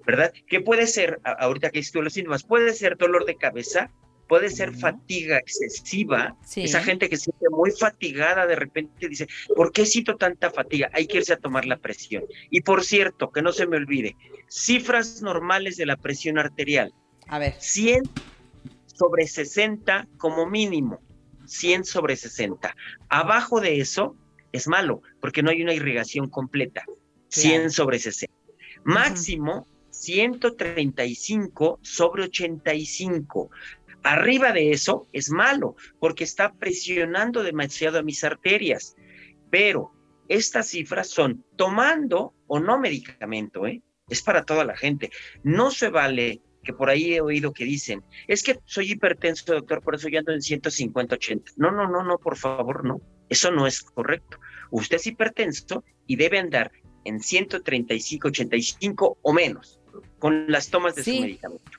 ¿verdad? 0.08 0.32
¿Qué 0.48 0.62
puede 0.62 0.88
ser, 0.88 1.20
ahorita 1.26 1.70
que 1.70 1.80
hiciste 1.80 2.02
los 2.02 2.14
síntomas? 2.14 2.44
Puede 2.44 2.72
ser 2.72 2.96
dolor 2.96 3.26
de 3.26 3.36
cabeza, 3.36 3.92
puede 4.28 4.50
ser 4.50 4.74
fatiga 4.74 5.38
excesiva. 5.38 6.36
Esa 6.56 6.82
gente 6.82 7.10
que 7.10 7.18
se 7.18 7.26
siente 7.26 7.50
muy 7.50 7.72
fatigada 7.72 8.46
de 8.46 8.56
repente 8.56 9.08
dice, 9.08 9.28
¿por 9.56 9.72
qué 9.72 9.86
siento 9.86 10.16
tanta 10.16 10.50
fatiga? 10.52 10.90
Hay 10.94 11.08
que 11.08 11.18
irse 11.18 11.34
a 11.34 11.38
tomar 11.38 11.66
la 11.66 11.78
presión. 11.78 12.24
Y 12.50 12.62
por 12.62 12.84
cierto, 12.84 13.32
que 13.32 13.42
no 13.42 13.52
se 13.52 13.68
me 13.68 13.78
olvide, 13.78 14.16
cifras 14.48 15.22
normales 15.22 15.78
de 15.78 15.86
la 15.86 15.98
presión 15.98 16.38
arterial. 16.40 16.94
A 17.28 17.40
ver. 17.40 17.56
100 17.60 18.04
sobre 18.86 19.28
60 19.28 20.08
como 20.18 20.48
mínimo. 20.48 21.02
100 21.46 21.86
sobre 21.86 22.16
60. 22.16 22.76
Abajo 23.10 23.60
de 23.60 23.80
eso 23.80 24.16
es 24.52 24.68
malo, 24.68 25.02
porque 25.20 25.44
no 25.44 25.50
hay 25.50 25.62
una 25.62 25.74
irrigación 25.74 26.30
completa. 26.30 26.86
100 27.30 27.72
sobre 27.72 28.00
60. 28.00 28.34
Máximo 28.84 29.68
135 29.94 31.80
sobre 31.82 32.24
85. 32.24 33.50
Arriba 34.04 34.52
de 34.52 34.72
eso 34.72 35.08
es 35.14 35.30
malo, 35.30 35.76
porque 36.00 36.26
está 36.26 36.54
presionando 36.54 37.42
demasiado 37.42 38.00
a 38.00 38.04
mis 38.04 38.24
arterias. 38.24 38.96
Pero 39.50 39.92
estas 40.28 40.68
cifras 40.68 41.10
son 41.10 41.46
tomando 41.56 42.34
o 42.48 42.60
no 42.60 42.78
medicamento, 42.78 43.66
¿eh? 43.66 43.82
Es 44.10 44.22
para 44.22 44.44
toda 44.44 44.66
la 44.66 44.76
gente. 44.76 45.10
No 45.44 45.72
se 45.72 45.90
vale 45.90 46.42
que 46.64 46.74
por 46.74 46.90
ahí 46.90 47.14
he 47.14 47.22
oído 47.22 47.54
que 47.54 47.66
dicen, 47.66 48.04
es 48.28 48.44
que 48.44 48.60
soy 48.66 48.92
hipertenso, 48.92 49.54
doctor, 49.54 49.82
por 49.82 49.96
eso 49.96 50.10
yo 50.10 50.20
ando 50.20 50.34
en 50.34 50.42
150, 50.42 51.16
80. 51.16 51.52
No, 51.58 51.72
no, 51.72 51.90
no, 51.90 52.04
no, 52.04 52.18
por 52.18 52.38
favor, 52.38 52.86
no. 52.86 53.02
Eso 53.30 53.52
no 53.52 53.68
es 53.68 53.82
correcto. 53.82 54.38
Usted 54.72 54.98
es 54.98 55.08
hipertenso 55.08 55.84
y 56.08 56.16
debe 56.16 56.40
andar 56.40 56.72
en 57.06 57.20
135, 57.20 58.28
85 58.30 59.18
o 59.22 59.34
menos 59.34 59.80
con 60.24 60.50
las 60.50 60.70
tomas 60.70 60.96
de 60.96 61.04
su 61.04 61.12
medicamento. 61.12 61.70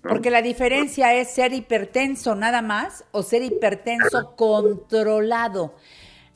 Porque 0.00 0.30
la 0.30 0.40
diferencia 0.40 1.12
es 1.12 1.28
ser 1.28 1.52
hipertenso 1.52 2.34
nada 2.34 2.62
más 2.62 3.04
o 3.12 3.22
ser 3.22 3.42
hipertenso 3.42 4.34
controlado 4.34 5.74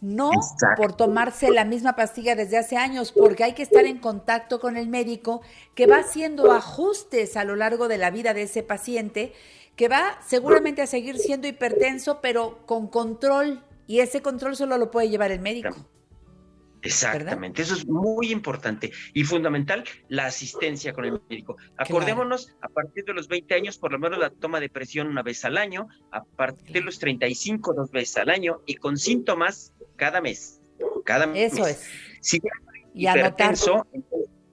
no 0.02 0.32
por 0.76 0.94
tomarse 0.94 1.50
la 1.50 1.64
misma 1.64 1.96
pastilla 1.96 2.36
desde 2.36 2.58
hace 2.58 2.76
años, 2.76 3.10
porque 3.10 3.42
hay 3.42 3.54
que 3.54 3.62
estar 3.62 3.86
en 3.86 3.96
contacto 3.96 4.60
con 4.60 4.76
el 4.76 4.88
médico 4.88 5.40
que 5.74 5.86
va 5.86 6.00
haciendo 6.00 6.52
ajustes 6.52 7.38
a 7.38 7.44
lo 7.44 7.56
largo 7.56 7.88
de 7.88 7.96
la 7.96 8.10
vida 8.10 8.34
de 8.34 8.42
ese 8.42 8.62
paciente, 8.62 9.32
que 9.76 9.88
va 9.88 10.18
seguramente 10.26 10.82
a 10.82 10.86
seguir 10.86 11.16
siendo 11.16 11.48
hipertenso, 11.48 12.20
pero 12.20 12.58
con 12.66 12.86
control, 12.86 13.64
y 13.86 14.00
ese 14.00 14.20
control 14.20 14.56
solo 14.56 14.76
lo 14.76 14.90
puede 14.90 15.08
llevar 15.08 15.32
el 15.32 15.40
médico. 15.40 15.74
Exactamente, 16.82 17.62
eso 17.62 17.74
es 17.74 17.86
muy 17.86 18.30
importante 18.30 18.92
y 19.12 19.24
fundamental, 19.24 19.84
la 20.08 20.26
asistencia 20.26 20.92
con 20.92 21.04
el 21.04 21.20
médico. 21.28 21.56
Acordémonos, 21.76 22.54
a 22.60 22.68
partir 22.68 23.04
de 23.04 23.14
los 23.14 23.28
20 23.28 23.54
años, 23.54 23.78
por 23.78 23.92
lo 23.92 23.98
menos 23.98 24.18
la 24.18 24.30
toma 24.30 24.60
de 24.60 24.68
presión 24.68 25.08
una 25.08 25.22
vez 25.22 25.44
al 25.44 25.56
año, 25.56 25.88
a 26.12 26.22
partir 26.22 26.72
de 26.72 26.80
los 26.82 26.98
35, 26.98 27.74
dos 27.74 27.90
veces 27.90 28.18
al 28.18 28.30
año 28.30 28.60
y 28.66 28.76
con 28.76 28.96
síntomas 28.96 29.72
cada 29.96 30.20
mes. 30.20 30.60
Cada 31.04 31.24
Eso 31.34 31.66
es. 31.66 31.84
Si 32.20 32.40
y 32.94 33.08
hipertenso, 33.08 33.86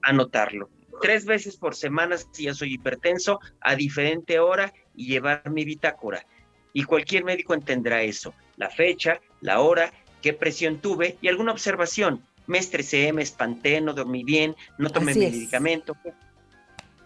anotarlo. 0.02 0.70
Tres 1.00 1.24
veces 1.24 1.56
por 1.56 1.74
semana 1.74 2.16
si 2.32 2.44
ya 2.44 2.54
soy 2.54 2.74
hipertenso, 2.74 3.40
a 3.60 3.74
diferente 3.74 4.38
hora 4.38 4.72
y 4.94 5.06
llevar 5.08 5.50
mi 5.50 5.64
bitácora. 5.64 6.24
Y 6.72 6.84
cualquier 6.84 7.24
médico 7.24 7.54
entenderá 7.54 8.02
eso, 8.02 8.34
la 8.56 8.68
fecha, 8.68 9.20
la 9.40 9.60
hora, 9.60 9.92
qué 10.24 10.32
presión 10.32 10.78
tuve 10.78 11.18
y 11.20 11.28
alguna 11.28 11.52
observación. 11.52 12.22
Me 12.46 12.56
estresé, 12.56 13.12
me 13.12 13.22
espanté, 13.22 13.82
no 13.82 13.92
dormí 13.92 14.24
bien, 14.24 14.56
no 14.78 14.88
tomé 14.88 15.12
mi 15.12 15.20
medicamento. 15.20 15.94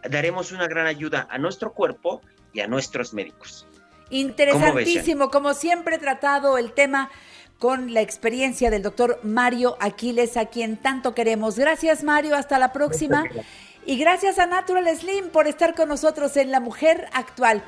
Daremos 0.08 0.52
una 0.52 0.68
gran 0.68 0.86
ayuda 0.86 1.26
a 1.28 1.36
nuestro 1.36 1.72
cuerpo 1.72 2.22
y 2.52 2.60
a 2.60 2.68
nuestros 2.68 3.12
médicos. 3.12 3.66
Interesantísimo, 4.10 5.30
como 5.30 5.52
siempre 5.54 5.98
tratado 5.98 6.58
el 6.58 6.70
tema 6.70 7.10
con 7.58 7.92
la 7.92 8.02
experiencia 8.02 8.70
del 8.70 8.82
doctor 8.82 9.18
Mario 9.24 9.76
Aquiles, 9.80 10.36
a 10.36 10.46
quien 10.46 10.76
tanto 10.76 11.12
queremos. 11.12 11.58
Gracias, 11.58 12.04
Mario. 12.04 12.36
Hasta 12.36 12.60
la 12.60 12.72
próxima. 12.72 13.24
Y 13.88 13.96
gracias 13.96 14.38
a 14.38 14.44
Natural 14.44 14.86
Slim 14.94 15.30
por 15.30 15.46
estar 15.46 15.74
con 15.74 15.88
nosotros 15.88 16.36
en 16.36 16.50
La 16.50 16.60
Mujer 16.60 17.08
Actual. 17.14 17.62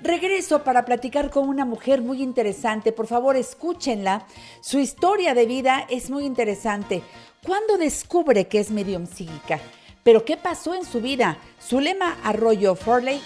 Regreso 0.00 0.62
para 0.62 0.84
platicar 0.84 1.30
con 1.30 1.48
una 1.48 1.64
mujer 1.64 2.00
muy 2.00 2.22
interesante. 2.22 2.92
Por 2.92 3.08
favor, 3.08 3.34
escúchenla. 3.34 4.24
Su 4.60 4.78
historia 4.78 5.34
de 5.34 5.46
vida 5.46 5.84
es 5.90 6.10
muy 6.10 6.26
interesante. 6.26 7.02
¿Cuándo 7.44 7.76
descubre 7.76 8.46
que 8.46 8.60
es 8.60 8.70
medium 8.70 9.04
psíquica? 9.04 9.58
¿Pero 10.04 10.24
qué 10.24 10.36
pasó 10.36 10.76
en 10.76 10.84
su 10.84 11.00
vida? 11.00 11.38
Zulema 11.60 12.18
Arroyo 12.22 12.76
Forley. 12.76 13.20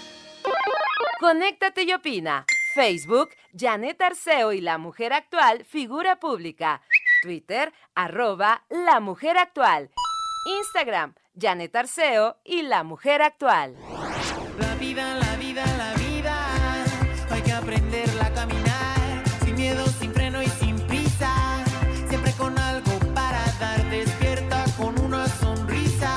Conéctate 1.19 1.83
y 1.83 1.93
opina. 1.93 2.47
Facebook, 2.73 3.29
Janet 3.55 4.01
Arceo 4.01 4.53
y 4.53 4.61
La 4.61 4.79
Mujer 4.79 5.13
Actual, 5.13 5.65
figura 5.65 6.19
pública. 6.19 6.81
Twitter, 7.21 7.71
arroba 7.93 8.63
La 8.69 8.99
Mujer 8.99 9.37
Actual. 9.37 9.91
Instagram, 10.57 11.13
Janet 11.39 11.75
Arceo 11.75 12.37
y 12.43 12.63
La 12.63 12.83
Mujer 12.83 13.21
Actual. 13.21 13.75
La 14.59 14.75
vida, 14.75 15.15
la 15.15 15.35
vida, 15.37 15.63
la 15.77 15.93
vida. 15.93 16.35
Hay 17.29 17.41
que 17.41 17.51
aprenderla 17.53 18.25
a 18.25 18.33
caminar. 18.33 19.23
Sin 19.45 19.55
miedo, 19.55 19.85
sin 19.99 20.11
freno 20.11 20.41
y 20.41 20.47
sin 20.47 20.75
prisa. 20.87 21.63
Siempre 22.09 22.33
con 22.33 22.57
algo 22.57 22.91
para 23.13 23.41
dar. 23.59 23.89
Despierta 23.89 24.65
con 24.77 24.99
una 24.99 25.27
sonrisa. 25.27 26.13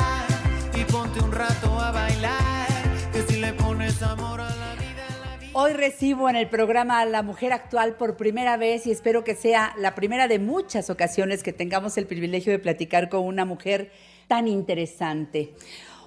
Y 0.74 0.84
ponte 0.90 1.20
un 1.20 1.30
rato 1.30 1.78
a 1.78 1.92
bailar. 1.92 2.66
Que 3.12 3.22
si 3.22 3.40
le 3.40 3.52
pones 3.52 4.02
amor 4.02 4.40
a 4.40 4.50
la 4.56 4.74
vida. 4.74 5.50
Hoy 5.52 5.72
recibo 5.74 6.28
en 6.28 6.36
el 6.36 6.48
programa 6.48 7.00
a 7.00 7.04
La 7.04 7.22
Mujer 7.22 7.52
Actual 7.52 7.94
por 7.94 8.16
primera 8.16 8.56
vez 8.56 8.86
y 8.86 8.90
espero 8.90 9.22
que 9.22 9.36
sea 9.36 9.74
la 9.78 9.94
primera 9.94 10.26
de 10.26 10.40
muchas 10.40 10.90
ocasiones 10.90 11.44
que 11.44 11.52
tengamos 11.52 11.96
el 11.96 12.06
privilegio 12.06 12.50
de 12.52 12.58
platicar 12.58 13.08
con 13.08 13.24
una 13.24 13.44
mujer 13.44 13.92
tan 14.32 14.48
interesante. 14.48 15.52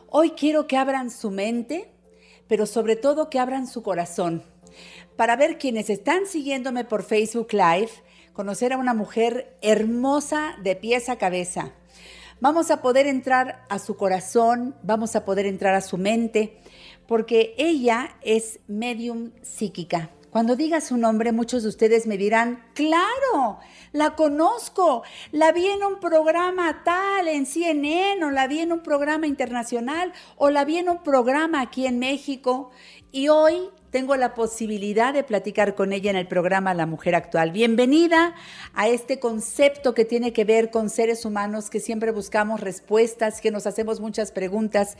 Hoy 0.10 0.32
quiero 0.32 0.66
que 0.66 0.78
abran 0.78 1.12
su 1.12 1.30
mente, 1.30 1.92
pero 2.48 2.66
sobre 2.66 2.96
todo 2.96 3.30
que 3.30 3.38
abran 3.38 3.68
su 3.68 3.84
corazón, 3.84 4.42
para 5.16 5.36
ver 5.36 5.60
quienes 5.60 5.92
están 5.92 6.26
siguiéndome 6.26 6.86
por 6.86 7.04
Facebook 7.04 7.50
Live, 7.52 7.92
conocer 8.34 8.74
a 8.74 8.78
una 8.78 8.96
mujer 8.96 9.56
hermosa 9.62 10.56
de 10.64 10.76
pies 10.76 11.08
a 11.08 11.20
cabeza. 11.20 11.74
Vamos 12.42 12.72
a 12.72 12.82
poder 12.82 13.06
entrar 13.06 13.64
a 13.70 13.78
su 13.78 13.96
corazón, 13.96 14.76
vamos 14.82 15.16
a 15.16 15.24
poder 15.24 15.46
entrar 15.46 15.76
a 15.76 15.82
su 15.82 16.00
mente, 16.00 16.58
porque 17.08 17.54
ella 17.60 18.18
es 18.24 18.60
medium 18.68 19.34
psíquica. 19.44 20.10
Cuando 20.36 20.58
diga 20.58 20.82
su 20.82 20.98
nombre, 20.98 21.32
muchos 21.32 21.64
de 21.64 21.70
ustedes 21.70 22.08
me 22.08 22.18
dirán, 22.18 22.62
claro, 22.74 23.58
la 23.94 24.18
conozco, 24.18 25.04
la 25.32 25.54
vi 25.54 25.66
en 25.66 25.82
un 25.82 26.02
programa 26.02 26.84
tal, 26.84 27.30
en 27.30 27.46
CNN, 27.46 28.22
o 28.22 28.32
la 28.32 28.46
vi 28.46 28.60
en 28.60 28.74
un 28.74 28.82
programa 28.82 29.28
internacional, 29.28 30.12
o 30.36 30.50
la 30.50 30.66
vi 30.66 30.80
en 30.80 30.90
un 30.90 31.02
programa 31.04 31.62
aquí 31.62 31.88
en 31.88 32.00
México, 32.00 32.72
y 33.14 33.30
hoy 33.30 33.70
tengo 33.96 34.18
la 34.18 34.34
posibilidad 34.34 35.14
de 35.14 35.24
platicar 35.24 35.74
con 35.74 35.94
ella 35.94 36.10
en 36.10 36.18
el 36.18 36.28
programa 36.28 36.74
La 36.74 36.86
Mujer 36.86 37.16
Actual. 37.16 37.52
Bienvenida 37.52 38.36
a 38.74 38.90
este 38.90 39.20
concepto 39.22 39.94
que 39.94 40.04
tiene 40.04 40.34
que 40.34 40.44
ver 40.44 40.70
con 40.70 40.90
seres 40.90 41.24
humanos 41.24 41.70
que 41.70 41.80
siempre 41.80 42.12
buscamos 42.12 42.60
respuestas, 42.60 43.40
que 43.40 43.52
nos 43.52 43.66
hacemos 43.66 44.02
muchas 44.02 44.34
preguntas. 44.34 44.98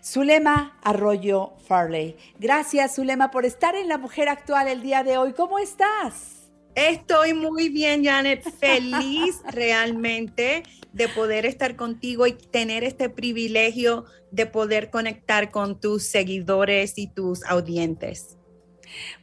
Zulema 0.00 0.78
Arroyo 0.84 1.54
Farley. 1.66 2.16
Gracias, 2.38 2.94
Zulema, 2.94 3.32
por 3.32 3.44
estar 3.44 3.74
en 3.74 3.88
La 3.88 3.98
Mujer 3.98 4.28
Actual 4.28 4.68
el 4.68 4.80
día 4.80 5.02
de 5.02 5.18
hoy. 5.18 5.32
¿Cómo 5.32 5.58
estás? 5.58 6.52
Estoy 6.76 7.34
muy 7.34 7.68
bien, 7.68 8.04
Janet. 8.04 8.44
Feliz 8.60 9.40
realmente 9.50 10.62
de 10.92 11.08
poder 11.08 11.46
estar 11.46 11.74
contigo 11.74 12.28
y 12.28 12.34
tener 12.34 12.84
este 12.84 13.10
privilegio 13.10 14.04
de 14.30 14.46
poder 14.46 14.90
conectar 14.90 15.50
con 15.50 15.80
tus 15.80 16.04
seguidores 16.04 16.96
y 16.96 17.08
tus 17.08 17.42
audientes. 17.42 18.35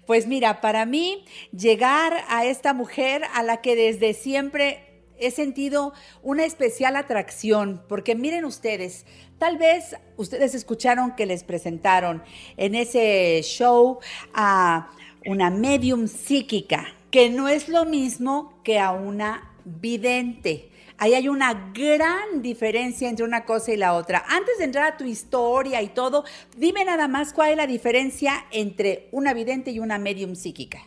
Pues 0.06 0.28
mira, 0.28 0.62
para 0.62 0.86
mí 0.86 1.26
llegar 1.52 2.24
a 2.30 2.46
esta 2.46 2.74
mujer 2.74 3.24
a 3.34 3.44
la 3.44 3.62
que 3.62 3.76
desde 3.76 4.14
siempre 4.14 4.94
he 5.18 5.32
sentido 5.32 5.94
una 6.22 6.46
especial 6.46 6.96
atracción, 6.96 7.84
porque 7.88 8.16
miren 8.16 8.46
ustedes, 8.46 9.06
tal 9.38 9.58
vez 9.58 9.96
ustedes 10.18 10.56
escucharon 10.56 11.16
que 11.16 11.26
les 11.26 11.44
presentaron 11.44 12.24
en 12.58 12.76
ese 12.76 13.42
show 13.44 14.00
a 14.34 14.92
una 15.26 15.50
medium 15.50 16.08
psíquica, 16.08 16.88
que 17.12 17.30
no 17.30 17.48
es 17.48 17.70
lo 17.70 17.86
mismo 17.86 18.60
que 18.64 18.80
a 18.80 18.92
una 18.92 19.54
vidente. 19.66 20.70
Ahí 21.04 21.16
hay 21.16 21.28
una 21.28 21.70
gran 21.74 22.42
diferencia 22.42 23.10
entre 23.10 23.26
una 23.26 23.44
cosa 23.44 23.74
y 23.74 23.76
la 23.76 23.94
otra. 23.94 24.24
Antes 24.26 24.58
de 24.58 24.64
entrar 24.64 24.94
a 24.94 24.96
tu 24.96 25.04
historia 25.04 25.82
y 25.82 25.90
todo, 25.90 26.24
dime 26.56 26.86
nada 26.86 27.10
más 27.10 27.34
cuál 27.34 27.52
es 27.52 27.58
la 27.58 27.68
diferencia 27.68 28.46
entre 28.52 29.10
una 29.12 29.34
vidente 29.34 29.72
y 29.72 29.80
una 29.80 29.98
medium 29.98 30.34
psíquica. 30.34 30.80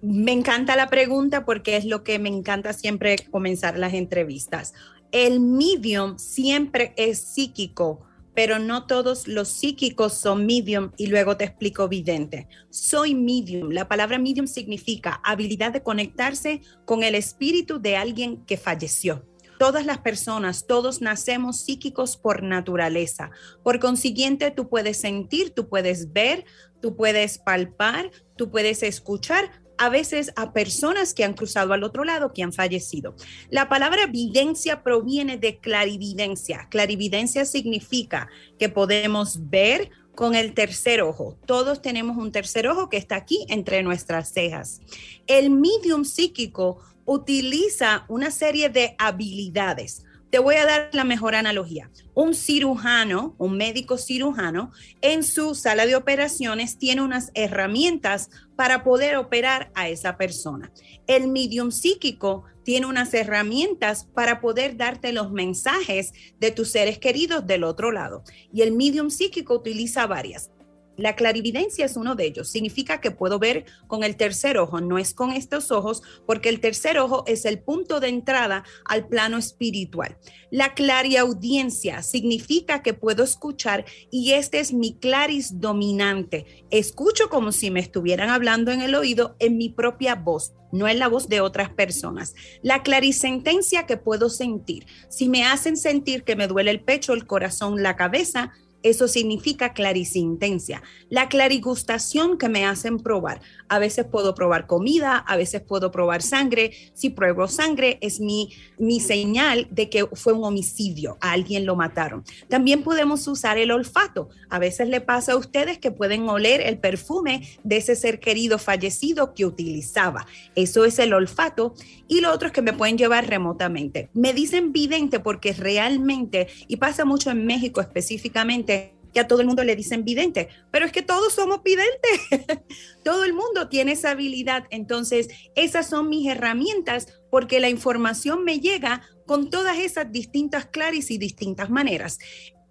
Me 0.00 0.30
encanta 0.30 0.76
la 0.76 0.86
pregunta 0.86 1.44
porque 1.44 1.76
es 1.76 1.86
lo 1.86 2.04
que 2.04 2.20
me 2.20 2.28
encanta 2.28 2.72
siempre 2.72 3.16
comenzar 3.32 3.76
las 3.76 3.94
entrevistas. 3.94 4.74
El 5.10 5.40
medium 5.40 6.18
siempre 6.18 6.94
es 6.96 7.18
psíquico, 7.18 8.06
pero 8.32 8.60
no 8.60 8.86
todos 8.86 9.26
los 9.26 9.48
psíquicos 9.48 10.14
son 10.14 10.46
medium 10.46 10.92
y 10.96 11.08
luego 11.08 11.36
te 11.36 11.46
explico 11.46 11.88
vidente. 11.88 12.46
Soy 12.70 13.16
medium. 13.16 13.70
La 13.70 13.88
palabra 13.88 14.20
medium 14.20 14.46
significa 14.46 15.20
habilidad 15.24 15.72
de 15.72 15.82
conectarse 15.82 16.60
con 16.84 17.02
el 17.02 17.16
espíritu 17.16 17.80
de 17.80 17.96
alguien 17.96 18.44
que 18.46 18.56
falleció. 18.56 19.33
Todas 19.58 19.86
las 19.86 19.98
personas, 19.98 20.66
todos 20.66 21.00
nacemos 21.00 21.60
psíquicos 21.60 22.16
por 22.16 22.42
naturaleza. 22.42 23.30
Por 23.62 23.78
consiguiente, 23.78 24.50
tú 24.50 24.68
puedes 24.68 24.98
sentir, 24.98 25.50
tú 25.50 25.68
puedes 25.68 26.12
ver, 26.12 26.44
tú 26.80 26.96
puedes 26.96 27.38
palpar, 27.38 28.10
tú 28.36 28.50
puedes 28.50 28.82
escuchar, 28.82 29.50
a 29.78 29.88
veces 29.88 30.32
a 30.36 30.52
personas 30.52 31.14
que 31.14 31.24
han 31.24 31.34
cruzado 31.34 31.72
al 31.72 31.82
otro 31.82 32.04
lado, 32.04 32.32
que 32.32 32.42
han 32.42 32.52
fallecido. 32.52 33.14
La 33.50 33.68
palabra 33.68 34.04
evidencia 34.04 34.82
proviene 34.82 35.36
de 35.36 35.58
clarividencia. 35.58 36.68
Clarividencia 36.70 37.44
significa 37.44 38.28
que 38.58 38.68
podemos 38.68 39.50
ver 39.50 39.90
con 40.14 40.34
el 40.34 40.54
tercer 40.54 41.02
ojo. 41.02 41.36
Todos 41.44 41.82
tenemos 41.82 42.16
un 42.16 42.30
tercer 42.30 42.68
ojo 42.68 42.88
que 42.88 42.96
está 42.96 43.16
aquí 43.16 43.46
entre 43.48 43.82
nuestras 43.82 44.32
cejas. 44.32 44.80
El 45.26 45.50
medium 45.50 46.04
psíquico 46.04 46.78
utiliza 47.04 48.04
una 48.08 48.30
serie 48.30 48.68
de 48.68 48.94
habilidades. 48.98 50.04
Te 50.30 50.40
voy 50.40 50.56
a 50.56 50.66
dar 50.66 50.90
la 50.92 51.04
mejor 51.04 51.36
analogía. 51.36 51.92
Un 52.12 52.34
cirujano, 52.34 53.36
un 53.38 53.56
médico 53.56 53.98
cirujano, 53.98 54.72
en 55.00 55.22
su 55.22 55.54
sala 55.54 55.86
de 55.86 55.94
operaciones 55.94 56.76
tiene 56.76 57.02
unas 57.02 57.30
herramientas 57.34 58.30
para 58.56 58.82
poder 58.82 59.16
operar 59.16 59.70
a 59.76 59.88
esa 59.88 60.16
persona. 60.16 60.72
El 61.06 61.28
medium 61.28 61.70
psíquico 61.70 62.42
tiene 62.64 62.86
unas 62.86 63.14
herramientas 63.14 64.06
para 64.12 64.40
poder 64.40 64.76
darte 64.76 65.12
los 65.12 65.30
mensajes 65.30 66.12
de 66.40 66.50
tus 66.50 66.70
seres 66.70 66.98
queridos 66.98 67.46
del 67.46 67.62
otro 67.62 67.92
lado. 67.92 68.24
Y 68.52 68.62
el 68.62 68.72
medium 68.72 69.10
psíquico 69.10 69.54
utiliza 69.54 70.08
varias. 70.08 70.50
La 70.96 71.16
clarividencia 71.16 71.84
es 71.84 71.96
uno 71.96 72.14
de 72.14 72.26
ellos. 72.26 72.48
Significa 72.48 73.00
que 73.00 73.10
puedo 73.10 73.38
ver 73.38 73.64
con 73.86 74.04
el 74.04 74.16
tercer 74.16 74.58
ojo, 74.58 74.80
no 74.80 74.98
es 74.98 75.14
con 75.14 75.30
estos 75.32 75.70
ojos, 75.70 76.02
porque 76.26 76.48
el 76.48 76.60
tercer 76.60 76.98
ojo 76.98 77.24
es 77.26 77.44
el 77.44 77.58
punto 77.58 78.00
de 78.00 78.08
entrada 78.08 78.64
al 78.84 79.08
plano 79.08 79.38
espiritual. 79.38 80.16
La 80.50 80.74
clariaudiencia 80.74 82.02
significa 82.02 82.82
que 82.82 82.94
puedo 82.94 83.24
escuchar 83.24 83.84
y 84.10 84.32
este 84.32 84.60
es 84.60 84.72
mi 84.72 84.94
claris 84.94 85.60
dominante. 85.60 86.64
Escucho 86.70 87.28
como 87.28 87.52
si 87.52 87.70
me 87.70 87.80
estuvieran 87.80 88.30
hablando 88.30 88.70
en 88.70 88.80
el 88.80 88.94
oído 88.94 89.36
en 89.38 89.56
mi 89.56 89.68
propia 89.68 90.14
voz 90.14 90.52
no 90.74 90.88
en 90.88 90.98
la 90.98 91.06
voz 91.06 91.28
de 91.28 91.40
otras 91.40 91.70
personas. 91.70 92.34
La 92.60 92.82
clarisentencia 92.82 93.86
que 93.86 93.96
puedo 93.96 94.28
sentir. 94.28 94.86
Si 95.08 95.28
me 95.28 95.44
hacen 95.44 95.76
sentir 95.76 96.24
que 96.24 96.34
me 96.34 96.48
duele 96.48 96.72
el 96.72 96.80
pecho, 96.80 97.12
el 97.12 97.26
corazón, 97.26 97.80
la 97.80 97.94
cabeza, 97.94 98.52
eso 98.84 99.08
significa 99.08 99.72
clarisintencia. 99.72 100.82
La 101.08 101.28
clarigustación 101.28 102.38
que 102.38 102.48
me 102.48 102.66
hacen 102.66 102.98
probar. 102.98 103.40
A 103.68 103.78
veces 103.78 104.04
puedo 104.04 104.34
probar 104.34 104.66
comida, 104.66 105.16
a 105.16 105.36
veces 105.36 105.62
puedo 105.62 105.90
probar 105.90 106.22
sangre. 106.22 106.72
Si 106.92 107.08
pruebo 107.08 107.48
sangre 107.48 107.98
es 108.02 108.20
mi, 108.20 108.52
mi 108.78 109.00
señal 109.00 109.66
de 109.70 109.88
que 109.88 110.06
fue 110.12 110.34
un 110.34 110.44
homicidio, 110.44 111.16
a 111.20 111.32
alguien 111.32 111.64
lo 111.64 111.76
mataron. 111.76 112.24
También 112.48 112.82
podemos 112.82 113.26
usar 113.26 113.56
el 113.56 113.70
olfato. 113.70 114.28
A 114.50 114.58
veces 114.58 114.88
le 114.88 115.00
pasa 115.00 115.32
a 115.32 115.36
ustedes 115.36 115.78
que 115.78 115.90
pueden 115.90 116.28
oler 116.28 116.60
el 116.60 116.78
perfume 116.78 117.48
de 117.64 117.78
ese 117.78 117.96
ser 117.96 118.20
querido 118.20 118.58
fallecido 118.58 119.32
que 119.32 119.46
utilizaba. 119.46 120.26
Eso 120.54 120.84
es 120.84 120.98
el 120.98 121.14
olfato. 121.14 121.74
Y 122.06 122.20
lo 122.20 122.32
otro 122.32 122.48
es 122.48 122.52
que 122.52 122.60
me 122.60 122.74
pueden 122.74 122.98
llevar 122.98 123.26
remotamente. 123.28 124.10
Me 124.12 124.34
dicen 124.34 124.72
vidente 124.72 125.20
porque 125.20 125.54
realmente, 125.54 126.48
y 126.68 126.76
pasa 126.76 127.06
mucho 127.06 127.30
en 127.30 127.46
México 127.46 127.80
específicamente, 127.80 128.73
que 129.14 129.20
a 129.20 129.28
todo 129.28 129.40
el 129.40 129.46
mundo 129.46 129.64
le 129.64 129.76
dicen 129.76 130.04
vidente, 130.04 130.48
pero 130.70 130.84
es 130.84 130.92
que 130.92 131.02
todos 131.02 131.32
somos 131.32 131.62
videntes, 131.62 132.60
todo 133.04 133.24
el 133.24 133.32
mundo 133.32 133.68
tiene 133.68 133.92
esa 133.92 134.10
habilidad, 134.10 134.64
entonces 134.70 135.28
esas 135.54 135.88
son 135.88 136.10
mis 136.10 136.28
herramientas 136.28 137.06
porque 137.30 137.60
la 137.60 137.70
información 137.70 138.44
me 138.44 138.60
llega 138.60 139.02
con 139.26 139.48
todas 139.48 139.78
esas 139.78 140.10
distintas 140.12 140.66
claris 140.66 141.10
y 141.10 141.18
distintas 141.18 141.70
maneras. 141.70 142.18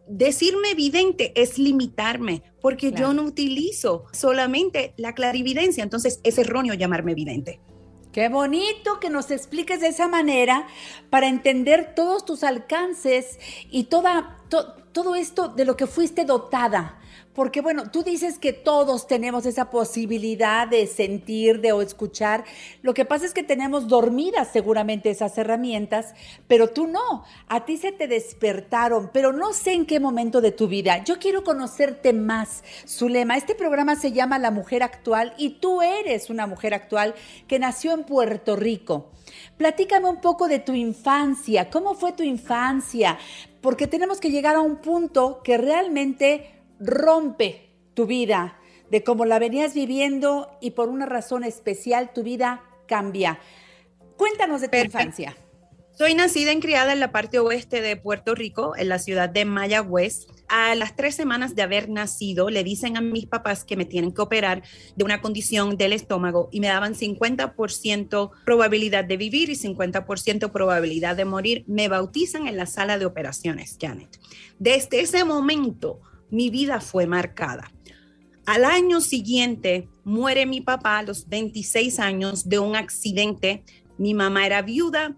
decirme 0.06 0.76
vidente 0.76 1.32
es 1.34 1.58
limitarme, 1.58 2.44
porque 2.62 2.92
yo 2.92 3.14
no 3.14 3.24
utilizo 3.24 4.04
solamente 4.12 4.94
la 4.98 5.16
clarividencia, 5.16 5.82
entonces 5.82 6.20
es 6.24 6.38
erróneo 6.38 6.74
llamarme 6.74 7.16
vidente. 7.16 7.62
Qué 8.14 8.30
bonito 8.30 9.00
que 9.00 9.10
nos 9.10 9.32
expliques 9.32 9.82
de 9.82 9.88
esa 9.88 10.08
manera 10.08 10.68
para 11.10 11.28
entender 11.28 11.96
todos 11.96 12.24
tus 12.24 12.44
alcances 12.44 13.40
y 13.72 13.86
toda, 13.86 14.38
to- 14.50 14.76
todo 14.92 15.16
esto 15.16 15.48
de 15.48 15.66
lo 15.66 15.76
que 15.76 15.88
fuiste 15.88 16.24
dotada. 16.24 17.00
Porque 17.34 17.62
bueno, 17.62 17.90
tú 17.90 18.04
dices 18.04 18.38
que 18.38 18.54
todos 18.54 19.08
tenemos 19.08 19.46
esa 19.46 19.70
posibilidad 19.72 20.68
de 20.68 20.86
sentir, 20.86 21.62
de 21.62 21.72
o 21.72 21.82
escuchar. 21.82 22.44
Lo 22.84 22.94
que 22.94 23.06
pasa 23.06 23.26
es 23.26 23.34
que 23.34 23.42
tenemos 23.44 23.88
dormidas 23.88 24.50
seguramente 24.54 25.10
esas 25.10 25.38
herramientas, 25.38 26.14
pero 26.48 26.70
tú 26.70 26.86
no. 26.86 27.24
A 27.48 27.66
ti 27.66 27.78
se 27.78 27.92
te 27.92 28.08
despertaron, 28.08 29.10
pero 29.12 29.34
no 29.34 29.54
sé 29.54 29.74
en 29.74 29.86
qué 29.86 30.00
momento 30.00 30.42
de 30.42 30.52
tu 30.52 30.68
vida. 30.68 31.04
Yo 31.04 31.18
quiero 31.18 31.44
conocerte 31.44 32.14
más, 32.14 32.64
Zulema. 32.88 33.36
Este 33.36 33.56
programa 33.56 33.96
se 33.96 34.12
llama 34.12 34.38
La 34.38 34.52
Mujer 34.52 34.84
Actual 34.84 35.34
y 35.38 35.60
tú 35.60 35.82
eres 35.82 36.30
una 36.30 36.46
mujer 36.46 36.74
actual 36.74 37.16
que 37.48 37.58
nació 37.58 37.94
en 37.94 38.04
Puerto 38.04 38.56
Rico. 38.56 39.10
Platícame 39.58 40.08
un 40.08 40.22
poco 40.22 40.48
de 40.48 40.60
tu 40.60 40.74
infancia. 40.74 41.70
¿Cómo 41.70 41.96
fue 41.96 42.12
tu 42.12 42.24
infancia? 42.24 43.18
Porque 43.62 43.88
tenemos 43.88 44.20
que 44.20 44.30
llegar 44.30 44.56
a 44.56 44.62
un 44.62 44.78
punto 44.78 45.42
que 45.44 45.58
realmente 45.58 46.53
rompe 46.84 47.70
tu 47.94 48.06
vida, 48.06 48.60
de 48.90 49.04
cómo 49.04 49.26
la 49.26 49.40
venías 49.40 49.74
viviendo 49.74 50.58
y 50.62 50.72
por 50.72 50.90
una 50.90 51.06
razón 51.06 51.44
especial 51.44 52.12
tu 52.14 52.24
vida 52.24 52.64
cambia. 52.88 53.40
Cuéntanos 54.18 54.62
de 54.62 54.68
tu 54.68 54.78
infancia. 54.78 55.36
Soy 55.96 56.16
nacida 56.16 56.52
y 56.52 56.60
criada 56.60 56.92
en 56.92 57.00
la 57.00 57.12
parte 57.12 57.38
oeste 57.38 57.80
de 57.80 57.96
Puerto 57.96 58.34
Rico, 58.34 58.76
en 58.76 58.90
la 58.90 58.98
ciudad 58.98 59.30
de 59.30 59.46
Mayagüez. 59.46 60.26
A 60.48 60.74
las 60.74 60.96
tres 60.96 61.14
semanas 61.14 61.56
de 61.56 61.62
haber 61.62 61.88
nacido, 61.88 62.50
le 62.50 62.64
dicen 62.64 62.98
a 62.98 63.02
mis 63.02 63.28
papás 63.28 63.64
que 63.64 63.78
me 63.78 63.86
tienen 63.86 64.12
que 64.12 64.22
operar 64.24 64.64
de 64.96 65.04
una 65.04 65.22
condición 65.22 65.78
del 65.78 65.94
estómago 65.94 66.50
y 66.52 66.62
me 66.62 66.68
daban 66.68 66.96
50% 66.96 68.32
probabilidad 68.44 69.06
de 69.06 69.18
vivir 69.18 69.52
y 69.52 69.56
50% 69.56 70.52
probabilidad 70.52 71.16
de 71.16 71.26
morir. 71.26 71.64
Me 71.68 71.88
bautizan 71.88 72.48
en 72.48 72.58
la 72.58 72.66
sala 72.66 72.98
de 72.98 73.06
operaciones, 73.06 73.78
Janet. 73.80 74.20
Desde 74.58 75.00
ese 75.00 75.24
momento, 75.26 76.02
mi 76.34 76.50
vida 76.50 76.82
fue 76.82 77.06
marcada. 77.06 77.72
Al 78.48 78.66
año 78.66 79.02
siguiente, 79.02 79.88
muere 80.04 80.48
mi 80.48 80.62
papá 80.62 80.98
a 80.98 81.04
los 81.04 81.30
26 81.30 82.00
años 82.00 82.50
de 82.50 82.58
un 82.58 82.76
accidente. 82.76 83.64
Mi 84.00 84.16
mamá 84.16 84.48
era 84.48 84.64
viuda 84.64 85.16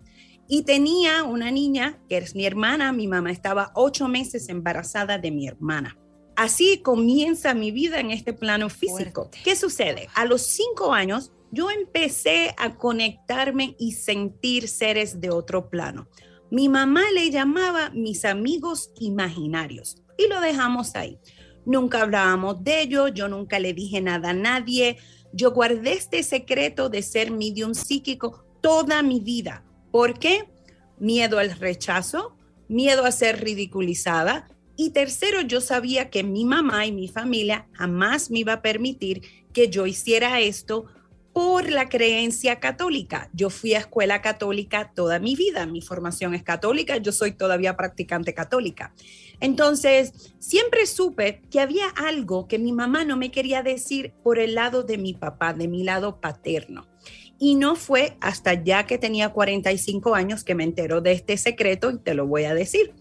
y 0.50 0.64
tenía 0.64 1.24
una 1.24 1.52
niña 1.52 1.98
que 2.10 2.18
es 2.18 2.36
mi 2.36 2.46
hermana. 2.46 2.92
Mi 2.92 3.08
mamá 3.08 3.32
estaba 3.32 3.72
ocho 3.76 4.10
meses 4.10 4.50
embarazada 4.50 5.18
de 5.18 5.32
mi 5.32 5.48
hermana. 5.48 5.98
Así 6.36 6.82
comienza 6.82 7.54
mi 7.54 7.72
vida 7.72 8.02
en 8.02 8.12
este 8.12 8.34
plano 8.34 8.70
físico. 8.70 9.32
¿Qué 9.46 9.56
sucede? 9.56 10.10
A 10.16 10.26
los 10.26 10.42
cinco 10.42 10.94
años, 10.94 11.32
yo 11.50 11.72
empecé 11.72 12.54
a 12.58 12.76
conectarme 12.76 13.78
y 13.80 13.94
sentir 13.94 14.68
seres 14.68 15.22
de 15.22 15.30
otro 15.30 15.70
plano. 15.70 16.10
Mi 16.52 16.68
mamá 16.68 17.04
le 17.14 17.32
llamaba 17.32 17.90
mis 17.92 18.26
amigos 18.26 18.92
imaginarios 19.00 20.05
y 20.18 20.28
lo 20.28 20.40
dejamos 20.42 20.96
ahí. 20.96 21.20
Nunca 21.66 22.02
hablábamos 22.02 22.64
de 22.64 22.82
ello, 22.82 23.08
yo 23.08 23.28
nunca 23.28 23.60
le 23.60 23.74
dije 23.74 24.02
nada 24.02 24.30
a 24.30 24.34
nadie. 24.34 24.98
Yo 25.34 25.52
guardé 25.52 25.94
este 25.94 26.24
secreto 26.24 26.90
de 26.90 27.02
ser 27.02 27.32
medium 27.32 27.74
psíquico 27.74 28.46
toda 28.62 29.02
mi 29.02 29.20
vida. 29.20 29.64
¿Por 29.92 30.20
qué? 30.20 30.50
Miedo 31.00 31.40
al 31.40 31.52
rechazo, 31.58 32.38
miedo 32.68 33.06
a 33.06 33.12
ser 33.12 33.44
ridiculizada. 33.44 34.48
Y 34.78 34.92
tercero, 34.92 35.42
yo 35.42 35.62
sabía 35.62 36.10
que 36.10 36.24
mi 36.24 36.46
mamá 36.46 36.86
y 36.86 36.92
mi 36.92 37.08
familia 37.08 37.68
jamás 37.74 38.30
me 38.30 38.40
iba 38.40 38.54
a 38.54 38.62
permitir 38.62 39.22
que 39.54 39.70
yo 39.70 39.88
hiciera 39.88 40.40
esto 40.42 40.86
por 41.36 41.70
la 41.70 41.90
creencia 41.90 42.62
católica. 42.62 43.30
Yo 43.34 43.50
fui 43.50 43.74
a 43.74 43.80
escuela 43.80 44.22
católica 44.22 44.94
toda 44.96 45.20
mi 45.20 45.36
vida, 45.36 45.66
mi 45.66 45.82
formación 45.82 46.34
es 46.34 46.44
católica, 46.44 46.96
yo 46.96 47.12
soy 47.12 47.34
todavía 47.34 47.76
practicante 47.76 48.34
católica. 48.34 48.94
Entonces, 49.42 50.34
siempre 50.40 50.86
supe 50.86 51.42
que 51.52 51.60
había 51.60 51.90
algo 51.90 52.48
que 52.48 52.58
mi 52.58 52.72
mamá 52.72 53.04
no 53.04 53.18
me 53.18 53.32
quería 53.32 53.64
decir 53.64 54.14
por 54.24 54.40
el 54.40 54.56
lado 54.56 54.84
de 54.84 54.98
mi 54.98 55.14
papá, 55.14 55.54
de 55.54 55.68
mi 55.68 55.84
lado 55.84 56.22
paterno. 56.22 56.88
Y 57.38 57.56
no 57.56 57.76
fue 57.76 58.16
hasta 58.22 58.54
ya 58.54 58.86
que 58.86 58.98
tenía 58.98 59.34
45 59.34 60.16
años 60.16 60.46
que 60.46 60.56
me 60.56 60.64
enteró 60.64 61.02
de 61.02 61.12
este 61.12 61.36
secreto 61.36 61.92
y 61.92 61.98
te 61.98 62.14
lo 62.14 62.28
voy 62.28 62.46
a 62.46 62.54
decir. 62.54 62.94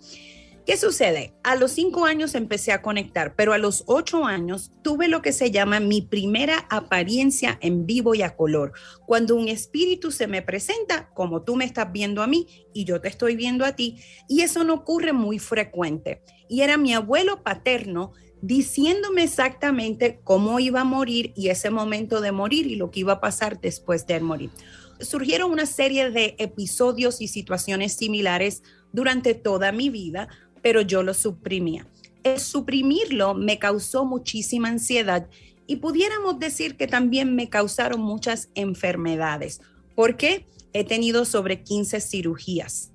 ¿Qué 0.66 0.78
sucede? 0.78 1.34
A 1.42 1.56
los 1.56 1.72
cinco 1.72 2.06
años 2.06 2.34
empecé 2.34 2.72
a 2.72 2.80
conectar, 2.80 3.34
pero 3.36 3.52
a 3.52 3.58
los 3.58 3.84
ocho 3.86 4.24
años 4.24 4.70
tuve 4.82 5.08
lo 5.08 5.20
que 5.20 5.32
se 5.32 5.50
llama 5.50 5.78
mi 5.78 6.00
primera 6.00 6.66
apariencia 6.70 7.58
en 7.60 7.84
vivo 7.84 8.14
y 8.14 8.22
a 8.22 8.34
color. 8.34 8.72
Cuando 9.06 9.36
un 9.36 9.48
espíritu 9.48 10.10
se 10.10 10.26
me 10.26 10.40
presenta, 10.40 11.10
como 11.12 11.42
tú 11.42 11.54
me 11.54 11.66
estás 11.66 11.92
viendo 11.92 12.22
a 12.22 12.26
mí 12.26 12.46
y 12.72 12.84
yo 12.84 12.98
te 13.02 13.08
estoy 13.08 13.36
viendo 13.36 13.66
a 13.66 13.76
ti, 13.76 13.98
y 14.26 14.40
eso 14.40 14.64
no 14.64 14.72
ocurre 14.72 15.12
muy 15.12 15.38
frecuente. 15.38 16.22
Y 16.48 16.62
era 16.62 16.78
mi 16.78 16.94
abuelo 16.94 17.42
paterno 17.42 18.12
diciéndome 18.40 19.22
exactamente 19.22 20.20
cómo 20.24 20.60
iba 20.60 20.80
a 20.80 20.84
morir 20.84 21.34
y 21.36 21.48
ese 21.48 21.68
momento 21.68 22.22
de 22.22 22.32
morir 22.32 22.66
y 22.66 22.76
lo 22.76 22.90
que 22.90 23.00
iba 23.00 23.14
a 23.14 23.20
pasar 23.20 23.60
después 23.60 24.06
de 24.06 24.18
morir. 24.20 24.50
Surgieron 24.98 25.50
una 25.50 25.66
serie 25.66 26.10
de 26.10 26.36
episodios 26.38 27.20
y 27.20 27.28
situaciones 27.28 27.92
similares 27.94 28.62
durante 28.94 29.34
toda 29.34 29.72
mi 29.72 29.90
vida, 29.90 30.28
pero 30.64 30.80
yo 30.80 31.02
lo 31.02 31.12
suprimía. 31.12 31.86
El 32.22 32.40
suprimirlo 32.40 33.34
me 33.34 33.58
causó 33.58 34.06
muchísima 34.06 34.68
ansiedad 34.68 35.28
y 35.66 35.76
pudiéramos 35.76 36.38
decir 36.38 36.78
que 36.78 36.86
también 36.86 37.36
me 37.36 37.50
causaron 37.50 38.00
muchas 38.00 38.48
enfermedades. 38.54 39.60
¿Por 39.94 40.16
qué? 40.16 40.46
He 40.72 40.84
tenido 40.84 41.26
sobre 41.26 41.62
15 41.62 42.00
cirugías. 42.00 42.92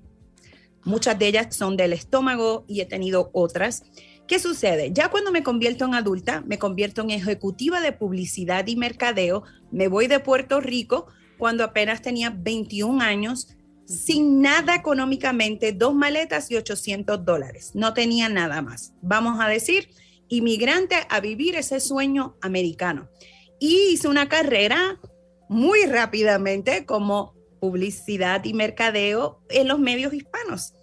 Muchas 0.82 1.16
de 1.16 1.28
ellas 1.28 1.54
son 1.54 1.76
del 1.76 1.92
estómago 1.92 2.64
y 2.66 2.80
he 2.80 2.86
tenido 2.86 3.30
otras. 3.32 3.84
¿Qué 4.26 4.40
sucede? 4.40 4.90
Ya 4.92 5.08
cuando 5.08 5.30
me 5.30 5.44
convierto 5.44 5.84
en 5.84 5.94
adulta, 5.94 6.40
me 6.40 6.58
convierto 6.58 7.02
en 7.02 7.10
ejecutiva 7.10 7.80
de 7.80 7.92
publicidad 7.92 8.66
y 8.66 8.74
mercadeo, 8.74 9.44
me 9.70 9.86
voy 9.86 10.08
de 10.08 10.18
Puerto 10.18 10.60
Rico 10.60 11.06
cuando 11.38 11.62
apenas 11.62 12.02
tenía 12.02 12.30
21 12.30 13.00
años, 13.00 13.56
sin 13.90 14.40
nada 14.40 14.76
económicamente, 14.76 15.72
dos 15.72 15.94
maletas 15.94 16.48
y 16.50 16.56
800 16.56 17.24
dólares. 17.24 17.72
No 17.74 17.92
tenía 17.92 18.28
nada 18.28 18.62
más. 18.62 18.94
Vamos 19.02 19.40
a 19.40 19.48
decir, 19.48 19.90
inmigrante 20.28 20.94
a 21.08 21.18
vivir 21.18 21.56
ese 21.56 21.80
sueño 21.80 22.36
americano. 22.40 23.10
Y 23.58 23.90
hice 23.92 24.06
una 24.06 24.28
carrera 24.28 25.00
muy 25.48 25.86
rápidamente 25.86 26.86
como 26.86 27.34
publicidad 27.60 28.44
y 28.44 28.54
mercadeo 28.54 29.42
en 29.48 29.66
los 29.66 29.80
medios 29.80 30.14
hispanos. 30.14 30.74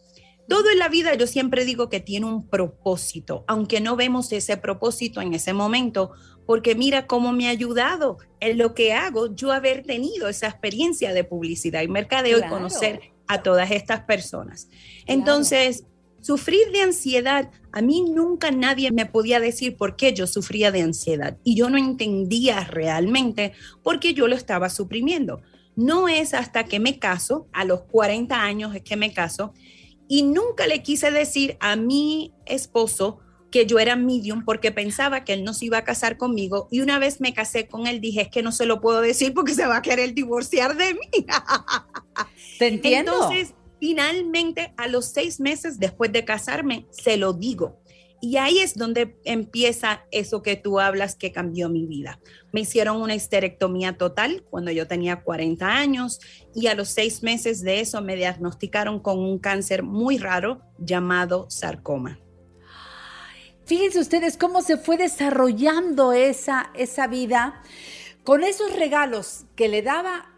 Todo 0.49 0.69
en 0.69 0.79
la 0.79 0.89
vida 0.89 1.15
yo 1.15 1.27
siempre 1.27 1.63
digo 1.63 1.89
que 1.89 2.01
tiene 2.01 2.25
un 2.25 2.49
propósito, 2.49 3.45
aunque 3.47 3.79
no 3.79 3.95
vemos 3.95 4.31
ese 4.33 4.57
propósito 4.57 5.21
en 5.21 5.33
ese 5.33 5.53
momento, 5.53 6.11
porque 6.47 6.73
mira 6.73 7.05
cómo 7.05 7.33
me 7.33 7.47
ha 7.47 7.51
ayudado 7.51 8.17
en 8.39 8.57
lo 8.57 8.73
que 8.73 8.93
hago 8.93 9.35
yo 9.35 9.51
haber 9.51 9.83
tenido 9.83 10.29
esa 10.29 10.47
experiencia 10.47 11.13
de 11.13 11.23
publicidad 11.23 11.83
y 11.83 11.87
mercadeo 11.89 12.37
Claro. 12.37 12.55
y 12.55 12.57
conocer 12.57 13.01
a 13.27 13.43
todas 13.43 13.69
estas 13.69 14.01
personas. 14.05 14.69
Entonces, 15.05 15.83
sufrir 16.21 16.71
de 16.71 16.81
ansiedad, 16.81 17.51
a 17.73 17.81
mí 17.81 18.01
nunca 18.09 18.49
nadie 18.51 18.91
me 18.91 19.05
podía 19.05 19.39
decir 19.41 19.75
por 19.75 19.97
qué 19.97 20.13
yo 20.13 20.25
sufría 20.25 20.71
de 20.71 20.81
ansiedad 20.81 21.37
y 21.43 21.55
yo 21.55 21.69
no 21.69 21.77
entendía 21.77 22.63
realmente 22.63 23.51
por 23.83 23.99
qué 23.99 24.13
yo 24.13 24.27
lo 24.27 24.35
estaba 24.35 24.69
suprimiendo. 24.69 25.41
No 25.75 26.07
es 26.07 26.33
hasta 26.33 26.63
que 26.63 26.79
me 26.79 26.97
caso, 26.97 27.47
a 27.51 27.65
los 27.65 27.81
40 27.81 28.41
años 28.41 28.73
es 28.73 28.81
que 28.81 28.95
me 28.95 29.13
caso, 29.13 29.53
y 30.07 30.23
nunca 30.23 30.65
le 30.65 30.81
quise 30.81 31.11
decir 31.11 31.57
a 31.59 31.75
mi 31.75 32.33
esposo 32.45 33.19
que 33.51 33.65
yo 33.65 33.79
era 33.79 33.95
medium 33.95 34.43
porque 34.43 34.71
pensaba 34.71 35.23
que 35.23 35.33
él 35.33 35.43
no 35.43 35.53
se 35.53 35.65
iba 35.65 35.77
a 35.77 35.83
casar 35.83 36.17
conmigo 36.17 36.67
y 36.71 36.81
una 36.81 36.99
vez 36.99 37.21
me 37.21 37.33
casé 37.33 37.67
con 37.67 37.87
él 37.87 38.01
dije 38.01 38.21
es 38.21 38.29
que 38.29 38.43
no 38.43 38.51
se 38.51 38.65
lo 38.65 38.81
puedo 38.81 39.01
decir 39.01 39.33
porque 39.33 39.53
se 39.53 39.65
va 39.65 39.77
a 39.77 39.81
querer 39.81 40.13
divorciar 40.13 40.75
de 40.75 40.93
mí. 40.93 41.25
Te 42.59 42.67
entiendo. 42.67 43.13
Entonces, 43.13 43.53
finalmente 43.79 44.73
a 44.77 44.87
los 44.87 45.05
seis 45.05 45.39
meses 45.39 45.79
después 45.79 46.11
de 46.11 46.25
casarme 46.25 46.87
se 46.91 47.17
lo 47.17 47.33
digo. 47.33 47.79
Y 48.19 48.37
ahí 48.37 48.59
es 48.59 48.73
donde 48.73 49.15
empieza 49.25 50.03
eso 50.09 50.41
que 50.41 50.55
tú 50.55 50.79
hablas 50.79 51.15
que 51.15 51.31
cambió 51.31 51.69
mi 51.69 51.85
vida. 51.85 52.19
Me 52.51 52.61
hicieron 52.61 52.99
una 52.99 53.13
histerectomía 53.13 53.95
total 53.95 54.43
cuando 54.49 54.71
yo 54.71 54.87
tenía 54.87 55.21
40 55.21 55.67
años 55.67 56.19
y 56.55 56.65
a 56.65 56.73
los 56.73 56.89
seis 56.89 57.21
meses 57.21 57.61
de 57.61 57.79
eso 57.79 58.01
me 58.01 58.15
diagnosticaron 58.15 58.99
con 58.99 59.19
un 59.19 59.37
cáncer 59.37 59.83
muy 59.83 60.17
raro 60.17 60.61
llamado 60.79 61.45
sarcoma. 61.51 62.19
Fíjense 63.67 63.99
ustedes 63.99 64.37
cómo 64.37 64.61
se 64.61 64.77
fue 64.77 64.95
desarrollando 64.95 66.13
esa, 66.13 66.71
esa 66.73 67.05
vida 67.07 67.61
con 68.23 68.45
esos 68.45 68.73
regalos 68.73 69.43
que 69.57 69.67
le 69.67 69.81
daba. 69.81 70.29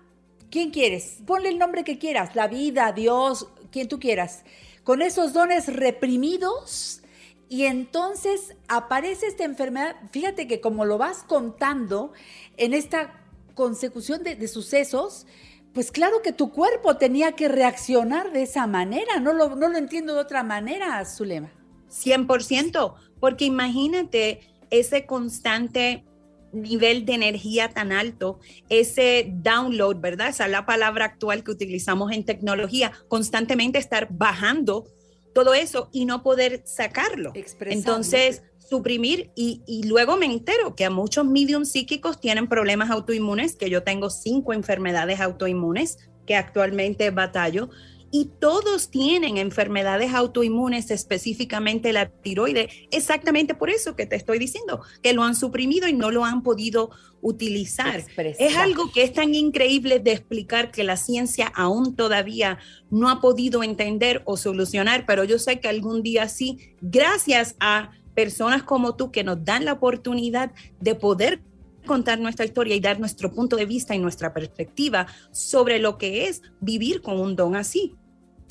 ¿Quién 0.49 0.71
quieres? 0.71 1.19
Ponle 1.27 1.49
el 1.49 1.59
nombre 1.59 1.83
que 1.83 1.99
quieras, 1.99 2.35
la 2.35 2.47
vida, 2.47 2.91
Dios, 2.91 3.47
quien 3.71 3.87
tú 3.87 3.99
quieras. 3.99 4.43
Con 4.83 5.03
esos 5.03 5.31
dones 5.31 5.67
reprimidos 5.67 7.03
y 7.49 7.65
entonces 7.65 8.55
aparece 8.67 9.27
esta 9.27 9.43
enfermedad. 9.43 9.95
Fíjate 10.11 10.47
que 10.47 10.59
como 10.59 10.85
lo 10.85 10.97
vas 10.97 11.21
contando 11.21 12.13
en 12.57 12.73
esta 12.73 13.13
consecución 13.53 14.23
de, 14.23 14.47
sucesos, 14.47 15.27
pues 15.71 15.91
claro 15.91 16.23
que 16.23 16.33
tu 16.33 16.51
cuerpo 16.51 16.97
tenía 16.97 17.33
que 17.33 17.47
reaccionar 17.47 18.31
de 18.31 18.41
esa 18.41 18.65
manera. 18.65 19.19
No 19.19 19.33
lo, 19.33 19.55
no 19.55 19.69
lo 19.69 19.77
entiendo 19.77 20.15
de 20.15 20.21
otra 20.21 20.41
manera, 20.41 21.05
Zulema. 21.05 21.51
100%, 21.89 22.95
porque 23.19 23.45
imagínate 23.45 24.41
ese 24.69 25.05
constante 25.05 26.05
nivel 26.51 27.05
de 27.05 27.13
energía 27.13 27.69
tan 27.69 27.91
alto, 27.91 28.39
ese 28.69 29.29
download, 29.31 29.97
¿verdad? 29.99 30.29
Esa 30.29 30.45
es 30.45 30.51
la 30.51 30.65
palabra 30.65 31.05
actual 31.05 31.43
que 31.43 31.51
utilizamos 31.51 32.11
en 32.11 32.25
tecnología, 32.25 32.91
constantemente 33.07 33.77
estar 33.77 34.07
bajando 34.11 34.85
todo 35.33 35.53
eso 35.53 35.89
y 35.91 36.05
no 36.05 36.23
poder 36.23 36.63
sacarlo. 36.65 37.33
Entonces, 37.61 38.43
suprimir 38.57 39.31
y, 39.35 39.61
y, 39.67 39.83
luego 39.87 40.17
me 40.17 40.25
entero 40.25 40.75
que 40.75 40.85
a 40.85 40.89
muchos 40.89 41.25
medium 41.25 41.65
psíquicos 41.65 42.19
tienen 42.19 42.47
problemas 42.47 42.89
autoinmunes, 42.89 43.55
que 43.55 43.69
yo 43.69 43.83
tengo 43.83 44.09
cinco 44.09 44.53
enfermedades 44.53 45.19
autoinmunes 45.19 45.97
que 46.27 46.35
actualmente 46.35 47.09
batallo 47.09 47.69
y 48.11 48.31
todos 48.39 48.89
tienen 48.89 49.37
enfermedades 49.37 50.13
autoinmunes, 50.13 50.91
específicamente 50.91 51.93
la 51.93 52.09
tiroide, 52.09 52.69
exactamente 52.91 53.55
por 53.55 53.69
eso 53.69 53.95
que 53.95 54.05
te 54.05 54.15
estoy 54.15 54.39
diciendo, 54.39 54.81
que 55.01 55.13
lo 55.13 55.23
han 55.23 55.35
suprimido 55.35 55.87
y 55.87 55.93
no 55.93 56.11
lo 56.11 56.25
han 56.25 56.43
podido 56.43 56.91
utilizar. 57.21 58.03
Es 58.17 58.55
algo 58.55 58.91
que 58.91 59.03
es 59.03 59.13
tan 59.13 59.35
increíble 59.35 59.99
de 59.99 60.13
explicar 60.13 60.71
que 60.71 60.83
la 60.83 60.97
ciencia 60.97 61.47
aún 61.47 61.95
todavía 61.95 62.59
no 62.89 63.09
ha 63.09 63.21
podido 63.21 63.63
entender 63.63 64.21
o 64.25 64.37
solucionar, 64.37 65.05
pero 65.05 65.23
yo 65.23 65.39
sé 65.39 65.59
que 65.59 65.67
algún 65.67 66.01
día 66.01 66.29
sí, 66.29 66.73
gracias 66.81 67.55
a 67.59 67.91
personas 68.15 68.63
como 68.63 68.95
tú 68.95 69.11
que 69.11 69.23
nos 69.23 69.43
dan 69.43 69.65
la 69.65 69.73
oportunidad 69.73 70.51
de 70.79 70.95
poder 70.95 71.41
contar 71.85 72.19
nuestra 72.19 72.45
historia 72.45 72.75
y 72.75 72.79
dar 72.79 72.99
nuestro 72.99 73.31
punto 73.31 73.55
de 73.55 73.65
vista 73.65 73.95
y 73.95 73.99
nuestra 73.99 74.33
perspectiva 74.33 75.07
sobre 75.31 75.79
lo 75.79 75.97
que 75.97 76.27
es 76.27 76.41
vivir 76.59 77.01
con 77.01 77.19
un 77.19 77.35
don 77.35 77.55
así. 77.55 77.95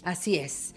Así 0.05 0.37
es. 0.37 0.75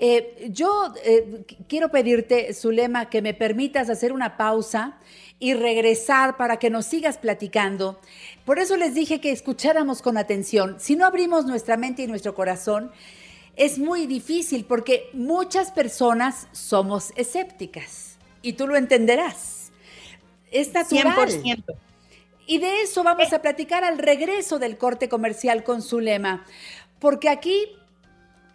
Eh, 0.00 0.48
yo 0.50 0.92
eh, 1.04 1.44
quiero 1.68 1.90
pedirte, 1.90 2.52
Zulema, 2.54 3.10
que 3.10 3.22
me 3.22 3.34
permitas 3.34 3.90
hacer 3.90 4.12
una 4.12 4.36
pausa 4.36 4.98
y 5.38 5.54
regresar 5.54 6.36
para 6.36 6.58
que 6.58 6.70
nos 6.70 6.86
sigas 6.86 7.18
platicando. 7.18 8.00
Por 8.44 8.58
eso 8.58 8.76
les 8.76 8.94
dije 8.94 9.20
que 9.20 9.32
escucháramos 9.32 10.00
con 10.00 10.16
atención. 10.16 10.76
Si 10.78 10.96
no 10.96 11.04
abrimos 11.04 11.46
nuestra 11.46 11.76
mente 11.76 12.02
y 12.02 12.06
nuestro 12.06 12.34
corazón, 12.34 12.90
es 13.56 13.78
muy 13.78 14.06
difícil 14.06 14.64
porque 14.64 15.10
muchas 15.12 15.70
personas 15.70 16.48
somos 16.52 17.12
escépticas 17.16 18.16
y 18.40 18.54
tú 18.54 18.66
lo 18.66 18.76
entenderás. 18.76 19.72
Es 20.50 20.72
natural. 20.72 21.28
100%. 21.28 21.64
Y 22.46 22.58
de 22.58 22.82
eso 22.82 23.04
vamos 23.04 23.32
a 23.32 23.40
platicar 23.40 23.84
al 23.84 23.98
regreso 23.98 24.58
del 24.58 24.76
corte 24.76 25.08
comercial 25.08 25.62
con 25.62 25.80
Zulema, 25.80 26.44
porque 26.98 27.28
aquí 27.28 27.68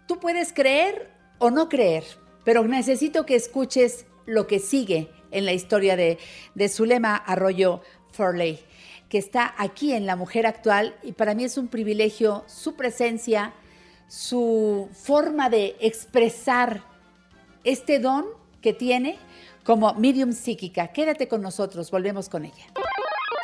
Tú 0.08 0.18
puedes 0.18 0.54
creer 0.54 1.10
o 1.38 1.50
no 1.50 1.68
creer, 1.68 2.02
pero 2.42 2.66
necesito 2.66 3.26
que 3.26 3.34
escuches 3.36 4.06
lo 4.24 4.46
que 4.46 4.58
sigue 4.58 5.10
en 5.30 5.44
la 5.44 5.52
historia 5.52 5.96
de, 5.96 6.18
de 6.54 6.68
Zulema 6.70 7.14
Arroyo 7.14 7.82
Forley, 8.12 8.58
que 9.10 9.18
está 9.18 9.54
aquí 9.58 9.92
en 9.92 10.06
La 10.06 10.16
Mujer 10.16 10.46
Actual 10.46 10.96
y 11.02 11.12
para 11.12 11.34
mí 11.34 11.44
es 11.44 11.58
un 11.58 11.68
privilegio 11.68 12.42
su 12.46 12.74
presencia, 12.74 13.52
su 14.08 14.88
forma 14.94 15.50
de 15.50 15.76
expresar 15.78 16.82
este 17.62 17.98
don 17.98 18.24
que 18.62 18.72
tiene 18.72 19.18
como 19.62 19.92
medium 19.92 20.32
psíquica. 20.32 20.88
Quédate 20.88 21.28
con 21.28 21.42
nosotros, 21.42 21.90
volvemos 21.90 22.30
con 22.30 22.46
ella. 22.46 22.64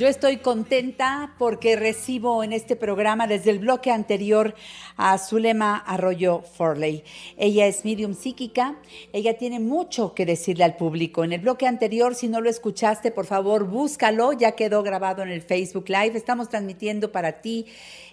Yo 0.00 0.08
estoy 0.08 0.38
contenta 0.38 1.34
porque 1.36 1.76
recibo 1.76 2.42
en 2.42 2.54
este 2.54 2.74
programa 2.74 3.26
desde 3.26 3.50
el 3.50 3.58
bloque 3.58 3.90
anterior 3.90 4.54
a 4.96 5.18
Zulema 5.18 5.76
Arroyo 5.76 6.40
Forley. 6.40 7.04
Ella 7.36 7.66
es 7.66 7.84
medium 7.84 8.14
psíquica, 8.14 8.76
ella 9.12 9.36
tiene 9.36 9.60
mucho 9.60 10.14
que 10.14 10.24
decirle 10.24 10.64
al 10.64 10.76
público. 10.76 11.22
En 11.22 11.34
el 11.34 11.42
bloque 11.42 11.66
anterior, 11.66 12.14
si 12.14 12.28
no 12.28 12.40
lo 12.40 12.48
escuchaste, 12.48 13.10
por 13.10 13.26
favor, 13.26 13.66
búscalo, 13.66 14.32
ya 14.32 14.52
quedó 14.52 14.82
grabado 14.82 15.22
en 15.22 15.28
el 15.28 15.42
Facebook 15.42 15.90
Live. 15.90 16.16
Estamos 16.16 16.48
transmitiendo 16.48 17.12
para 17.12 17.42
ti 17.42 17.66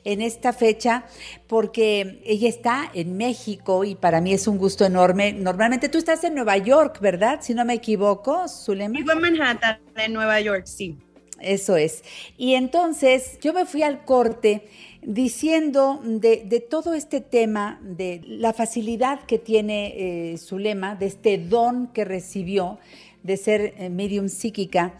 en 0.03 0.21
esta 0.21 0.51
fecha 0.51 1.05
porque 1.47 2.21
ella 2.25 2.49
está 2.49 2.91
en 2.93 3.15
México 3.15 3.85
y 3.85 3.95
para 3.95 4.19
mí 4.19 4.33
es 4.33 4.45
un 4.49 4.57
gusto 4.57 4.83
enorme. 4.83 5.31
Normalmente 5.31 5.87
tú 5.87 5.99
estás 5.99 6.21
en 6.25 6.35
Nueva 6.35 6.57
York, 6.57 6.99
¿verdad? 6.99 7.39
Si 7.41 7.53
no 7.53 7.63
me 7.63 7.75
equivoco, 7.75 8.45
Zulema. 8.49 8.91
Vivo 8.91 9.13
en 9.13 9.21
Manhattan, 9.21 9.79
en 9.95 10.11
Nueva 10.11 10.41
York, 10.41 10.65
sí. 10.65 10.97
Eso 11.39 11.75
es. 11.75 12.03
Y 12.37 12.55
entonces 12.55 13.37
yo 13.41 13.53
me 13.53 13.65
fui 13.65 13.83
al 13.83 14.05
corte 14.05 14.67
diciendo 15.01 16.01
de, 16.03 16.65
todo 16.69 16.93
este 16.93 17.21
tema, 17.21 17.79
de 17.81 18.21
la 18.27 18.53
facilidad 18.53 19.21
que 19.21 19.37
tiene 19.37 20.33
eh, 20.33 20.37
Zulema, 20.37 20.95
de 20.95 21.05
este 21.05 21.37
don 21.37 21.87
que 21.87 22.05
recibió 22.05 22.79
de 23.23 23.37
ser 23.37 23.73
eh, 23.77 23.89
medium 23.89 24.29
psíquica 24.29 24.95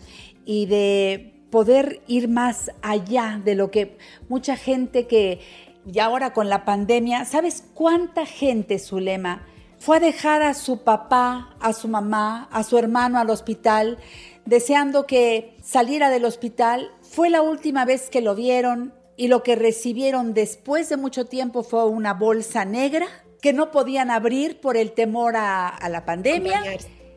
y 0.46 0.66
de 0.68 1.34
poder 1.50 2.02
ir 2.08 2.28
más 2.28 2.72
allá 2.82 3.42
de 3.44 3.56
lo 3.56 3.72
que 3.72 3.98
mucha 4.30 4.56
gente 4.56 5.08
que, 5.08 5.40
y 5.92 6.00
ahora 6.00 6.34
con 6.34 6.50
la 6.50 6.66
pandemia, 6.66 7.26
¿sabes 7.26 7.64
cuánta 7.74 8.26
gente, 8.26 8.80
Zulema, 8.80 9.46
fue 9.80 9.98
a 9.98 10.00
dejar 10.00 10.42
a 10.42 10.54
su 10.54 10.84
papá, 10.84 11.56
a 11.60 11.74
su 11.74 11.88
mamá, 11.88 12.48
a 12.52 12.64
su 12.64 12.78
hermano 12.78 13.20
al 13.20 13.30
hospital? 13.30 13.98
deseando 14.48 15.06
que 15.06 15.58
saliera 15.62 16.10
del 16.10 16.26
hospital. 16.26 16.90
Fue 17.02 17.30
la 17.30 17.42
última 17.42 17.86
vez 17.86 18.10
que 18.10 18.22
lo 18.22 18.34
vieron 18.34 18.94
y 19.18 19.28
lo 19.28 19.44
que 19.44 19.56
recibieron 19.56 20.34
después 20.34 20.90
de 20.90 20.98
mucho 20.98 21.26
tiempo 21.26 21.64
fue 21.64 21.86
una 21.86 22.14
bolsa 22.14 22.66
negra 22.66 23.08
que 23.42 23.54
no 23.54 23.72
podían 23.72 24.10
abrir 24.10 24.60
por 24.62 24.78
el 24.78 24.94
temor 24.94 25.36
a, 25.36 25.78
la 25.90 26.06
pandemia. 26.06 26.64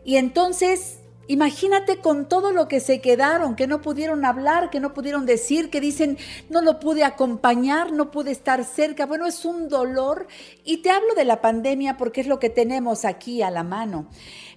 Y 0.04 0.16
entonces 0.16 0.98
Imagínate 1.30 1.98
con 1.98 2.28
todo 2.28 2.50
lo 2.50 2.66
que 2.66 2.80
se 2.80 3.00
quedaron, 3.00 3.54
que 3.54 3.68
no 3.68 3.80
pudieron 3.80 4.24
hablar, 4.24 4.68
que 4.68 4.80
no 4.80 4.92
pudieron 4.92 5.26
decir, 5.26 5.70
que 5.70 5.80
dicen, 5.80 6.18
no 6.48 6.60
lo 6.60 6.80
pude 6.80 7.04
acompañar, 7.04 7.92
no 7.92 8.10
pude 8.10 8.32
estar 8.32 8.64
cerca. 8.64 9.06
Bueno, 9.06 9.26
es 9.26 9.44
un 9.44 9.68
dolor. 9.68 10.26
Y 10.64 10.78
te 10.78 10.90
hablo 10.90 11.14
de 11.14 11.24
la 11.24 11.40
pandemia 11.40 11.96
porque 11.96 12.22
es 12.22 12.26
lo 12.26 12.40
que 12.40 12.50
tenemos 12.50 13.04
aquí 13.04 13.42
a 13.42 13.50
la 13.52 13.62
mano. 13.62 14.08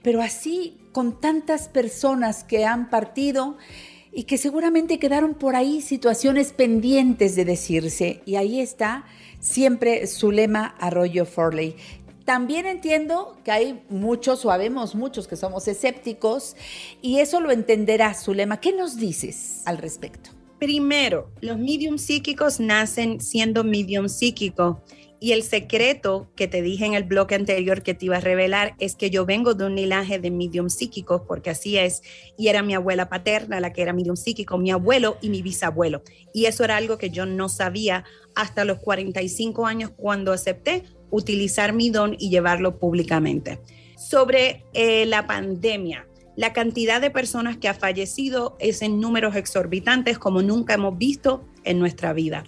Pero 0.02 0.24
así, 0.24 0.80
con 0.92 1.22
tantas 1.22 1.68
personas 1.68 2.44
que 2.44 2.66
han 2.66 2.90
partido 2.90 3.56
y 4.12 4.24
que 4.24 4.40
seguramente 4.40 4.98
quedaron 4.98 5.36
por 5.36 5.56
ahí 5.56 5.80
situaciones 5.80 6.54
pendientes 6.54 7.36
de 7.36 7.46
decirse. 7.46 8.24
Y 8.26 8.36
ahí 8.36 8.60
está 8.60 9.06
siempre 9.40 10.08
Zulema 10.08 10.74
Arroyo 10.80 11.26
Forley, 11.26 11.76
también 12.26 12.66
entiendo 12.66 13.38
que 13.44 13.52
hay 13.52 13.84
muchos, 13.90 14.46
o 14.46 14.52
habemos 14.52 14.96
muchos 14.96 15.28
que 15.28 15.36
somos 15.36 15.68
escépticos, 15.68 16.56
y 17.02 17.20
eso 17.20 17.42
lo 17.42 17.52
entenderá 17.52 18.14
Zulema. 18.14 18.60
¿Qué 18.60 18.72
nos 18.72 18.98
dices 18.98 19.62
al 19.66 19.78
respecto? 19.78 20.30
Primero, 20.60 21.30
los 21.42 21.58
medium 21.58 21.98
psíquicos 21.98 22.62
nacen 22.62 23.20
siendo 23.20 23.64
medium 23.64 24.08
psíquico. 24.08 24.82
Y 25.20 25.32
el 25.32 25.44
secreto 25.44 26.30
que 26.36 26.50
te 26.50 26.62
dije 26.62 26.86
en 26.86 26.96
el 26.96 27.06
bloque 27.06 27.36
anterior 27.36 27.82
que 27.82 27.94
te 27.94 28.06
iba 28.06 28.18
a 28.18 28.20
revelar 28.20 28.76
es 28.80 28.98
que 28.98 29.10
yo 29.10 29.26
vengo 29.26 29.54
de 29.54 29.66
un 29.66 29.76
linaje 29.76 30.20
de 30.20 30.32
medium 30.32 30.70
psíquicos, 30.70 31.22
porque 31.26 31.50
así 31.50 31.78
es. 31.78 32.02
Y 32.38 32.50
era 32.50 32.62
mi 32.62 32.74
abuela 32.74 33.08
paterna 33.08 33.62
la 33.62 33.72
que 33.72 33.82
era 33.82 33.94
medium 33.94 34.18
psíquico, 34.18 34.58
mi 34.58 34.72
abuelo 34.72 35.18
y 35.22 35.30
mi 35.30 35.42
bisabuelo. 35.42 36.02
Y 36.34 36.46
eso 36.46 36.66
era 36.66 36.76
algo 36.76 36.98
que 36.98 37.10
yo 37.10 37.26
no 37.26 37.48
sabía 37.48 38.04
hasta 38.36 38.66
los 38.66 38.80
45 38.80 39.66
años 39.66 39.92
cuando 39.96 40.34
acepté 40.34 40.84
utilizar 41.14 41.74
mi 41.74 41.90
don 41.90 42.16
y 42.18 42.30
llevarlo 42.30 42.80
públicamente. 42.80 43.60
Sobre 43.98 44.66
eh, 44.74 45.06
la 45.06 45.28
pandemia, 45.28 46.08
la 46.36 46.52
cantidad 46.52 47.00
de 47.00 47.12
personas 47.12 47.58
que 47.58 47.70
ha 47.70 47.76
fallecido 47.76 48.58
es 48.60 48.82
en 48.82 49.00
números 49.00 49.36
exorbitantes 49.36 50.18
como 50.18 50.42
nunca 50.42 50.74
hemos 50.74 50.98
visto 50.98 51.46
en 51.64 51.78
nuestra 51.78 52.14
vida. 52.14 52.44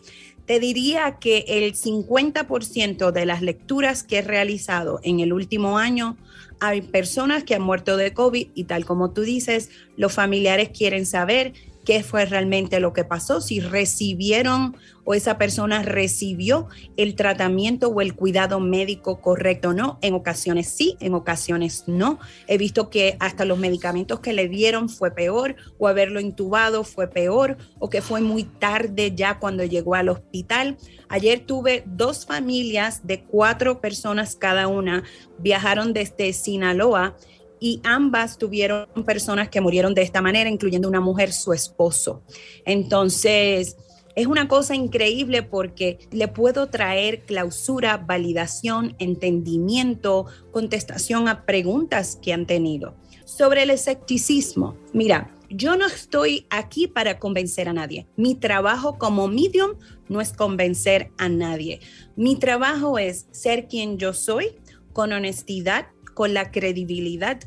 Te 0.48 0.60
diría 0.60 1.18
que 1.20 1.46
el 1.48 1.76
50% 1.76 3.12
de 3.12 3.26
las 3.26 3.42
lecturas 3.42 4.04
que 4.04 4.20
he 4.20 4.22
realizado 4.22 5.00
en 5.04 5.20
el 5.20 5.32
último 5.32 5.78
año 5.78 6.18
hay 6.60 6.82
personas 6.82 7.44
que 7.44 7.56
han 7.56 7.62
muerto 7.62 7.98
de 7.98 8.14
COVID 8.14 8.48
y 8.56 8.64
tal 8.64 8.86
como 8.86 9.12
tú 9.12 9.22
dices, 9.22 9.70
los 9.98 10.14
familiares 10.14 10.70
quieren 10.70 11.06
saber 11.06 11.54
qué 11.86 12.04
fue 12.04 12.26
realmente 12.26 12.80
lo 12.80 12.92
que 12.92 13.06
pasó, 13.06 13.40
si 13.40 13.60
recibieron 13.60 14.76
o 15.06 15.14
esa 15.14 15.38
persona 15.38 15.84
recibió 15.84 16.68
el 16.98 17.16
tratamiento 17.16 17.90
o 17.90 18.02
el 18.02 18.16
cuidado 18.16 18.60
médico 18.60 19.22
correcto 19.22 19.70
o 19.70 19.74
no. 19.74 20.00
En 20.02 20.16
ocasiones 20.16 20.68
sí, 20.68 20.98
en 21.00 21.14
ocasiones 21.14 21.84
no. 21.86 22.20
He 22.48 22.58
visto 22.58 22.90
que 22.90 23.16
hasta 23.20 23.46
los 23.46 23.60
medicamentos 23.60 24.20
que 24.20 24.34
le 24.34 24.50
dieron 24.50 24.90
fue 24.90 25.12
peor 25.12 25.56
o 25.78 25.88
haberlo 25.88 26.20
intubado 26.20 26.84
fue 26.84 27.08
peor 27.08 27.58
o 27.80 27.90
que 27.90 28.02
fue 28.02 28.20
muy 28.20 28.44
tarde 28.44 29.14
ya 29.16 29.40
cuando 29.40 29.64
llegó 29.64 29.94
al 29.94 30.10
hospital. 30.10 30.78
Ayer 31.08 31.40
tuve 31.40 31.84
dos 31.86 32.26
familias 32.26 33.06
de 33.06 33.24
cuatro 33.24 33.80
personas 33.80 34.36
cada 34.36 34.68
una, 34.68 35.04
viajaron 35.38 35.94
desde 35.94 36.34
Sinaloa 36.34 37.16
y 37.60 37.82
ambas 37.84 38.38
tuvieron 38.38 38.88
personas 39.06 39.50
que 39.50 39.62
murieron 39.62 39.94
de 39.94 40.02
esta 40.02 40.22
manera, 40.22 40.50
incluyendo 40.50 40.88
una 40.88 41.02
mujer, 41.02 41.34
su 41.34 41.54
esposo. 41.54 42.24
Entonces, 42.66 43.78
es 44.16 44.28
una 44.28 44.48
cosa 44.48 44.76
increíble 44.76 45.44
porque 45.44 46.00
le 46.12 46.28
puedo 46.28 46.68
traer 46.68 47.24
clausura, 47.26 47.98
validación, 47.98 48.96
entendimiento, 49.00 50.26
contestación 50.52 51.28
a 51.28 51.46
preguntas 51.46 52.18
que 52.22 52.32
han 52.32 52.46
tenido. 52.46 52.96
Sobre 53.26 53.64
el 53.64 53.72
escepticismo, 53.72 54.78
mira, 54.94 55.32
yo 55.50 55.76
no 55.76 55.86
estoy 55.86 56.48
aquí 56.50 56.88
para 56.88 57.20
convencer 57.20 57.70
a 57.70 57.74
nadie. 57.74 58.08
Mi 58.16 58.36
trabajo 58.36 58.98
como 58.98 59.28
medium 59.28 59.72
no 60.08 60.22
es 60.22 60.32
convencer 60.32 61.12
a 61.18 61.30
nadie. 61.30 61.80
Mi 62.16 62.38
trabajo 62.38 62.98
es 62.98 63.28
ser 63.32 63.68
quien 63.68 63.98
yo 63.98 64.14
soy, 64.14 64.56
con 64.94 65.12
honestidad, 65.12 65.88
con 66.16 66.34
la 66.34 66.50
credibilidad. 66.50 67.40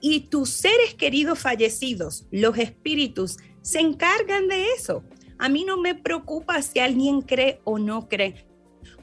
Y 0.00 0.20
tus 0.28 0.48
seres 0.48 0.94
queridos 0.94 1.38
fallecidos, 1.38 2.26
los 2.30 2.56
espíritus, 2.56 3.36
se 3.60 3.80
encargan 3.80 4.48
de 4.48 4.68
eso. 4.76 5.04
A 5.38 5.50
mí 5.50 5.64
no 5.64 5.76
me 5.76 5.94
preocupa 5.94 6.62
si 6.62 6.78
alguien 6.78 7.20
cree 7.20 7.60
o 7.64 7.78
no 7.78 8.08
cree, 8.08 8.46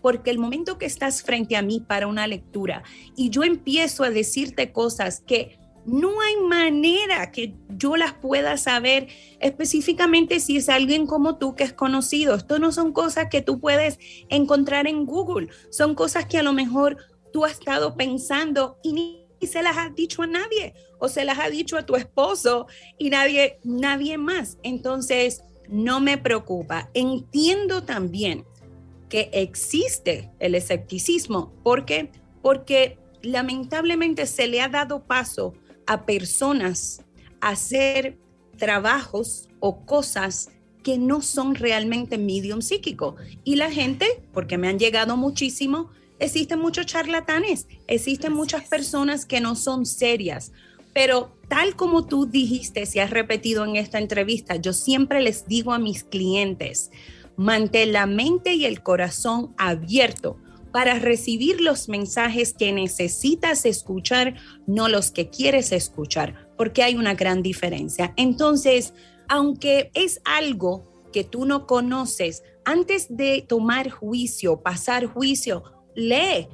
porque 0.02 0.32
el 0.32 0.40
momento 0.40 0.78
que 0.78 0.86
estás 0.86 1.22
frente 1.22 1.56
a 1.56 1.62
mí 1.62 1.80
para 1.80 2.08
una 2.08 2.26
lectura 2.26 2.84
y 3.16 3.30
yo 3.30 3.44
empiezo 3.44 4.04
a 4.04 4.10
decirte 4.10 4.72
cosas 4.72 5.20
que 5.20 5.60
no 5.86 6.22
hay 6.22 6.38
manera 6.38 7.32
que 7.32 7.56
yo 7.70 7.98
las 7.98 8.14
pueda 8.14 8.58
saber 8.58 9.08
específicamente 9.40 10.40
si 10.40 10.58
es 10.58 10.70
alguien 10.70 11.08
como 11.08 11.38
tú 11.38 11.56
que 11.56 11.64
es 11.64 11.74
conocido. 11.74 12.36
Esto 12.36 12.60
no 12.60 12.72
son 12.72 12.94
cosas 12.94 13.28
que 13.30 13.42
tú 13.42 13.60
puedes 13.60 14.00
encontrar 14.30 14.88
en 14.88 15.06
Google, 15.06 15.50
son 15.72 15.96
cosas 15.96 16.26
que 16.26 16.38
a 16.38 16.44
lo 16.44 16.54
mejor 16.54 16.98
tú 17.32 17.46
has 17.46 17.54
estado 17.54 17.96
pensando 17.96 18.78
y 18.84 18.94
ni 18.94 19.48
se 19.48 19.64
las 19.64 19.78
has 19.78 19.96
dicho 19.96 20.22
a 20.22 20.28
nadie 20.28 20.74
o 21.00 21.08
se 21.08 21.26
las 21.26 21.40
ha 21.40 21.50
dicho 21.50 21.78
a 21.78 21.86
tu 21.86 21.96
esposo 21.96 22.68
y 22.98 23.10
nadie, 23.10 23.60
nadie 23.64 24.18
más. 24.18 24.58
Entonces, 24.64 25.44
no 25.68 26.00
me 26.00 26.18
preocupa. 26.18 26.90
Entiendo 26.94 27.84
también 27.84 28.46
que 29.10 29.30
existe 29.34 30.32
el 30.40 30.56
escepticismo. 30.56 31.54
¿Por 31.64 31.86
qué? 31.86 32.12
Porque 32.42 33.00
lamentablemente 33.22 34.26
se 34.26 34.48
le 34.48 34.62
ha 34.62 34.70
dado 34.70 35.04
paso 35.06 35.54
a 35.88 36.06
personas 36.06 37.04
a 37.40 37.50
hacer 37.50 38.18
trabajos 38.58 39.50
o 39.60 39.86
cosas 39.86 40.50
que 40.84 40.98
no 40.98 41.22
son 41.22 41.56
realmente 41.56 42.18
medium 42.18 42.62
psíquico. 42.62 43.16
Y 43.44 43.56
la 43.56 43.72
gente, 43.72 44.24
porque 44.34 44.58
me 44.58 44.68
han 44.68 44.80
llegado 44.80 45.18
muchísimo, 45.18 45.90
existen 46.22 46.60
muchos 46.60 46.86
charlatanes, 46.86 47.68
existen 47.88 48.32
muchas 48.32 48.64
personas 48.68 49.26
que 49.26 49.42
no 49.42 49.56
son 49.56 49.86
serias, 49.86 50.52
pero 50.94 51.36
tal 51.50 51.76
como 51.76 52.06
tú 52.06 52.28
dijiste, 52.28 52.86
si 52.86 53.00
has 53.00 53.10
repetido 53.10 53.66
en 53.66 53.76
esta 53.76 53.98
entrevista, 53.98 54.56
yo 54.56 54.72
siempre 54.72 55.22
les 55.22 55.48
digo 55.48 55.74
a 55.74 55.80
mis 55.80 56.04
clientes, 56.04 56.92
mantén 57.38 57.92
la 57.92 58.06
mente 58.06 58.54
y 58.54 58.66
el 58.66 58.84
corazón 58.84 59.54
abierto 59.58 60.38
para 60.72 61.00
recibir 61.00 61.60
los 61.60 61.90
mensajes 61.90 62.54
que 62.54 62.72
necesitas 62.72 63.66
escuchar, 63.66 64.36
no 64.68 64.90
los 64.90 65.10
que 65.12 65.30
quieres 65.30 65.72
escuchar, 65.72 66.50
porque 66.56 66.84
hay 66.84 66.96
una 66.96 67.16
gran 67.16 67.42
diferencia. 67.42 68.14
Entonces, 68.16 68.94
aunque 69.28 69.90
es 69.96 70.22
algo 70.24 70.84
que 71.12 71.24
tú 71.24 71.46
no 71.46 71.66
conoces, 71.66 72.44
antes 72.64 73.08
de 73.10 73.44
tomar 73.48 73.90
juicio, 73.90 74.62
pasar 74.62 75.08
juicio, 75.08 75.81
lee, 75.96 76.48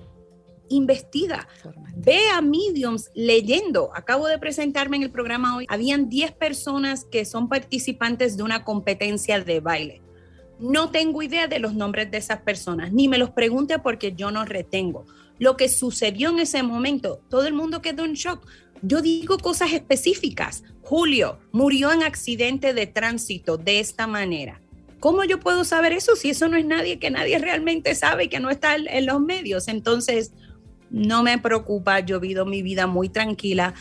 investiga, 0.69 1.47
ve 1.95 2.29
a 2.33 2.41
mediums 2.41 3.09
leyendo. 3.13 3.89
Acabo 3.93 4.27
de 4.27 4.39
presentarme 4.39 4.97
en 4.97 5.03
el 5.03 5.11
programa 5.11 5.57
hoy. 5.57 5.65
Habían 5.69 6.09
10 6.09 6.33
personas 6.33 7.05
que 7.05 7.25
son 7.25 7.49
participantes 7.49 8.37
de 8.37 8.43
una 8.43 8.63
competencia 8.63 9.39
de 9.39 9.59
baile. 9.59 10.01
No 10.59 10.89
tengo 10.89 11.21
idea 11.21 11.47
de 11.47 11.59
los 11.59 11.75
nombres 11.75 12.09
de 12.09 12.17
esas 12.17 12.41
personas, 12.41 12.91
ni 12.91 13.07
me 13.07 13.19
los 13.19 13.29
pregunte 13.29 13.77
porque 13.79 14.13
yo 14.13 14.31
no 14.31 14.43
retengo. 14.43 15.05
Lo 15.39 15.55
que 15.55 15.69
sucedió 15.69 16.31
en 16.31 16.39
ese 16.39 16.63
momento, 16.63 17.21
todo 17.29 17.45
el 17.45 17.53
mundo 17.53 17.81
quedó 17.81 18.05
en 18.05 18.13
shock. 18.13 18.47
Yo 18.81 19.01
digo 19.01 19.37
cosas 19.37 19.73
específicas. 19.73 20.63
Julio 20.81 21.39
murió 21.51 21.91
en 21.91 22.01
accidente 22.01 22.73
de 22.73 22.87
tránsito 22.87 23.57
de 23.57 23.79
esta 23.79 24.07
manera. 24.07 24.61
¿Cómo 24.99 25.23
yo 25.23 25.39
puedo 25.39 25.63
saber 25.63 25.93
eso 25.93 26.15
si 26.15 26.31
eso 26.31 26.47
no 26.47 26.57
es 26.57 26.65
nadie 26.65 26.99
que 26.99 27.11
nadie 27.11 27.37
realmente 27.39 27.93
sabe 27.93 28.25
y 28.25 28.27
que 28.29 28.39
no 28.39 28.49
está 28.49 28.75
en 28.75 29.05
los 29.05 29.21
medios? 29.21 29.67
Entonces, 29.67 30.33
no 30.89 31.23
me 31.23 31.37
preocupa, 31.37 31.99
yo 31.99 32.17
he 32.17 32.19
vivido 32.19 32.45
mi 32.45 32.61
vida 32.61 32.87
muy 32.87 33.09
tranquila. 33.09 33.73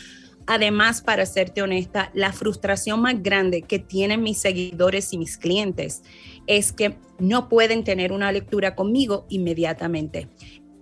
Además, 0.45 1.01
para 1.01 1.25
serte 1.25 1.61
honesta, 1.61 2.11
la 2.13 2.31
frustración 2.31 3.01
más 3.01 3.21
grande 3.21 3.63
que 3.63 3.79
tienen 3.79 4.21
mis 4.21 4.37
seguidores 4.37 5.11
y 5.11 5.17
mis 5.17 5.37
clientes 5.37 6.03
es 6.45 6.71
que 6.71 6.97
no 7.19 7.49
pueden 7.49 7.83
tener 7.83 8.11
una 8.11 8.31
lectura 8.31 8.75
conmigo 8.75 9.25
inmediatamente. 9.29 10.29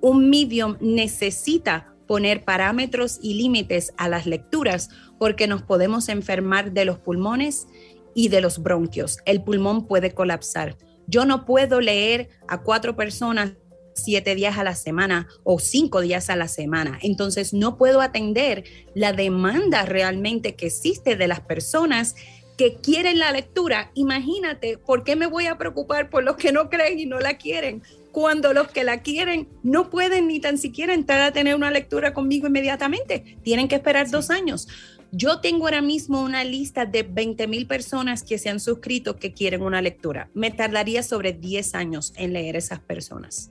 Un 0.02 0.30
medium 0.30 0.78
necesita 0.82 1.96
poner 2.08 2.44
parámetros 2.44 3.20
y 3.22 3.34
límites 3.34 3.92
a 3.98 4.08
las 4.08 4.28
lecturas 4.28 4.90
porque 5.18 5.48
nos 5.48 5.64
podemos 5.64 6.10
enfermar 6.10 6.72
de 6.72 6.86
los 6.86 7.00
pulmones 7.00 7.68
y 8.16 8.30
de 8.30 8.42
los 8.42 8.64
bronquios. 8.64 9.20
El 9.26 9.44
pulmón 9.44 9.86
puede 9.86 10.16
colapsar. 10.16 10.78
Yo 11.06 11.26
no 11.26 11.46
puedo 11.46 11.82
leer 11.82 12.30
a 12.48 12.64
cuatro 12.64 12.96
personas 12.96 13.52
siete 13.94 14.36
días 14.36 14.58
a 14.58 14.64
la 14.64 14.76
semana 14.76 15.28
o 15.44 15.60
cinco 15.60 16.02
días 16.02 16.30
a 16.30 16.36
la 16.36 16.48
semana. 16.48 16.98
Entonces 17.02 17.54
no 17.54 17.78
puedo 17.78 18.02
atender 18.02 18.64
la 18.94 19.14
demanda 19.14 19.86
realmente 19.86 20.56
que 20.56 20.68
existe 20.68 21.16
de 21.16 21.28
las 21.28 21.42
personas 21.42 22.16
que 22.58 22.76
quieren 22.76 23.20
la 23.20 23.32
lectura. 23.32 23.92
Imagínate, 23.96 24.78
¿por 24.78 25.04
qué 25.04 25.16
me 25.16 25.28
voy 25.28 25.48
a 25.48 25.58
preocupar 25.58 26.10
por 26.10 26.24
los 26.24 26.38
que 26.38 26.52
no 26.52 26.70
creen 26.70 27.00
y 27.00 27.06
no 27.06 27.20
la 27.20 27.38
quieren? 27.38 27.84
Cuando 28.12 28.54
los 28.54 28.70
que 28.70 28.86
la 28.86 29.02
quieren 29.02 29.50
no 29.62 29.90
pueden 29.90 30.28
ni 30.28 30.40
tan 30.40 30.58
siquiera 30.58 30.94
entrar 30.94 31.22
a 31.22 31.34
tener 31.34 31.56
una 31.56 31.72
lectura 31.72 32.14
conmigo 32.14 32.48
inmediatamente. 32.48 33.38
Tienen 33.44 33.68
que 33.68 33.76
esperar 33.76 34.10
dos 34.10 34.30
años. 34.30 34.70
Yo 35.18 35.40
tengo 35.40 35.64
ahora 35.64 35.82
mismo 35.82 36.22
una 36.22 36.44
lista 36.44 36.86
de 36.86 37.04
20 37.04 37.48
mil 37.48 37.68
personas 37.68 38.22
que 38.22 38.38
se 38.38 38.50
han 38.50 38.60
suscrito 38.60 39.16
que 39.16 39.32
quieren 39.32 39.62
una 39.62 39.82
lectura. 39.82 40.30
Me 40.34 40.52
tardaría 40.52 41.04
sobre 41.04 41.32
10 41.32 41.74
años 41.74 42.12
en 42.18 42.34
leer 42.34 42.58
esas 42.58 42.82
personas. 42.82 43.50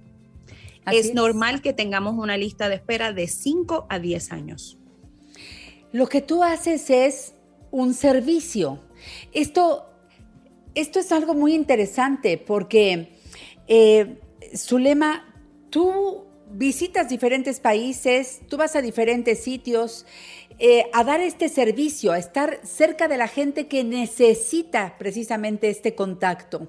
Es, 0.93 1.15
normal 1.15 1.63
que 1.63 1.73
tengamos 1.73 2.17
una 2.19 2.37
lista 2.37 2.69
de 2.69 2.75
espera 2.75 3.15
de 3.15 3.29
5 3.29 3.87
a 3.89 3.99
10 3.99 4.33
años. 4.33 4.77
Lo 5.91 6.07
que 6.07 6.21
tú 6.21 6.43
haces 6.43 6.91
es 6.91 7.33
un 7.71 7.95
servicio. 7.95 8.79
Esto, 9.33 9.87
esto 10.75 11.01
es 11.01 11.13
algo 11.13 11.33
muy 11.33 11.55
interesante 11.55 12.37
porque, 12.37 13.09
eh, 13.69 14.19
Zulema, 14.55 15.35
tú 15.71 16.25
visitas 16.55 17.09
diferentes 17.09 17.59
países, 17.59 18.41
tú 18.49 18.57
vas 18.57 18.77
a 18.77 18.83
diferentes 18.83 19.43
sitios 19.43 20.07
eh, 20.59 20.87
a 20.93 21.05
dar 21.05 21.21
este 21.21 21.49
servicio, 21.49 22.13
a 22.13 22.19
estar 22.19 22.61
cerca 22.65 23.09
de 23.09 23.17
la 23.17 23.29
gente 23.29 23.67
que 23.67 23.83
necesita 23.85 24.97
precisamente 24.99 25.69
este 25.69 25.95
contacto. 25.95 26.69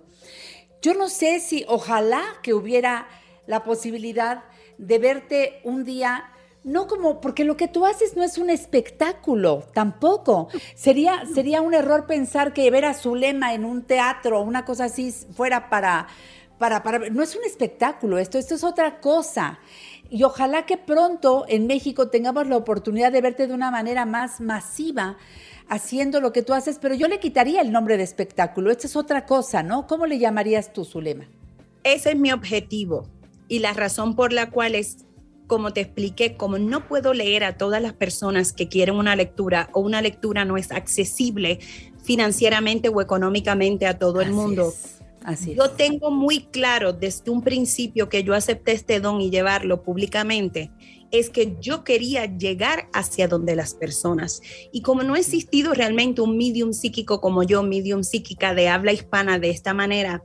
Yo 0.81 0.93
no 0.93 1.09
sé 1.09 1.39
si 1.39 1.65
ojalá 1.67 2.23
que 2.41 2.53
hubiera 2.53 3.07
la 3.47 3.63
posibilidad 3.63 4.43
de 4.77 4.99
verte 4.99 5.59
un 5.63 5.83
día 5.83 6.31
no 6.63 6.87
como, 6.87 7.21
porque 7.21 7.45
lo 7.45 7.57
que 7.57 7.67
tú 7.67 7.85
haces 7.85 8.15
no 8.15 8.23
es 8.23 8.39
un 8.39 8.49
espectáculo, 8.49 9.65
tampoco. 9.73 10.49
Sería, 10.73 11.23
sería 11.31 11.61
un 11.61 11.75
error 11.75 12.07
pensar 12.07 12.53
que 12.53 12.69
ver 12.71 12.85
a 12.85 12.95
Zulema 12.95 13.53
en 13.53 13.65
un 13.65 13.83
teatro 13.83 14.39
o 14.39 14.41
una 14.41 14.65
cosa 14.65 14.85
así 14.85 15.11
fuera 15.11 15.69
para, 15.69 16.07
para, 16.57 16.81
para, 16.81 17.09
no 17.09 17.21
es 17.21 17.35
un 17.35 17.43
espectáculo, 17.43 18.17
esto, 18.17 18.39
esto 18.39 18.55
es 18.55 18.63
otra 18.63 18.99
cosa 18.99 19.59
y 20.09 20.23
ojalá 20.23 20.65
que 20.65 20.77
pronto 20.77 21.45
en 21.47 21.67
México 21.67 22.09
tengamos 22.09 22.47
la 22.47 22.57
oportunidad 22.57 23.11
de 23.11 23.21
verte 23.21 23.47
de 23.47 23.53
una 23.53 23.71
manera 23.71 24.05
más 24.05 24.39
masiva 24.39 25.17
haciendo 25.67 26.21
lo 26.21 26.31
que 26.31 26.43
tú 26.43 26.53
haces, 26.53 26.77
pero 26.79 26.93
yo 26.95 27.07
le 27.07 27.19
quitaría 27.19 27.61
el 27.61 27.71
nombre 27.71 27.97
de 27.97 28.03
espectáculo, 28.03 28.71
esta 28.71 28.87
es 28.87 28.95
otra 28.95 29.25
cosa, 29.25 29.63
¿no? 29.63 29.87
¿Cómo 29.87 30.05
le 30.05 30.19
llamarías 30.19 30.73
tú, 30.73 30.85
Zulema? 30.85 31.25
Ese 31.83 32.11
es 32.11 32.17
mi 32.17 32.31
objetivo 32.31 33.07
y 33.47 33.59
la 33.59 33.73
razón 33.73 34.15
por 34.15 34.33
la 34.33 34.51
cual 34.51 34.75
es, 34.75 35.05
como 35.47 35.73
te 35.73 35.81
expliqué, 35.81 36.35
como 36.35 36.57
no 36.57 36.87
puedo 36.87 37.13
leer 37.13 37.43
a 37.43 37.57
todas 37.57 37.81
las 37.81 37.93
personas 37.93 38.53
que 38.53 38.67
quieren 38.67 38.95
una 38.95 39.15
lectura 39.15 39.69
o 39.73 39.81
una 39.81 40.01
lectura 40.01 40.45
no 40.45 40.57
es 40.57 40.71
accesible 40.71 41.59
financieramente 42.03 42.89
o 42.89 43.01
económicamente 43.01 43.87
a 43.87 43.97
todo 43.97 44.21
el 44.21 44.31
mundo. 44.31 44.73
Así 45.25 45.55
Yo 45.55 45.71
tengo 45.71 46.11
muy 46.11 46.45
claro 46.45 46.93
desde 46.93 47.31
un 47.31 47.41
principio 47.41 48.09
que 48.09 48.23
yo 48.23 48.35
acepté 48.35 48.73
este 48.73 48.99
don 48.99 49.19
y 49.21 49.31
llevarlo 49.31 49.81
públicamente, 49.81 50.71
es 51.09 51.31
que 51.31 51.57
yo 51.59 51.83
quería 51.83 52.25
llegar 52.25 52.89
hacia 52.93 53.27
donde 53.27 53.55
las 53.55 53.73
personas. 53.73 54.41
Y 54.71 54.81
como 54.81 55.01
no 55.01 55.15
ha 55.15 55.19
existido 55.19 55.73
realmente 55.73 56.21
un 56.21 56.37
medium 56.37 56.73
psíquico 56.73 57.21
como 57.21 57.41
yo, 57.41 57.63
medium 57.63 58.03
psíquica 58.03 58.53
de 58.53 58.69
habla 58.69 58.93
hispana 58.93 59.39
de 59.39 59.49
esta 59.49 59.73
manera, 59.73 60.23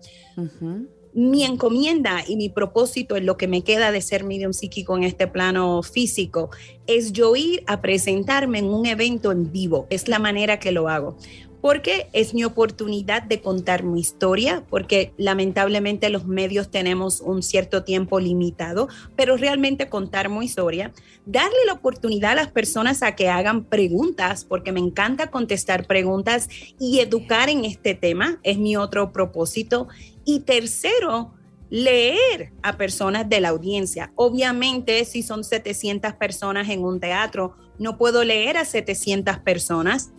mi 1.12 1.44
encomienda 1.44 2.22
y 2.26 2.36
mi 2.36 2.50
propósito 2.50 3.16
en 3.16 3.26
lo 3.26 3.36
que 3.36 3.48
me 3.48 3.62
queda 3.62 3.92
de 3.92 4.02
ser 4.02 4.24
medium 4.24 4.52
psíquico 4.52 4.96
en 4.96 5.04
este 5.04 5.26
plano 5.26 5.82
físico 5.82 6.50
es 6.86 7.12
yo 7.12 7.34
ir 7.36 7.64
a 7.66 7.80
presentarme 7.80 8.58
en 8.58 8.66
un 8.66 8.86
evento 8.86 9.32
en 9.32 9.50
vivo. 9.50 9.86
Es 9.90 10.08
la 10.08 10.18
manera 10.18 10.58
que 10.58 10.72
lo 10.72 10.88
hago 10.88 11.16
porque 11.60 12.08
es 12.12 12.34
mi 12.34 12.44
oportunidad 12.44 13.22
de 13.22 13.40
contar 13.40 13.82
mi 13.82 14.00
historia, 14.00 14.64
porque 14.68 15.12
lamentablemente 15.16 16.08
los 16.10 16.26
medios 16.26 16.70
tenemos 16.70 17.20
un 17.20 17.42
cierto 17.42 17.84
tiempo 17.84 18.20
limitado, 18.20 18.88
pero 19.16 19.36
realmente 19.36 19.88
contar 19.88 20.28
mi 20.28 20.44
historia, 20.44 20.92
darle 21.26 21.58
la 21.66 21.74
oportunidad 21.74 22.32
a 22.32 22.36
las 22.36 22.48
personas 22.48 23.02
a 23.02 23.14
que 23.14 23.28
hagan 23.28 23.64
preguntas, 23.64 24.44
porque 24.44 24.72
me 24.72 24.80
encanta 24.80 25.30
contestar 25.30 25.86
preguntas 25.86 26.48
y 26.78 27.00
educar 27.00 27.48
en 27.48 27.64
este 27.64 27.94
tema, 27.94 28.40
es 28.42 28.58
mi 28.58 28.76
otro 28.76 29.12
propósito. 29.12 29.88
Y 30.24 30.40
tercero, 30.40 31.34
leer 31.70 32.52
a 32.62 32.76
personas 32.76 33.28
de 33.28 33.40
la 33.40 33.50
audiencia. 33.50 34.12
Obviamente, 34.16 35.04
si 35.04 35.22
son 35.22 35.44
700 35.44 36.14
personas 36.14 36.68
en 36.68 36.84
un 36.84 37.00
teatro, 37.00 37.54
no 37.78 37.96
puedo 37.96 38.24
leer 38.24 38.56
a 38.56 38.64
700 38.64 39.38
personas, 39.38 40.10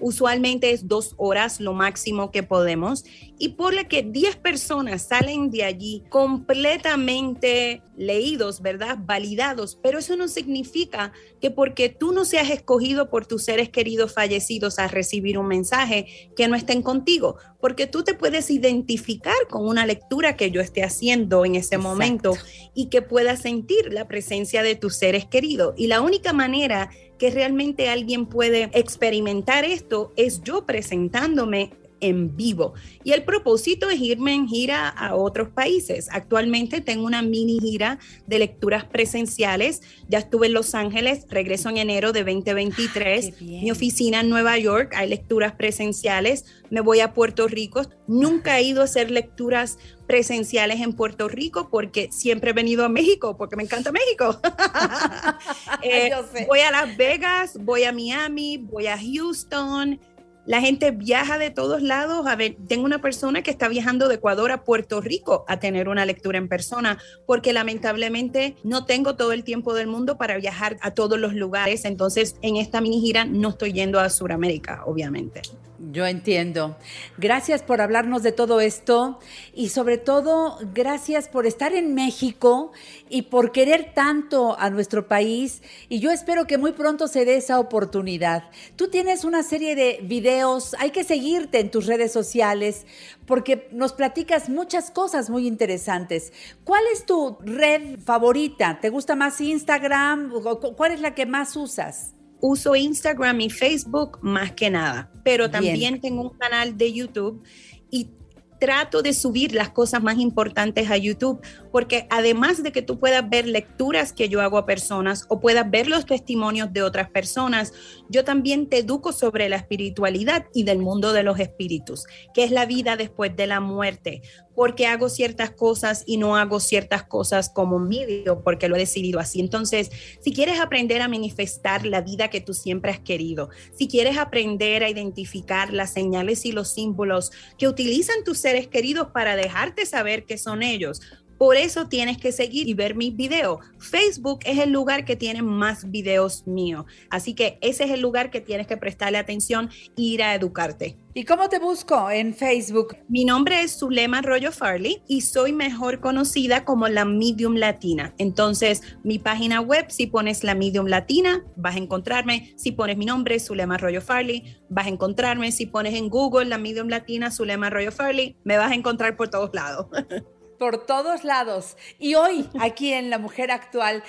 Usualmente 0.00 0.70
es 0.70 0.88
dos 0.88 1.14
horas 1.16 1.60
lo 1.60 1.72
máximo 1.72 2.30
que 2.30 2.42
podemos. 2.42 3.04
Y 3.38 3.50
por 3.50 3.74
la 3.74 3.84
que 3.84 4.02
10 4.02 4.36
personas 4.36 5.02
salen 5.02 5.50
de 5.50 5.64
allí 5.64 6.04
completamente 6.08 7.82
leídos, 7.98 8.62
¿verdad? 8.62 8.96
Validados. 9.00 9.78
Pero 9.82 9.98
eso 9.98 10.16
no 10.16 10.28
significa 10.28 11.12
que 11.40 11.50
porque 11.50 11.88
tú 11.88 12.12
no 12.12 12.24
seas 12.24 12.50
escogido 12.50 13.10
por 13.10 13.26
tus 13.26 13.44
seres 13.44 13.68
queridos 13.68 14.14
fallecidos 14.14 14.78
a 14.78 14.88
recibir 14.88 15.36
un 15.36 15.48
mensaje, 15.48 16.30
que 16.36 16.48
no 16.48 16.56
estén 16.56 16.80
contigo. 16.80 17.36
Porque 17.60 17.86
tú 17.86 18.04
te 18.04 18.14
puedes 18.14 18.50
identificar 18.50 19.36
con 19.50 19.66
una 19.66 19.84
lectura 19.84 20.36
que 20.36 20.50
yo 20.50 20.60
esté 20.60 20.84
haciendo 20.84 21.44
en 21.44 21.56
ese 21.56 21.76
momento 21.76 22.34
y 22.74 22.86
que 22.86 23.02
puedas 23.02 23.42
sentir 23.42 23.92
la 23.92 24.06
presencia 24.06 24.62
de 24.62 24.76
tus 24.76 24.96
seres 24.96 25.26
queridos. 25.26 25.74
Y 25.76 25.88
la 25.88 26.00
única 26.00 26.32
manera 26.32 26.90
que 27.18 27.30
realmente 27.30 27.88
alguien 27.88 28.26
puede 28.26 28.70
experimentar 28.72 29.64
esto 29.64 30.12
es 30.16 30.40
yo 30.42 30.64
presentándome 30.64 31.72
en 32.00 32.36
vivo. 32.36 32.74
Y 33.04 33.12
el 33.12 33.24
propósito 33.24 33.90
es 33.90 34.00
irme 34.00 34.34
en 34.34 34.48
gira 34.48 34.88
a 34.88 35.14
otros 35.14 35.48
países. 35.48 36.08
Actualmente 36.10 36.80
tengo 36.80 37.06
una 37.06 37.22
mini 37.22 37.58
gira 37.60 37.98
de 38.26 38.38
lecturas 38.38 38.84
presenciales. 38.84 39.82
Ya 40.08 40.18
estuve 40.18 40.46
en 40.46 40.52
Los 40.52 40.74
Ángeles, 40.74 41.26
regreso 41.28 41.68
en 41.68 41.78
enero 41.78 42.12
de 42.12 42.24
2023. 42.24 43.40
Mi 43.40 43.70
oficina 43.70 44.20
en 44.20 44.28
Nueva 44.28 44.58
York, 44.58 44.92
hay 44.94 45.08
lecturas 45.08 45.54
presenciales. 45.54 46.44
Me 46.70 46.80
voy 46.80 47.00
a 47.00 47.14
Puerto 47.14 47.48
Rico. 47.48 47.82
Nunca 48.06 48.58
he 48.58 48.62
ido 48.62 48.82
a 48.82 48.84
hacer 48.84 49.10
lecturas 49.10 49.78
presenciales 50.06 50.80
en 50.80 50.94
Puerto 50.94 51.28
Rico 51.28 51.68
porque 51.70 52.08
siempre 52.10 52.50
he 52.50 52.54
venido 52.54 52.84
a 52.84 52.88
México, 52.88 53.36
porque 53.36 53.56
me 53.56 53.62
encanta 53.62 53.92
México. 53.92 54.40
Eh, 55.82 56.10
voy 56.46 56.60
a 56.60 56.70
Las 56.70 56.96
Vegas, 56.96 57.58
voy 57.60 57.84
a 57.84 57.92
Miami, 57.92 58.58
voy 58.58 58.86
a 58.86 58.98
Houston, 58.98 60.00
la 60.48 60.62
gente 60.62 60.90
viaja 60.90 61.36
de 61.38 61.50
todos 61.50 61.82
lados. 61.82 62.26
A 62.26 62.34
ver, 62.34 62.56
tengo 62.66 62.86
una 62.86 63.02
persona 63.02 63.42
que 63.42 63.50
está 63.50 63.68
viajando 63.68 64.08
de 64.08 64.14
Ecuador 64.14 64.50
a 64.50 64.64
Puerto 64.64 65.02
Rico 65.02 65.44
a 65.46 65.60
tener 65.60 65.90
una 65.90 66.06
lectura 66.06 66.38
en 66.38 66.48
persona, 66.48 66.98
porque 67.26 67.52
lamentablemente 67.52 68.56
no 68.64 68.86
tengo 68.86 69.14
todo 69.14 69.32
el 69.32 69.44
tiempo 69.44 69.74
del 69.74 69.88
mundo 69.88 70.16
para 70.16 70.38
viajar 70.38 70.78
a 70.80 70.92
todos 70.92 71.18
los 71.18 71.34
lugares. 71.34 71.84
Entonces, 71.84 72.36
en 72.40 72.56
esta 72.56 72.80
mini 72.80 72.98
gira 73.00 73.26
no 73.26 73.50
estoy 73.50 73.74
yendo 73.74 74.00
a 74.00 74.08
Sudamérica, 74.08 74.84
obviamente. 74.86 75.42
Yo 75.78 76.06
entiendo. 76.06 76.76
Gracias 77.18 77.62
por 77.62 77.80
hablarnos 77.80 78.24
de 78.24 78.32
todo 78.32 78.60
esto 78.60 79.20
y 79.54 79.68
sobre 79.68 79.96
todo 79.96 80.58
gracias 80.74 81.28
por 81.28 81.46
estar 81.46 81.72
en 81.72 81.94
México 81.94 82.72
y 83.08 83.22
por 83.22 83.52
querer 83.52 83.92
tanto 83.94 84.58
a 84.58 84.70
nuestro 84.70 85.06
país 85.06 85.62
y 85.88 86.00
yo 86.00 86.10
espero 86.10 86.48
que 86.48 86.58
muy 86.58 86.72
pronto 86.72 87.06
se 87.06 87.24
dé 87.24 87.36
esa 87.36 87.60
oportunidad. 87.60 88.50
Tú 88.74 88.88
tienes 88.88 89.22
una 89.22 89.44
serie 89.44 89.76
de 89.76 90.00
videos, 90.02 90.74
hay 90.80 90.90
que 90.90 91.04
seguirte 91.04 91.60
en 91.60 91.70
tus 91.70 91.86
redes 91.86 92.10
sociales 92.10 92.84
porque 93.24 93.68
nos 93.70 93.92
platicas 93.92 94.48
muchas 94.48 94.90
cosas 94.90 95.30
muy 95.30 95.46
interesantes. 95.46 96.32
¿Cuál 96.64 96.82
es 96.92 97.06
tu 97.06 97.38
red 97.40 98.00
favorita? 98.04 98.80
¿Te 98.80 98.90
gusta 98.90 99.14
más 99.14 99.40
Instagram? 99.40 100.32
¿Cuál 100.76 100.90
es 100.90 101.00
la 101.00 101.14
que 101.14 101.24
más 101.24 101.54
usas? 101.54 102.17
Uso 102.40 102.76
Instagram 102.76 103.40
y 103.40 103.50
Facebook 103.50 104.18
más 104.22 104.52
que 104.52 104.70
nada, 104.70 105.10
pero 105.24 105.50
también 105.50 106.00
tengo 106.00 106.22
un 106.22 106.38
canal 106.38 106.76
de 106.76 106.92
YouTube 106.92 107.42
y 107.90 108.10
trato 108.58 109.02
de 109.02 109.12
subir 109.12 109.54
las 109.54 109.70
cosas 109.70 110.02
más 110.02 110.18
importantes 110.18 110.90
a 110.90 110.96
YouTube, 110.96 111.40
porque 111.70 112.06
además 112.10 112.62
de 112.62 112.72
que 112.72 112.82
tú 112.82 112.98
puedas 112.98 113.28
ver 113.28 113.46
lecturas 113.46 114.12
que 114.12 114.28
yo 114.28 114.40
hago 114.40 114.58
a 114.58 114.66
personas 114.66 115.26
o 115.28 115.40
puedas 115.40 115.70
ver 115.70 115.88
los 115.88 116.06
testimonios 116.06 116.72
de 116.72 116.82
otras 116.82 117.10
personas, 117.10 117.72
yo 118.08 118.24
también 118.24 118.68
te 118.68 118.78
educo 118.78 119.12
sobre 119.12 119.48
la 119.48 119.56
espiritualidad 119.56 120.46
y 120.54 120.64
del 120.64 120.78
mundo 120.78 121.12
de 121.12 121.22
los 121.22 121.38
espíritus, 121.38 122.04
que 122.34 122.44
es 122.44 122.50
la 122.50 122.66
vida 122.66 122.96
después 122.96 123.34
de 123.36 123.46
la 123.46 123.60
muerte, 123.60 124.22
porque 124.54 124.88
hago 124.88 125.08
ciertas 125.08 125.52
cosas 125.52 126.02
y 126.04 126.16
no 126.16 126.36
hago 126.36 126.58
ciertas 126.58 127.04
cosas 127.04 127.48
como 127.48 127.78
medio, 127.78 128.42
porque 128.42 128.68
lo 128.68 128.74
he 128.74 128.80
decidido 128.80 129.20
así. 129.20 129.38
Entonces, 129.38 129.90
si 130.20 130.32
quieres 130.32 130.58
aprender 130.58 131.00
a 131.00 131.06
manifestar 131.06 131.86
la 131.86 132.00
vida 132.00 132.28
que 132.28 132.40
tú 132.40 132.54
siempre 132.54 132.90
has 132.90 132.98
querido, 132.98 133.50
si 133.76 133.86
quieres 133.86 134.18
aprender 134.18 134.82
a 134.82 134.90
identificar 134.90 135.72
las 135.72 135.92
señales 135.92 136.44
y 136.44 136.52
los 136.52 136.72
símbolos 136.72 137.30
que 137.56 137.68
utilizan 137.68 138.24
tus 138.24 138.38
seres 138.38 138.66
queridos 138.66 139.08
para 139.12 139.36
dejarte 139.36 139.86
saber 139.86 140.24
que 140.24 140.38
son 140.38 140.62
ellos, 140.62 141.00
por 141.38 141.56
eso 141.56 141.88
tienes 141.88 142.18
que 142.18 142.32
seguir 142.32 142.68
y 142.68 142.74
ver 142.74 142.96
mis 142.96 143.16
videos. 143.16 143.60
Facebook 143.78 144.40
es 144.44 144.58
el 144.58 144.70
lugar 144.70 145.04
que 145.04 145.16
tiene 145.16 145.40
más 145.42 145.90
videos 145.90 146.46
míos. 146.46 146.84
Así 147.10 147.34
que 147.34 147.58
ese 147.62 147.84
es 147.84 147.90
el 147.92 148.00
lugar 148.00 148.30
que 148.30 148.40
tienes 148.40 148.66
que 148.66 148.76
prestarle 148.76 149.18
atención 149.18 149.70
e 149.96 150.02
ir 150.02 150.22
a 150.22 150.34
educarte. 150.34 150.98
¿Y 151.14 151.24
cómo 151.24 151.48
te 151.48 151.58
busco 151.58 152.10
en 152.10 152.34
Facebook? 152.34 152.96
Mi 153.08 153.24
nombre 153.24 153.62
es 153.62 153.78
Zulema 153.78 154.18
Arroyo 154.18 154.52
Farley 154.52 155.02
y 155.08 155.22
soy 155.22 155.52
mejor 155.52 156.00
conocida 156.00 156.64
como 156.64 156.86
la 156.88 157.04
Medium 157.04 157.56
Latina. 157.56 158.14
Entonces, 158.18 158.82
mi 159.02 159.18
página 159.18 159.60
web, 159.60 159.86
si 159.88 160.06
pones 160.06 160.44
la 160.44 160.54
Medium 160.54 160.86
Latina, 160.86 161.44
vas 161.56 161.74
a 161.74 161.78
encontrarme. 161.78 162.52
Si 162.56 162.72
pones 162.72 162.96
mi 162.96 163.04
nombre, 163.04 163.40
Zulema 163.40 163.76
Arroyo 163.76 164.00
Farley, 164.00 164.58
vas 164.68 164.86
a 164.86 164.90
encontrarme. 164.90 165.50
Si 165.50 165.66
pones 165.66 165.94
en 165.94 166.08
Google 166.08 166.44
la 166.44 166.58
Medium 166.58 166.88
Latina, 166.88 167.30
Zulema 167.30 167.68
Arroyo 167.68 167.90
Farley, 167.90 168.36
me 168.44 168.56
vas 168.56 168.70
a 168.70 168.74
encontrar 168.74 169.16
por 169.16 169.28
todos 169.28 169.50
lados. 169.52 169.86
por 170.58 170.84
todos 170.84 171.24
lados. 171.24 171.76
Y 171.98 172.14
hoy, 172.14 172.48
aquí 172.60 172.92
en 172.92 173.10
La 173.10 173.18
Mujer 173.18 173.50
Actual, 173.50 174.02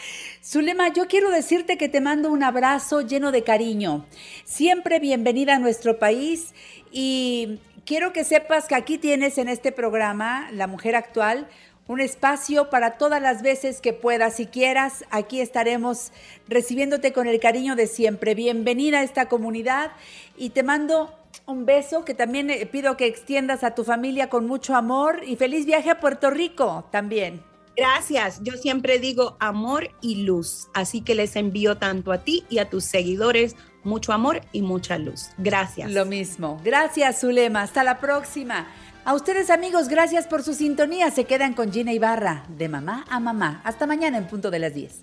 Zulema, 0.43 0.91
yo 0.91 1.07
quiero 1.07 1.30
decirte 1.31 1.77
que 1.77 1.89
te 1.89 2.01
mando 2.01 2.31
un 2.31 2.43
abrazo 2.43 3.01
lleno 3.01 3.31
de 3.31 3.43
cariño. 3.43 4.05
Siempre 4.45 4.99
bienvenida 4.99 5.55
a 5.55 5.59
nuestro 5.59 5.99
país 5.99 6.53
y 6.91 7.59
quiero 7.85 8.13
que 8.13 8.23
sepas 8.23 8.67
que 8.67 8.76
aquí 8.76 8.97
tienes 8.97 9.38
en 9.38 9.47
este 9.47 9.71
programa, 9.71 10.49
La 10.51 10.67
Mujer 10.67 10.95
Actual, 10.95 11.47
un 11.88 12.01
espacio 12.01 12.69
para 12.69 12.97
todas 12.97 13.21
las 13.21 13.41
veces 13.41 13.81
que 13.81 13.93
puedas 13.93 14.39
y 14.39 14.45
quieras. 14.45 15.05
Aquí 15.09 15.41
estaremos 15.41 16.11
recibiéndote 16.47 17.13
con 17.13 17.27
el 17.27 17.39
cariño 17.39 17.76
de 17.76 17.88
siempre. 17.88 18.35
Bienvenida 18.35 18.99
a 18.99 19.03
esta 19.03 19.27
comunidad 19.27 19.91
y 20.38 20.51
te 20.51 20.61
mando 20.61 21.19
un 21.45 21.65
beso 21.65 22.06
que 22.06 22.14
también 22.14 22.49
eh, 22.49 22.65
pido 22.65 22.97
que 22.97 23.06
extiendas 23.06 23.64
a 23.64 23.76
tu 23.76 23.84
familia 23.84 24.30
con 24.30 24.47
mucho 24.47 24.76
amor 24.76 25.22
y 25.26 25.35
feliz 25.35 25.65
viaje 25.65 25.89
a 25.89 25.99
Puerto 25.99 26.30
Rico 26.30 26.88
también. 26.91 27.43
Gracias. 27.76 28.41
Yo 28.43 28.53
siempre 28.53 28.99
digo 28.99 29.38
amor 29.39 29.89
y 30.01 30.23
luz, 30.23 30.68
así 30.73 31.01
que 31.01 31.15
les 31.15 31.35
envío 31.35 31.77
tanto 31.77 32.11
a 32.11 32.19
ti 32.19 32.43
y 32.49 32.60
a 32.60 32.69
tus 32.69 32.84
seguidores 32.84 33.56
mucho 33.84 34.11
amor 34.11 34.41
y 34.51 34.61
mucha 34.61 34.97
luz. 34.97 35.30
Gracias. 35.38 35.89
Lo 35.91 36.06
mismo. 36.06 36.60
Gracias, 36.64 37.22
Zulema. 37.22 37.61
Hasta 37.61 37.84
la 37.84 37.99
próxima. 37.99 38.68
A 39.06 39.14
ustedes 39.14 39.49
amigos, 39.49 39.88
gracias 39.88 40.27
por 40.27 40.43
su 40.43 40.53
sintonía. 40.53 41.10
Se 41.10 41.23
quedan 41.23 41.53
con 41.53 41.72
Gina 41.72 41.93
Ibarra, 41.93 42.43
de 42.49 42.68
mamá 42.68 43.06
a 43.10 43.19
mamá. 43.19 43.61
Hasta 43.64 43.88
mañana 43.88 44.18
en 44.18 44.27
punto 44.27 44.51
de 44.51 44.60
las 44.60 44.73
10. 44.73 45.01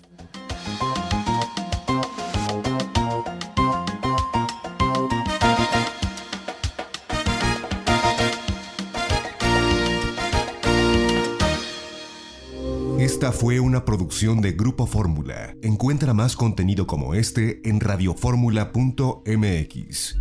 Esta 13.17 13.31
fue 13.31 13.59
una 13.59 13.83
producción 13.83 14.41
de 14.41 14.51
Grupo 14.51 14.85
Fórmula. 14.85 15.55
Encuentra 15.63 16.13
más 16.13 16.35
contenido 16.35 16.85
como 16.85 17.15
este 17.15 17.67
en 17.67 17.79
radioformula.mx. 17.79 20.17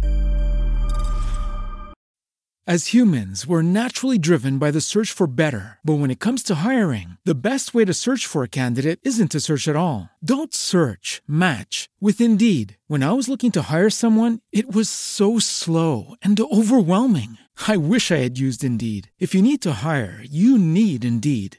As 2.68 2.94
humans, 2.94 3.47
we're 3.47 3.62
naturally 3.62 4.18
driven 4.18 4.59
by 4.59 4.73
the 4.73 4.81
search 4.81 5.12
for 5.12 5.28
better. 5.28 5.78
But 5.85 6.01
when 6.01 6.10
it 6.10 6.18
comes 6.18 6.43
to 6.44 6.64
hiring, 6.64 7.16
the 7.24 7.36
best 7.36 7.74
way 7.74 7.85
to 7.85 7.94
search 7.94 8.27
for 8.27 8.43
a 8.43 8.48
candidate 8.48 8.98
isn't 9.05 9.31
to 9.31 9.40
search 9.40 9.68
at 9.68 9.77
all. 9.77 10.10
Don't 10.20 10.52
search, 10.52 11.23
match 11.28 11.89
with 12.01 12.20
Indeed. 12.20 12.77
When 12.89 13.05
I 13.05 13.12
was 13.12 13.28
looking 13.28 13.52
to 13.52 13.70
hire 13.70 13.90
someone, 13.90 14.40
it 14.51 14.74
was 14.74 14.89
so 14.89 15.39
slow 15.39 16.16
and 16.23 16.40
overwhelming. 16.40 17.39
I 17.68 17.77
wish 17.77 18.10
I 18.10 18.16
had 18.16 18.36
used 18.36 18.64
Indeed. 18.64 19.12
If 19.20 19.32
you 19.32 19.43
need 19.43 19.62
to 19.62 19.82
hire, 19.85 20.20
you 20.24 20.59
need 20.59 21.05
Indeed. 21.05 21.59